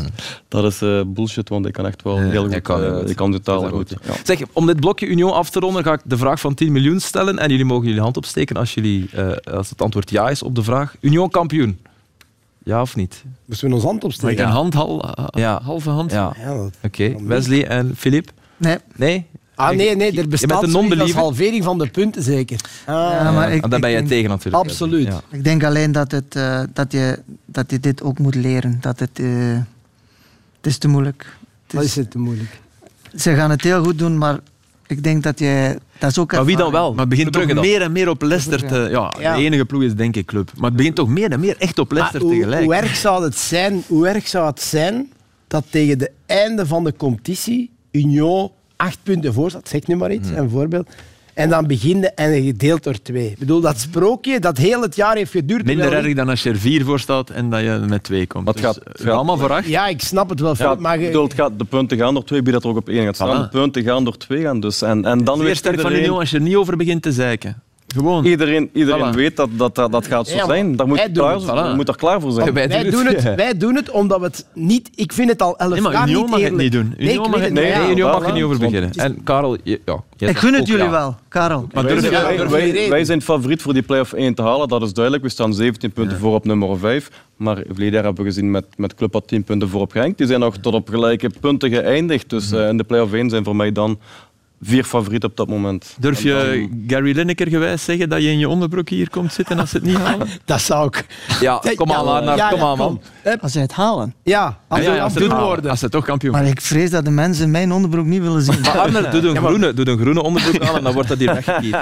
dat 0.48 0.64
is 0.64 0.82
eh, 0.82 1.00
bullshit, 1.06 1.48
want 1.48 1.66
ik 1.66 1.72
kan 1.72 1.86
echt 1.86 2.02
wel 2.02 2.18
heel 2.18 2.42
goed. 2.42 2.50
hij 2.50 2.60
kan 2.60 2.82
eh, 2.84 3.08
ik 3.10 3.16
kan 3.16 3.30
de 3.30 3.40
taal 3.40 3.60
goed. 3.60 3.70
goed. 3.70 3.94
Ja. 4.04 4.12
Zeg, 4.24 4.40
om 4.52 4.66
dit 4.66 4.80
blokje 4.80 5.06
Union 5.06 5.32
af 5.32 5.50
te 5.50 5.60
ronden, 5.60 5.82
ga 5.84 5.92
ik 5.92 6.00
de 6.04 6.16
vraag 6.16 6.40
van 6.40 6.54
10 6.54 6.72
miljoen 6.72 7.00
stellen. 7.00 7.38
En 7.38 7.50
jullie 7.50 7.64
mogen 7.64 7.86
jullie 7.86 8.00
hand 8.00 8.16
opsteken 8.16 8.56
als, 8.56 8.74
jullie, 8.74 9.08
eh, 9.12 9.30
als 9.54 9.70
het 9.70 9.82
antwoord 9.82 10.10
ja 10.10 10.28
is 10.30 10.42
op 10.42 10.54
de 10.54 10.62
vraag. 10.62 10.96
Union 11.00 11.30
kampioen. 11.30 11.78
Ja 12.64 12.80
of 12.80 12.96
niet? 12.96 13.24
Moesten 13.44 13.68
we 13.68 13.74
ons 13.74 13.84
hand 13.84 14.02
Maar 14.02 14.10
ik 14.10 14.16
opsteken? 14.16 14.44
een 14.44 14.50
hand, 14.50 14.74
hal, 14.74 15.04
Ja. 15.30 15.60
halve 15.62 15.90
hand. 15.90 16.12
Ja. 16.12 16.32
Oké. 16.82 17.14
Wesley 17.24 17.66
en 17.66 17.96
Filip? 17.96 18.30
Nee. 18.56 18.76
Nee? 18.96 19.26
Ah 19.56 19.76
nee, 19.76 19.96
nee, 19.96 20.18
er 20.20 20.28
bestaat 20.28 20.62
een 20.62 21.10
halvering 21.10 21.64
van 21.64 21.78
de 21.78 21.88
punten 21.88 22.22
zeker. 22.22 22.60
Ah, 22.86 22.94
Ja, 22.94 23.32
maar 23.32 23.52
ik, 23.52 23.60
daar 23.60 23.80
ben 23.80 23.80
denk- 23.80 24.08
tegen 24.08 24.28
natuurlijk. 24.30 24.64
Absoluut. 24.64 25.06
Ja. 25.06 25.20
Ik 25.30 25.44
denk 25.44 25.64
alleen 25.64 25.92
dat, 25.92 26.10
het, 26.10 26.36
eh, 26.36 26.60
dat, 26.72 26.92
je, 26.92 27.18
dat 27.46 27.70
je 27.70 27.80
dit 27.80 28.02
ook 28.02 28.18
moet 28.18 28.34
leren. 28.34 28.78
Dat 28.80 28.98
het, 28.98 29.18
eh, 29.18 29.26
het 30.56 30.66
is 30.66 30.78
te 30.78 30.88
moeilijk. 30.88 31.26
Het 31.66 31.74
Dat 31.76 31.82
is, 31.82 31.88
is 31.90 31.96
het 31.96 32.10
te 32.10 32.18
moeilijk. 32.18 32.60
ze 33.16 33.34
gaan 33.34 33.50
het 33.50 33.62
heel 33.62 33.84
goed 33.84 33.98
doen, 33.98 34.18
maar 34.18 34.38
ik 34.86 35.02
denk 35.02 35.22
dat 35.22 35.38
je... 35.38 35.78
Dat 35.98 36.10
is 36.10 36.18
ook 36.18 36.32
Maar 36.32 36.44
wie 36.44 36.56
dan 36.56 36.72
wel? 36.72 36.90
Maar 36.90 37.00
het 37.00 37.08
begint 37.08 37.32
toch 37.32 37.54
meer 37.54 37.80
en 37.82 37.92
meer 37.92 38.08
op 38.08 38.22
Leicester 38.22 38.66
te... 38.66 38.88
Ja, 38.90 39.14
Ja. 39.20 39.36
de 39.36 39.42
enige 39.42 39.64
ploeg 39.64 39.82
is 39.82 39.94
denk 39.94 40.16
ik 40.16 40.26
club. 40.26 40.50
Maar 40.56 40.68
het 40.68 40.76
begint 40.76 40.94
toch 40.96 41.08
meer 41.08 41.30
en 41.30 41.40
meer 41.40 41.56
echt 41.58 41.78
op 41.78 41.92
Leicester 41.92 42.28
tegelijk. 42.28 42.64
hoe, 42.64 42.74
erg 42.74 42.96
zou 42.96 43.24
het 43.24 43.36
zijn, 43.36 43.82
hoe 43.86 44.08
erg 44.08 44.28
zou 44.28 44.46
het 44.46 44.62
zijn 44.62 45.12
dat 45.48 45.64
tegen 45.70 45.98
de 45.98 46.10
einde 46.26 46.66
van 46.66 46.84
de 46.84 46.94
competitie 46.96 47.70
Union 47.90 48.50
acht 48.76 48.98
punten 49.02 49.32
voor 49.32 49.50
staat, 49.50 49.68
zeg 49.68 49.86
nu 49.86 49.96
maar 49.96 50.12
iets, 50.12 50.28
Hmm. 50.28 50.38
een 50.38 50.50
voorbeeld. 50.50 50.88
En 51.34 51.48
dan 51.48 51.66
begin 51.66 51.98
je 52.00 52.10
en 52.10 52.44
je 52.44 52.52
deelt 52.52 52.82
door 52.84 53.02
twee. 53.02 53.30
Ik 53.30 53.38
bedoel, 53.38 53.60
dat 53.60 53.78
sprookje 53.78 54.40
dat 54.40 54.56
heel 54.56 54.82
het 54.82 54.96
jaar 54.96 55.16
heeft 55.16 55.30
geduurd. 55.30 55.64
Minder 55.64 55.84
terwijl- 55.84 56.04
erg 56.06 56.14
dan 56.16 56.28
als 56.28 56.42
je 56.42 56.50
er 56.50 56.56
vier 56.58 56.84
voor 56.84 57.00
staat 57.00 57.30
en 57.30 57.50
dat 57.50 57.60
je 57.60 57.84
met 57.88 58.02
twee 58.02 58.26
komt. 58.26 58.46
Het 58.46 58.56
Dus, 58.56 58.64
gaat- 58.64 58.74
het 58.74 58.98
eh, 59.00 59.04
gaat- 59.04 59.14
allemaal 59.14 59.36
voor 59.38 59.52
acht. 59.52 59.66
Ja, 59.66 59.86
ik 59.86 60.00
snap 60.00 60.28
het 60.28 60.40
wel. 60.40 60.54
Ja, 60.58 60.74
maar 60.74 60.98
bedoel, 60.98 61.28
gaat, 61.34 61.58
de 61.58 61.64
punten 61.64 61.98
gaan 61.98 62.14
door 62.14 62.24
twee, 62.24 62.42
wie 62.42 62.52
dat 62.52 62.64
er 62.64 62.70
ook 62.70 62.76
op 62.76 62.88
één 62.88 63.04
gaat 63.04 63.14
staan. 63.14 63.36
Voilà. 63.48 63.50
De 63.50 63.58
punten 63.58 63.82
gaan 63.82 64.04
door 64.04 64.16
twee 64.16 64.42
gaan 64.42 64.60
dus. 64.60 64.82
En, 64.82 65.04
en 65.04 65.24
dan 65.24 65.38
weet 65.38 65.56
sterk 65.56 65.80
van 65.80 65.92
Union 65.92 66.18
als 66.18 66.30
je 66.30 66.36
er 66.36 66.42
niet 66.42 66.56
over 66.56 66.76
begint 66.76 67.02
te 67.02 67.12
zeiken. 67.12 67.62
Gewoon. 67.96 68.24
iedereen, 68.24 68.70
iedereen 68.72 69.12
Voilà. 69.12 69.16
weet 69.16 69.36
dat 69.36 69.48
dat, 69.52 69.74
dat, 69.74 69.92
dat 69.92 70.06
gaat 70.06 70.28
zo 70.28 70.36
Ja, 70.36 70.44
zijn. 70.46 70.76
Daar 70.76 70.86
moet, 70.86 70.98
je 71.00 71.10
klaar. 71.12 71.40
Voilà. 71.40 71.68
je 71.70 71.72
moet 71.76 71.88
er 71.88 71.96
klaar 71.96 72.20
voor 72.20 72.32
zijn. 72.32 72.52
Wij 72.52 72.68
wij, 72.68 72.82
doen 72.82 72.90
doen 73.04 73.06
het. 73.14 73.34
wij 73.34 73.56
doen 73.56 73.74
het 73.74 73.90
omdat 73.90 74.18
we 74.20 74.24
het 74.26 74.46
niet... 74.54 74.90
Ik 74.94 75.12
vind 75.12 75.30
het 75.30 75.42
al 75.42 75.58
elf 75.58 75.72
Nee, 75.72 75.80
maar 75.80 75.92
jaar 75.92 76.06
niet 76.06 76.26
mag 76.30 76.40
het 76.40 76.56
niet 76.56 76.72
doen. 76.72 76.94
Nee, 76.98 77.08
Union 77.08 77.30
mag 77.30 77.40
het- 77.40 77.52
nee, 77.52 77.74
Nee. 77.74 77.90
Union 77.90 78.10
mag 78.10 78.26
er 78.26 78.32
niet 78.32 78.42
over 78.42 78.58
beginnen. 78.58 78.90
En 78.92 79.22
Karel, 79.24 79.56
je, 79.62 79.80
ja, 79.84 80.02
jij 80.16 80.28
Ik 80.28 80.36
gun 80.38 80.52
het 80.52 80.60
ook 80.60 80.66
jullie 80.66 80.84
ja. 80.84 80.90
wel, 80.90 81.14
Karel. 81.28 81.66
Maar 81.72 81.84
Wij 81.84 82.00
zijn, 82.00 82.12
je- 82.12 82.48
wij- 82.48 83.06
wij, 83.06 83.20
favoriet 83.20 83.62
voor 83.62 83.72
die 83.72 83.82
play-off 83.82 84.12
1 84.12 84.34
te 84.34 84.42
halen, 84.42 84.68
dat 84.68 84.82
is 84.82 84.92
duidelijk. 84.92 85.24
We 85.24 85.30
staan 85.30 85.54
17 85.54 85.92
punten 85.92 86.18
voor 86.18 86.34
op 86.34 86.44
nummer 86.44 86.78
5. 86.78 87.10
Maar 87.36 87.56
verleden 87.56 87.92
jaar 87.92 88.04
hebben 88.04 88.24
we 88.24 88.30
gezien 88.30 88.50
met, 88.50 88.64
met 88.76 88.94
Club 88.94 89.12
had 89.12 89.28
10 89.28 89.44
punten 89.44 89.68
voor 89.68 89.80
op 89.80 89.90
Genk. 89.92 90.18
Die 90.18 90.26
zijn 90.26 90.40
nog 90.40 90.56
tot 90.56 90.74
op 90.74 90.88
gelijke 90.88 91.30
punten 91.40 91.70
geëindigd. 91.70 92.30
Dus 92.30 92.50
Mhm. 92.50 92.60
eh, 92.60 92.68
in 92.68 92.76
de 92.76 92.84
play-off 92.84 93.12
1 93.12 93.30
zijn 93.30 93.44
voor 93.44 93.56
mij 93.56 93.72
dan 93.72 93.98
vier 94.62 94.84
favorieten 94.84 95.28
op 95.28 95.36
dat 95.36 95.48
moment. 95.48 95.94
Durf 95.98 96.22
je 96.22 96.66
dan- 96.68 96.84
Gary 96.86 97.16
Lineker 97.16 97.48
gewijs 97.48 97.84
zeggen 97.84 98.08
dat 98.08 98.22
je 98.22 98.28
in 98.28 98.38
je 98.38 98.48
onderbroek 98.48 98.88
hier 98.88 99.10
komt 99.10 99.32
zitten 99.32 99.58
als 99.58 99.70
ze 99.70 99.76
het 99.76 99.86
niet 99.86 99.96
halen? 99.96 100.28
Dat 100.44 100.60
zou 100.60 100.86
ik... 100.86 101.06
Ja, 101.40 101.62
kom 101.74 101.92
aan, 101.92 102.24
Ja, 102.36 102.48
kom 102.48 102.58
ja, 102.58 102.64
aan, 102.66 102.78
man. 102.78 103.00
Als 103.40 103.52
zij 103.52 103.62
het 103.62 103.72
halen. 103.72 104.14
Ja, 104.22 104.58
als 104.68 104.80
Ja, 104.80 104.90
we 104.90 104.96
ja, 104.96 105.02
als, 105.02 105.12
ze 105.12 105.18
doen 105.18 105.28
het 105.28 105.36
halen, 105.36 105.52
worden. 105.52 105.70
als 105.70 105.80
ze 105.80 105.88
toch 105.88 106.04
kampioen 106.04 106.32
Maar 106.32 106.44
ik 106.46 106.60
vrees 106.60 106.90
dat 106.90 107.04
de 107.04 107.10
mensen 107.10 107.50
mijn 107.50 107.72
onderbroek 107.72 108.06
niet 108.06 108.22
willen 108.22 108.42
zien. 108.42 108.60
Maar 108.60 108.78
Arnaar, 108.86 109.10
doe 109.10 109.22
een, 109.28 109.36
groene, 109.36 109.74
doe 109.74 109.88
een 109.88 109.98
groene 109.98 110.22
onderbroek 110.22 110.62
aan 110.62 110.76
en 110.76 110.82
dan 110.82 110.92
wordt 110.92 111.08
dat 111.08 111.18
hier 111.18 111.34
weggekiet. 111.34 111.76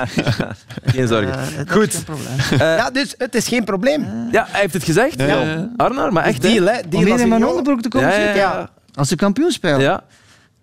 Geen 0.95 1.09
zorgen. 1.09 1.33
Eh, 1.33 1.73
Goed. 1.73 1.95
geen 1.95 2.05
probleem. 2.05 2.59
Ja, 2.59 2.91
dus 2.91 3.15
het 3.19 3.35
is 3.35 3.49
geen 3.49 3.65
probleem. 3.65 4.07
Ja, 4.31 4.47
hij 4.51 4.61
heeft 4.61 4.75
het 4.75 4.85
gezegd. 4.85 5.21
Ja. 5.21 5.71
Arnaar, 5.77 6.13
maar 6.13 6.25
echt, 6.25 6.43
hè? 6.43 6.49
Deal, 6.49 6.67
hè. 6.67 6.73
Deal 6.73 6.85
Om 6.93 7.03
hier 7.03 7.13
als 7.13 7.21
in 7.21 7.29
mijn 7.29 7.47
onderbroek 7.47 7.81
te 7.83 7.89
komen 7.89 8.13
zitten? 8.13 8.69
Als 8.95 9.09
ze 9.09 9.17
kampioen 9.17 9.51
spelen? 9.51 9.81
Ja, 9.81 10.03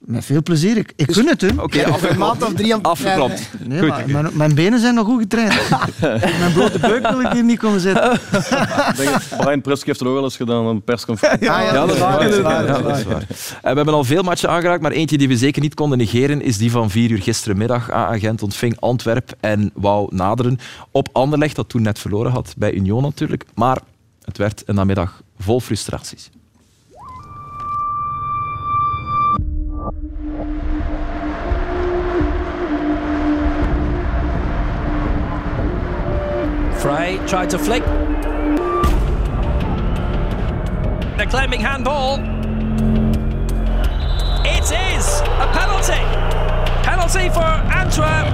Met 0.06 0.26
veel 0.26 0.42
plezier. 0.44 0.78
Ik, 0.78 0.94
ik 0.96 1.12
gun 1.12 1.28
het 1.28 1.42
hun. 1.42 1.62
oké, 1.62 1.80
Een 1.80 1.86
afgeklopt. 1.92 2.18
maand 2.20 2.44
of 2.44 2.54
drie 2.54 2.76
aan. 2.76 3.32
Nee, 3.60 3.80
Goed. 3.80 3.88
maar 3.90 4.06
mijn, 4.08 4.28
mijn 4.34 4.56
benen 4.56 4.80
zijn 4.80 4.96
nog 4.96 5.06
goed 5.06 5.22
getraind. 5.22 5.54
mijn 6.40 6.54
blote 6.54 6.80
buik 6.80 7.08
wil 7.10 7.20
ik 7.22 7.32
hier 7.32 7.44
niet 7.44 7.60
komen 7.60 7.80
zitten. 7.80 8.20
Dat 8.32 9.24
Brian 9.38 9.62
Prusk 9.62 9.86
heeft 9.86 10.00
het 10.00 10.08
ook 10.08 10.14
wel 10.14 10.24
eens 10.24 10.36
gedaan 10.36 10.64
op 10.64 10.70
een 10.70 10.82
persconferentie. 10.84 11.46
Ja, 11.48 11.60
ja, 11.62 11.74
Ja, 11.74 11.86
dat 11.86 11.94
is 11.96 12.00
waar. 12.00 12.20
dat 12.24 12.30
is 12.32 12.38
Ja, 12.38 12.42
waar. 12.44 12.84
dat 12.84 12.98
is 12.98 13.04
waar. 13.04 13.22
Eh, 13.22 13.28
We 13.62 13.68
hebben 13.76 13.94
al 13.94 14.04
veel 14.04 14.24
matchen 14.24 14.50
aangeraakt, 14.50 14.82
maar 14.82 14.92
eentje 14.92 15.18
die 15.18 15.28
we 15.28 15.38
zeker 15.38 15.62
niet 15.62 15.74
konden 15.74 15.98
negeren 15.98 16.42
is 16.42 16.58
die 16.58 16.72
van 16.72 16.90
4 16.90 17.12
uur 17.12 17.22
gisterenmiddag. 17.22 17.92
A-agent 17.92 18.42
ontving 18.44 18.80
Antwerp 18.80 19.34
en 19.40 19.72
wou 19.74 20.16
naderen 20.16 20.60
op 20.92 21.10
Anderlecht, 21.12 21.56
dat 21.56 21.70
toen 21.70 21.82
net 21.82 22.00
verloren 22.00 22.32
had 22.32 22.54
bij 22.58 22.74
Union 22.74 23.02
natuurlijk. 23.02 23.46
Maar 23.56 23.78
het 24.24 24.38
werd 24.38 24.64
een 24.66 24.76
namiddag 24.76 25.22
vol 25.40 25.60
frustraties. 25.60 26.30
Frey 36.82 37.20
tried 37.28 37.50
to 37.50 37.60
flick. 37.60 37.84
They're 41.16 41.30
claiming 41.30 41.62
handball. 41.62 42.20
It 44.44 44.72
is 44.72 45.22
a 45.22 45.48
penalty. 45.54 46.02
Penalty 46.82 47.30
for 47.30 47.46
Antwerp. 47.70 48.28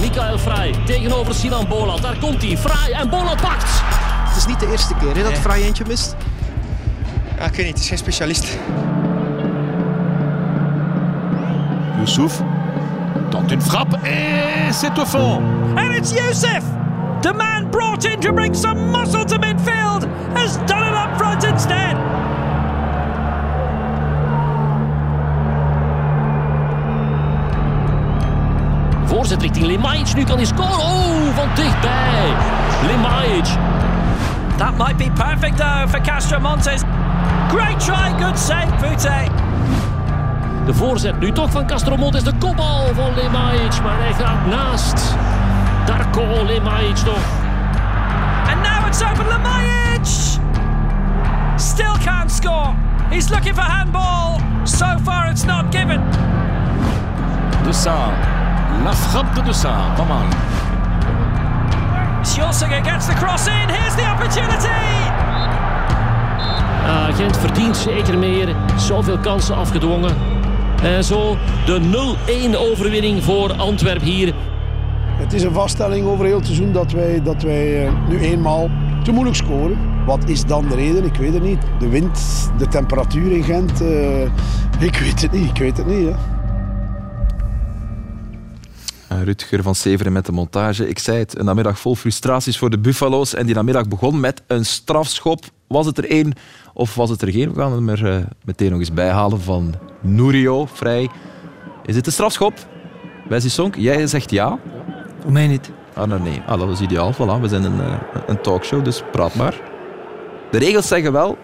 Michael 0.00 0.38
Vrij 0.38 0.74
tegenover 0.86 1.34
Sinan 1.34 1.68
Bolat. 1.68 2.02
Daar 2.02 2.18
komt 2.18 2.42
hij. 2.42 2.56
Vrij 2.56 2.92
en 2.92 3.08
Bolat 3.08 3.40
pakt. 3.40 3.82
Het 4.28 4.36
is 4.36 4.46
niet 4.46 4.60
de 4.60 4.70
eerste 4.70 4.94
keer 4.94 5.16
hè, 5.16 5.22
dat 5.22 5.38
Vrij 5.38 5.62
eentje 5.62 5.84
mist. 5.86 6.16
Ja, 7.38 7.44
ik 7.44 7.54
weet 7.54 7.66
niet, 7.66 7.74
het 7.74 7.78
is 7.78 7.88
geen 7.88 7.98
specialist. 7.98 8.58
Youssouf 11.96 12.42
tente 13.30 13.54
une 13.54 13.62
frappe 13.62 13.96
et 14.02 14.74
c'est 14.74 14.98
au 14.98 15.06
fond. 15.06 15.42
And 15.76 15.94
it's 15.96 16.10
Youssef. 16.10 16.62
The 17.22 17.32
man 17.34 17.70
brought 17.70 18.04
in 18.04 18.20
to 18.20 18.32
bring 18.32 18.54
some 18.54 18.90
muscle 18.90 19.24
to 19.24 19.38
midfield 19.38 20.08
has 20.34 20.56
done 20.66 20.88
it 20.88 20.94
up 20.94 21.18
front 21.18 21.44
instead. 21.44 21.96
Voorzet 29.04 29.42
richting 29.42 29.66
Lemajic. 29.66 30.14
Nu 30.14 30.24
kan 30.24 30.36
hij 30.36 30.44
scoren. 30.44 30.70
Oh, 30.70 31.34
van 31.34 31.48
dichtbij. 31.54 32.32
Lemajic. 32.86 33.46
That 34.56 34.76
might 34.76 34.96
be 34.96 35.10
perfect 35.10 35.56
though 35.56 35.88
for 35.88 36.00
Castro 36.00 36.40
Montes. 36.40 36.82
Great 37.48 37.80
try, 37.80 38.24
good 38.24 38.38
save, 38.38 38.74
Pute. 38.80 39.28
De 40.66 40.74
voorzet 40.74 41.20
nu 41.20 41.32
toch 41.32 41.50
van 41.50 41.66
Castromontes. 41.66 42.22
De 42.22 42.32
kopbal 42.38 42.94
van 42.94 43.14
Lemajic. 43.14 43.82
Maar 43.82 43.98
hij 43.98 44.12
gaat 44.12 44.46
naast. 44.46 45.16
Darko 45.90 46.44
Lemajic 46.46 47.04
toch. 47.04 47.28
And 48.50 48.62
now 48.62 48.86
it's 48.86 49.02
open 49.02 49.26
Lemajic. 49.26 50.06
Still 51.58 51.96
can't 51.96 52.30
score. 52.30 52.76
He's 53.10 53.28
looking 53.30 53.54
for 53.54 53.62
handball. 53.62 54.40
So 54.64 54.86
far 55.04 55.30
it's 55.30 55.44
not 55.44 55.72
given. 55.72 56.00
De 57.64 57.72
Saar. 57.72 58.12
La 58.84 58.92
frappe 58.92 59.42
de 59.42 59.52
Saar. 59.52 59.94
Pas 59.96 60.06
mal. 60.06 60.26
Sjolsinger 62.22 62.82
gets 62.82 63.06
the 63.06 63.14
cross 63.14 63.46
in. 63.46 63.68
Here's 63.68 63.94
the 63.96 64.04
opportunity. 64.04 65.10
Ah, 66.86 67.16
Gent 67.16 67.36
verdient 67.36 67.76
zeker 67.76 68.18
meer. 68.18 68.54
Zoveel 68.76 69.18
kansen 69.18 69.56
afgedwongen. 69.56 70.14
En 70.82 71.04
zo 71.04 71.36
de 71.66 71.80
0-1 71.80 72.56
overwinning 72.56 73.24
voor 73.24 73.52
Antwerp 73.52 74.02
hier. 74.02 74.34
Het 75.20 75.32
is 75.32 75.42
een 75.42 75.52
vaststelling 75.52 76.06
over 76.06 76.24
heel 76.24 76.36
het 76.36 76.44
seizoen 76.44 76.72
dat 76.72 76.92
wij, 76.92 77.22
dat 77.22 77.42
wij 77.42 77.86
eh, 77.86 78.08
nu 78.08 78.18
eenmaal 78.18 78.70
te 79.04 79.12
moeilijk 79.12 79.36
scoren. 79.36 80.04
Wat 80.06 80.28
is 80.28 80.44
dan 80.44 80.68
de 80.68 80.74
reden? 80.74 81.04
Ik 81.04 81.16
weet 81.16 81.32
het 81.32 81.42
niet. 81.42 81.58
De 81.78 81.88
wind, 81.88 82.20
de 82.58 82.68
temperatuur 82.68 83.32
in 83.32 83.42
Gent. 83.42 83.80
eh, 83.80 84.22
ik 84.80 84.96
weet 84.96 85.20
het 85.22 85.32
niet. 85.32 85.48
Ik 85.48 85.58
weet 85.58 85.76
het 85.76 85.86
niet. 85.86 86.08
Hè. 86.08 86.14
Uh, 89.12 89.22
Rutger 89.22 89.62
van 89.62 89.74
Severen 89.74 90.12
met 90.12 90.26
de 90.26 90.32
montage. 90.32 90.88
Ik 90.88 90.98
zei 90.98 91.18
het, 91.18 91.38
een 91.38 91.44
namiddag 91.44 91.78
vol 91.78 91.94
frustraties 91.94 92.58
voor 92.58 92.70
de 92.70 92.78
Buffalo's. 92.78 93.34
En 93.34 93.46
die 93.46 93.54
namiddag 93.54 93.88
begon 93.88 94.20
met 94.20 94.42
een 94.46 94.64
strafschop. 94.64 95.44
Was 95.66 95.86
het 95.86 95.98
er 95.98 96.10
één 96.10 96.32
of 96.74 96.94
was 96.94 97.10
het 97.10 97.22
er 97.22 97.32
geen? 97.32 97.54
We 97.54 97.60
gaan 97.60 97.72
hem 97.72 97.88
er 97.88 98.28
meteen 98.44 98.70
nog 98.70 98.78
eens 98.78 98.92
bijhalen 98.92 99.40
van 99.40 99.74
Nurio, 100.00 100.66
vrij. 100.66 101.08
Is 101.84 101.96
het 101.96 102.06
een 102.06 102.12
strafschop? 102.12 102.54
Wesley 103.28 103.50
Sonk, 103.50 103.76
jij 103.76 104.06
zegt 104.06 104.30
ja. 104.30 104.58
Voor 105.22 105.32
mij 105.32 105.46
niet. 105.46 105.70
Ah, 105.94 106.08
nou, 106.08 106.20
nee. 106.20 106.42
Ah, 106.46 106.58
dat 106.58 106.68
is 106.68 106.80
ideaal. 106.80 107.14
Voilà, 107.14 107.40
we 107.40 107.48
zijn 107.48 107.64
een, 107.64 107.80
uh, 107.80 107.94
een 108.26 108.40
talkshow, 108.40 108.84
dus 108.84 109.02
praat 109.12 109.34
maar. 109.34 109.54
De 110.50 110.58
regels 110.58 110.88
zeggen 110.88 111.12
wel... 111.12 111.38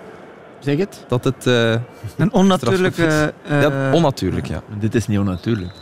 Zeg 0.58 0.78
het. 0.78 1.04
Dat 1.08 1.24
het... 1.24 1.46
Uh, 1.46 1.74
een 2.16 2.32
onnatuurlijke... 2.32 3.32
Uh, 3.50 3.62
ja, 3.62 3.92
onnatuurlijk, 3.92 4.46
ja. 4.46 4.62
Dit 4.78 4.94
is 4.94 5.06
niet 5.06 5.18
onnatuurlijk. 5.18 5.72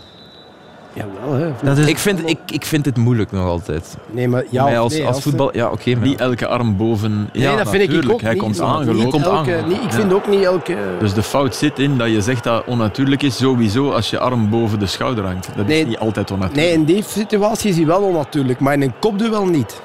Jawel, 0.95 1.33
hè. 1.33 1.53
Dat 1.63 1.79
is... 1.79 1.87
ik, 1.87 1.99
vind, 1.99 2.29
ik, 2.29 2.39
ik 2.47 2.65
vind 2.65 2.85
het 2.85 2.97
moeilijk 2.97 3.33
nog 3.33 3.47
altijd. 3.47 3.97
Nee, 4.11 4.29
maar 4.29 4.45
ja, 4.51 4.77
als, 4.77 4.93
nee, 4.93 5.07
als, 5.07 5.23
voetbal... 5.23 5.57
Ja, 5.57 5.71
oké. 5.71 5.91
Okay, 5.91 6.03
niet 6.03 6.21
elke 6.21 6.47
arm 6.47 6.77
boven... 6.77 7.29
Nee, 7.33 7.43
ja, 7.43 7.57
dat 7.57 7.69
vind 7.69 7.93
ik 7.93 8.11
ook 8.11 8.21
Hij 8.21 8.33
niet, 8.33 8.43
komt 8.43 8.61
aangelopen. 8.61 9.19
Niet 9.19 9.27
elke, 9.27 9.63
niet, 9.69 9.83
ik 9.83 9.93
vind 9.93 10.11
ja. 10.11 10.17
ook 10.17 10.29
niet 10.29 10.43
elke... 10.43 10.77
Dus 10.99 11.15
de 11.15 11.23
fout 11.23 11.55
zit 11.55 11.79
in 11.79 11.99
dat 11.99 12.09
je 12.09 12.21
zegt 12.21 12.45
dat 12.45 12.65
onnatuurlijk 12.67 13.23
is, 13.23 13.37
sowieso 13.37 13.91
als 13.91 14.11
je 14.11 14.19
arm 14.19 14.51
boven 14.51 14.79
de 14.79 14.87
schouder 14.87 15.25
hangt. 15.25 15.49
Dat 15.57 15.67
nee, 15.67 15.81
is 15.81 15.87
niet 15.87 15.99
altijd 15.99 16.31
onnatuurlijk. 16.31 16.67
Nee, 16.67 16.79
in 16.79 16.85
die 16.85 17.03
situatie 17.03 17.71
is 17.71 17.77
hij 17.77 17.87
wel 17.87 18.03
onnatuurlijk, 18.03 18.61
maar 18.61 18.73
in 18.73 18.83
een 18.83 18.99
kopduel 19.01 19.47
niet. 19.47 19.83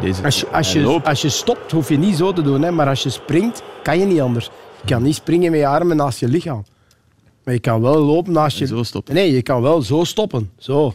Deze, 0.00 0.24
als, 0.24 0.40
je, 0.40 0.46
als, 0.52 0.72
je, 0.72 1.00
als 1.04 1.22
je 1.22 1.28
stopt, 1.28 1.72
hoef 1.72 1.88
je 1.88 1.98
niet 1.98 2.16
zo 2.16 2.32
te 2.32 2.42
doen, 2.42 2.62
hè, 2.62 2.70
maar 2.70 2.88
als 2.88 3.02
je 3.02 3.10
springt, 3.10 3.62
kan 3.82 3.98
je 3.98 4.04
niet 4.04 4.20
anders. 4.20 4.50
Je 4.80 4.94
kan 4.94 5.02
niet 5.02 5.14
springen 5.14 5.50
met 5.50 5.60
je 5.60 5.66
armen 5.66 5.96
naast 5.96 6.18
je 6.18 6.28
lichaam. 6.28 6.64
Maar 7.48 7.56
je 7.56 7.62
kan 7.62 7.80
wel 7.80 7.98
lopen 7.98 8.32
naast 8.32 8.58
je... 8.58 8.64
En 8.64 8.70
zo 8.70 8.82
stoppen. 8.82 9.14
Nee, 9.14 9.32
je 9.32 9.42
kan 9.42 9.62
wel 9.62 9.82
zo 9.82 10.04
stoppen. 10.04 10.50
Zo. 10.58 10.94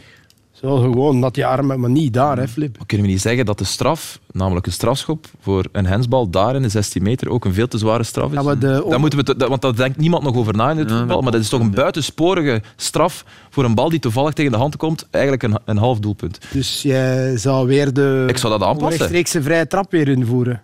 Zo 0.52 0.76
gewoon, 0.76 1.20
dat 1.20 1.36
je 1.36 1.46
armen, 1.46 1.80
maar 1.80 1.90
niet 1.90 2.12
daar, 2.12 2.36
hè, 2.36 2.48
Flip. 2.48 2.76
Maar 2.76 2.86
kunnen 2.86 3.06
we 3.06 3.12
niet 3.12 3.22
zeggen 3.22 3.46
dat 3.46 3.58
de 3.58 3.64
straf, 3.64 4.20
namelijk 4.32 4.66
een 4.66 4.72
strafschop 4.72 5.26
voor 5.40 5.66
een 5.72 5.86
hensbal 5.86 6.30
daar 6.30 6.54
in 6.54 6.62
de 6.62 6.68
16 6.68 7.02
meter, 7.02 7.28
ook 7.28 7.44
een 7.44 7.54
veel 7.54 7.68
te 7.68 7.78
zware 7.78 8.02
straf 8.02 8.28
is? 8.30 8.34
Ja, 8.34 8.42
maar 8.42 8.58
de... 8.58 8.84
Dan 8.88 9.00
moeten 9.00 9.18
we 9.18 9.36
te, 9.36 9.48
want 9.48 9.62
daar 9.62 9.76
denkt 9.76 9.96
niemand 9.96 10.22
nog 10.22 10.36
over 10.36 10.56
na 10.56 10.70
in 10.70 10.76
het 10.76 10.90
Ja, 10.90 10.98
voetbal, 10.98 11.20
maar 11.20 11.32
dat 11.32 11.40
is 11.40 11.48
toch 11.48 11.60
een 11.60 11.70
buitensporige 11.70 12.62
straf 12.76 13.24
voor 13.50 13.64
een 13.64 13.74
bal 13.74 13.88
die 13.88 13.98
toevallig 13.98 14.32
tegen 14.32 14.52
de 14.52 14.58
hand 14.58 14.76
komt, 14.76 15.06
eigenlijk 15.10 15.42
een, 15.42 15.58
een 15.64 15.78
half 15.78 15.98
doelpunt. 15.98 16.38
Dus 16.52 16.82
jij 16.82 17.36
zou 17.36 17.66
weer 17.66 17.92
de 17.92 18.24
Ik 18.28 18.36
zou 18.36 18.58
dat 18.58 18.68
aanpassen. 18.68 18.98
rechtstreekse 18.98 19.42
vrije 19.42 19.66
trap 19.66 19.90
weer 19.90 20.08
invoeren. 20.08 20.62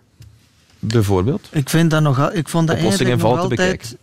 Bijvoorbeeld. 0.78 1.48
Ik, 1.50 1.68
vind 1.68 1.90
dat 1.90 2.02
nog, 2.02 2.30
ik 2.30 2.48
vond 2.48 2.66
dat 2.66 2.76
Oplossing 2.76 3.08
eigenlijk 3.08 3.38
en 3.38 3.44
nog 3.44 3.58
altijd 3.58 3.96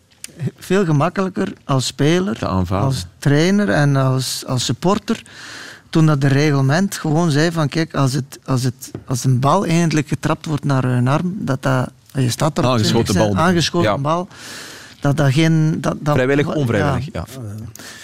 veel 0.57 0.85
gemakkelijker 0.85 1.53
als 1.63 1.85
speler, 1.85 2.45
als 2.69 3.05
trainer 3.17 3.69
en 3.69 3.95
als, 3.95 4.43
als 4.47 4.65
supporter. 4.65 5.23
Toen 5.89 6.05
dat 6.05 6.21
de 6.21 6.27
reglement 6.27 6.95
gewoon 6.95 7.31
zei 7.31 7.51
van 7.51 7.67
kijk, 7.69 7.95
als, 7.95 8.13
het, 8.13 8.39
als, 8.45 8.63
het, 8.63 8.91
als 9.05 9.23
een 9.23 9.39
bal 9.39 9.65
eindelijk 9.65 10.07
getrapt 10.07 10.45
wordt 10.45 10.63
naar 10.63 10.83
een 10.83 11.07
arm, 11.07 11.35
dat 11.37 11.63
dat, 11.63 11.89
je 12.13 12.29
staat 12.29 12.57
er 12.57 12.65
Aangeschoten 12.65 13.15
bal. 13.15 13.35
aangeschoten 13.35 13.89
Ja. 13.89 13.97
bal, 13.97 14.27
dat 15.07 15.17
dat 15.25 15.33
geen... 15.33 15.77
Dat, 15.81 15.95
dat, 15.99 16.13
Vrijwillig, 16.13 16.55
onvrijwillig. 16.55 17.05
Ja, 17.13 17.25
Ja. 17.31 17.41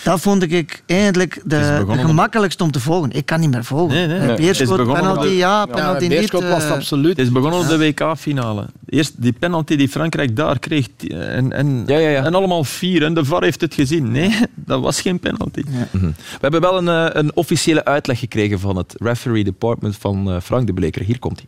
dat 0.04 0.20
vond 0.22 0.52
ik 0.52 0.84
eigenlijk 0.86 1.42
de, 1.46 1.84
de 1.88 1.98
gemakkelijkste 1.98 2.64
om 2.64 2.72
te 2.72 2.80
volgen. 2.80 3.12
Ik 3.12 3.26
kan 3.26 3.40
niet 3.40 3.50
meer 3.52 3.64
volgen. 3.64 3.96
Nee, 4.08 4.20
nee, 4.20 4.36
Beerschot, 4.36 4.76
penalty 4.86 5.28
de- 5.28 5.36
ja, 5.36 5.60
Ja, 5.60 5.66
penalty 5.66 6.00
niet. 6.08 6.10
Beerschot 6.10 6.44
was 6.44 6.62
het 6.62 6.72
eh, 6.72 6.78
absoluut. 6.78 7.18
Het 7.18 7.26
is 7.26 7.32
begonnen 7.32 7.60
op 7.60 7.68
de 7.68 7.78
WK-finale. 7.78 8.66
Eerst 8.90 9.14
die 9.22 9.32
penalty 9.34 9.76
die 9.76 9.90
Frankrijk 9.90 10.36
daar 10.36 10.60
kreeg. 10.60 10.88
En, 11.10 11.52
en, 11.52 11.84
Ja, 11.86 11.98
ja, 11.98 12.10
ja. 12.10 12.24
en 12.24 12.36
allemaal 12.36 12.64
vier. 12.64 13.04
En 13.04 13.14
de 13.14 13.26
VAR 13.26 13.44
heeft 13.44 13.62
het 13.62 13.74
gezien. 13.74 14.12
Nee, 14.12 14.36
dat 14.56 14.82
was 14.82 15.02
geen 15.02 15.20
penalty. 15.20 15.64
Mhm. 15.92 16.06
We 16.06 16.14
hebben 16.40 16.62
wel 16.62 16.78
een, 16.78 16.88
eh, 17.12 17.22
een 17.22 17.36
officiële 17.36 17.86
uitleg 17.86 18.20
gekregen 18.20 18.60
van 18.60 18.76
het 18.78 18.96
referee 18.98 19.44
department 19.44 19.96
van 19.98 20.32
eh, 20.32 20.40
Frank 20.42 20.68
de 20.68 20.74
Bleker. 20.74 21.04
Hier 21.04 21.20
komt 21.20 21.38
hij. 21.40 21.48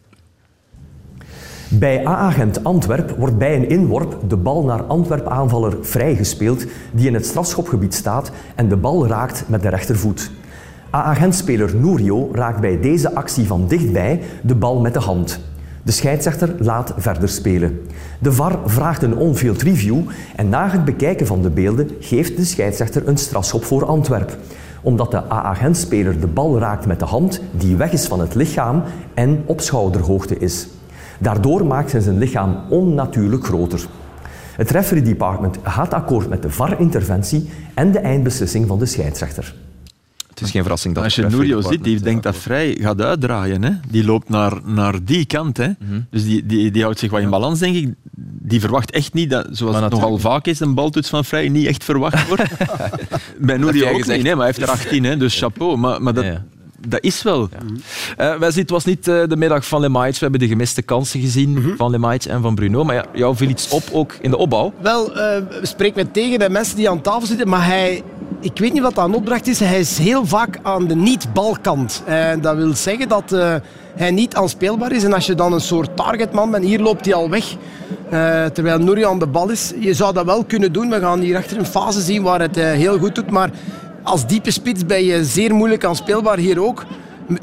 Bij 1.69 2.07
A-agent 2.07 2.63
Antwerp 2.63 3.15
wordt 3.17 3.37
bij 3.37 3.55
een 3.55 3.69
inworp 3.69 4.17
de 4.27 4.37
bal 4.37 4.63
naar 4.63 4.83
Antwerp-aanvaller 4.83 5.77
vrijgespeeld 5.81 6.65
die 6.91 7.07
in 7.07 7.13
het 7.13 7.25
strafschopgebied 7.25 7.93
staat 7.93 8.31
en 8.55 8.69
de 8.69 8.75
bal 8.75 9.07
raakt 9.07 9.43
met 9.47 9.61
de 9.61 9.69
rechtervoet. 9.69 10.31
A-agentspeler 10.95 11.75
Nurio 11.75 12.29
raakt 12.33 12.59
bij 12.59 12.79
deze 12.79 13.15
actie 13.15 13.47
van 13.47 13.67
dichtbij 13.67 14.21
de 14.41 14.55
bal 14.55 14.79
met 14.79 14.93
de 14.93 14.99
hand. 14.99 15.39
De 15.83 15.91
scheidsrechter 15.91 16.55
laat 16.59 16.93
verder 16.97 17.29
spelen. 17.29 17.81
De 18.19 18.31
VAR 18.31 18.59
vraagt 18.65 19.01
een 19.01 19.17
on-field 19.17 19.61
review 19.61 20.01
en 20.35 20.49
na 20.49 20.69
het 20.69 20.85
bekijken 20.85 21.27
van 21.27 21.41
de 21.41 21.49
beelden 21.49 21.89
geeft 21.99 22.37
de 22.37 22.45
scheidsrechter 22.45 23.07
een 23.07 23.17
strafschop 23.17 23.63
voor 23.63 23.85
Antwerp. 23.85 24.37
Omdat 24.81 25.11
de 25.11 25.31
A-agentspeler 25.31 26.19
de 26.19 26.27
bal 26.27 26.59
raakt 26.59 26.85
met 26.85 26.99
de 26.99 27.05
hand 27.05 27.41
die 27.51 27.75
weg 27.75 27.91
is 27.91 28.07
van 28.07 28.19
het 28.19 28.35
lichaam 28.35 28.83
en 29.13 29.43
op 29.45 29.61
schouderhoogte 29.61 30.37
is. 30.37 30.67
Daardoor 31.19 31.65
maakt 31.65 31.91
hij 31.91 32.01
zijn 32.01 32.17
lichaam 32.17 32.57
onnatuurlijk 32.69 33.45
groter. 33.45 33.85
Het 34.55 34.71
referee 34.71 35.01
department 35.01 35.57
gaat 35.63 35.93
akkoord 35.93 36.29
met 36.29 36.41
de 36.41 36.49
VAR-interventie 36.49 37.49
en 37.73 37.91
de 37.91 37.99
eindbeslissing 37.99 38.67
van 38.67 38.79
de 38.79 38.85
scheidsrechter. 38.85 39.55
Het 40.29 40.43
is 40.43 40.51
geen 40.51 40.61
verrassing 40.61 40.95
dat 40.95 41.03
Als 41.03 41.15
je 41.15 41.21
Nurio 41.21 41.61
ziet, 41.61 41.83
die 41.83 41.99
denkt 41.99 42.25
eh, 42.25 42.31
dat 42.31 42.41
vrij 42.41 42.77
gaat 42.81 43.01
uitdraaien. 43.01 43.63
Hè? 43.63 43.71
Die 43.89 44.05
loopt 44.05 44.29
naar, 44.29 44.59
naar 44.63 45.03
die 45.03 45.25
kant. 45.25 45.57
Hè? 45.57 45.67
Mhm. 45.67 45.99
Dus 46.09 46.23
die, 46.23 46.45
die, 46.45 46.71
die 46.71 46.83
houdt 46.83 46.99
zich 46.99 47.11
wat 47.11 47.21
in 47.21 47.29
balans, 47.29 47.59
denk 47.59 47.75
ik. 47.75 47.93
Die 48.41 48.59
verwacht 48.59 48.91
echt 48.91 49.13
niet, 49.13 49.29
dat, 49.29 49.47
zoals 49.51 49.79
het 49.79 49.91
nogal 49.91 50.17
vaak 50.17 50.45
is, 50.45 50.59
een 50.59 50.73
baltoets 50.73 51.09
van 51.09 51.25
vrij 51.25 51.49
niet 51.49 51.67
echt 51.67 51.83
verwacht 51.83 52.27
wordt. 52.27 52.43
Bij 53.39 53.57
Nurio 53.57 53.87
ook 53.87 53.97
gezegd. 53.97 54.07
niet, 54.07 54.25
nee, 54.25 54.35
maar 54.35 54.45
hij 54.45 54.53
heeft 54.55 54.61
er 54.61 54.73
18, 54.73 55.03
hè, 55.03 55.17
dus 55.17 55.39
chapeau. 55.39 55.77
Maar, 55.77 56.01
maar 56.01 56.13
dat, 56.13 56.23
Ja, 56.23 56.31
ja. 56.31 56.43
Dat 56.87 57.03
is 57.03 57.23
wel. 57.23 57.49
Wij 58.17 58.51
zien, 58.51 58.61
het 58.61 58.69
was 58.69 58.85
niet 58.85 59.07
eh, 59.07 59.21
de 59.27 59.35
middag 59.35 59.67
van 59.67 59.81
Lemaitre. 59.81 60.13
We 60.19 60.21
hebben 60.23 60.39
de 60.39 60.47
gemiste 60.47 60.81
kansen 60.81 61.19
gezien 61.19 61.51
Mhm. 61.53 61.75
van 61.75 61.89
Lemaitre 61.91 62.29
en 62.31 62.41
van 62.41 62.55
Bruno. 62.55 62.83
Maar 62.83 62.95
ja, 62.95 63.05
jou 63.13 63.35
viel 63.35 63.49
iets 63.49 63.69
op, 63.69 63.83
ook 63.91 64.15
in 64.21 64.29
de 64.29 64.37
opbouw. 64.37 64.73
Wel, 64.81 65.15
eh 65.17 65.41
spreek 65.61 65.95
me 65.95 66.11
tegen 66.11 66.39
de 66.39 66.49
mensen 66.49 66.75
die 66.75 66.89
aan 66.89 67.01
tafel 67.01 67.27
zitten, 67.27 67.47
maar 67.49 67.65
hij, 67.65 68.03
ik 68.39 68.57
weet 68.57 68.73
niet 68.73 68.81
wat 68.81 68.95
dat 68.95 69.05
een 69.05 69.13
opdracht 69.13 69.47
is. 69.47 69.59
Hij 69.59 69.79
is 69.79 69.97
heel 69.97 70.25
vaak 70.25 70.59
aan 70.61 70.87
de 70.87 70.95
niet-balkant. 70.95 72.03
En 72.05 72.41
dat 72.41 72.55
wil 72.55 72.73
zeggen 72.73 73.07
dat 73.09 73.35
hij 73.95 74.11
niet 74.11 74.35
aanspeelbaar 74.35 74.91
is. 74.91 75.03
En 75.03 75.13
als 75.13 75.25
je 75.25 75.35
dan 75.35 75.53
een 75.53 75.61
soort 75.61 75.95
targetman 75.95 76.51
bent, 76.51 76.65
hier 76.65 76.79
loopt 76.79 77.05
hij 77.05 77.13
al 77.13 77.29
weg. 77.29 77.55
terwijl 78.53 78.79
Nouri 78.79 79.03
aan 79.05 79.19
de 79.19 79.27
bal 79.27 79.49
is. 79.49 79.73
Je 79.79 79.93
zou 79.93 80.13
dat 80.13 80.25
wel 80.25 80.43
kunnen 80.43 80.73
doen. 80.73 80.89
We 80.89 80.99
gaan 80.99 81.19
hier 81.19 81.37
achter 81.37 81.57
een 81.57 81.65
fase 81.65 82.01
zien 82.01 82.21
waar 82.23 82.41
het 82.41 82.55
heel 82.55 82.97
goed 82.97 83.15
doet. 83.15 83.31
Maar 83.31 83.49
als 84.05 84.27
diepe 84.27 84.51
spits 84.51 84.85
ben 84.85 85.03
je 85.03 85.25
zeer 85.25 85.55
moeilijk 85.55 85.85
aanspeelbaar 85.85 86.37
hier 86.37 86.61
ook. 86.61 86.85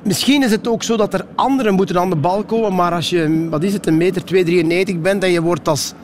Misschien 0.02 0.42
is 0.42 0.50
het 0.50 0.68
ook 0.68 0.82
zo 0.82 0.96
dat 0.96 1.14
er 1.14 1.26
anderen 1.34 1.74
moeten 1.74 1.98
aan 1.98 2.10
de 2.10 2.16
bal 2.16 2.44
komen, 2.44 2.74
maar 2.74 2.92
als 2.92 3.10
je, 3.10 3.46
wat 3.50 3.62
is 3.62 3.72
het, 3.72 3.86
een 3.86 3.96
meter 3.96 4.22
2,93 4.94 5.00
bent 5.00 5.22
en 5.24 5.30
je 5.30 5.42
wordt 5.42 5.68
als 5.68 5.94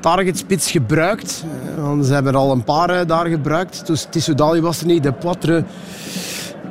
targetspits 0.00 0.70
gebruikt, 0.70 1.44
eh, 1.76 1.82
want 1.82 2.06
ze 2.06 2.12
hebben 2.12 2.32
er 2.32 2.38
al 2.38 2.52
een 2.52 2.64
paar 2.64 2.90
eh, 2.90 3.06
daar 3.06 3.26
gebruikt, 3.26 3.86
dus 3.86 4.06
Tissoudali 4.10 4.60
was 4.60 4.80
er 4.80 4.86
niet, 4.86 5.02
De 5.02 5.12
Poitre, 5.12 5.64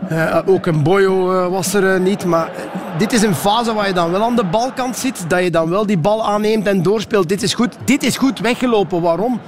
eh, 0.08 0.38
ook 0.46 0.66
een 0.66 0.84
Boyo 0.84 1.50
was 1.50 1.74
er 1.74 2.00
niet, 2.00 2.26
maar 2.26 2.52
dit 2.98 3.14
is 3.14 3.22
een 3.22 3.36
fase 3.36 3.74
waar 3.74 3.88
je 3.88 3.94
dan 3.94 4.12
wel 4.12 4.24
aan 4.24 4.36
de 4.36 4.46
balkant 4.46 4.98
zit, 4.98 5.26
dat 5.28 5.44
je 5.44 5.52
dan 5.52 5.70
wel 5.70 5.86
die 5.86 5.98
bal 5.98 6.26
aanneemt 6.26 6.68
en 6.68 6.82
doorspeelt. 6.82 7.30
Dit 7.30 7.44
is 7.44 7.54
goed, 7.54 7.78
dit 7.86 8.04
is 8.04 8.18
goed 8.18 8.40
weggelopen. 8.40 9.02
Waarom? 9.02 9.40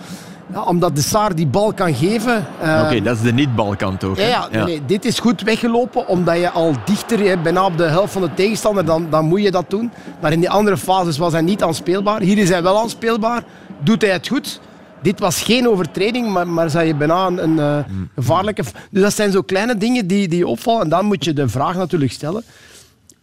Ja, 0.53 0.61
omdat 0.63 0.95
de 0.95 1.01
Saar 1.01 1.35
die 1.35 1.47
bal 1.47 1.73
kan 1.73 1.93
geven. 1.95 2.45
Eh, 2.61 2.81
Oké, 2.85 3.01
dat 3.01 3.15
is 3.15 3.21
de 3.21 3.33
niet-balkant 3.33 4.03
ook. 4.03 4.17
ja, 4.17 4.47
ja, 4.51 4.65
nee, 4.65 4.81
dit 4.85 5.05
is 5.05 5.19
goed 5.19 5.41
weggelopen 5.41 6.07
omdat 6.07 6.37
je 6.37 6.49
al 6.49 6.73
dichter, 6.85 7.19
hè, 7.19 7.37
bijna 7.37 7.65
op 7.65 7.77
de 7.77 7.83
helft 7.83 8.13
van 8.13 8.21
de 8.21 8.33
tegenstander, 8.33 8.85
dan, 8.85 9.07
dan 9.09 9.25
moet 9.25 9.41
je 9.43 9.51
dat 9.51 9.69
doen. 9.69 9.91
Maar 10.21 10.31
in 10.31 10.39
die 10.39 10.49
andere 10.49 10.77
fases 10.77 11.17
was 11.17 11.31
hij 11.31 11.41
niet 11.41 11.63
aanspeelbaar. 11.63 12.21
Hier 12.21 12.37
is 12.37 12.49
hij 12.49 12.63
wel 12.63 12.79
aanspeelbaar. 12.79 13.43
Doet 13.83 14.01
hij 14.01 14.11
het 14.11 14.27
goed? 14.27 14.59
Dit 15.01 15.19
was 15.19 15.41
geen 15.41 15.69
overtreding, 15.69 16.27
maar, 16.29 16.47
maar 16.47 16.69
zei 16.69 16.87
je 16.87 16.95
bijna 16.95 17.25
een, 17.27 17.43
een 17.43 17.59
eh, 17.59 17.77
gevaarlijke... 18.15 18.63
f- 18.63 18.71
Dus 18.91 19.01
dat 19.01 19.13
zijn 19.13 19.31
zo 19.31 19.41
kleine 19.41 19.77
dingen 19.77 20.07
die, 20.07 20.27
die 20.27 20.47
opvallen. 20.47 20.81
En 20.81 20.89
dan 20.89 21.05
moet 21.05 21.25
je 21.25 21.33
de 21.33 21.49
vraag 21.49 21.75
natuurlijk 21.75 22.11
stellen. 22.11 22.43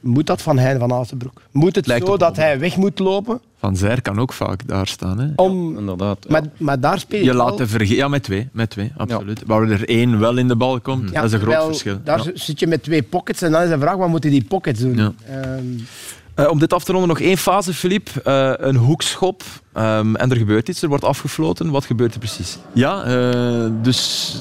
Moet 0.01 0.26
dat 0.26 0.43
van 0.43 0.59
Hein 0.59 0.79
van 0.79 0.93
Azenbroek? 0.93 1.43
Moet 1.53 1.74
het 1.76 1.87
Lijkt 1.87 2.07
zo 2.07 2.16
dat 2.16 2.37
hij 2.37 2.59
weg 2.59 2.76
moet 2.76 2.99
lopen? 2.99 3.41
Van 3.59 3.76
Zijr 3.76 4.02
kan 4.02 4.18
ook 4.18 4.32
vaak 4.32 4.66
daar 4.68 4.86
staan. 4.86 5.18
Hè? 5.18 5.26
Om, 5.36 5.78
Inderdaad. 5.78 6.28
maar, 6.28 6.42
maar 6.59 6.80
daar 6.80 6.98
speel 6.98 7.24
je 7.24 7.34
laat 7.34 7.59
de 7.59 7.66
verge- 7.66 7.94
Ja, 7.96 8.09
met 8.09 8.22
twee. 8.22 8.48
Met 8.52 8.70
twee, 8.70 8.92
absoluut. 8.96 9.42
Waar 9.46 9.62
er 9.70 9.88
één 9.88 10.18
wel 10.18 10.36
in 10.36 10.48
de 10.48 10.56
bal 10.56 10.80
komt, 10.80 11.14
dat 11.14 11.24
is 11.24 11.32
een 11.32 11.40
groot 11.40 11.64
verschil. 11.64 12.00
Daar 12.04 12.24
Ja. 12.24 12.30
zit 12.34 12.61
je 12.61 12.66
met 12.66 12.82
twee 12.82 13.02
pockets 13.02 13.42
en 13.42 13.52
dan 13.52 13.62
is 13.62 13.68
de 13.68 13.78
vraag, 13.78 13.96
wat 13.96 14.09
moeten 14.09 14.30
die 14.30 14.44
pockets 14.44 14.80
doen? 14.80 14.96
Ja. 14.96 15.12
Ehm, 15.26 15.64
Eh, 16.34 16.50
om 16.50 16.59
dit 16.59 16.72
af 16.72 16.84
te 16.84 16.90
ronden 16.92 17.09
nog 17.09 17.20
één 17.20 17.36
fase, 17.36 17.74
Filip. 17.74 18.09
Eh, 18.24 18.52
een 18.56 18.76
hoekschop. 18.76 19.42
Ehm, 19.72 20.14
en 20.14 20.30
er 20.30 20.36
gebeurt 20.36 20.68
iets, 20.68 20.82
er 20.82 20.88
wordt 20.88 21.04
afgefloten. 21.04 21.70
Wat 21.70 21.84
gebeurt 21.84 22.12
er 22.12 22.18
precies? 22.18 22.59
Ja, 22.72 23.02
eh, 23.04 23.66
dus 23.82 24.32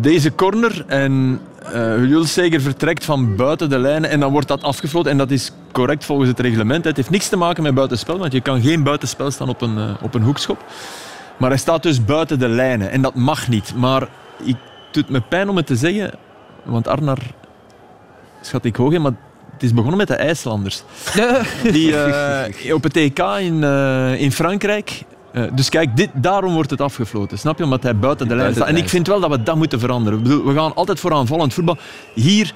deze 0.00 0.34
corner 0.34 0.84
en 0.86 1.40
uh, 1.74 2.08
Julseger 2.08 2.60
vertrekt 2.60 3.04
van 3.04 3.36
buiten 3.36 3.68
de 3.68 3.78
lijnen 3.78 4.10
en 4.10 4.20
dan 4.20 4.32
wordt 4.32 4.48
dat 4.48 4.62
afgefloten. 4.62 5.10
En 5.10 5.18
dat 5.18 5.30
is 5.30 5.52
correct 5.72 6.04
volgens 6.04 6.28
het 6.28 6.40
reglement. 6.40 6.84
Het 6.84 6.96
heeft 6.96 7.10
niks 7.10 7.28
te 7.28 7.36
maken 7.36 7.62
met 7.62 7.74
buitenspel, 7.74 8.18
want 8.18 8.32
je 8.32 8.40
kan 8.40 8.62
geen 8.62 8.82
buitenspel 8.82 9.30
staan 9.30 9.48
op 9.48 9.60
een, 9.60 9.78
eh, 9.78 10.02
op 10.02 10.14
een 10.14 10.22
hoekschop. 10.22 10.64
Maar 11.36 11.50
hij 11.50 11.58
staat 11.58 11.82
dus 11.82 12.04
buiten 12.04 12.38
de 12.38 12.48
lijnen 12.48 12.90
en 12.90 13.02
dat 13.02 13.14
mag 13.14 13.48
niet. 13.48 13.74
Maar 13.74 14.02
ik, 14.44 14.56
het 14.84 14.94
doet 14.94 15.08
me 15.08 15.20
pijn 15.20 15.48
om 15.48 15.56
het 15.56 15.66
te 15.66 15.76
zeggen, 15.76 16.10
Want 16.64 16.88
Arnar 16.88 17.18
schat 18.40 18.64
ik 18.64 18.76
hoog 18.76 18.92
in, 18.92 19.02
maar 19.02 19.12
het 19.52 19.62
is 19.62 19.72
begonnen 19.72 19.98
met 19.98 20.08
de 20.08 20.14
IJslanders. 20.14 20.82
Die 21.72 21.96
eh, 21.96 22.74
op 22.74 22.82
het 22.82 22.96
EK 22.96 23.18
in, 23.18 23.64
eh, 23.64 24.20
in 24.20 24.32
Frankrijk. 24.32 25.02
Eh, 25.36 25.42
dus 25.52 25.68
kijk, 25.68 25.96
dit, 25.96 26.10
daarom 26.14 26.54
wordt 26.54 26.70
het 26.70 26.80
afgefloten. 26.80 27.38
Snap 27.38 27.58
je? 27.58 27.64
Omdat 27.64 27.82
hij 27.82 27.96
buiten 27.96 28.28
de 28.28 28.34
lijn 28.34 28.54
staat. 28.54 28.68
En 28.68 28.76
ik 28.76 28.88
vind 28.88 29.06
wel 29.06 29.20
dat 29.20 29.30
we 29.30 29.42
dat 29.42 29.56
moeten 29.56 29.80
veranderen. 29.80 30.18
Ik 30.18 30.24
bedoel, 30.24 30.44
we 30.44 30.54
gaan 30.54 30.74
altijd 30.74 31.00
voor 31.00 31.12
aanvallend 31.12 31.54
voetbal. 31.54 31.76
Hier 32.14 32.54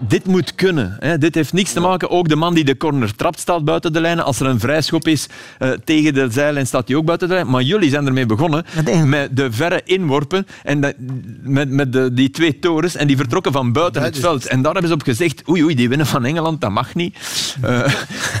dit 0.00 0.26
moet 0.26 0.54
kunnen. 0.54 0.96
Hè. 0.98 1.18
Dit 1.18 1.34
heeft 1.34 1.52
niks 1.52 1.72
te 1.72 1.80
maken. 1.80 2.10
Ook 2.10 2.28
de 2.28 2.36
man 2.36 2.54
die 2.54 2.64
de 2.64 2.76
corner 2.76 3.14
trapt 3.16 3.40
staat 3.40 3.64
buiten 3.64 3.92
de 3.92 4.00
lijnen. 4.00 4.24
Als 4.24 4.40
er 4.40 4.46
een 4.46 4.60
vrijschop 4.60 5.08
is 5.08 5.26
eh, 5.58 5.70
tegen 5.84 6.14
de 6.14 6.26
zijlijn, 6.30 6.66
staat 6.66 6.88
hij 6.88 6.96
ook 6.96 7.04
buiten 7.04 7.28
de 7.28 7.34
lijn. 7.34 7.50
Maar 7.50 7.62
jullie 7.62 7.90
zijn 7.90 8.06
ermee 8.06 8.26
begonnen 8.26 8.64
met 9.04 9.36
de 9.36 9.52
verre 9.52 9.80
inworpen 9.84 10.46
en 10.62 10.78
met, 11.42 11.70
met 11.70 11.92
de, 11.92 12.12
die 12.12 12.30
twee 12.30 12.58
torens 12.58 12.96
en 12.96 13.06
die 13.06 13.16
vertrokken 13.16 13.52
van 13.52 13.72
buiten 13.72 14.02
het 14.02 14.18
veld. 14.18 14.46
En 14.46 14.62
daar 14.62 14.72
hebben 14.72 14.90
ze 14.90 14.96
op 14.96 15.02
gezegd, 15.02 15.48
oei 15.48 15.64
oei, 15.64 15.74
die 15.74 15.88
winnen 15.88 16.06
van 16.06 16.24
Engeland, 16.24 16.60
dat 16.60 16.70
mag 16.70 16.94
niet. 16.94 17.16
Eh, 17.62 17.78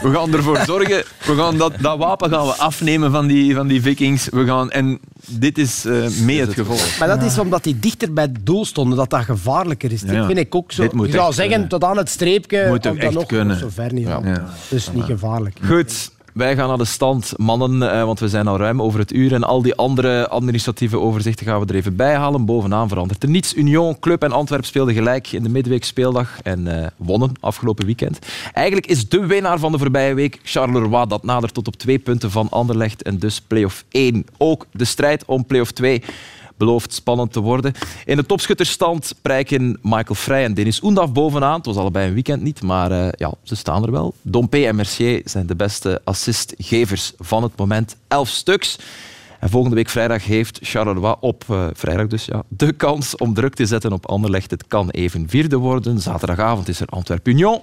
we 0.02 0.10
gaan 0.14 0.34
ervoor 0.34 0.58
zorgen, 0.66 1.02
we 1.24 1.34
gaan 1.36 1.56
dat, 1.56 1.72
dat 1.80 1.98
wapen 1.98 2.30
gaan 2.30 2.46
we 2.46 2.54
afnemen 2.54 3.10
van 3.10 3.26
die, 3.26 3.54
van 3.54 3.66
die 3.66 3.82
vikings. 3.82 4.28
We 4.30 4.46
gaan, 4.46 4.70
en 4.70 5.00
dit 5.26 5.58
is 5.58 5.84
eh, 5.84 6.06
mee 6.08 6.40
het 6.40 6.52
gevolg. 6.54 6.98
Maar 6.98 7.08
dat 7.08 7.22
is 7.22 7.38
omdat 7.38 7.64
die 7.64 7.78
dichter 7.78 8.12
bij 8.12 8.24
het 8.24 8.46
doel 8.46 8.64
stonden, 8.64 8.96
dat 8.96 9.10
dat 9.10 9.24
gevaarlijker 9.24 9.92
is. 9.92 10.00
Ja, 10.00 10.12
Dat 10.12 10.26
vind 10.26 10.38
ik 10.38 10.54
ook 10.54 10.72
zo. 10.72 10.82
Dit 10.82 10.92
moet 10.92 11.06
Je 11.06 11.12
zou 11.12 11.32
zeggen, 11.32 11.52
kunnen. 11.52 11.68
tot 11.68 11.84
aan 11.84 11.96
het 11.96 12.08
streepje, 12.08 12.68
Moet 12.68 12.86
echt 12.86 13.14
nog, 13.14 13.26
kunnen. 13.26 13.58
zo 13.58 13.68
ver 13.70 13.92
niet. 13.92 14.06
Ja. 14.06 14.20
Ja. 14.24 14.28
Ja. 14.30 14.48
Dus 14.68 14.92
niet 14.92 15.04
gevaarlijk. 15.04 15.58
Goed, 15.66 16.10
wij 16.34 16.56
gaan 16.56 16.68
naar 16.68 16.78
de 16.78 16.84
stand, 16.84 17.32
mannen, 17.36 17.92
eh, 17.92 18.04
want 18.04 18.20
we 18.20 18.28
zijn 18.28 18.46
al 18.46 18.58
ruim 18.58 18.82
over 18.82 18.98
het 18.98 19.12
uur. 19.12 19.32
En 19.32 19.42
al 19.42 19.62
die 19.62 19.74
andere 19.74 20.28
administratieve 20.28 20.98
overzichten 20.98 21.46
gaan 21.46 21.60
we 21.60 21.66
er 21.66 21.74
even 21.74 21.96
bij 21.96 22.14
halen. 22.14 22.44
Bovenaan 22.44 22.88
verandert 22.88 23.22
er 23.22 23.28
niets. 23.28 23.54
Union, 23.54 23.98
Club 23.98 24.22
en 24.22 24.32
Antwerp 24.32 24.64
speelden 24.64 24.94
gelijk 24.94 25.32
in 25.32 25.42
de 25.42 25.48
midweekspeeldag 25.48 26.42
en 26.42 26.82
eh, 26.82 26.86
wonnen 26.96 27.32
afgelopen 27.40 27.86
weekend. 27.86 28.18
Eigenlijk 28.52 28.86
is 28.86 29.08
de 29.08 29.26
winnaar 29.26 29.58
van 29.58 29.72
de 29.72 29.78
voorbije 29.78 30.14
week 30.14 30.40
Charleroi. 30.42 31.06
Dat 31.06 31.24
nadert 31.24 31.54
tot 31.54 31.66
op 31.66 31.76
twee 31.76 31.98
punten 31.98 32.30
van 32.30 32.48
Anderlecht 32.50 33.02
en 33.02 33.18
dus 33.18 33.40
play-off 33.40 33.84
1. 33.90 34.24
Ook 34.36 34.66
de 34.72 34.84
strijd 34.84 35.24
om 35.24 35.46
play-off 35.46 35.72
2 35.72 36.02
belooft 36.60 36.94
spannend 36.94 37.32
te 37.32 37.40
worden. 37.40 37.72
In 38.04 38.16
de 38.16 38.26
topschutterstand 38.26 39.14
prijken 39.22 39.78
Michael 39.82 40.14
Vrij 40.14 40.44
en 40.44 40.54
Denis 40.54 40.82
Oendaf 40.82 41.12
bovenaan. 41.12 41.56
Het 41.56 41.66
was 41.66 41.76
allebei 41.76 42.08
een 42.08 42.14
weekend 42.14 42.42
niet, 42.42 42.62
maar 42.62 42.90
eh, 42.90 43.08
ja, 43.16 43.32
ze 43.42 43.56
staan 43.56 43.82
er 43.82 43.90
wel. 43.90 44.14
Dompe 44.22 44.66
en 44.66 44.76
Mercier 44.76 45.22
zijn 45.24 45.46
de 45.46 45.56
beste 45.56 46.00
assistgevers 46.04 47.12
van 47.18 47.42
het 47.42 47.56
moment. 47.56 47.96
Elf 48.08 48.28
stuks. 48.28 48.78
En 49.40 49.50
volgende 49.50 49.76
week 49.76 49.88
vrijdag 49.88 50.24
heeft 50.24 50.58
Charleroi 50.62 51.14
op 51.20 51.44
eh, 51.48 51.66
vrijdag 51.72 52.06
dus 52.06 52.24
ja, 52.24 52.42
de 52.48 52.72
kans 52.72 53.16
om 53.16 53.34
druk 53.34 53.54
te 53.54 53.66
zetten 53.66 53.92
op 53.92 54.06
Anderlecht. 54.06 54.50
Het 54.50 54.66
kan 54.66 54.90
even 54.90 55.28
vierde 55.28 55.56
worden. 55.56 56.00
Zaterdagavond 56.00 56.68
is 56.68 56.80
er 56.80 56.86
Antwerp 56.86 57.28
Union. 57.28 57.60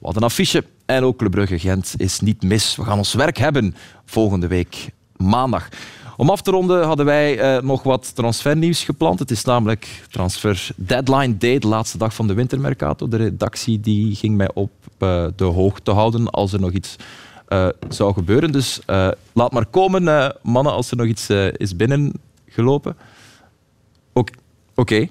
Wat 0.00 0.16
een 0.16 0.22
affiche. 0.22 0.64
En 0.86 1.04
ook 1.04 1.18
Club 1.18 1.30
Brugge 1.30 1.58
Gent 1.58 1.94
is 1.96 2.20
niet 2.20 2.42
mis. 2.42 2.76
We 2.76 2.84
gaan 2.84 2.98
ons 2.98 3.14
werk 3.14 3.36
hebben 3.36 3.74
volgende 4.04 4.46
week 4.46 4.90
maandag. 5.16 5.68
Om 6.20 6.30
af 6.30 6.42
te 6.42 6.50
ronden 6.50 6.84
hadden 6.84 7.06
wij 7.06 7.38
eh, 7.38 7.62
nog 7.62 7.82
wat 7.82 8.14
transfernieuws 8.14 8.84
gepland. 8.84 9.18
Het 9.18 9.30
is 9.30 9.44
namelijk 9.44 10.02
transfer 10.10 10.68
deadline 10.76 11.36
day, 11.36 11.58
de 11.58 11.68
laatste 11.68 11.98
dag 11.98 12.14
van 12.14 12.26
de 12.26 12.34
wintermercato. 12.34 13.08
De 13.08 13.16
redactie 13.16 13.80
die 13.80 14.14
ging 14.14 14.36
mij 14.36 14.50
op 14.54 14.70
eh, 14.98 15.26
de 15.36 15.44
hoogte 15.44 15.90
houden 15.90 16.30
als 16.30 16.52
er 16.52 16.60
nog 16.60 16.72
iets 16.72 16.96
eh, 17.48 17.68
zou 17.88 18.12
gebeuren. 18.12 18.52
Dus 18.52 18.80
laat 19.32 19.52
maar 19.52 19.66
komen, 19.66 20.34
mannen, 20.42 20.72
als 20.72 20.90
er 20.90 20.96
nog 20.96 21.06
iets 21.06 21.30
is 21.56 21.76
binnengelopen. 21.76 22.96
Oké. 24.12 24.32
Oké. 24.74 25.06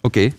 Oké. 0.00 0.30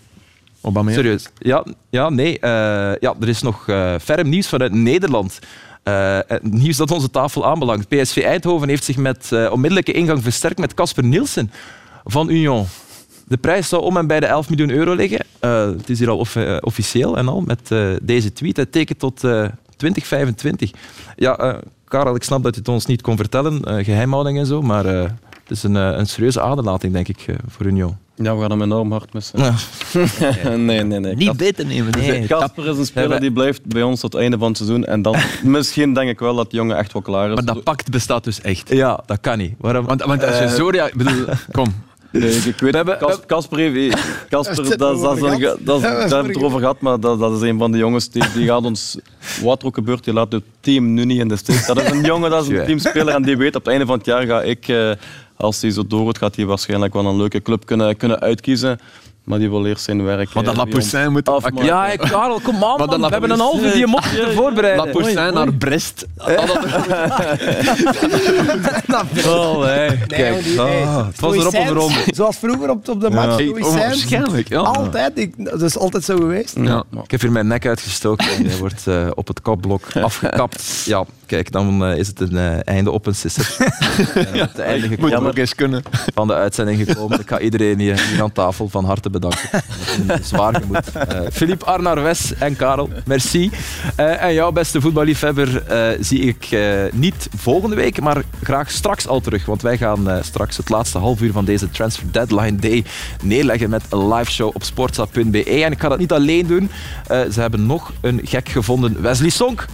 Serieus. 0.86 1.28
Ja, 1.38 1.64
ja 1.90 2.10
nee. 2.10 2.38
ja, 2.40 3.14
er 3.20 3.28
is 3.28 3.42
nog 3.42 3.64
ferm 4.00 4.28
nieuws 4.28 4.48
vanuit 4.48 4.72
Nederland. 4.72 5.38
Eh, 5.82 6.18
het 6.26 6.52
nieuws 6.52 6.76
dat 6.76 6.90
onze 6.90 7.10
tafel 7.10 7.46
aanbelangt. 7.46 7.88
PSV 7.88 8.16
Eindhoven 8.24 8.68
heeft 8.68 8.84
zich 8.84 8.96
met 8.96 9.32
eh, 9.32 9.48
onmiddellijke 9.52 9.92
ingang 9.92 10.22
versterkt 10.22 10.58
met 10.58 10.74
Casper 10.74 11.04
Nielsen 11.04 11.50
van 12.04 12.28
Union. 12.28 12.66
De 13.28 13.36
prijs 13.36 13.68
zou 13.68 13.82
om 13.82 13.96
en 13.96 14.06
bij 14.06 14.20
de 14.20 14.26
11 14.26 14.48
miljoen 14.48 14.70
euro 14.70 14.94
liggen. 14.94 15.24
Eh, 15.40 15.64
het 15.66 15.90
is 15.90 15.98
hier 15.98 16.08
al 16.10 16.18
off- 16.18 16.60
officieel 16.60 17.16
en 17.16 17.28
al 17.28 17.40
met 17.40 17.70
deze 18.02 18.32
tweet. 18.32 18.56
Het 18.56 18.72
tekent 18.72 18.98
tot 18.98 19.24
eh, 19.24 19.44
2025. 19.76 20.70
Ja, 21.16 21.60
Karel, 21.84 22.14
ik 22.14 22.22
snap 22.22 22.42
dat 22.42 22.54
je 22.54 22.60
het 22.60 22.68
ons 22.68 22.86
niet 22.86 23.02
kon 23.02 23.16
vertellen, 23.16 23.64
eh, 23.64 23.84
geheimhouding 23.84 24.38
en 24.38 24.46
zo, 24.46 24.62
maar 24.62 24.84
het 24.84 25.10
is 25.48 25.62
een, 25.62 25.74
een 25.74 26.06
serieuze 26.06 26.40
aderlating, 26.40 26.92
denk 26.92 27.08
ik, 27.08 27.26
voor 27.48 27.66
Union. 27.66 27.96
Ja, 28.14 28.34
we 28.34 28.40
gaan 28.40 28.50
hem 28.50 28.62
enorm 28.62 28.90
hard 28.92 29.12
missen. 29.12 29.38
Ja. 29.38 29.54
nee, 30.56 30.82
nee, 30.82 31.00
nee. 31.00 31.14
Niet 31.14 31.36
beter 31.36 31.66
nemen. 31.66 31.92
Nee, 31.98 32.26
Kasper 32.26 32.68
is 32.68 32.76
een 32.78 32.86
speler 32.86 33.20
die 33.20 33.32
blijft 33.32 33.64
bij 33.66 33.82
ons 33.82 34.00
tot 34.00 34.12
het 34.12 34.22
einde 34.22 34.38
van 34.38 34.48
het 34.48 34.56
seizoen. 34.56 34.84
En 34.84 35.02
dan 35.02 35.16
misschien 35.42 35.94
denk 35.94 36.10
ik 36.10 36.18
wel 36.18 36.34
dat 36.34 36.50
die 36.50 36.58
jongen 36.58 36.76
echt 36.76 36.92
wel 36.92 37.02
klaar 37.02 37.28
is. 37.28 37.34
Maar 37.34 37.44
dat 37.44 37.62
pact 37.62 37.90
bestaat 37.90 38.24
dus 38.24 38.40
echt. 38.40 38.68
Ja, 38.68 39.00
dat 39.06 39.20
kan 39.20 39.38
niet. 39.38 39.54
Waarom? 39.58 39.84
Want, 39.86 40.02
want 40.02 40.24
als 40.24 40.38
je 40.38 40.44
Eh, 40.44 40.50
zo... 40.52 40.68
ik 40.68 40.94
bedoel, 40.96 41.24
kom. 41.52 41.66
Nee, 42.12 42.30
ik 42.30 42.58
weet, 42.58 42.72
Kas- 42.98 43.20
Kasper 43.26 43.58
heeft... 43.58 43.96
Kasper, 44.28 44.56
dat, 44.78 44.78
dat, 44.78 45.16
is 45.16 45.22
een- 45.22 45.40
dat, 45.60 45.76
is- 45.76 45.82
daar 45.82 45.92
hebben 46.00 46.08
we 46.10 46.26
het 46.34 46.42
over 46.42 46.58
gehad, 46.60 46.80
maar 46.80 47.00
dat, 47.00 47.18
dat 47.18 47.32
is 47.42 47.48
een 47.48 47.58
van 47.58 47.72
de 47.72 47.78
jongens 47.78 48.08
die, 48.10 48.22
die 48.34 48.46
gaat 48.46 48.64
ons... 48.64 48.98
Wat 49.42 49.60
er 49.60 49.66
ook 49.66 49.74
gebeurt, 49.74 50.04
die 50.04 50.12
laat 50.14 50.32
het 50.32 50.42
team 50.60 50.94
nu 50.94 51.04
niet 51.04 51.18
in 51.20 51.28
de 51.28 51.36
steek. 51.36 51.66
Dat 51.66 51.82
is 51.82 51.90
een 51.90 52.04
jongen, 52.04 52.30
dat 52.30 52.42
is 52.42 52.48
een 52.48 52.54
teamspeler 52.66 53.14
en 53.14 53.22
die 53.22 53.36
weet 53.36 53.54
op 53.56 53.62
het 53.64 53.70
einde 53.70 53.86
van 53.86 53.96
het 53.96 54.06
jaar 54.06 54.26
ga 54.26 54.42
ik... 54.42 54.68
eh, 54.68 54.90
als 55.36 55.60
hij 55.62 55.70
zo 55.70 55.86
doorgaat, 55.86 56.18
gaat 56.18 56.36
hij 56.36 56.44
waarschijnlijk 56.44 56.92
wel 56.92 57.06
een 57.06 57.16
leuke 57.16 57.42
club 57.42 57.66
kunnen, 57.66 57.96
kunnen 57.96 58.20
uitkiezen. 58.20 58.78
Maar 59.24 59.38
die 59.38 59.50
wil 59.50 59.66
eerst 59.66 59.84
zijn 59.84 60.04
werk... 60.04 60.34
Maar 60.34 60.44
dat 60.44 60.52
eh, 60.52 60.58
Lapoussin 60.64 61.12
moet 61.12 61.28
afmaken. 61.28 61.64
Ja, 61.64 61.82
hey, 61.84 61.96
Karel, 61.96 62.40
kom 62.40 62.54
aan, 62.64 62.76
man. 62.86 63.00
We 63.00 63.06
hebben 63.08 63.30
een 63.30 63.38
halve 63.40 63.70
die 63.72 63.86
mocht 63.86 64.10
te 64.14 64.32
voorbereiden. 64.34 64.86
Lapoussin 64.86 65.34
naar 65.34 65.52
Brest. 65.54 66.06
Oh, 69.26 69.64
die- 70.08 70.16
nee. 70.18 70.58
Ah, 70.84 71.06
het 71.06 71.20
was 71.20 71.34
erop 71.34 71.46
of 71.46 71.54
eronder. 71.68 72.04
Zoals 72.06 72.36
vroeger 72.36 72.70
op, 72.70 72.88
op 72.88 73.00
de 73.00 73.10
match. 73.10 73.26
Ja. 73.26 73.32
Stoïcijns. 73.32 73.66
Onwaarschijnlijk, 73.68 74.48
ja. 74.48 74.58
Altijd. 74.60 75.18
Ik, 75.18 75.34
dat 75.44 75.62
is 75.62 75.78
altijd 75.78 76.04
zo 76.04 76.16
geweest. 76.16 76.56
Ja. 76.60 76.84
Ik 77.04 77.10
heb 77.10 77.20
hier 77.20 77.32
mijn 77.32 77.46
nek 77.46 77.66
uitgestoken 77.66 78.26
en 78.30 78.46
hij 78.46 78.56
wordt 78.56 78.86
eh, 78.86 79.06
op 79.14 79.26
het 79.28 79.40
kopblok 79.42 79.82
afgekapt. 79.96 80.82
Ja, 80.84 81.04
kijk, 81.32 81.52
dan 81.52 81.84
eh, 81.84 81.98
is 81.98 82.06
het 82.06 82.20
een 82.20 82.36
eh, 82.36 82.58
einde 82.64 82.90
op 82.90 83.06
een 83.06 83.14
sisser. 83.14 83.56
En 84.14 84.38
het 84.38 84.58
einde 84.58 84.88
Moet 84.88 84.98
gekomen 84.98 85.30
ook 85.30 85.36
eens 85.36 85.54
kunnen. 85.54 85.82
van 86.14 86.26
de 86.26 86.34
uitzending 86.34 86.84
gekomen. 86.86 87.20
Ik 87.20 87.28
ga 87.28 87.38
iedereen 87.40 87.78
hier, 87.78 88.00
hier 88.10 88.22
aan 88.22 88.32
tafel 88.32 88.68
van 88.68 88.84
harte 88.84 89.10
bedanken. 89.10 89.48
Zwaar 90.22 90.54
gemoed. 90.54 90.92
Eh 90.92 91.20
Philippe 91.32 91.64
Arnar 91.64 92.02
Wes 92.02 92.34
en 92.34 92.56
Karel, 92.56 92.90
merci. 93.04 93.50
Eh, 93.96 94.22
en 94.22 94.34
jouw 94.34 94.52
beste 94.52 94.80
voetballiefhebber 94.80 95.66
eh, 95.66 95.88
zie 96.00 96.20
ik 96.20 96.44
eh, 96.50 96.60
niet 96.92 97.28
volgende 97.36 97.76
week, 97.76 98.00
maar 98.00 98.22
graag 98.42 98.70
straks 98.70 99.06
al 99.06 99.20
terug. 99.20 99.46
Want 99.46 99.62
wij 99.62 99.76
gaan 99.78 100.10
eh, 100.10 100.22
straks 100.22 100.56
het 100.56 100.68
laatste 100.68 100.98
half 100.98 101.20
uur 101.20 101.32
van 101.32 101.44
deze 101.44 101.70
Transfer 101.70 102.12
Deadline 102.12 102.56
Day 102.56 102.84
neerleggen 103.22 103.70
met 103.70 103.82
een 103.88 104.08
live 104.14 104.30
show 104.30 104.50
op 104.54 104.62
sportsa.be. 104.62 105.44
En 105.64 105.72
ik 105.72 105.80
ga 105.80 105.88
dat 105.88 105.98
niet 105.98 106.12
alleen 106.12 106.46
doen. 106.46 106.70
Eh, 107.06 107.20
ze 107.32 107.40
hebben 107.40 107.66
nog 107.66 107.92
een 108.00 108.20
gek 108.24 108.48
gevonden, 108.48 109.02
Wesley 109.02 109.30
Sonk. 109.30 109.64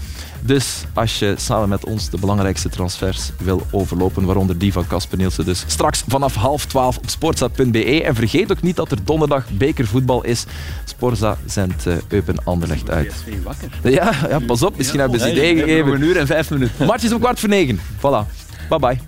Dus 0.48 0.84
als 0.92 1.18
je 1.18 1.34
samen 1.38 1.68
met 1.68 1.84
ons 1.84 2.10
de 2.10 2.18
belangrijkste 2.18 2.68
transfers 2.68 3.30
wil 3.38 3.66
overlopen, 3.70 4.24
waaronder 4.24 4.58
die 4.58 4.72
van 4.72 4.86
Casper 4.86 5.18
Nielsen, 5.18 5.44
dus 5.44 5.64
straks 5.66 6.04
vanaf 6.06 6.34
half 6.34 6.66
twaalf 6.66 6.96
op 6.96 7.08
sportza.be. 7.08 8.02
En 8.04 8.14
vergeet 8.14 8.52
ook 8.52 8.62
niet 8.62 8.76
dat 8.76 8.90
er 8.90 9.04
donderdag 9.04 9.44
bekervoetbal 9.50 10.24
is. 10.24 10.44
Sporza 10.84 11.36
zendt 11.46 11.86
uh, 11.86 11.94
Eupen 12.08 12.44
Anderlecht 12.44 12.90
uit. 12.90 13.14
Ja, 13.82 14.12
ja, 14.28 14.38
pas 14.46 14.62
op, 14.62 14.76
misschien 14.76 15.00
hebben 15.00 15.20
ze 15.20 15.26
Ja, 15.26 15.32
idee 15.32 15.56
gegeven. 15.56 15.92
een 15.92 16.02
uur 16.02 16.16
en 16.16 16.26
vijf 16.26 16.50
minuten. 16.50 16.86
Match 16.86 17.04
is 17.04 17.12
om 17.12 17.18
kwart 17.20 17.40
voor 17.40 17.48
negen. 17.48 17.78
Voilà. 17.96 18.26
Bye 18.68 18.78
bye. 18.78 18.98